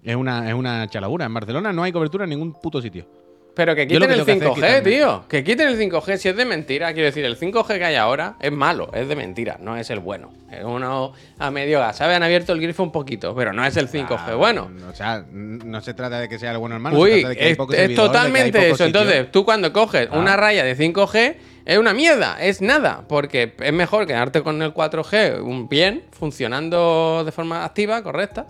Es 0.03 0.15
una, 0.15 0.47
es 0.47 0.53
una 0.53 0.88
chalabura. 0.89 1.26
En 1.26 1.34
Barcelona 1.34 1.74
no 1.74 1.84
hay 1.84 1.91
cobertura 1.91 2.24
en 2.24 2.30
ningún 2.32 2.53
puto 2.53 2.82
sitio. 2.82 3.05
Pero 3.54 3.76
que 3.76 3.86
quiten 3.86 4.10
el 4.10 4.24
tengo 4.26 4.26
que 4.26 4.62
5G, 4.62 4.64
hacer 4.64 4.64
es 4.64 4.80
quitarme. 4.80 4.91
tío. 4.91 5.26
Que 5.28 5.43
quiten 5.43 5.68
el 5.68 5.78
5G 5.78 6.16
si 6.18 6.30
es 6.30 6.36
de 6.38 6.45
mentira. 6.45 6.93
Quiero 6.93 7.08
decir, 7.08 7.26
el 7.26 7.38
5G 7.38 7.78
que 7.80 7.84
hay 7.84 7.95
ahora 7.95 8.36
es 8.39 8.52
malo, 8.52 8.89
es 8.93 9.10
de 9.10 9.16
mentira, 9.18 9.58
no 9.60 9.76
es 9.76 9.89
el 9.89 9.99
bueno. 9.99 10.32
Es 10.49 10.64
uno 10.64 11.12
a 11.38 11.52
medio 11.52 11.80
gas. 11.80 11.97
¿Sabes? 11.97 12.16
Han 12.16 12.24
abierto 12.24 12.54
el 12.54 12.62
grifo 12.62 12.82
un 12.82 12.93
poquito, 12.93 13.36
pero 13.36 13.52
no 13.52 13.66
es 13.66 13.76
el 13.76 13.89
5G 13.89 14.18
Ah, 14.18 14.36
bueno. 14.36 14.72
O 14.89 14.95
sea, 14.95 15.26
no 15.30 15.82
se 15.82 15.93
trata 15.93 16.20
de 16.22 16.30
que 16.30 16.39
sea 16.39 16.52
el 16.52 16.60
bueno 16.60 16.76
hermano. 16.76 16.95
se 16.95 17.02
Uy, 17.02 17.12
trata 17.22 17.30
de 17.30 17.36
que 17.36 17.43
hay 17.43 17.52
es, 17.52 17.58
pocos 17.58 17.76
es 17.76 17.82
servidores, 17.82 17.97
de 17.97 18.12
que 18.14 18.18
hay 18.18 18.24
totalmente 18.24 18.58
eso. 18.68 18.70
sitios. 18.78 18.88
Entonces, 18.88 19.32
tú 19.34 19.43
cuando 19.43 19.74
coges 19.74 20.08
Ah. 20.12 20.18
una 20.18 20.38
raya 20.38 20.64
de 20.64 20.76
5G, 20.78 21.36
es 21.66 21.78
una 21.78 21.93
mierda, 21.93 22.38
es 22.41 22.62
nada. 22.62 23.04
Porque 23.10 23.54
es 23.60 23.74
mejor 23.74 24.08
quedarte 24.08 24.43
con 24.43 24.62
el 24.62 24.74
4G 24.74 25.41
un 25.41 25.68
bien, 25.68 26.04
funcionando 26.12 27.24
de 27.26 27.32
forma 27.34 27.66
activa, 27.66 28.02
correcta, 28.02 28.47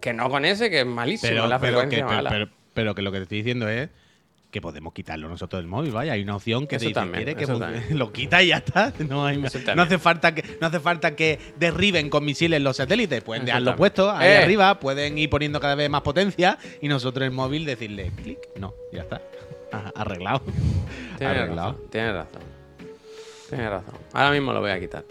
que 0.00 0.12
no 0.12 0.30
con 0.30 0.44
ese, 0.44 0.70
que 0.70 0.80
es 0.80 0.86
malísimo, 0.86 1.30
pero, 1.32 1.46
la 1.48 1.58
pero 1.58 1.72
frecuencia 1.72 1.98
que, 1.98 2.04
pero, 2.04 2.16
mala. 2.16 2.30
pero- 2.30 2.48
pero 2.72 2.94
que 2.94 3.02
lo 3.02 3.10
que 3.10 3.18
te 3.18 3.22
estoy 3.24 3.38
diciendo 3.38 3.68
es 3.68 3.88
que 4.50 4.60
podemos 4.60 4.92
quitarlo 4.92 5.28
nosotros 5.28 5.60
del 5.62 5.68
móvil, 5.68 5.92
vaya. 5.92 6.12
Hay 6.14 6.22
una 6.22 6.36
opción 6.36 6.66
que 6.66 6.76
Eso 6.76 6.84
te 6.84 6.88
dice, 6.88 6.94
también, 6.94 7.18
"¿Quieres 7.24 7.36
que 7.36 7.44
eso 7.44 7.52
funcione?". 7.52 7.78
también. 7.78 7.98
lo 8.00 8.12
quita 8.12 8.42
y 8.42 8.48
ya 8.48 8.56
está. 8.58 8.92
No, 9.08 9.24
hay- 9.24 9.42
hace 9.44 9.98
falta 9.98 10.34
que 10.34 10.44
no 10.60 10.66
hace 10.66 10.80
falta 10.80 11.14
que 11.14 11.38
derriben 11.58 12.10
con 12.10 12.24
misiles 12.24 12.60
los 12.60 12.76
satélites. 12.76 13.22
Pueden 13.22 13.44
dejarlo 13.44 13.76
puesto 13.76 14.10
ahí 14.10 14.28
Eh. 14.28 14.38
arriba, 14.38 14.80
pueden 14.80 15.16
ir 15.18 15.30
poniendo 15.30 15.60
cada 15.60 15.74
vez 15.74 15.88
más 15.88 16.02
potencia 16.02 16.58
y 16.80 16.88
nosotros 16.88 17.24
el 17.24 17.30
móvil 17.32 17.64
decirle 17.64 18.10
clic. 18.22 18.38
No, 18.56 18.74
ya 18.92 19.02
está. 19.02 19.20
Ah, 19.72 19.92
Arreglado. 19.94 20.40
Tienes 21.18 21.36
Arreglado. 21.38 21.72
razón, 21.74 21.90
tienes 21.90 22.12
razón. 22.14 22.42
Tienes 23.48 23.70
razón. 23.70 23.94
Ahora 24.12 24.30
mismo 24.32 24.52
lo 24.52 24.60
voy 24.60 24.70
a 24.72 24.80
quitar. 24.80 25.04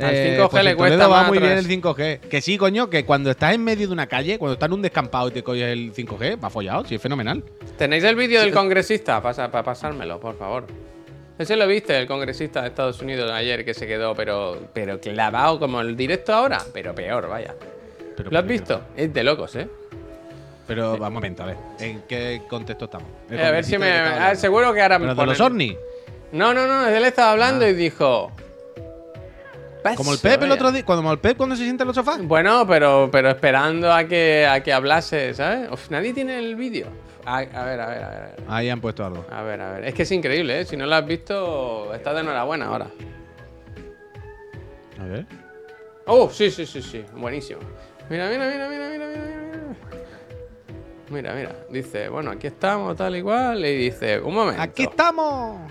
Al 0.00 0.14
Eh, 0.14 0.36
5G 0.38 0.48
pues 0.50 0.64
le 0.64 0.76
cuesta 0.76 1.06
va 1.08 1.20
más 1.22 1.28
muy 1.28 1.38
bien 1.38 1.52
el 1.58 1.66
5G. 1.66 2.20
Que 2.20 2.40
sí, 2.40 2.56
coño, 2.56 2.88
que 2.88 3.04
cuando 3.04 3.30
estás 3.30 3.54
en 3.54 3.64
medio 3.64 3.86
de 3.88 3.92
una 3.92 4.06
calle, 4.06 4.38
cuando 4.38 4.54
estás 4.54 4.68
en 4.68 4.72
un 4.74 4.82
descampado 4.82 5.28
y 5.28 5.32
te 5.32 5.42
coges 5.42 5.64
el 5.64 5.92
5G, 5.92 6.42
va 6.42 6.50
follado, 6.50 6.84
sí, 6.84 6.94
es 6.94 7.02
fenomenal. 7.02 7.42
¿Tenéis 7.76 8.04
el 8.04 8.14
vídeo 8.16 8.40
del 8.40 8.52
congresista? 8.52 9.20
Para 9.22 9.62
pasármelo, 9.62 10.20
por 10.20 10.36
favor. 10.38 10.64
Ese 11.38 11.54
lo 11.56 11.66
viste, 11.68 11.96
el 11.96 12.06
congresista 12.08 12.62
de 12.62 12.68
Estados 12.68 13.00
Unidos 13.00 13.30
ayer 13.30 13.64
que 13.64 13.72
se 13.74 13.86
quedó, 13.86 14.14
pero, 14.14 14.58
pero 14.72 15.00
clavado 15.00 15.58
como 15.60 15.80
el 15.80 15.96
directo 15.96 16.32
ahora, 16.34 16.60
pero 16.72 16.94
peor, 16.94 17.28
vaya. 17.28 17.54
Pero, 18.16 18.30
¿Lo 18.30 18.38
has 18.40 18.46
visto? 18.46 18.80
Es 18.96 19.12
de 19.14 19.22
locos, 19.22 19.54
¿eh? 19.54 19.68
Pero 20.66 20.98
va 20.98 21.08
un 21.08 21.14
momento, 21.14 21.44
a 21.44 21.46
ver. 21.46 21.56
¿En 21.78 22.02
qué 22.08 22.42
contexto 22.48 22.86
estamos? 22.86 23.08
Eh, 23.30 23.40
a 23.42 23.50
ver 23.52 23.64
si 23.64 23.78
me. 23.78 23.90
ah, 23.90 24.34
seguro 24.34 24.74
que 24.74 24.82
ahora 24.82 24.98
me 24.98 25.04
¿Pero 25.06 25.14
de 25.14 25.20
ponen- 25.22 25.28
los 25.28 25.40
ovnis? 25.40 25.76
No, 26.32 26.52
no, 26.52 26.66
no, 26.66 26.86
él 26.88 27.04
estaba 27.04 27.32
hablando 27.32 27.66
y 27.66 27.72
dijo. 27.72 28.32
Como 29.96 30.12
el 30.12 30.18
"Paso, 30.18 30.22
Pep 30.22 30.32
el 30.42 30.48
vaya". 30.48 30.54
otro 30.54 30.72
día, 30.72 30.84
cuando 30.84 31.12
el 31.12 31.18
Pep 31.18 31.36
cuando 31.36 31.56
se 31.56 31.64
sienta 31.64 31.84
en 31.84 31.88
los 31.88 31.96
sofás. 31.96 32.20
Bueno, 32.22 32.66
pero, 32.66 33.08
pero 33.12 33.30
esperando 33.30 33.92
a 33.92 34.04
que, 34.04 34.46
a 34.50 34.62
que 34.62 34.72
hablase, 34.72 35.34
¿sabes? 35.34 35.70
Uf, 35.70 35.90
nadie 35.90 36.12
tiene 36.12 36.38
el 36.38 36.56
vídeo. 36.56 36.88
A, 37.24 37.38
a 37.38 37.42
ver, 37.42 37.50
a 37.54 37.64
ver, 37.64 37.80
a 37.80 37.86
ver. 37.86 38.02
a 38.04 38.20
ver. 38.20 38.34
Ahí 38.48 38.68
han 38.70 38.80
puesto 38.80 39.04
algo. 39.04 39.24
A 39.30 39.42
ver, 39.42 39.60
a 39.60 39.72
ver. 39.72 39.84
Es 39.84 39.94
que 39.94 40.02
es 40.02 40.12
increíble, 40.12 40.60
¿eh? 40.60 40.64
Si 40.64 40.76
no 40.76 40.86
lo 40.86 40.94
has 40.94 41.06
visto, 41.06 41.92
estás 41.94 42.14
de 42.14 42.20
enhorabuena 42.20 42.66
ahora. 42.66 42.86
A 45.00 45.04
ver. 45.04 45.26
Oh, 46.06 46.30
sí, 46.30 46.50
sí, 46.50 46.64
sí, 46.66 46.80
sí. 46.82 47.04
Buenísimo. 47.14 47.60
Mira, 48.08 48.28
mira, 48.30 48.48
mira, 48.50 48.68
mira, 48.68 48.88
mira, 48.88 49.06
mira, 49.06 49.24
mira. 49.52 49.58
Mira, 51.10 51.34
mira. 51.34 51.52
Dice, 51.70 52.08
bueno, 52.08 52.30
aquí 52.30 52.46
estamos, 52.46 52.96
tal 52.96 53.14
y 53.16 53.22
cual. 53.22 53.64
Y 53.64 53.76
dice, 53.76 54.18
un 54.20 54.34
momento. 54.34 54.60
¡Aquí 54.62 54.84
estamos! 54.84 55.70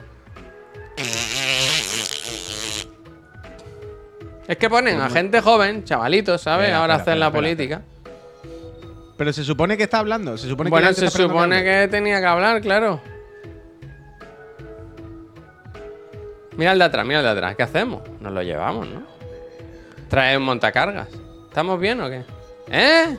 Es 4.48 4.58
que 4.58 4.70
ponen 4.70 5.00
a 5.02 5.10
gente 5.10 5.42
joven, 5.42 5.84
chavalitos, 5.84 6.42
¿sabes? 6.42 6.66
Espera, 6.68 6.80
Ahora 6.82 6.96
espera, 6.96 7.02
hacer 7.12 7.18
la 7.20 7.26
espera, 7.28 7.42
política. 7.42 7.82
Pero 9.18 9.34
se 9.34 9.44
supone 9.44 9.76
que 9.78 9.84
está 9.84 10.00
hablando. 10.00 10.38
Se 10.38 10.48
supone 10.48 10.70
que 10.70 10.72
Bueno, 10.72 10.94
se 10.94 11.10
supone 11.10 11.64
que 11.64 11.88
tenía 11.90 12.20
que 12.20 12.26
hablar, 12.28 12.62
claro. 12.62 13.02
Mira 16.56 16.72
el 16.72 16.80
de 16.80 16.86
atrás, 16.86 17.06
mira 17.06 17.20
el 17.20 17.26
de 17.26 17.32
atrás. 17.32 17.56
¿Qué 17.56 17.64
hacemos? 17.64 18.02
Nos 18.20 18.32
lo 18.34 18.42
llevamos, 18.42 18.88
¿no? 18.88 19.04
Trae 20.10 20.38
un 20.38 20.44
montacargas. 20.44 21.08
¿Estamos 21.48 21.80
bien 21.80 22.00
o 22.02 22.10
qué? 22.10 22.24
¿Eh? 22.72 23.18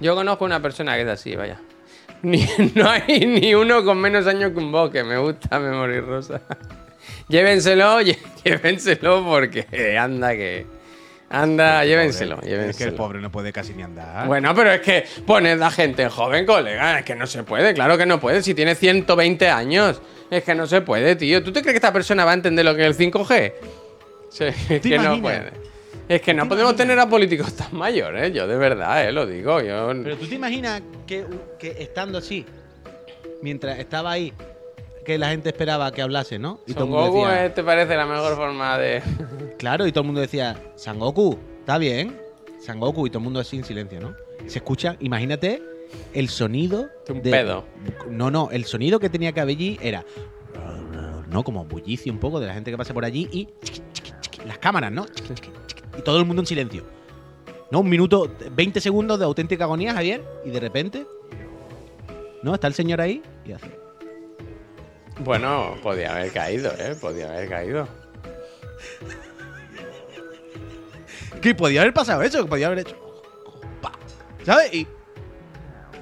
Yo 0.00 0.14
conozco 0.14 0.44
una 0.44 0.60
persona 0.60 0.94
que 0.96 1.02
es 1.02 1.08
así, 1.08 1.34
vaya. 1.34 1.60
Ni- 2.22 2.46
no 2.74 2.88
hay 2.88 3.26
ni 3.26 3.54
uno 3.54 3.84
con 3.84 3.98
menos 3.98 4.26
años 4.26 4.52
que 4.52 4.58
un 4.58 4.70
boque. 4.70 5.02
Me 5.02 5.16
gusta 5.18 5.58
Memory 5.58 6.00
Rosa. 6.00 6.40
Llévenselo, 7.28 8.00
llévenselo 8.44 9.24
porque 9.24 9.96
anda 9.98 10.32
que... 10.32 10.66
Anda, 11.30 11.84
llévenselo, 11.84 12.36
Pobre, 12.36 12.46
Es 12.48 12.52
que 12.52 12.54
el 12.54 12.60
llévenselo. 12.60 12.96
pobre 12.96 13.20
no 13.20 13.32
puede 13.32 13.52
casi 13.52 13.72
ni 13.72 13.82
andar. 13.82 14.26
Bueno, 14.28 14.54
pero 14.54 14.70
es 14.70 14.80
que 14.82 15.04
poned 15.26 15.60
a 15.60 15.70
gente 15.70 16.08
joven, 16.08 16.46
colega. 16.46 17.00
Es 17.00 17.04
que 17.04 17.16
no 17.16 17.26
se 17.26 17.42
puede, 17.42 17.74
claro 17.74 17.98
que 17.98 18.06
no 18.06 18.20
puede. 18.20 18.40
Si 18.42 18.54
tiene 18.54 18.76
120 18.76 19.48
años, 19.48 20.00
es 20.30 20.44
que 20.44 20.54
no 20.54 20.66
se 20.66 20.82
puede, 20.82 21.16
tío. 21.16 21.42
¿Tú 21.42 21.50
te 21.52 21.60
crees 21.62 21.72
que 21.72 21.78
esta 21.78 21.92
persona 21.92 22.24
va 22.24 22.32
a 22.32 22.34
entender 22.34 22.64
lo 22.64 22.76
que 22.76 22.86
es 22.86 23.00
el 23.00 23.12
5G? 23.12 23.52
Sí, 24.30 24.44
es 24.74 24.80
que 24.80 24.98
no 24.98 25.20
puede. 25.20 25.50
Es 26.08 26.20
que 26.20 26.34
no 26.34 26.46
podemos 26.48 26.76
tener 26.76 26.98
a 26.98 27.08
políticos 27.08 27.54
tan 27.54 27.74
mayores, 27.74 28.32
yo 28.32 28.46
de 28.46 28.56
verdad, 28.56 29.08
eh, 29.08 29.10
lo 29.10 29.26
digo. 29.26 29.60
Yo... 29.60 29.92
Pero 30.04 30.16
tú 30.16 30.26
te 30.26 30.34
imaginas 30.34 30.82
que, 31.06 31.24
que 31.58 31.82
estando 31.82 32.18
así, 32.18 32.44
mientras 33.42 33.78
estaba 33.78 34.12
ahí, 34.12 34.32
que 35.04 35.18
la 35.18 35.28
gente 35.28 35.50
esperaba 35.50 35.92
que 35.92 36.02
hablase, 36.02 36.38
¿no? 36.38 36.60
Y 36.66 36.74
todo 36.74 36.86
Son 36.86 36.88
el 36.88 36.94
mundo 36.94 37.12
Goku, 37.12 37.26
decía, 37.26 37.46
eh, 37.46 37.50
¿te 37.50 37.62
parece 37.62 37.96
la 37.96 38.06
mejor 38.06 38.36
forma 38.36 38.78
de...? 38.78 39.02
Claro, 39.58 39.86
y 39.86 39.92
todo 39.92 40.02
el 40.02 40.06
mundo 40.06 40.20
decía, 40.20 40.60
Sangoku, 40.74 41.38
está 41.60 41.78
bien. 41.78 42.18
Sangoku, 42.60 43.06
y 43.06 43.10
todo 43.10 43.18
el 43.18 43.24
mundo 43.24 43.40
así 43.40 43.56
en 43.56 43.64
silencio, 43.64 44.00
¿no? 44.00 44.14
Se 44.46 44.58
escucha, 44.58 44.96
imagínate 45.00 45.62
el 46.12 46.28
sonido. 46.28 46.90
De 47.06 47.12
un 47.12 47.22
pedo. 47.22 47.64
No, 48.10 48.30
no, 48.30 48.50
el 48.50 48.64
sonido 48.64 48.98
que 48.98 49.08
tenía 49.08 49.32
que 49.32 49.40
haber 49.40 49.56
allí 49.56 49.78
era. 49.82 50.04
No, 51.28 51.42
como 51.42 51.64
bullicio 51.64 52.12
un 52.12 52.18
poco 52.18 52.38
de 52.40 52.46
la 52.46 52.54
gente 52.54 52.70
que 52.70 52.76
pasa 52.76 52.94
por 52.94 53.04
allí 53.04 53.28
y. 53.32 53.48
Las 54.46 54.58
cámaras, 54.58 54.92
¿no? 54.92 55.06
Y 55.98 56.02
todo 56.02 56.18
el 56.18 56.26
mundo 56.26 56.42
en 56.42 56.46
silencio. 56.46 56.84
¿No? 57.70 57.80
Un 57.80 57.88
minuto, 57.88 58.30
20 58.52 58.80
segundos 58.80 59.18
de 59.18 59.24
auténtica 59.24 59.64
agonía, 59.64 59.94
Javier, 59.94 60.22
y 60.44 60.50
de 60.50 60.60
repente. 60.60 61.06
¿No? 62.42 62.54
Está 62.54 62.66
el 62.66 62.74
señor 62.74 63.00
ahí 63.00 63.22
y 63.44 63.52
hace. 63.52 63.83
Bueno, 65.20 65.76
podía 65.82 66.12
haber 66.16 66.32
caído, 66.32 66.72
¿eh? 66.78 66.94
Podía 67.00 67.28
haber 67.28 67.48
caído. 67.48 67.88
Que 71.40 71.54
podía 71.54 71.82
haber 71.82 71.92
pasado 71.94 72.22
eso, 72.22 72.42
que 72.42 72.48
podía 72.48 72.66
haber 72.66 72.80
hecho. 72.80 72.96
pa, 73.80 73.92
¿Sabes? 74.44 74.72
Y. 74.74 74.86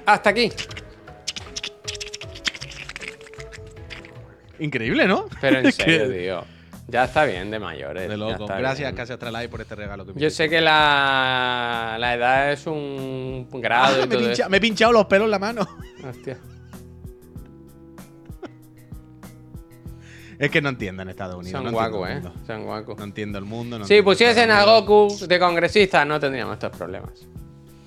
Hasta 0.05 0.29
aquí. 0.31 0.51
Increíble, 4.59 5.07
¿no? 5.07 5.25
Pero 5.41 5.59
en 5.59 5.71
serio, 5.71 6.09
tío. 6.11 6.45
Ya 6.87 7.05
está 7.05 7.25
bien 7.25 7.49
de 7.49 7.59
mayores. 7.59 8.09
De 8.09 8.17
loco. 8.17 8.45
Gracias, 8.45 8.79
bien. 8.89 8.95
Casa 8.95 9.13
Astralife, 9.13 9.49
por 9.49 9.61
este 9.61 9.75
regalo 9.75 10.05
que 10.05 10.13
me 10.13 10.21
Yo 10.21 10.29
sé 10.29 10.49
que 10.49 10.61
la, 10.61 11.95
la 11.99 12.13
edad 12.13 12.51
es 12.51 12.67
un 12.67 13.47
grado 13.51 13.95
Ah, 14.01 14.05
y 14.05 14.07
me, 14.07 14.15
he 14.15 14.17
todo 14.17 14.29
pincha- 14.29 14.49
me 14.49 14.57
he 14.57 14.61
pinchado 14.61 14.91
los 14.91 15.05
pelos 15.05 15.25
en 15.25 15.31
la 15.31 15.39
mano. 15.39 15.67
Hostia. 16.07 16.37
Es 20.43 20.51
que 20.51 20.61
no 20.61 20.67
entiendo 20.67 21.03
en 21.03 21.07
Estados 21.07 21.37
Unidos. 21.37 21.51
Son 21.53 21.63
no 21.63 21.71
guacos, 21.71 22.09
eh. 22.09 22.21
Son 22.45 22.65
guacos. 22.65 22.97
No 22.97 23.05
entiendo 23.05 23.37
el 23.37 23.45
mundo. 23.45 23.79
No 23.79 23.85
Si 23.85 24.01
pusiesen 24.01 24.51
a. 24.51 24.65
Goku 24.65 25.07
de 25.25 25.39
congresista, 25.39 26.03
no 26.03 26.19
tendríamos 26.19 26.55
estos 26.55 26.75
problemas. 26.75 27.25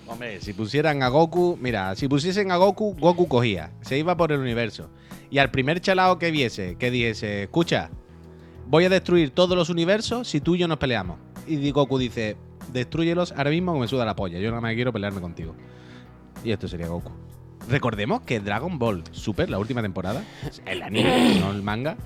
Hombre, 0.06 0.40
si 0.40 0.54
pusieran 0.54 1.02
a 1.02 1.08
Goku, 1.08 1.58
mira, 1.60 1.94
si 1.96 2.08
pusiesen 2.08 2.50
a 2.50 2.56
Goku, 2.56 2.96
Goku 2.98 3.28
cogía, 3.28 3.72
se 3.82 3.98
iba 3.98 4.16
por 4.16 4.32
el 4.32 4.40
universo. 4.40 4.88
Y 5.28 5.36
al 5.36 5.50
primer 5.50 5.82
chalao 5.82 6.18
que 6.18 6.30
viese, 6.30 6.76
que 6.78 6.90
dijese, 6.90 7.42
escucha, 7.42 7.90
voy 8.66 8.86
a 8.86 8.88
destruir 8.88 9.32
todos 9.32 9.54
los 9.54 9.68
universos 9.68 10.26
si 10.26 10.40
tú 10.40 10.54
y 10.54 10.60
yo 10.60 10.66
nos 10.66 10.78
peleamos. 10.78 11.18
Y 11.46 11.70
Goku 11.72 11.98
dice, 11.98 12.38
destruyelos 12.72 13.32
ahora 13.32 13.50
mismo 13.50 13.74
que 13.74 13.80
me 13.80 13.88
suda 13.88 14.06
la 14.06 14.16
polla, 14.16 14.38
yo 14.38 14.48
nada 14.48 14.62
más 14.62 14.72
quiero 14.72 14.94
pelearme 14.94 15.20
contigo. 15.20 15.54
Y 16.42 16.52
esto 16.52 16.68
sería 16.68 16.86
Goku. 16.86 17.12
Recordemos 17.68 18.22
que 18.22 18.40
Dragon 18.40 18.78
Ball 18.78 19.04
Super, 19.10 19.50
la 19.50 19.58
última 19.58 19.82
temporada, 19.82 20.24
el 20.64 20.80
anime, 20.82 21.38
no 21.38 21.50
el 21.50 21.62
manga, 21.62 21.98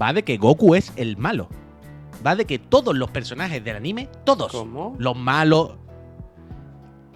va 0.00 0.12
de 0.12 0.22
que 0.24 0.36
Goku 0.36 0.74
es 0.74 0.92
el 0.96 1.16
malo. 1.16 1.48
Va 2.26 2.34
de 2.36 2.44
que 2.46 2.58
todos 2.58 2.96
los 2.96 3.10
personajes 3.10 3.62
del 3.62 3.76
anime, 3.76 4.08
todos, 4.24 4.50
¿Cómo? 4.52 4.96
los 4.98 5.16
malos. 5.16 5.76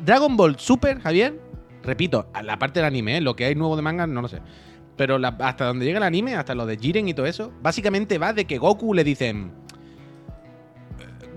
Dragon 0.04 0.36
Ball 0.36 0.58
Super, 0.58 1.00
Javier, 1.00 1.40
repito, 1.82 2.26
a 2.32 2.42
la 2.42 2.58
parte 2.58 2.80
del 2.80 2.86
anime, 2.86 3.18
¿eh? 3.18 3.20
lo 3.20 3.36
que 3.36 3.44
hay 3.44 3.54
nuevo 3.54 3.76
de 3.76 3.82
manga 3.82 4.06
no 4.06 4.22
lo 4.22 4.28
sé. 4.28 4.40
Pero 4.96 5.18
la- 5.18 5.36
hasta 5.40 5.66
donde 5.66 5.84
llega 5.84 5.98
el 5.98 6.04
anime, 6.04 6.34
hasta 6.34 6.54
lo 6.54 6.66
de 6.66 6.76
Jiren 6.76 7.08
y 7.08 7.14
todo 7.14 7.26
eso, 7.26 7.52
básicamente 7.62 8.18
va 8.18 8.32
de 8.32 8.44
que 8.44 8.58
Goku 8.58 8.94
le 8.94 9.04
dicen. 9.04 9.52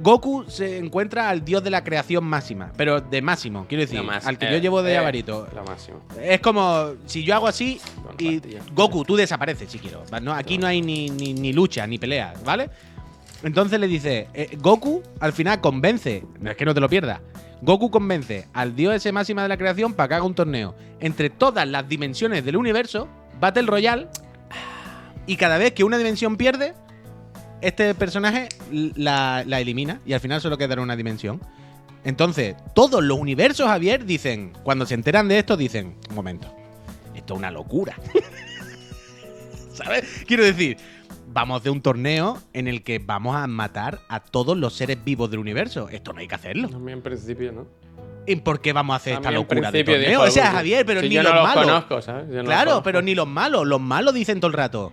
Goku 0.05 0.45
se 0.47 0.77
encuentra 0.77 1.29
al 1.29 1.43
dios 1.43 1.63
de 1.63 1.71
la 1.71 1.83
creación 1.83 2.23
máxima, 2.25 2.71
pero 2.77 3.01
de 3.01 3.23
máximo, 3.23 3.65
quiero 3.67 3.81
decir, 3.81 4.03
más- 4.03 4.27
al 4.27 4.37
que 4.37 4.45
eh, 4.47 4.51
yo 4.51 4.57
llevo 4.59 4.83
de 4.83 4.93
eh. 4.93 5.47
Lo 5.55 5.63
máximo. 5.63 5.99
Es 6.21 6.39
como 6.41 6.91
si 7.07 7.23
yo 7.23 7.33
hago 7.33 7.47
así 7.47 7.81
y. 8.19 8.39
Goku, 8.71 9.03
tú 9.03 9.15
desapareces 9.15 9.67
si 9.71 9.79
quiero. 9.79 10.03
No, 10.21 10.31
aquí 10.31 10.59
no 10.59 10.67
hay 10.67 10.83
ni, 10.83 11.09
ni- 11.09 11.33
ni 11.33 11.53
lucha, 11.53 11.87
ni 11.87 11.97
pelea, 11.97 12.35
¿vale? 12.45 12.69
Entonces 13.41 13.79
le 13.79 13.87
dice, 13.87 14.27
eh, 14.35 14.55
Goku 14.59 15.01
al 15.19 15.33
final 15.33 15.59
convence, 15.59 16.23
es 16.45 16.55
que 16.55 16.65
no 16.65 16.75
te 16.75 16.81
lo 16.81 16.87
pierdas, 16.87 17.19
Goku 17.63 17.89
convence 17.89 18.47
al 18.53 18.75
dios 18.75 18.93
ese 18.93 19.11
máxima 19.11 19.41
de 19.41 19.49
la 19.49 19.57
creación 19.57 19.93
para 19.95 20.07
que 20.07 20.13
haga 20.13 20.23
un 20.23 20.35
torneo 20.35 20.75
entre 20.99 21.31
todas 21.31 21.67
las 21.67 21.89
dimensiones 21.89 22.45
del 22.45 22.57
universo, 22.57 23.07
Battle 23.39 23.63
Royale, 23.63 24.07
y 25.25 25.35
cada 25.37 25.57
vez 25.57 25.73
que 25.73 25.83
una 25.83 25.97
dimensión 25.97 26.37
pierde, 26.37 26.75
este 27.67 27.95
personaje 27.95 28.49
la, 28.71 29.43
la 29.45 29.59
elimina 29.59 29.99
y 30.05 30.13
al 30.13 30.19
final 30.19 30.41
solo 30.41 30.57
quedará 30.57 30.81
una 30.81 30.95
dimensión. 30.95 31.41
Entonces, 32.03 32.55
todos 32.75 33.03
los 33.03 33.17
universos, 33.17 33.67
Javier, 33.67 34.05
dicen, 34.05 34.53
cuando 34.63 34.85
se 34.85 34.93
enteran 34.93 35.27
de 35.27 35.39
esto, 35.39 35.57
dicen, 35.57 35.97
un 36.09 36.15
momento, 36.15 36.47
esto 37.15 37.33
es 37.33 37.37
una 37.39 37.49
locura. 37.49 37.95
¿Sabes? 39.73 40.23
Quiero 40.27 40.43
decir, 40.43 40.77
vamos 41.27 41.63
de 41.63 41.69
un 41.71 41.81
torneo 41.81 42.37
en 42.53 42.67
el 42.67 42.83
que 42.83 42.99
vamos 42.99 43.35
a 43.35 43.47
matar 43.47 43.99
a 44.07 44.19
todos 44.19 44.55
los 44.55 44.73
seres 44.73 45.03
vivos 45.03 45.31
del 45.31 45.39
universo. 45.39 45.89
Esto 45.89 46.13
no 46.13 46.19
hay 46.19 46.27
que 46.27 46.35
hacerlo. 46.35 46.69
A 46.73 46.79
mí 46.79 46.91
en 46.91 47.01
principio, 47.01 47.51
¿no? 47.51 47.67
¿Y 48.27 48.35
por 48.37 48.61
qué 48.61 48.73
vamos 48.73 48.93
a 48.93 48.97
hacer 48.97 49.13
A 49.13 49.15
esta 49.17 49.31
locura 49.31 49.71
de 49.71 49.83
torneo? 49.83 50.21
O 50.21 50.31
sea. 50.31 50.51
Javier, 50.51 50.85
pero 50.85 51.01
Si 51.01 51.09
ni 51.09 51.15
yo 51.15 51.23
los 51.23 51.33
no 51.33 51.39
los 51.39 51.47
malos. 51.47 51.65
conozco, 51.65 52.01
¿sabes? 52.01 52.27
Yo 52.27 52.35
no 52.35 52.43
los 52.43 52.45
claro, 52.45 52.83
pero 52.83 53.01
ni 53.01 53.15
los 53.15 53.27
malos. 53.27 53.67
Los 53.67 53.81
malos 53.81 54.13
dicen 54.13 54.39
todo 54.39 54.47
el 54.47 54.53
rato. 54.53 54.91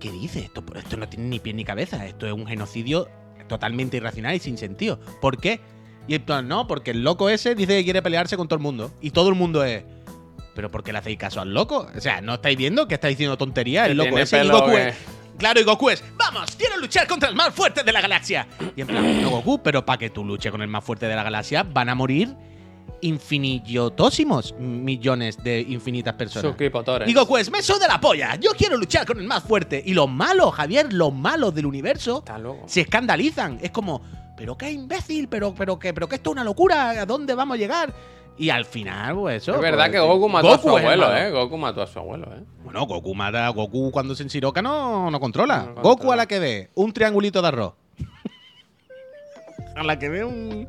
¿Qué 0.00 0.10
dice? 0.10 0.40
Esto, 0.40 0.64
esto 0.74 0.96
no 0.96 1.08
tiene 1.08 1.26
ni 1.26 1.40
pie 1.40 1.54
ni 1.54 1.64
cabeza. 1.64 2.04
Esto 2.06 2.26
es 2.26 2.32
un 2.32 2.46
genocidio 2.46 3.08
totalmente 3.48 3.96
irracional 3.96 4.34
y 4.34 4.38
sin 4.38 4.58
sentido. 4.58 4.98
¿Por 5.20 5.38
qué? 5.38 5.60
Y 6.08 6.14
entonces, 6.14 6.48
no, 6.48 6.66
porque 6.66 6.90
el 6.90 7.02
loco 7.02 7.28
ese 7.28 7.54
dice 7.54 7.78
que 7.78 7.84
quiere 7.84 8.02
pelearse 8.02 8.36
con 8.36 8.48
todo 8.48 8.56
el 8.56 8.62
mundo. 8.62 8.90
Y 9.00 9.10
todo 9.10 9.28
el 9.28 9.34
mundo 9.34 9.64
es. 9.64 9.84
¿Pero 10.54 10.70
por 10.70 10.82
qué 10.82 10.92
le 10.92 10.98
hacéis 10.98 11.18
caso 11.18 11.40
al 11.40 11.54
loco? 11.54 11.88
O 11.96 12.00
sea, 12.00 12.20
¿no 12.20 12.34
estáis 12.34 12.56
viendo 12.58 12.86
que 12.86 12.94
está 12.94 13.08
diciendo 13.08 13.38
tontería 13.38 13.86
el 13.86 13.96
loco 13.96 14.18
ese? 14.18 14.44
Y 14.44 14.48
Goku 14.48 14.72
es. 14.72 14.94
Claro, 15.38 15.60
y 15.60 15.64
Goku 15.64 15.90
es. 15.90 16.04
¡Vamos! 16.16 16.54
¡Quiero 16.56 16.76
luchar 16.76 17.06
contra 17.06 17.28
el 17.28 17.34
más 17.34 17.54
fuerte 17.54 17.82
de 17.82 17.90
la 17.90 18.00
galaxia! 18.00 18.46
Y 18.76 18.82
en 18.82 18.86
plan, 18.86 19.22
no, 19.22 19.30
Goku, 19.30 19.62
pero 19.62 19.84
para 19.84 19.98
que 19.98 20.10
tú 20.10 20.24
luches 20.24 20.52
con 20.52 20.60
el 20.60 20.68
más 20.68 20.84
fuerte 20.84 21.06
de 21.06 21.16
la 21.16 21.22
galaxia, 21.22 21.62
van 21.62 21.88
a 21.88 21.94
morir 21.94 22.36
infinitosimos 23.02 24.54
millones 24.58 25.42
de 25.42 25.60
infinitas 25.60 26.14
personas. 26.14 26.54
Y 27.06 27.12
Goku 27.12 27.36
es, 27.36 27.50
me 27.50 27.60
de 27.60 27.88
la 27.88 28.00
polla, 28.00 28.36
yo 28.36 28.52
quiero 28.56 28.76
luchar 28.76 29.06
con 29.06 29.18
el 29.18 29.26
más 29.26 29.42
fuerte. 29.42 29.82
Y 29.84 29.94
los 29.94 30.08
malos, 30.08 30.54
Javier, 30.54 30.92
los 30.92 31.12
malos 31.12 31.54
del 31.54 31.66
universo, 31.66 32.24
se 32.66 32.82
escandalizan. 32.82 33.58
Es 33.60 33.70
como, 33.70 34.02
pero 34.36 34.56
qué 34.56 34.70
imbécil, 34.70 35.28
pero, 35.28 35.54
pero, 35.54 35.78
que, 35.78 35.92
pero 35.92 36.08
que 36.08 36.16
esto 36.16 36.30
es 36.30 36.32
una 36.32 36.44
locura, 36.44 36.90
¿a 36.90 37.06
dónde 37.06 37.34
vamos 37.34 37.56
a 37.56 37.58
llegar? 37.58 37.94
Y 38.38 38.50
al 38.50 38.64
final, 38.64 39.14
pues 39.14 39.42
eso. 39.42 39.54
Es 39.54 39.60
verdad 39.60 39.86
pues, 39.86 39.92
que 39.92 40.00
Goku 40.00 40.28
mató 40.28 40.54
a 40.54 40.58
su 40.58 40.68
abuelo. 40.76 41.16
¿eh? 41.16 41.30
Goku 41.30 41.58
mató 41.58 41.82
a 41.82 41.86
su 41.86 41.98
abuelo, 41.98 42.26
¿eh? 42.34 42.42
Bueno, 42.64 42.86
Goku 42.86 43.14
mata, 43.14 43.48
Goku 43.50 43.90
cuando 43.90 44.14
se 44.14 44.22
ensiroca 44.22 44.62
no, 44.62 45.10
no 45.10 45.20
controla. 45.20 45.58
No 45.58 45.74
Goku 45.74 45.88
controla. 45.88 46.12
a 46.14 46.16
la 46.16 46.26
que 46.26 46.38
ve 46.38 46.70
un 46.74 46.92
triangulito 46.92 47.42
de 47.42 47.48
arroz. 47.48 47.74
a 49.76 49.82
la 49.82 49.98
que 49.98 50.08
ve 50.08 50.24
un. 50.24 50.68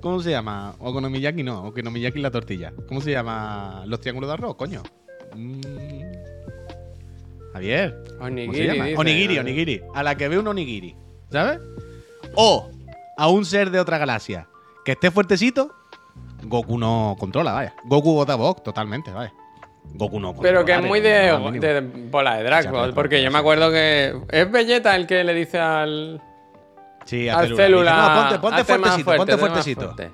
¿Cómo 0.00 0.20
se 0.20 0.30
llama? 0.30 0.74
Okonomiyaki 0.78 1.42
no, 1.42 1.66
Okonomiyaki 1.68 2.20
la 2.20 2.30
tortilla. 2.30 2.72
¿Cómo 2.88 3.00
se 3.00 3.12
llama 3.12 3.84
los 3.86 4.00
triángulos 4.00 4.28
de 4.28 4.34
arroz, 4.34 4.56
coño? 4.56 4.82
Mm. 5.34 5.60
Javier. 7.52 8.04
¿Cómo 8.18 8.24
Onigiri, 8.26 8.56
se 8.56 8.66
llama? 8.66 8.84
dice, 8.86 8.98
onigiri, 8.98 9.34
¿no? 9.34 9.40
onigiri. 9.40 9.82
A 9.94 10.02
la 10.02 10.16
que 10.16 10.28
ve 10.28 10.38
un 10.38 10.48
onigiri. 10.48 10.96
¿Sabes? 11.30 11.60
O 12.34 12.70
a 13.16 13.28
un 13.28 13.44
ser 13.44 13.70
de 13.70 13.80
otra 13.80 13.98
galaxia 13.98 14.48
que 14.84 14.92
esté 14.92 15.10
fuertecito, 15.10 15.70
Goku 16.44 16.78
no 16.78 17.16
controla, 17.18 17.52
vaya. 17.52 17.74
Goku 17.84 18.14
vota 18.14 18.34
Vox 18.34 18.62
totalmente, 18.62 19.10
vaya. 19.10 19.32
Goku 19.94 20.18
no 20.18 20.28
controla. 20.34 20.48
Pero 20.48 20.64
que 20.64 20.72
es 20.72 20.82
muy 20.82 21.00
de, 21.00 21.80
bola 22.10 22.36
de 22.36 22.44
Dragon 22.44 22.94
porque 22.94 23.22
yo 23.22 23.30
me 23.30 23.38
acuerdo 23.38 23.70
que 23.70 24.14
es 24.30 24.50
Vegeta 24.50 24.96
el 24.96 25.06
que 25.06 25.24
le 25.24 25.34
dice 25.34 25.58
al, 25.58 26.20
Sí, 27.04 27.28
al 27.28 27.54
célula. 27.56 27.92
no, 28.14 28.20
ponte, 28.20 28.38
ponte 28.38 28.60
"Hazte 28.60 28.78
más 28.78 28.80
fuertecito, 29.02 29.04
fuerte, 29.04 29.18
ponte 29.18 29.38
fuertecito. 29.38 29.80
fuerte". 29.94 30.10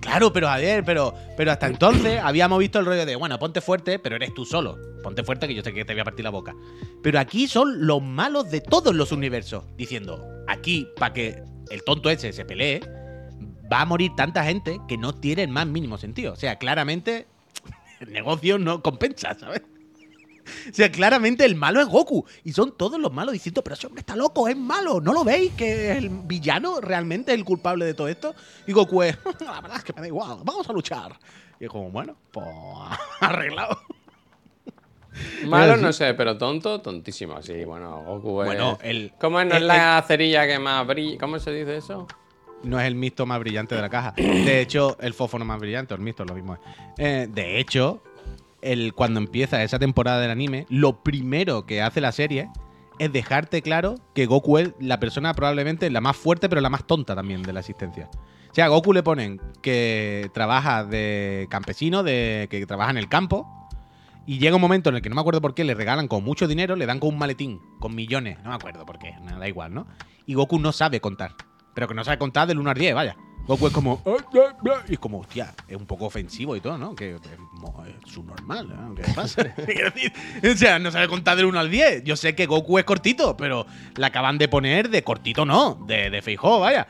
Claro, 0.00 0.32
pero 0.32 0.48
a 0.48 0.56
ver, 0.56 0.84
pero, 0.84 1.14
pero 1.36 1.52
hasta 1.52 1.68
entonces 1.68 2.20
habíamos 2.22 2.58
visto 2.58 2.80
el 2.80 2.86
rollo 2.86 3.06
de, 3.06 3.14
bueno, 3.14 3.38
ponte 3.38 3.60
fuerte, 3.60 4.00
pero 4.00 4.16
eres 4.16 4.34
tú 4.34 4.44
solo. 4.44 4.76
Ponte 5.00 5.22
fuerte 5.22 5.46
que 5.46 5.54
yo 5.54 5.62
sé 5.62 5.72
que 5.72 5.84
te 5.84 5.92
voy 5.92 6.00
a 6.00 6.04
partir 6.04 6.24
la 6.24 6.30
boca. 6.30 6.54
Pero 7.02 7.20
aquí 7.20 7.46
son 7.46 7.86
los 7.86 8.02
malos 8.02 8.50
de 8.50 8.60
todos 8.60 8.94
los 8.96 9.12
universos. 9.12 9.64
Diciendo, 9.76 10.24
aquí, 10.48 10.88
para 10.96 11.12
que 11.12 11.42
el 11.70 11.84
tonto 11.84 12.10
ese 12.10 12.32
se 12.32 12.44
pelee, 12.44 12.80
va 13.72 13.82
a 13.82 13.84
morir 13.84 14.10
tanta 14.16 14.42
gente 14.44 14.80
que 14.88 14.98
no 14.98 15.14
tiene 15.14 15.44
el 15.44 15.50
más 15.50 15.68
mínimo 15.68 15.96
sentido. 15.98 16.32
O 16.32 16.36
sea, 16.36 16.56
claramente 16.56 17.26
el 18.00 18.12
negocio 18.12 18.58
no 18.58 18.82
compensa, 18.82 19.34
¿sabes? 19.38 19.62
O 20.70 20.74
sea, 20.74 20.90
claramente 20.90 21.44
el 21.44 21.54
malo 21.54 21.80
es 21.80 21.86
Goku. 21.86 22.24
Y 22.44 22.52
son 22.52 22.76
todos 22.76 22.98
los 23.00 23.12
malos 23.12 23.32
diciendo, 23.32 23.62
pero 23.62 23.74
ese 23.74 23.86
hombre 23.86 24.00
está 24.00 24.16
loco, 24.16 24.48
es 24.48 24.56
malo. 24.56 25.00
¿No 25.00 25.12
lo 25.12 25.24
veis 25.24 25.52
que 25.52 25.92
el 25.92 26.08
villano 26.08 26.80
realmente 26.80 27.32
es 27.32 27.38
el 27.38 27.44
culpable 27.44 27.84
de 27.84 27.94
todo 27.94 28.08
esto? 28.08 28.34
Y 28.66 28.72
Goku 28.72 29.02
es, 29.02 29.16
la 29.40 29.60
verdad 29.60 29.78
es 29.78 29.84
que 29.84 29.92
me 29.92 30.00
da 30.00 30.06
igual, 30.08 30.38
vamos 30.44 30.68
a 30.68 30.72
luchar. 30.72 31.18
Y 31.60 31.64
es 31.64 31.70
como, 31.70 31.90
bueno, 31.90 32.16
pues 32.32 32.46
arreglado. 33.20 33.78
Malo 35.46 35.76
no 35.76 35.92
sé, 35.92 36.14
pero 36.14 36.38
tonto, 36.38 36.80
tontísimo. 36.80 37.42
Sí, 37.42 37.64
bueno, 37.64 38.02
Goku 38.02 38.40
es. 38.42 38.46
Bueno, 38.46 38.78
el- 38.82 39.12
¿Cómo 39.20 39.40
es? 39.40 39.46
¿No 39.46 39.54
es 39.54 39.60
el- 39.60 39.66
la 39.68 40.02
cerilla 40.06 40.46
que 40.46 40.58
más 40.58 40.86
brilla? 40.86 41.18
¿Cómo 41.18 41.38
se 41.38 41.52
dice 41.52 41.76
eso? 41.76 42.06
No 42.62 42.80
es 42.80 42.86
el 42.86 42.94
mixto 42.94 43.26
más 43.26 43.38
brillante 43.40 43.74
de 43.74 43.80
la 43.82 43.90
caja. 43.90 44.12
De 44.16 44.60
hecho, 44.60 44.96
el 45.00 45.12
fósforo 45.14 45.44
más 45.44 45.58
brillante, 45.58 45.92
el 45.94 46.00
mixto, 46.00 46.24
lo 46.24 46.34
mismo 46.34 46.54
es. 46.54 46.60
Eh, 46.96 47.26
de 47.28 47.58
hecho, 47.58 48.02
el, 48.62 48.94
cuando 48.94 49.20
empieza 49.20 49.62
esa 49.62 49.78
temporada 49.78 50.20
del 50.20 50.30
anime, 50.30 50.66
lo 50.70 51.02
primero 51.02 51.66
que 51.66 51.82
hace 51.82 52.00
la 52.00 52.12
serie 52.12 52.48
es 52.98 53.12
dejarte 53.12 53.62
claro 53.62 53.96
que 54.14 54.26
Goku 54.26 54.58
es 54.58 54.72
la 54.78 55.00
persona 55.00 55.34
probablemente 55.34 55.90
la 55.90 56.00
más 56.00 56.16
fuerte, 56.16 56.48
pero 56.48 56.60
la 56.60 56.70
más 56.70 56.86
tonta 56.86 57.14
también 57.14 57.42
de 57.42 57.52
la 57.52 57.60
existencia. 57.60 58.08
O 58.50 58.54
sea, 58.54 58.66
a 58.66 58.68
Goku 58.68 58.92
le 58.92 59.02
ponen 59.02 59.40
que 59.62 60.30
trabaja 60.34 60.84
de 60.84 61.46
campesino, 61.50 62.02
de 62.02 62.48
que 62.50 62.64
trabaja 62.66 62.90
en 62.90 62.98
el 62.98 63.08
campo, 63.08 63.46
y 64.26 64.38
llega 64.38 64.56
un 64.56 64.62
momento 64.62 64.90
en 64.90 64.96
el 64.96 65.02
que 65.02 65.08
no 65.08 65.14
me 65.14 65.20
acuerdo 65.20 65.40
por 65.40 65.54
qué 65.54 65.64
le 65.64 65.74
regalan 65.74 66.06
con 66.06 66.22
mucho 66.22 66.46
dinero, 66.46 66.76
le 66.76 66.86
dan 66.86 67.00
con 67.00 67.10
un 67.10 67.18
maletín, 67.18 67.60
con 67.80 67.94
millones, 67.94 68.38
no 68.44 68.50
me 68.50 68.56
acuerdo 68.56 68.86
por 68.86 68.98
qué, 68.98 69.12
nada, 69.22 69.38
da 69.38 69.48
igual, 69.48 69.74
¿no? 69.74 69.86
Y 70.26 70.34
Goku 70.34 70.58
no 70.58 70.70
sabe 70.72 71.00
contar, 71.00 71.34
pero 71.74 71.88
que 71.88 71.94
no 71.94 72.04
sabe 72.04 72.18
contar 72.18 72.46
del 72.46 72.58
1 72.58 72.70
al 72.70 72.78
10, 72.78 72.94
vaya. 72.94 73.16
Goku 73.46 73.66
es 73.66 73.72
como. 73.72 74.00
Y 74.88 74.92
es 74.94 74.98
como, 74.98 75.18
hostia, 75.20 75.52
es 75.66 75.76
un 75.76 75.86
poco 75.86 76.06
ofensivo 76.06 76.54
y 76.56 76.60
todo, 76.60 76.78
¿no? 76.78 76.94
Que 76.94 77.16
es, 77.16 77.20
mo- 77.52 77.84
es 77.86 78.10
su 78.10 78.22
normal, 78.22 78.68
¿no? 78.68 78.94
¿Qué 78.94 79.02
pasa? 79.14 79.42
O 80.52 80.56
sea, 80.56 80.78
no 80.78 80.90
sabe 80.90 81.08
contar 81.08 81.36
del 81.36 81.46
1 81.46 81.58
al 81.58 81.70
10. 81.70 82.04
Yo 82.04 82.16
sé 82.16 82.34
que 82.34 82.46
Goku 82.46 82.78
es 82.78 82.84
cortito, 82.84 83.36
pero 83.36 83.66
la 83.96 84.08
acaban 84.08 84.38
de 84.38 84.48
poner 84.48 84.88
de 84.90 85.02
cortito, 85.02 85.44
no, 85.44 85.74
de, 85.86 86.10
de 86.10 86.22
Feijó, 86.22 86.60
vaya. 86.60 86.86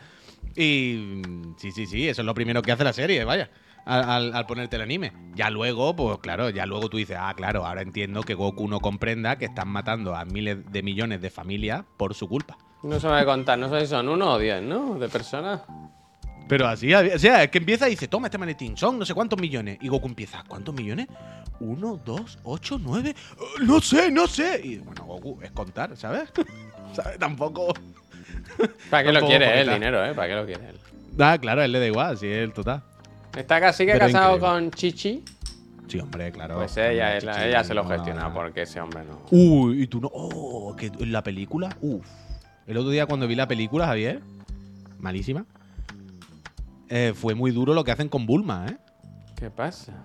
Y 0.55 1.23
sí, 1.57 1.73
sí, 1.73 1.87
sí, 1.87 2.09
eso 2.09 2.21
es 2.23 2.27
lo 2.27 2.35
primero 2.35 2.61
que 2.63 2.73
hace 2.73 2.85
la 2.85 2.93
serie, 2.93 3.25
vaya. 3.25 3.51
al, 3.87 4.45
ponerte 4.47 4.77
el 4.77 4.83
anime. 4.83 5.13
Ya 5.35 5.49
luego, 5.49 5.97
pues 5.97 6.19
claro, 6.19 6.51
ya 6.51 6.67
luego 6.67 6.89
tú 6.91 6.99
dices, 6.99 7.17
ah, 7.19 7.33
claro, 7.35 7.65
ahora 7.67 7.81
entiendo 7.83 8.23
que 8.23 8.35
Goku 8.35 8.69
no 8.69 8.81
comprenda 8.81 9.37
que 9.39 9.47
están 9.47 9.69
matando 9.69 10.15
a 10.15 10.25
miles 10.27 10.71
de 10.71 10.83
millones 10.83 11.23
de 11.23 11.31
familias 11.31 11.85
por 11.97 12.13
su 12.15 12.29
culpa. 12.29 12.59
No 12.83 13.01
se 13.01 13.07
me 13.07 13.13
va 13.15 13.21
a 13.21 13.25
contar, 13.25 13.59
no 13.59 13.71
sé 13.71 13.81
si 13.81 13.87
son 13.87 14.09
uno 14.09 14.33
o 14.35 14.39
diez, 14.39 14.61
¿no? 14.63 14.99
De 14.99 15.09
personas. 15.09 15.63
Pero 16.53 16.69
así, 16.69 16.93
o 16.93 17.19
sea, 17.19 17.45
es 17.45 17.51
que 17.51 17.57
empieza 17.57 17.87
y 17.89 17.93
dice, 17.93 18.09
toma 18.09 18.27
este 18.27 18.37
maletín, 18.37 18.77
son 18.77 18.99
no 18.99 19.07
sé 19.07 19.15
cuántos 19.15 19.41
millones. 19.41 19.79
Y 19.81 19.89
Goku 19.89 20.07
empieza, 20.07 20.45
¿cuántos 20.47 20.75
millones? 20.75 21.07
Uno, 21.61 21.99
dos, 22.05 22.39
ocho, 22.45 22.79
nueve. 22.79 23.15
"Eh, 23.17 23.45
No 23.63 23.81
sé, 23.81 24.11
no 24.11 24.27
sé. 24.27 24.61
Y 24.63 24.77
bueno, 24.77 25.03
Goku 25.07 25.39
es 25.43 25.51
contar, 25.53 25.97
¿sabes? 25.97 26.25
¿Sabes? 26.93 27.19
Tampoco. 27.19 27.73
¿Para 28.91 29.03
qué 29.03 29.13
lo 29.15 29.27
quiere 29.27 29.63
él, 29.63 29.69
el 29.71 29.75
dinero, 29.77 30.05
eh? 30.05 30.13
¿Para 30.13 30.29
qué 30.29 30.35
lo 30.35 30.45
quiere 30.45 30.69
él? 30.69 30.77
Ah, 31.19 31.39
claro, 31.41 31.63
él 31.63 31.73
le 31.73 31.79
da 31.81 31.87
igual, 31.87 32.19
sí, 32.19 32.27
él 32.27 32.53
total. 32.53 32.83
Está 33.35 33.59
casi 33.59 33.87
que 33.87 33.93
Pero 33.93 34.05
casado 34.09 34.37
increíble. 34.37 34.61
con 34.61 34.71
Chichi. 34.73 35.25
Sí, 35.89 36.01
hombre, 36.01 36.33
claro. 36.33 36.57
Pues 36.57 36.77
ella, 36.77 37.17
ella, 37.17 37.65
se 37.65 37.73
lo 37.73 37.87
gestiona 37.89 38.25
no. 38.29 38.35
porque 38.35 38.61
ese 38.63 38.79
hombre 38.79 39.05
no. 39.07 39.23
Uy, 39.31 39.85
y 39.85 39.87
tú 39.87 40.03
no. 40.03 40.11
Oh, 40.13 40.77
que 40.77 40.89
en 40.99 41.13
la 41.13 41.23
película. 41.23 41.75
Uf. 41.81 42.07
El 42.67 42.77
otro 42.77 42.91
día 42.91 43.07
cuando 43.07 43.27
vi 43.27 43.37
la 43.37 43.49
película, 43.49 43.87
Javier, 43.87 44.21
malísima. 44.99 45.47
Eh, 46.95 47.15
fue 47.15 47.35
muy 47.35 47.53
duro 47.53 47.73
lo 47.73 47.85
que 47.85 47.91
hacen 47.91 48.11
con 48.11 48.27
Bulma, 48.27 48.67
¿eh? 48.69 48.77
¿Qué 49.35 49.51
pasa? 49.51 50.05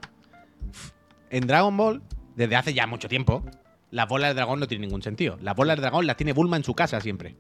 En 1.30 1.46
Dragon 1.46 1.76
Ball, 1.76 2.02
desde 2.38 2.56
hace 2.56 2.74
ya 2.74 2.88
mucho 2.88 3.10
tiempo, 3.10 3.44
las 3.92 4.08
bolas 4.08 4.30
de 4.30 4.36
dragón 4.36 4.62
no 4.62 4.68
tienen 4.68 4.88
ningún 4.88 5.02
sentido. 5.02 5.38
Las 5.42 5.54
bolas 5.54 5.76
de 5.76 5.82
dragón 5.82 6.08
las 6.08 6.16
tiene 6.16 6.32
Bulma 6.32 6.56
en 6.56 6.64
su 6.64 6.74
casa 6.76 7.02
siempre. 7.02 7.36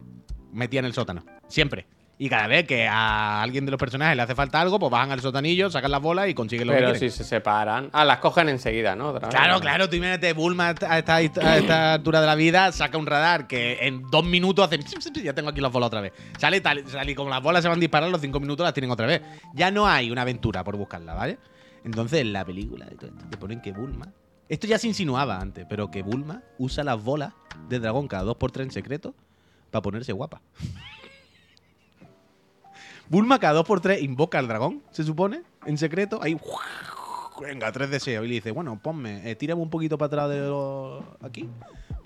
Metida 0.51 0.81
en 0.81 0.85
el 0.85 0.93
sótano. 0.93 1.23
Siempre. 1.47 1.87
Y 2.19 2.29
cada 2.29 2.47
vez 2.47 2.65
que 2.65 2.87
a 2.87 3.43
alguien 3.43 3.65
de 3.65 3.71
los 3.71 3.79
personajes 3.79 4.15
le 4.15 4.23
hace 4.23 4.33
falta 4.33 4.59
algo, 4.59 4.79
pues 4.79 4.91
bajan 4.91 5.11
al 5.11 5.19
sotanillo, 5.19 5.69
sacan 5.69 5.91
las 5.91 6.01
bolas 6.01 6.27
y 6.27 6.33
consiguen 6.33 6.65
lo 6.65 6.73
Pero 6.73 6.93
que 6.93 6.99
si 6.99 7.09
se 7.11 7.23
separan. 7.23 7.89
Ah, 7.93 8.05
las 8.05 8.17
cogen 8.17 8.49
enseguida, 8.49 8.95
¿no? 8.95 9.09
Otra 9.09 9.27
vez. 9.27 9.37
Claro, 9.37 9.59
claro, 9.59 9.87
tú 9.87 9.97
imagínate, 9.97 10.33
Bulma 10.33 10.69
a 10.69 10.97
esta, 10.97 11.15
a 11.15 11.21
esta 11.21 11.93
altura 11.93 12.19
de 12.21 12.25
la 12.25 12.33
vida 12.33 12.71
saca 12.71 12.97
un 12.97 13.05
radar 13.05 13.45
que 13.45 13.77
en 13.81 14.01
dos 14.09 14.25
minutos 14.25 14.65
hace. 14.65 14.79
Ya 15.23 15.33
tengo 15.33 15.49
aquí 15.49 15.61
las 15.61 15.71
bolas 15.71 15.87
otra 15.87 16.01
vez. 16.01 16.13
Sale 16.39 16.59
tal, 16.59 16.87
sale 16.87 17.11
y 17.11 17.15
como 17.15 17.29
las 17.29 17.43
bolas 17.43 17.61
se 17.61 17.69
van 17.69 17.77
a 17.77 17.79
disparar, 17.79 18.09
los 18.09 18.21
cinco 18.21 18.39
minutos 18.39 18.63
las 18.63 18.73
tienen 18.73 18.89
otra 18.89 19.05
vez. 19.05 19.21
Ya 19.53 19.69
no 19.69 19.87
hay 19.87 20.09
una 20.09 20.23
aventura 20.23 20.63
por 20.63 20.75
buscarla, 20.75 21.13
¿vale? 21.13 21.37
Entonces, 21.83 22.21
en 22.21 22.33
la 22.33 22.43
película 22.43 22.85
de 22.85 22.95
todo 22.95 23.11
esto, 23.11 23.25
te 23.29 23.37
ponen 23.37 23.61
que 23.61 23.73
Bulma. 23.73 24.11
Esto 24.49 24.65
ya 24.65 24.79
se 24.79 24.87
insinuaba 24.87 25.39
antes, 25.39 25.67
pero 25.69 25.91
que 25.91 26.01
Bulma 26.01 26.41
usa 26.57 26.83
las 26.83 27.03
bolas 27.03 27.33
de 27.69 27.79
dragón 27.79 28.07
cada 28.07 28.23
dos 28.23 28.37
por 28.37 28.51
tres 28.51 28.65
en 28.65 28.71
secreto 28.71 29.13
para 29.69 29.83
ponerse 29.83 30.13
guapa. 30.13 30.41
Bulma 33.09 33.39
cada 33.39 33.53
dos 33.53 33.65
por 33.65 33.79
tres 33.79 34.01
invoca 34.01 34.39
al 34.39 34.47
dragón, 34.47 34.83
se 34.91 35.03
supone, 35.03 35.41
en 35.65 35.77
secreto. 35.77 36.19
Ahí, 36.21 36.37
venga, 37.41 37.71
tres 37.71 37.89
deseos. 37.89 38.25
Y 38.25 38.27
le 38.27 38.33
dice, 38.35 38.51
bueno, 38.51 38.79
ponme, 38.81 39.29
eh, 39.29 39.35
tírame 39.35 39.61
un 39.61 39.69
poquito 39.69 39.97
para 39.97 40.07
atrás 40.07 40.29
de 40.29 40.39
lo- 40.39 41.17
aquí. 41.21 41.49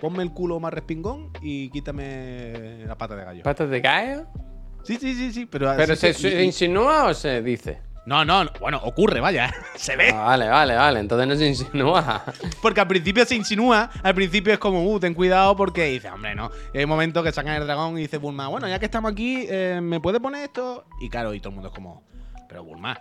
Ponme 0.00 0.22
el 0.22 0.32
culo 0.32 0.58
más 0.60 0.72
respingón 0.74 1.30
y 1.42 1.70
quítame 1.70 2.84
la 2.86 2.96
pata 2.96 3.16
de 3.16 3.24
gallo. 3.24 3.42
¿Patas 3.42 3.70
de 3.70 3.80
cae? 3.82 4.24
Sí, 4.84 4.96
sí, 5.00 5.14
sí, 5.14 5.32
sí. 5.32 5.46
Pero, 5.46 5.72
¿Pero 5.76 5.94
se, 5.96 6.08
que- 6.08 6.14
se 6.14 6.42
y- 6.42 6.46
insinúa 6.46 7.04
o 7.06 7.14
se 7.14 7.40
dice? 7.42 7.80
No, 8.04 8.24
no, 8.24 8.42
no, 8.44 8.50
bueno, 8.58 8.80
ocurre, 8.82 9.20
vaya. 9.20 9.54
se 9.76 9.94
ve. 9.96 10.10
Ah, 10.12 10.24
vale, 10.24 10.48
vale, 10.48 10.74
vale. 10.74 11.00
Entonces 11.00 11.28
no 11.28 11.36
se 11.36 11.46
insinúa. 11.46 12.24
Porque 12.60 12.80
al 12.80 12.88
principio 12.88 13.24
se 13.24 13.36
insinúa, 13.36 13.90
al 14.02 14.14
principio 14.14 14.52
es 14.52 14.58
como, 14.58 14.82
uh, 14.84 14.98
ten 14.98 15.14
cuidado 15.14 15.54
porque 15.56 15.84
dice, 15.86 16.10
hombre, 16.10 16.34
no. 16.34 16.50
Y 16.74 16.78
hay 16.78 16.86
momentos 16.86 17.22
que 17.22 17.30
sacan 17.30 17.54
el 17.54 17.66
dragón 17.66 17.96
y 17.98 18.02
dice 18.02 18.18
Bulma, 18.18 18.48
bueno, 18.48 18.66
ya 18.68 18.78
que 18.80 18.86
estamos 18.86 19.12
aquí, 19.12 19.46
eh, 19.48 19.78
¿me 19.80 20.00
puede 20.00 20.18
poner 20.18 20.42
esto? 20.44 20.84
Y 21.00 21.08
claro, 21.08 21.32
y 21.32 21.38
todo 21.40 21.50
el 21.50 21.54
mundo 21.54 21.68
es 21.68 21.74
como, 21.76 22.02
pero 22.48 22.64
Bulma, 22.64 22.98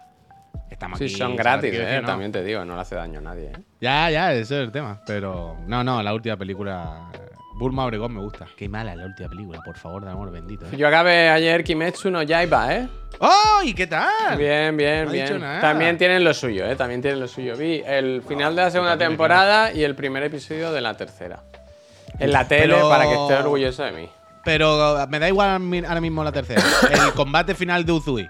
estamos 0.70 1.00
Sí, 1.00 1.06
aquí. 1.06 1.14
son 1.16 1.32
¿sabes 1.32 1.38
gratis, 1.38 1.74
eh. 1.74 2.00
no? 2.02 2.08
También 2.08 2.32
te 2.32 2.44
digo, 2.44 2.64
no 2.64 2.76
le 2.76 2.82
hace 2.82 2.94
daño 2.94 3.20
a 3.20 3.22
nadie, 3.24 3.48
eh. 3.48 3.64
Ya, 3.80 4.08
ya, 4.12 4.32
ese 4.34 4.42
es 4.42 4.52
el 4.66 4.72
tema. 4.72 5.02
Pero 5.08 5.58
no, 5.66 5.84
no, 5.84 6.04
la 6.04 6.14
última 6.14 6.38
película, 6.38 7.10
Bulma 7.58 7.86
Obregón 7.86 8.14
me 8.14 8.22
gusta. 8.22 8.46
Qué 8.56 8.70
mala 8.70 8.96
la 8.96 9.06
última 9.08 9.30
película, 9.30 9.62
por 9.66 9.78
favor, 9.78 10.06
de 10.06 10.12
amor 10.12 10.32
bendito. 10.32 10.68
¿eh? 10.68 10.78
Yo 10.78 10.88
acabé 10.88 11.30
ayer 11.30 11.64
Kimetsu 11.64 12.12
no 12.12 12.22
Yaiba, 12.22 12.76
¿eh? 12.76 12.88
¡Oh! 13.24 13.62
¿Y 13.64 13.76
qué 13.76 13.86
tal? 13.86 14.36
Bien, 14.36 14.76
bien, 14.76 15.06
No 15.06 15.12
bien. 15.12 15.40
También 15.62 15.96
tienen 15.96 16.24
lo 16.24 16.34
suyo, 16.34 16.66
¿eh? 16.66 16.76
También 16.76 17.04
tienen 17.04 17.20
lo 17.20 17.28
suyo. 17.28 17.56
Vi 17.56 17.84
el 17.86 18.24
final 18.24 18.56
de 18.56 18.64
la 18.64 18.72
segunda 18.72 18.98
temporada 18.98 19.72
y 19.72 19.84
el 19.84 19.94
primer 19.94 20.24
episodio 20.24 20.72
de 20.72 20.82
la 20.82 20.98
tercera. 20.98 21.44
En 22.18 22.32
la 22.32 22.48
tele 22.48 22.74
Pero- 22.74 22.90
para 22.90 23.06
que 23.06 23.14
esté 23.14 23.36
orgulloso 23.36 23.84
de 23.84 23.92
mí. 23.92 24.10
Pero 24.44 25.06
me 25.08 25.20
da 25.20 25.28
igual 25.28 25.62
ahora 25.88 26.02
mismo 26.02 26.24
la 26.24 26.32
tercera. 26.32 26.64
el 26.92 27.14
combate 27.14 27.54
final 27.54 27.86
de 27.86 27.92
Uzui. 27.92 28.28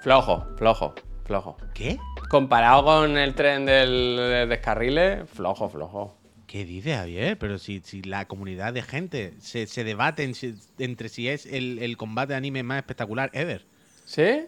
Flojo, 0.00 0.46
flojo, 0.56 0.94
flojo. 1.26 1.58
¿Qué? 1.74 1.98
Comparado 2.30 2.82
con 2.82 3.18
el 3.18 3.34
tren 3.34 3.66
del 3.66 4.16
de 4.16 4.46
descarrile, 4.46 5.26
flojo, 5.26 5.68
flojo. 5.68 6.16
¿Qué 6.46 6.64
dices, 6.64 6.96
Javier? 6.96 7.38
Pero 7.38 7.58
si, 7.58 7.80
si 7.84 8.00
la 8.02 8.26
comunidad 8.26 8.72
de 8.72 8.80
gente 8.80 9.34
se, 9.40 9.66
se 9.66 9.84
debate 9.84 10.22
en 10.24 10.32
entre 10.78 11.10
si 11.10 11.28
es 11.28 11.44
el, 11.44 11.78
el 11.80 11.98
combate 11.98 12.32
de 12.32 12.36
anime 12.38 12.62
más 12.62 12.78
espectacular 12.78 13.28
ever. 13.34 13.66
¿Sí? 14.04 14.46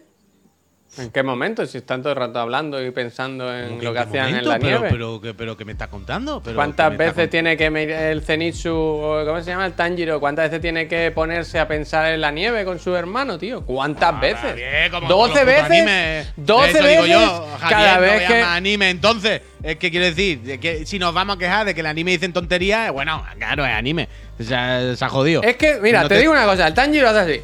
¿En 0.99 1.11
qué 1.11 1.21
momento? 1.21 1.63
Si 1.65 1.77
están 1.77 2.01
todo 2.01 2.13
el 2.13 2.17
rato 2.17 2.39
hablando 2.39 2.83
y 2.83 2.89
pensando 2.91 3.55
en 3.55 3.69
¿Cómo 3.71 3.81
lo 3.83 3.93
que 3.93 3.99
hacían 3.99 4.33
en 4.35 4.47
la 4.47 4.57
pero, 4.57 4.79
nieve. 4.79 4.87
Pero, 4.89 5.21
pero, 5.37 5.57
¿qué 5.57 5.65
me 5.65 5.73
estás 5.73 5.89
contando? 5.89 6.41
Pero, 6.41 6.55
¿Cuántas 6.55 6.91
¿qué 6.91 6.97
me 6.97 7.03
estás 7.03 7.15
veces 7.17 7.29
tiene 7.29 7.57
que 7.57 8.09
el 8.11 8.21
Zenitsu, 8.23 8.73
o 8.73 9.23
¿cómo 9.25 9.39
se 9.41 9.51
llama? 9.51 9.65
El 9.67 9.73
Tanjiro, 9.73 10.19
¿cuántas 10.19 10.45
veces 10.49 10.61
tiene 10.61 10.87
que 10.87 11.11
ponerse 11.11 11.59
a 11.59 11.67
pensar 11.67 12.13
en 12.13 12.21
la 12.21 12.31
nieve 12.31 12.63
con 12.65 12.79
su 12.79 12.95
hermano, 12.95 13.37
tío? 13.37 13.63
¿Cuántas 13.65 14.13
Ah, 14.15 14.19
veces? 14.19 14.41
Javier, 14.41 14.89
como 14.89 15.07
todos 15.07 15.29
los 15.29 15.37
12 15.37 15.41
putos 15.41 15.45
veces. 15.69 15.71
animes. 15.71 16.33
12 16.37 16.69
Eso 16.69 16.77
veces. 16.83 16.91
digo 17.03 17.05
yo, 17.05 17.47
Javier, 17.59 17.69
cada 17.69 17.95
no 17.95 18.01
vez 18.01 18.11
veas 18.19 18.31
que. 18.31 18.41
anime, 18.41 18.89
entonces, 18.89 19.41
es 19.61 19.75
que 19.75 19.91
quiero 19.91 20.05
decir, 20.05 20.39
de 20.41 20.59
que 20.59 20.85
si 20.85 20.97
nos 20.97 21.13
vamos 21.13 21.35
a 21.35 21.39
quejar 21.39 21.65
de 21.67 21.75
que 21.75 21.81
el 21.81 21.87
anime 21.87 22.11
dicen 22.11 22.31
tonterías, 22.33 22.91
bueno, 22.91 23.23
claro, 23.37 23.65
es 23.65 23.73
anime. 23.73 24.07
Se 24.39 24.55
ha, 24.55 24.95
se 24.95 25.03
ha 25.05 25.09
jodido. 25.09 25.43
Es 25.43 25.57
que, 25.57 25.79
mira, 25.81 26.03
No 26.03 26.07
te, 26.07 26.17
digo 26.17 26.31
una 26.31 26.45
cosa, 26.45 26.65
el 26.65 26.73
Tanjiro 26.73 27.09
hace 27.09 27.19
así. 27.19 27.41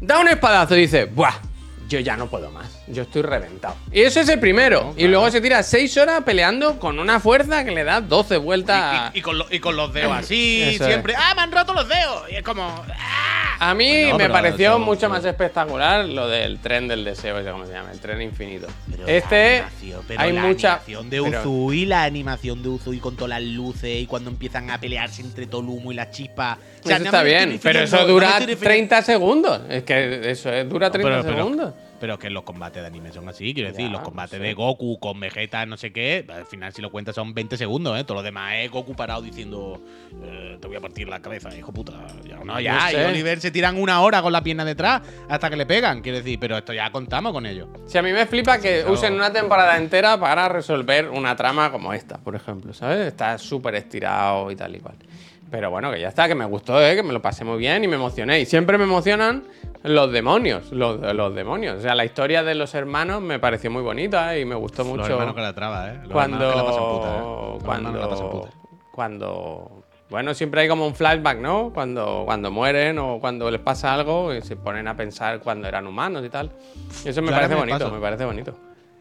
Da 0.00 0.20
un 0.20 0.28
espadazo 0.28 0.76
y 0.76 0.82
dice, 0.82 1.06
¡buah! 1.06 1.34
Yo 1.88 1.98
ya 2.00 2.16
no 2.16 2.28
puedo 2.28 2.50
más. 2.50 2.77
Yo 2.90 3.02
estoy 3.02 3.22
reventado. 3.22 3.76
Y 3.92 4.00
eso 4.00 4.20
es 4.20 4.28
el 4.28 4.40
primero. 4.40 4.94
Y 4.96 5.06
luego 5.08 5.30
se 5.30 5.40
tira 5.40 5.62
6 5.62 5.96
horas 5.98 6.22
peleando 6.24 6.78
con 6.78 6.98
una 6.98 7.20
fuerza 7.20 7.64
que 7.64 7.70
le 7.72 7.84
da 7.84 8.00
12 8.00 8.36
vueltas. 8.38 9.10
Y, 9.12 9.16
y- 9.16 9.20
y 9.20 9.22
con 9.22 9.38
lo- 9.38 9.46
y 9.50 9.58
con 9.60 9.76
los 9.76 9.92
dedos 9.92 10.12
así, 10.16 10.62
Eso 10.62 10.84
es. 10.84 10.88
siempre. 10.90 11.14
¡Ah, 11.16 11.34
me 11.34 11.42
han 11.42 11.52
roto 11.52 11.72
los 11.74 11.88
dedos! 11.88 12.22
Y 12.30 12.36
es 12.36 12.42
como. 12.42 12.62
¡Ah! 12.62 13.34
A 13.60 13.74
mí 13.74 13.88
me 14.12 14.14
pero 14.16 14.32
pareció 14.32 14.70
eso- 14.70 14.78
mucho 14.78 15.08
más 15.08 15.24
espectacular 15.24 16.04
lo 16.04 16.28
del 16.28 16.60
tren 16.60 16.86
del 16.86 17.04
deseo, 17.04 17.38
ese 17.40 17.50
cómo 17.50 17.66
se 17.66 17.72
llama, 17.72 17.90
el 17.90 17.98
tren 17.98 18.22
infinito. 18.22 18.68
Pero 18.88 19.06
este 19.08 19.56
animación, 19.62 20.02
pero 20.06 20.20
hay 20.20 20.32
la 20.32 20.42
mucha 20.42 20.68
animación 20.74 21.10
de 21.10 21.22
pero- 21.22 21.40
Uzui, 21.50 21.84
la 21.86 22.04
animación 22.04 22.62
de 22.62 22.68
Uzui 22.68 22.98
con 23.00 23.16
todas 23.16 23.30
las 23.30 23.42
luces 23.42 24.00
y 24.00 24.06
cuando 24.06 24.30
empiezan 24.30 24.70
a 24.70 24.78
pelearse 24.78 25.22
entre 25.22 25.46
todo 25.46 25.60
el 25.62 25.68
humo 25.70 25.90
y 25.90 25.96
las 25.96 26.12
chispas. 26.12 26.56
O 26.84 26.86
sea, 26.86 26.96
eso 26.96 27.04
no 27.04 27.10
está 27.10 27.22
bien, 27.24 27.58
pero 27.60 27.80
eso 27.80 28.06
dura 28.06 28.28
estoy 28.38 28.46
refiriendo- 28.54 28.60
30 28.64 29.02
segundos. 29.02 29.60
Es 29.68 29.82
que 29.82 30.30
eso 30.30 30.52
es, 30.52 30.68
dura 30.68 30.90
30 30.92 31.10
pero, 31.10 31.22
pero- 31.24 31.36
segundos. 31.36 31.74
Pero 32.00 32.18
que 32.18 32.30
los 32.30 32.44
combates 32.44 32.80
de 32.82 32.86
anime 32.86 33.12
son 33.12 33.28
así, 33.28 33.52
quiero 33.54 33.70
decir, 33.70 33.86
Ya, 33.86 33.90
los 33.92 34.00
no 34.00 34.04
combates 34.04 34.38
sé. 34.38 34.44
de 34.44 34.54
Goku 34.54 35.00
con 35.00 35.18
Vegeta, 35.18 35.66
no 35.66 35.76
sé 35.76 35.92
qué, 35.92 36.24
al 36.32 36.46
final 36.46 36.72
si 36.72 36.80
lo 36.80 36.90
cuentas 36.90 37.14
son 37.14 37.34
20 37.34 37.56
segundos, 37.56 37.98
¿eh? 37.98 38.04
Todo 38.04 38.18
lo 38.18 38.22
demás 38.22 38.54
es 38.58 38.70
Goku 38.70 38.94
parado 38.94 39.22
diciendo, 39.22 39.82
eh, 40.22 40.58
te 40.60 40.68
voy 40.68 40.76
a 40.76 40.80
partir 40.80 41.08
la 41.08 41.20
cabeza, 41.20 41.54
hijo 41.56 41.72
puta. 41.72 41.92
Ya, 42.24 42.36
no, 42.44 42.60
ya, 42.60 42.90
No 42.92 43.00
y. 43.02 43.04
Oliver 43.06 43.40
se 43.40 43.50
tiran 43.50 43.76
una 43.76 44.00
hora 44.02 44.22
con 44.22 44.32
la 44.32 44.42
pierna 44.42 44.64
detrás 44.64 45.02
hasta 45.28 45.50
que 45.50 45.56
le 45.56 45.66
pegan, 45.66 46.00
quiero 46.02 46.18
decir, 46.18 46.38
pero 46.38 46.56
esto 46.58 46.72
ya 46.72 46.90
contamos 46.92 47.32
con 47.32 47.46
ello. 47.46 47.68
Si 47.86 47.98
a 47.98 48.02
mí 48.02 48.12
me 48.12 48.26
flipa 48.26 48.58
que 48.58 48.84
usen 48.88 49.14
una 49.14 49.32
temporada 49.32 49.76
entera 49.76 50.18
para 50.20 50.48
resolver 50.48 51.08
una 51.08 51.34
trama 51.34 51.70
como 51.72 51.92
esta, 51.92 52.18
por 52.18 52.36
ejemplo, 52.36 52.72
¿sabes? 52.72 53.06
Está 53.08 53.38
súper 53.38 53.74
estirado 53.74 54.50
y 54.50 54.56
tal 54.56 54.76
y 54.76 54.78
cual. 54.80 54.94
Pero 55.50 55.70
bueno, 55.70 55.90
que 55.90 55.98
ya 55.98 56.08
está, 56.08 56.28
que 56.28 56.34
me 56.34 56.44
gustó, 56.44 56.78
¿eh? 56.84 56.94
que 56.94 57.02
me 57.02 57.12
lo 57.14 57.22
pasé 57.22 57.42
muy 57.42 57.56
bien 57.58 57.82
y 57.82 57.88
me 57.88 57.96
emocioné. 57.96 58.38
Y 58.38 58.44
siempre 58.44 58.76
me 58.76 58.84
emocionan 58.84 59.44
los 59.82 60.12
demonios, 60.12 60.72
los, 60.72 61.00
los 61.14 61.34
demonios. 61.34 61.78
O 61.78 61.80
sea, 61.80 61.94
la 61.94 62.04
historia 62.04 62.42
de 62.42 62.54
los 62.54 62.74
hermanos 62.74 63.22
me 63.22 63.38
pareció 63.38 63.70
muy 63.70 63.82
bonita 63.82 64.36
y 64.38 64.44
me 64.44 64.54
gustó 64.54 64.84
mucho. 64.84 65.02
Los 65.02 65.10
hermanos 65.10 65.34
que 65.34 65.40
la 65.40 65.54
traba, 65.54 65.90
¿eh? 65.90 66.00
Los 66.02 66.12
cuando, 66.12 66.38
que 66.38 66.56
la 66.56 66.64
pasan 66.64 66.82
puta, 66.84 67.16
¿eh? 67.16 67.20
Los 67.20 67.62
hermanos 67.62 67.92
que 67.92 67.98
la 67.98 68.08
pasan 68.08 68.28
cuando, 68.28 68.42
puta. 68.42 68.56
cuando, 68.92 69.82
bueno, 70.10 70.34
siempre 70.34 70.62
hay 70.62 70.68
como 70.68 70.86
un 70.86 70.94
flashback, 70.94 71.38
¿no? 71.38 71.70
Cuando, 71.72 72.22
cuando 72.24 72.50
mueren 72.50 72.98
o 72.98 73.18
cuando 73.20 73.50
les 73.50 73.60
pasa 73.60 73.94
algo 73.94 74.34
y 74.34 74.42
se 74.42 74.56
ponen 74.56 74.88
a 74.88 74.96
pensar 74.96 75.40
cuando 75.40 75.68
eran 75.68 75.86
humanos 75.86 76.24
y 76.24 76.28
tal. 76.28 76.50
Y 77.04 77.08
eso 77.08 77.22
me 77.22 77.28
Claro, 77.28 77.42
parece 77.42 77.54
bonito, 77.60 77.78
paso. 77.78 77.94
me 77.94 78.00
parece 78.00 78.24
bonito. 78.24 78.56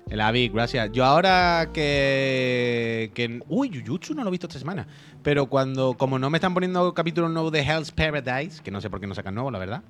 El 0.09 0.21
Avi, 0.21 0.47
gracias. 0.47 0.89
Yo 0.93 1.03
ahora 1.03 1.67
que, 1.73 3.11
que. 3.13 3.41
Uy, 3.49 3.69
Jujutsu 3.86 4.13
no 4.13 4.23
lo 4.23 4.30
he 4.30 4.32
visto 4.32 4.47
esta 4.47 4.57
semana. 4.57 4.88
Pero 5.21 5.47
cuando. 5.47 5.95
Como 5.97 6.17
no 6.17 6.30
me 6.30 6.38
están 6.38 6.53
poniendo 6.53 6.93
capítulos 6.93 7.30
nuevos 7.30 7.51
de 7.51 7.59
Hell's 7.59 7.91
Paradise, 7.91 8.63
que 8.63 8.71
no 8.71 8.80
sé 8.80 8.89
por 8.89 9.01
qué 9.01 9.07
no 9.07 9.15
sacan 9.15 9.34
nuevo, 9.36 9.51
la 9.51 9.59
verdad. 9.59 9.84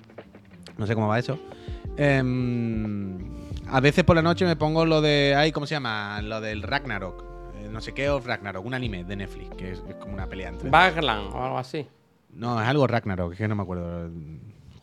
No 0.78 0.86
sé 0.86 0.94
cómo 0.94 1.08
va 1.08 1.18
eso. 1.18 1.38
em, 1.96 3.18
a 3.66 3.80
veces 3.80 4.04
por 4.04 4.16
la 4.16 4.22
noche 4.22 4.46
me 4.46 4.56
pongo 4.56 4.86
lo 4.86 5.00
de. 5.02 5.34
Ay, 5.36 5.52
¿cómo 5.52 5.66
se 5.66 5.74
llama? 5.74 6.22
Lo 6.22 6.40
del 6.40 6.62
Ragnarok. 6.62 7.24
Eh, 7.56 7.68
no 7.70 7.80
sé 7.80 7.92
qué 7.92 8.08
of 8.08 8.26
Ragnarok, 8.26 8.64
un 8.64 8.74
anime 8.74 9.04
de 9.04 9.16
Netflix, 9.16 9.54
que 9.56 9.72
es, 9.72 9.82
es 9.88 9.94
como 9.96 10.14
una 10.14 10.26
pelea 10.26 10.48
entre. 10.48 10.70
Bagland 10.70 11.34
o 11.34 11.44
algo 11.44 11.58
así. 11.58 11.86
No, 12.32 12.60
es 12.60 12.68
algo 12.68 12.86
Ragnarok, 12.86 13.32
es 13.32 13.38
que 13.38 13.48
no 13.48 13.56
me 13.56 13.62
acuerdo. 13.62 14.10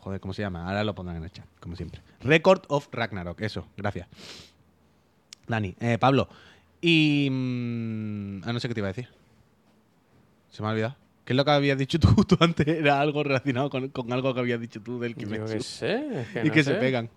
Joder, 0.00 0.20
¿cómo 0.20 0.34
se 0.34 0.42
llama? 0.42 0.66
Ahora 0.68 0.84
lo 0.84 0.94
pondrán 0.94 1.16
en 1.16 1.24
el 1.24 1.32
chat, 1.32 1.46
como 1.58 1.74
siempre. 1.74 2.00
Record 2.20 2.62
of 2.68 2.88
Ragnarok, 2.92 3.40
eso, 3.40 3.66
gracias. 3.76 4.06
Dani, 5.48 5.74
eh, 5.80 5.98
Pablo. 5.98 6.28
Y. 6.80 7.28
mm, 7.30 8.42
ah, 8.44 8.52
no 8.52 8.60
sé 8.60 8.68
qué 8.68 8.74
te 8.74 8.80
iba 8.80 8.88
a 8.88 8.92
decir. 8.92 9.08
Se 10.50 10.62
me 10.62 10.68
ha 10.68 10.72
olvidado. 10.72 10.96
¿Qué 11.26 11.32
es 11.32 11.36
lo 11.36 11.44
que 11.44 11.50
habías 11.50 11.76
dicho 11.76 11.98
tú 12.00 12.08
justo 12.16 12.38
antes? 12.40 12.66
Era 12.66 13.00
algo 13.00 13.22
relacionado 13.22 13.68
con, 13.68 13.88
con 13.88 14.10
algo 14.12 14.32
que 14.32 14.40
habías 14.40 14.60
dicho 14.60 14.80
tú 14.80 14.98
del 14.98 15.12
Yo 15.14 15.18
Kimetsu. 15.28 15.52
qué 15.54 15.60
sé. 15.60 15.94
es 16.20 16.28
que 16.28 16.40
y 16.40 16.48
no 16.48 16.52
que 16.54 16.64
se 16.64 16.74
pegan. 16.74 17.10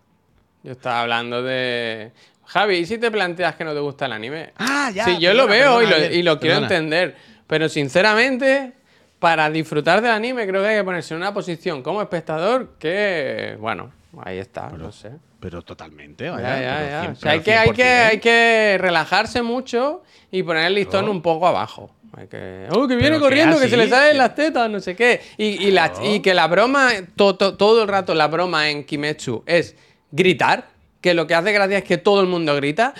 Yo 0.63 0.71
estaba 0.73 1.01
hablando 1.01 1.41
de. 1.43 2.11
Javi, 2.45 2.77
¿y 2.77 2.85
si 2.85 2.97
te 2.97 3.11
planteas 3.11 3.55
que 3.55 3.63
no 3.63 3.73
te 3.73 3.79
gusta 3.79 4.07
el 4.07 4.11
anime? 4.11 4.51
Ah, 4.57 4.91
ya. 4.93 5.05
sí, 5.05 5.19
yo 5.19 5.33
lo 5.33 5.47
veo 5.47 5.77
perdona, 5.77 5.83
y 5.83 5.85
lo, 5.87 5.91
Javier, 5.95 6.13
y 6.13 6.23
lo 6.23 6.39
quiero 6.39 6.57
entender. 6.57 7.15
Pero 7.47 7.69
sinceramente, 7.69 8.73
para 9.19 9.49
disfrutar 9.51 10.01
del 10.01 10.11
anime, 10.11 10.47
creo 10.47 10.63
que 10.63 10.69
hay 10.69 10.77
que 10.77 10.83
ponerse 10.83 11.13
en 11.13 11.19
una 11.19 11.33
posición 11.33 11.83
como 11.83 12.01
espectador 12.01 12.73
que. 12.79 13.55
Bueno, 13.59 13.91
ahí 14.23 14.39
está, 14.39 14.69
no 14.69 14.91
sé. 14.91 15.11
Pero 15.39 15.61
totalmente, 15.61 16.25
Ya, 16.25 16.31
vaya. 16.31 16.59
ya, 16.61 16.77
pero 16.77 16.89
ya. 16.89 17.01
cien- 17.03 17.11
O 17.11 17.15
sea, 17.15 17.31
hay 17.31 17.39
pero 17.39 17.45
que, 17.45 17.55
hay, 17.57 17.71
que, 17.71 17.83
100%. 17.83 18.09
hay 18.09 18.19
que 18.19 18.77
relajarse 18.81 19.41
mucho 19.43 20.03
y 20.31 20.43
poner 20.43 20.65
el 20.65 20.73
listón 20.75 21.07
un 21.07 21.21
poco 21.21 21.47
abajo. 21.47 21.95
Que. 22.29 22.67
¡Oh, 22.71 22.87
que 22.87 22.95
viene 22.95 23.15
que 23.15 23.21
corriendo, 23.21 23.57
que, 23.57 23.63
así, 23.63 23.71
se 23.71 23.77
le 23.77 23.87
salen 23.87 24.11
que- 24.13 24.17
las 24.17 24.35
tetas, 24.35 24.69
no 24.69 24.79
sé 24.79 24.95
qué! 24.95 25.21
Y, 25.37 25.45
y, 25.67 25.71
la- 25.71 25.93
y 26.03 26.19
que 26.21 26.33
la 26.33 26.47
broma, 26.47 26.89
to- 27.15 27.35
to- 27.35 27.55
todo 27.55 27.81
el 27.83 27.87
rato 27.87 28.13
la 28.15 28.27
broma 28.27 28.69
en 28.69 28.83
Kimetsu 28.83 29.43
es 29.45 29.75
gritar. 30.11 30.67
Que 31.01 31.13
lo 31.13 31.25
que 31.27 31.33
hace 31.33 31.53
gracia 31.53 31.77
es 31.77 31.85
que 31.85 31.97
todo 31.97 32.19
el 32.19 32.27
mundo 32.27 32.53
grita. 32.57 32.93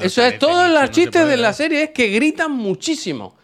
Eso 0.00 0.24
es, 0.24 0.38
todos 0.38 0.70
los 0.70 0.90
chistes 0.90 1.26
de 1.26 1.36
la 1.36 1.52
serie 1.52 1.82
es 1.84 1.90
que 1.90 2.08
gritan 2.08 2.50
muchísimo. 2.52 3.36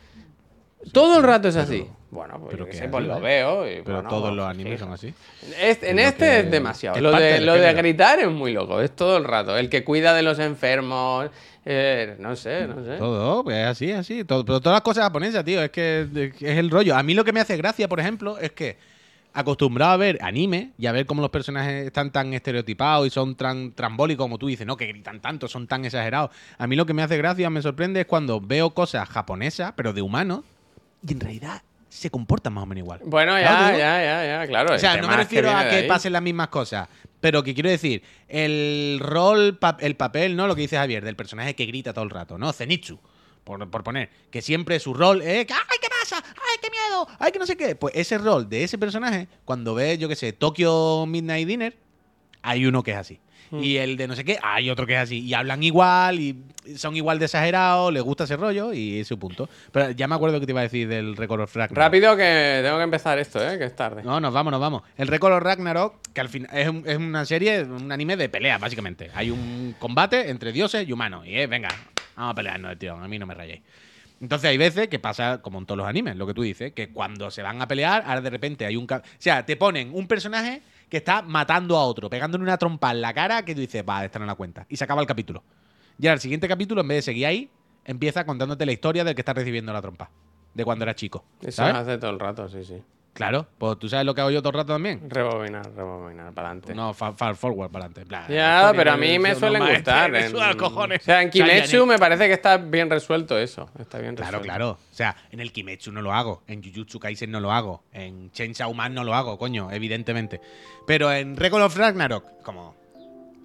Todo 0.92 1.18
el 1.18 1.24
rato 1.24 1.48
es 1.48 1.56
así. 1.56 1.86
Bueno, 2.10 2.38
pues 2.40 2.52
pero 2.52 2.64
que 2.66 2.72
sé, 2.72 2.88
pues 2.88 3.04
lo 3.04 3.20
veo. 3.20 3.66
y, 3.68 3.82
Pero 3.82 3.96
bueno, 3.96 4.08
todos 4.08 4.34
los 4.34 4.46
animes 4.48 4.80
son 4.80 4.92
así. 4.92 5.12
Este- 5.60 5.90
en 5.90 5.96
Lo 5.96 6.02
este 6.02 6.24
que- 6.24 6.38
es 6.40 6.50
demasiado. 6.50 6.96
es 6.96 7.02
Lo 7.02 7.12
de, 7.12 7.40
lo 7.40 7.54
de 7.54 7.74
gritar 7.74 8.20
es 8.20 8.28
muy 8.30 8.52
loco, 8.52 8.80
es 8.80 8.94
todo 8.96 9.16
el 9.18 9.24
rato. 9.24 9.56
El 9.58 9.68
que 9.68 9.84
cuida 9.84 10.14
de 10.14 10.22
los 10.22 10.38
enfermos, 10.38 11.28
eh, 11.68 12.14
no 12.20 12.36
sé, 12.36 12.68
no 12.68 12.84
sé. 12.84 12.96
Todo, 12.96 13.42
pues 13.42 13.56
es 13.56 13.66
así, 13.66 13.90
así. 13.90 14.24
Todo, 14.24 14.44
pero 14.44 14.60
todas 14.60 14.76
las 14.76 14.82
cosas 14.82 15.02
japonesas, 15.02 15.44
tío, 15.44 15.60
es 15.60 15.70
que 15.70 16.06
es, 16.40 16.42
el 16.42 16.70
rollo. 16.70 16.96
A 16.96 17.02
mí 17.02 17.12
lo 17.12 17.24
que 17.24 17.32
me 17.32 17.40
hace 17.40 17.56
gracia, 17.56 17.88
por 17.88 17.98
ejemplo, 17.98 18.38
es 18.38 18.52
que 18.52 18.78
acostumbrado 19.32 19.92
a 19.92 19.96
ver 19.96 20.16
anime 20.22 20.70
y 20.78 20.86
a 20.86 20.92
ver 20.92 21.06
cómo 21.06 21.20
los 21.20 21.30
personajes 21.30 21.88
están 21.88 22.12
tan 22.12 22.32
estereotipados 22.32 23.08
y 23.08 23.10
son 23.10 23.34
tan 23.34 23.72
trambólicos 23.72 24.22
como 24.24 24.38
tú 24.38 24.46
dices, 24.46 24.64
no, 24.64 24.76
que 24.76 24.86
gritan 24.86 25.20
tanto, 25.20 25.48
son 25.48 25.66
tan 25.66 25.84
exagerados. 25.84 26.30
A 26.56 26.68
mí 26.68 26.76
lo 26.76 26.86
que 26.86 26.94
me 26.94 27.02
hace 27.02 27.16
gracia, 27.16 27.50
me 27.50 27.60
sorprende, 27.60 28.02
es 28.02 28.06
cuando 28.06 28.40
veo 28.40 28.70
cosas 28.70 29.08
japonesas, 29.08 29.72
pero 29.76 29.92
de 29.92 30.02
humanos, 30.02 30.44
y 31.04 31.12
en 31.12 31.20
realidad 31.20 31.62
se 31.88 32.10
comportan 32.10 32.52
más 32.52 32.62
o 32.62 32.66
menos 32.66 32.84
igual. 32.84 33.00
Bueno, 33.04 33.32
¿Sabes 33.32 33.46
ya, 33.46 33.70
ya, 33.72 34.04
ya, 34.04 34.26
ya, 34.26 34.46
claro. 34.46 34.74
O 34.74 34.78
sea, 34.78 35.00
no 35.00 35.08
me 35.08 35.16
refiero 35.16 35.50
a 35.50 35.68
que 35.68 35.82
pasen 35.82 36.12
las 36.12 36.22
mismas 36.22 36.48
cosas, 36.48 36.88
pero 37.20 37.42
que 37.42 37.54
quiero 37.54 37.70
decir, 37.70 38.02
el 38.28 38.98
rol, 39.00 39.58
el 39.80 39.96
papel, 39.96 40.36
¿no? 40.36 40.46
Lo 40.46 40.54
que 40.54 40.62
dice 40.62 40.76
Javier, 40.76 41.04
del 41.04 41.16
personaje 41.16 41.54
que 41.54 41.66
grita 41.66 41.92
todo 41.92 42.04
el 42.04 42.10
rato, 42.10 42.38
¿no? 42.38 42.52
Zenitsu, 42.52 43.00
por, 43.44 43.68
por 43.70 43.84
poner, 43.84 44.10
que 44.30 44.42
siempre 44.42 44.78
su 44.80 44.94
rol 44.94 45.22
es 45.22 45.46
¡ay, 45.50 45.78
qué 45.80 45.88
pasa! 45.88 46.22
¡ay, 46.24 46.58
qué 46.60 46.70
miedo! 46.70 47.06
¡ay, 47.18 47.32
que 47.32 47.38
no 47.38 47.46
sé 47.46 47.56
qué! 47.56 47.76
Pues 47.76 47.94
ese 47.96 48.18
rol 48.18 48.48
de 48.48 48.64
ese 48.64 48.78
personaje, 48.78 49.28
cuando 49.44 49.74
ves, 49.74 49.98
yo 49.98 50.08
qué 50.08 50.16
sé, 50.16 50.32
Tokyo 50.32 51.06
Midnight 51.06 51.46
Dinner, 51.46 51.76
hay 52.42 52.66
uno 52.66 52.82
que 52.82 52.92
es 52.92 52.96
así. 52.96 53.20
Hmm. 53.50 53.62
Y 53.62 53.76
el 53.76 53.96
de 53.96 54.08
no 54.08 54.16
sé 54.16 54.24
qué, 54.24 54.38
hay 54.42 54.70
otro 54.70 54.86
que 54.86 54.94
es 54.94 55.00
así. 55.00 55.20
Y 55.20 55.34
hablan 55.34 55.62
igual, 55.62 56.18
y 56.18 56.36
son 56.76 56.96
igual 56.96 57.18
de 57.18 57.26
exagerados, 57.26 57.92
les 57.92 58.02
gusta 58.02 58.24
ese 58.24 58.36
rollo, 58.36 58.72
y 58.72 59.00
ese 59.00 59.16
punto. 59.16 59.48
Pero 59.72 59.90
ya 59.92 60.08
me 60.08 60.14
acuerdo 60.14 60.40
que 60.40 60.46
te 60.46 60.52
iba 60.52 60.60
a 60.60 60.64
decir 60.64 60.88
del 60.88 61.16
Record 61.16 61.40
Ragnarok. 61.54 61.76
Rápido 61.76 62.16
que 62.16 62.60
tengo 62.62 62.76
que 62.78 62.82
empezar 62.82 63.18
esto, 63.18 63.46
¿eh? 63.46 63.58
Que 63.58 63.64
es 63.64 63.76
tarde. 63.76 64.02
No, 64.02 64.18
nos 64.20 64.32
vamos, 64.32 64.50
nos 64.50 64.60
vamos. 64.60 64.82
El 64.96 65.08
Record 65.08 65.42
Ragnarok, 65.42 65.94
que 66.12 66.20
al 66.20 66.28
final 66.28 66.50
es, 66.56 66.68
un- 66.68 66.82
es 66.86 66.96
una 66.96 67.24
serie, 67.24 67.62
un 67.62 67.92
anime 67.92 68.16
de 68.16 68.28
pelea, 68.28 68.58
básicamente. 68.58 69.10
Hay 69.14 69.30
un 69.30 69.74
combate 69.78 70.28
entre 70.30 70.52
dioses 70.52 70.88
y 70.88 70.92
humanos. 70.92 71.26
Y 71.26 71.36
es, 71.36 71.48
venga, 71.48 71.68
vamos 72.16 72.32
a 72.32 72.34
pelearnos, 72.34 72.78
tío. 72.78 72.94
A 72.94 73.06
mí 73.08 73.18
no 73.18 73.26
me 73.26 73.34
rayéis. 73.34 73.62
Entonces 74.18 74.48
hay 74.48 74.56
veces 74.56 74.88
que 74.88 74.98
pasa 74.98 75.42
como 75.42 75.58
en 75.58 75.66
todos 75.66 75.76
los 75.76 75.86
animes, 75.86 76.16
lo 76.16 76.26
que 76.26 76.32
tú 76.32 76.40
dices, 76.40 76.72
que 76.72 76.88
cuando 76.88 77.30
se 77.30 77.42
van 77.42 77.60
a 77.60 77.68
pelear, 77.68 78.02
ahora 78.06 78.22
de 78.22 78.30
repente 78.30 78.64
hay 78.64 78.74
un... 78.74 78.86
O 78.90 79.02
sea, 79.18 79.44
te 79.44 79.56
ponen 79.56 79.90
un 79.92 80.08
personaje 80.08 80.62
que 80.88 80.98
está 80.98 81.22
matando 81.22 81.76
a 81.76 81.84
otro, 81.84 82.08
pegándole 82.08 82.44
una 82.44 82.58
trompa 82.58 82.90
en 82.92 83.00
la 83.00 83.12
cara 83.12 83.44
que 83.44 83.54
tú 83.54 83.60
dices, 83.60 83.84
va, 83.88 84.04
esta 84.04 84.18
no 84.18 84.26
la 84.26 84.34
cuenta. 84.34 84.66
Y 84.68 84.76
se 84.76 84.84
acaba 84.84 85.00
el 85.00 85.06
capítulo. 85.06 85.42
Y 85.98 86.06
ahora 86.06 86.14
el 86.14 86.20
siguiente 86.20 86.46
capítulo, 86.48 86.82
en 86.82 86.88
vez 86.88 86.98
de 86.98 87.02
seguir 87.02 87.26
ahí, 87.26 87.50
empieza 87.84 88.24
contándote 88.24 88.66
la 88.66 88.72
historia 88.72 89.04
del 89.04 89.14
que 89.14 89.20
está 89.22 89.32
recibiendo 89.32 89.72
la 89.72 89.82
trompa. 89.82 90.10
De 90.54 90.64
cuando 90.64 90.84
era 90.84 90.94
chico. 90.94 91.24
Eso 91.42 91.52
¿sabes? 91.52 91.74
hace 91.74 91.98
todo 91.98 92.10
el 92.10 92.18
rato, 92.18 92.48
sí, 92.48 92.64
sí. 92.64 92.82
Claro, 93.16 93.46
pues 93.58 93.78
tú 93.78 93.88
sabes 93.88 94.04
lo 94.04 94.14
que 94.14 94.20
hago 94.20 94.30
yo 94.30 94.40
todo 94.42 94.50
el 94.50 94.54
rato 94.56 94.74
también. 94.74 95.08
Rebobinar, 95.08 95.72
rebobinar, 95.74 96.32
para 96.34 96.48
adelante. 96.50 96.74
No, 96.74 96.92
fa- 96.92 97.14
far 97.14 97.34
forward 97.34 97.70
para 97.70 97.86
adelante. 97.86 98.32
Ya, 98.32 98.72
pero 98.76 98.92
a 98.92 98.96
mí 98.98 99.18
me 99.18 99.34
suelen 99.34 99.62
unos 99.62 99.74
gustar. 99.74 100.10
me 100.12 100.26
en- 100.26 100.30
suda 100.30 100.48
los 100.48 100.56
cojones. 100.56 101.00
O 101.00 101.04
sea, 101.04 101.22
en 101.22 101.30
Kimetsu 101.30 101.86
me 101.86 101.98
parece 101.98 102.26
que 102.26 102.34
está 102.34 102.58
bien 102.58 102.90
resuelto 102.90 103.38
eso. 103.38 103.70
Está 103.78 103.98
bien 103.98 104.14
Claro, 104.16 104.38
resuelto. 104.38 104.44
claro. 104.44 104.70
O 104.72 104.94
sea, 104.94 105.16
en 105.30 105.40
el 105.40 105.50
Kimetsu 105.52 105.90
no 105.92 106.02
lo 106.02 106.12
hago. 106.12 106.42
En 106.46 106.62
Jujutsu 106.62 107.00
Kaisen 107.00 107.30
no 107.30 107.40
lo 107.40 107.52
hago. 107.52 107.82
En 107.92 108.30
Chainsaw 108.32 108.72
Man 108.74 108.92
no 108.94 109.02
lo 109.02 109.14
hago, 109.14 109.38
coño, 109.38 109.70
evidentemente. 109.72 110.40
Pero 110.86 111.10
en 111.10 111.36
Record 111.36 111.62
of 111.62 111.76
Ragnarok, 111.76 112.42
como. 112.42 112.76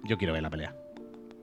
Yo 0.04 0.18
quiero 0.18 0.32
ver 0.34 0.42
la 0.42 0.50
pelea. 0.50 0.74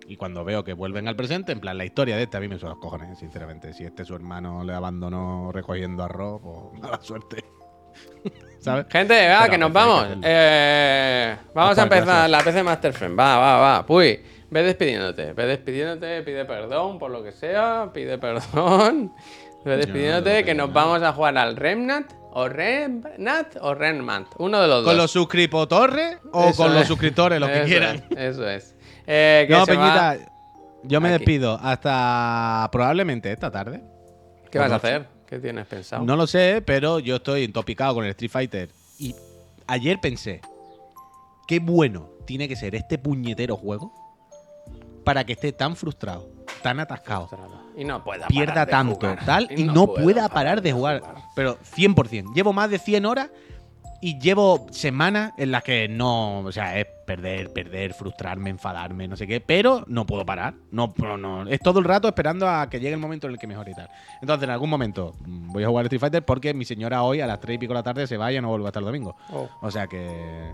Y 0.08 0.18
cuando 0.18 0.44
veo 0.44 0.64
que 0.64 0.74
vuelven 0.74 1.08
al 1.08 1.16
presente, 1.16 1.52
en 1.52 1.60
plan, 1.60 1.78
la 1.78 1.86
historia 1.86 2.16
de 2.18 2.24
este 2.24 2.38
a 2.38 2.40
mí 2.40 2.48
me 2.48 2.58
suena 2.58 2.74
los 2.76 2.82
cojones, 2.82 3.18
sinceramente. 3.20 3.74
Si 3.74 3.84
este 3.86 4.04
su 4.06 4.16
hermano 4.16 4.64
le 4.64 4.74
abandonó 4.74 5.52
recogiendo 5.52 6.04
arroz, 6.04 6.42
pues 6.42 6.82
mala 6.82 7.00
suerte. 7.02 7.44
¿Sabes? 8.60 8.86
Gente, 8.90 9.28
va, 9.30 9.40
Pero 9.42 9.52
que 9.52 9.58
nos 9.58 9.72
vamos. 9.74 10.08
Eh, 10.24 11.36
vamos 11.54 11.78
a 11.78 11.84
empezar 11.84 12.06
gracias. 12.06 12.30
la 12.30 12.40
PC 12.44 12.64
Master 12.64 12.94
Friend. 12.94 13.18
Va, 13.20 13.38
va, 13.38 13.58
va. 13.58 13.86
Puy, 13.86 14.20
ve 14.50 14.64
despidiéndote. 14.64 15.34
Ve 15.34 15.46
despidiéndote, 15.46 16.22
pide 16.24 16.46
perdón 16.46 17.00
por 17.00 17.10
lo 17.12 17.24
que 17.24 17.32
sea. 17.32 17.90
Pide 17.94 18.18
perdón. 18.18 19.14
Ve 19.66 19.76
despidiéndote 19.76 20.40
no 20.40 20.46
que 20.46 20.54
nos 20.56 20.72
vamos 20.72 21.04
a 21.04 21.12
jugar 21.14 21.38
al 21.38 21.56
Remnant. 21.58 22.12
O 22.32 22.48
Remnant 22.48 23.56
o 23.60 23.74
Remnant. 23.74 24.28
Uno 24.38 24.62
de 24.62 24.68
los 24.68 24.78
¿Con 24.84 24.94
dos. 24.94 24.96
los 24.96 25.12
suscriptores 25.12 26.18
o 26.32 26.50
Eso 26.50 26.64
con 26.64 26.74
los 26.74 26.84
es. 26.84 26.88
suscriptores, 26.88 27.40
los 27.40 27.50
que 27.50 27.64
quieran? 27.64 28.06
es, 28.12 28.18
eso 28.36 28.48
es. 28.48 28.76
Eh, 29.08 29.46
que 29.48 29.54
No, 29.54 29.60
va- 29.62 29.66
Peñita, 29.66 30.18
yo 30.84 31.02
me 31.02 31.10
Aquí. 31.10 31.18
despido 31.18 31.60
hasta 31.62 32.70
probablemente 32.72 33.32
esta 33.32 33.50
tarde. 33.52 33.82
¿Qué 34.52 34.60
vas 34.60 34.72
a 34.72 34.76
hacer? 34.76 35.08
¿Qué 35.30 35.38
tienes 35.38 35.68
pensado? 35.68 36.04
No 36.04 36.16
lo 36.16 36.26
sé, 36.26 36.64
pero 36.66 36.98
yo 36.98 37.18
estoy 37.18 37.44
intopicado 37.44 37.94
con 37.94 38.04
el 38.04 38.10
Street 38.10 38.32
Fighter. 38.32 38.70
Y 38.98 39.14
ayer 39.68 40.02
pensé, 40.02 40.42
qué 41.48 41.60
bueno 41.60 42.10
tiene 42.26 42.48
que 42.48 42.56
ser 42.56 42.74
este 42.74 42.98
puñetero 42.98 43.56
juego 43.56 43.94
para 45.04 45.24
que 45.24 45.34
esté 45.34 45.52
tan 45.52 45.76
frustrado, 45.76 46.28
tan 46.64 46.80
atascado, 46.80 47.30
Y 47.78 47.84
no 47.84 48.04
pueda 48.04 48.26
pierda 48.28 48.54
parar 48.54 48.66
de 48.66 48.72
tanto, 48.72 48.96
jugar. 48.96 49.26
tal, 49.26 49.48
y 49.56 49.64
no, 49.66 49.86
pueda 49.86 50.04
pueda 50.04 50.30
parar 50.30 50.62
de 50.64 50.74
jugar. 50.74 51.04
Pero 51.36 51.60
100%. 51.60 52.34
Llevo 52.34 52.52
más 52.52 52.72
de 52.72 52.80
100 52.80 53.06
horas 53.06 53.30
y 54.02 54.20
llevo 54.20 54.68
semanas 54.72 55.34
en 55.38 55.52
las 55.52 55.64
que 55.64 55.88
no, 55.88 56.40
o 56.40 56.52
sea, 56.52 56.80
es 56.80 56.88
perder, 57.06 57.52
perder, 57.52 57.94
frustrarme, 57.94 58.50
enfadarme, 58.50 59.08
no 59.08 59.16
sé 59.16 59.28
qué, 59.28 59.42
pero 59.42 59.84
no 59.88 60.06
puedo 60.06 60.26
parar. 60.26 60.54
No, 60.72 60.94
no, 60.98 61.18
no. 61.18 61.48
Es 61.48 61.60
todo 61.60 61.80
el 61.80 61.86
rato 61.86 62.08
esperando 62.08 62.48
a 62.48 62.70
que 62.70 62.80
llegue 62.80 62.94
el 62.94 63.00
momento 63.00 63.28
en 63.28 63.34
el 63.34 63.40
que 63.40 63.48
mejore 63.48 63.72
y 63.72 63.76
tal. 63.76 63.90
Entonces, 64.22 64.44
en 64.44 64.52
algún 64.52 64.70
momento 64.70 65.16
mm, 65.26 65.52
voy 65.52 65.64
a 65.64 65.68
jugar 65.68 65.86
Street 65.86 66.00
Fighter 66.00 66.24
porque 66.24 66.54
mi 66.54 66.66
señora 66.66 67.04
hoy 67.04 67.22
a 67.22 67.28
las 67.28 67.40
3 67.40 67.56
y 67.56 67.58
pico 67.58 67.74
de 67.74 67.80
la 67.80 67.84
tarde 67.84 68.08
se 68.08 68.18
vaya 68.18 68.40
y 68.40 68.42
no 68.42 68.50
vuelve 68.50 68.68
hasta 68.68 68.80
el 68.80 68.86
domingo. 68.86 69.16
Oh. 69.32 69.50
O 69.62 69.72
sea 69.72 69.88
que. 69.88 70.54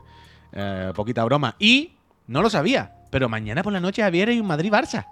eh, 0.53 0.91
poquita 0.95 1.23
broma. 1.25 1.55
Y 1.59 1.93
no 2.27 2.41
lo 2.41 2.49
sabía, 2.49 2.93
pero 3.11 3.29
mañana 3.29 3.61
por 3.61 3.73
la 3.73 3.79
noche 3.79 4.01
Javier 4.01 4.29
hay 4.29 4.39
un 4.39 4.47
Madrid-Barça. 4.47 5.05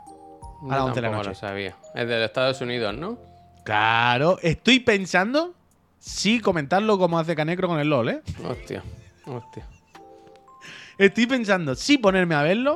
A 0.63 0.67
las 0.67 0.81
11 0.81 0.95
de 0.95 1.01
la 1.01 1.11
noche. 1.11 1.29
lo 1.29 1.36
sabía. 1.36 1.75
Es 1.93 2.07
de 2.07 2.15
los 2.15 2.25
Estados 2.25 2.61
Unidos, 2.61 2.95
¿no? 2.95 3.17
Claro, 3.63 4.39
estoy 4.41 4.79
pensando 4.79 5.53
si 6.06 6.41
comentarlo 6.41 6.97
como 6.97 7.18
hace 7.18 7.34
Canecro 7.34 7.70
con 7.70 7.80
el 7.80 7.89
LOL, 7.89 8.10
¿eh? 8.10 8.22
Hostia, 8.45 8.84
hostia. 9.26 9.66
Estoy 10.97 11.26
pensando 11.28 11.76
si 11.76 11.97
ponerme 11.97 12.36
a 12.36 12.43
verlo 12.43 12.76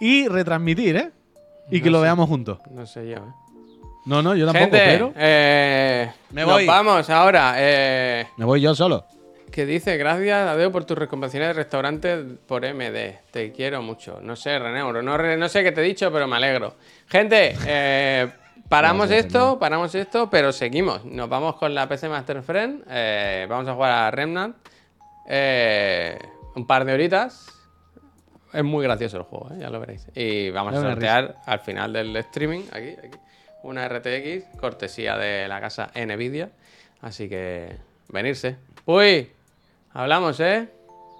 y 0.00 0.26
retransmitir, 0.26 0.96
¿eh? 0.96 1.10
Y 1.70 1.78
No 1.78 1.84
que 1.84 1.90
lo 1.90 1.98
sé. 1.98 2.02
veamos 2.02 2.28
juntos. 2.28 2.58
No 2.72 2.84
sé 2.86 3.08
yo, 3.08 3.16
¿eh? 3.18 3.32
No, 4.06 4.20
no, 4.20 4.34
yo 4.34 4.46
tampoco, 4.46 4.64
Gente, 4.64 4.78
pero 4.84 5.12
eh, 5.16 6.10
Me 6.30 6.42
nos 6.42 6.52
voy. 6.54 6.66
vamos 6.66 7.08
ahora. 7.10 7.54
Eh, 7.58 8.26
me 8.36 8.44
voy 8.44 8.60
yo 8.60 8.74
solo. 8.74 9.04
que 9.52 9.64
dice, 9.66 9.96
gracias, 9.96 10.48
Adeo, 10.48 10.72
por 10.72 10.84
tus 10.84 10.98
recomendaciones 10.98 11.50
de 11.50 11.52
restaurante 11.54 12.16
por 12.46 12.62
MD. 12.62 13.18
Te 13.30 13.52
quiero 13.52 13.80
mucho. 13.80 14.18
No 14.22 14.34
sé, 14.34 14.58
René, 14.58 14.80
no, 14.80 15.02
no 15.36 15.48
sé 15.48 15.62
qué 15.62 15.70
te 15.70 15.82
he 15.82 15.84
dicho, 15.84 16.10
pero 16.10 16.26
me 16.26 16.36
alegro. 16.36 16.74
Gente, 17.06 17.54
eh, 17.66 18.32
paramos 18.70 19.10
esto, 19.10 19.58
paramos 19.58 19.94
esto, 19.94 20.30
pero 20.30 20.52
seguimos. 20.52 21.04
Nos 21.04 21.28
vamos 21.28 21.56
con 21.56 21.74
la 21.74 21.86
PC 21.88 22.08
Master 22.08 22.42
Friend. 22.42 22.84
eh, 22.88 23.46
vamos 23.50 23.68
a 23.68 23.74
jugar 23.74 23.90
a 23.92 24.10
Remnant. 24.10 24.56
eh, 25.28 26.18
un 26.54 26.66
par 26.66 26.84
de 26.84 26.94
horitas. 26.94 27.46
Es 28.52 28.64
muy 28.64 28.82
gracioso 28.84 29.18
el 29.18 29.22
juego, 29.24 29.48
¿eh? 29.52 29.58
ya 29.60 29.70
lo 29.70 29.78
veréis. 29.78 30.06
Y 30.14 30.50
vamos 30.50 30.74
a 30.74 30.80
sortear 30.80 31.36
al 31.46 31.60
final 31.60 31.92
del 31.92 32.16
streaming, 32.16 32.62
aquí, 32.72 32.96
aquí, 32.98 33.18
una 33.62 33.88
RTX, 33.88 34.58
cortesía 34.58 35.16
de 35.16 35.46
la 35.46 35.60
casa 35.60 35.90
Nvidia. 35.94 36.50
Así 37.00 37.28
que, 37.28 37.76
venirse. 38.08 38.56
Uy, 38.86 39.30
hablamos, 39.92 40.40
¿eh? 40.40 40.68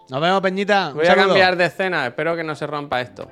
Nos 0.08 0.20
vemos, 0.20 0.40
Peñita. 0.40 0.90
Voy 0.92 1.06
a 1.06 1.14
cambiar 1.14 1.56
de 1.56 1.66
escena, 1.66 2.06
espero 2.06 2.34
que 2.34 2.42
no 2.42 2.56
se 2.56 2.66
rompa 2.66 3.00
esto. 3.00 3.30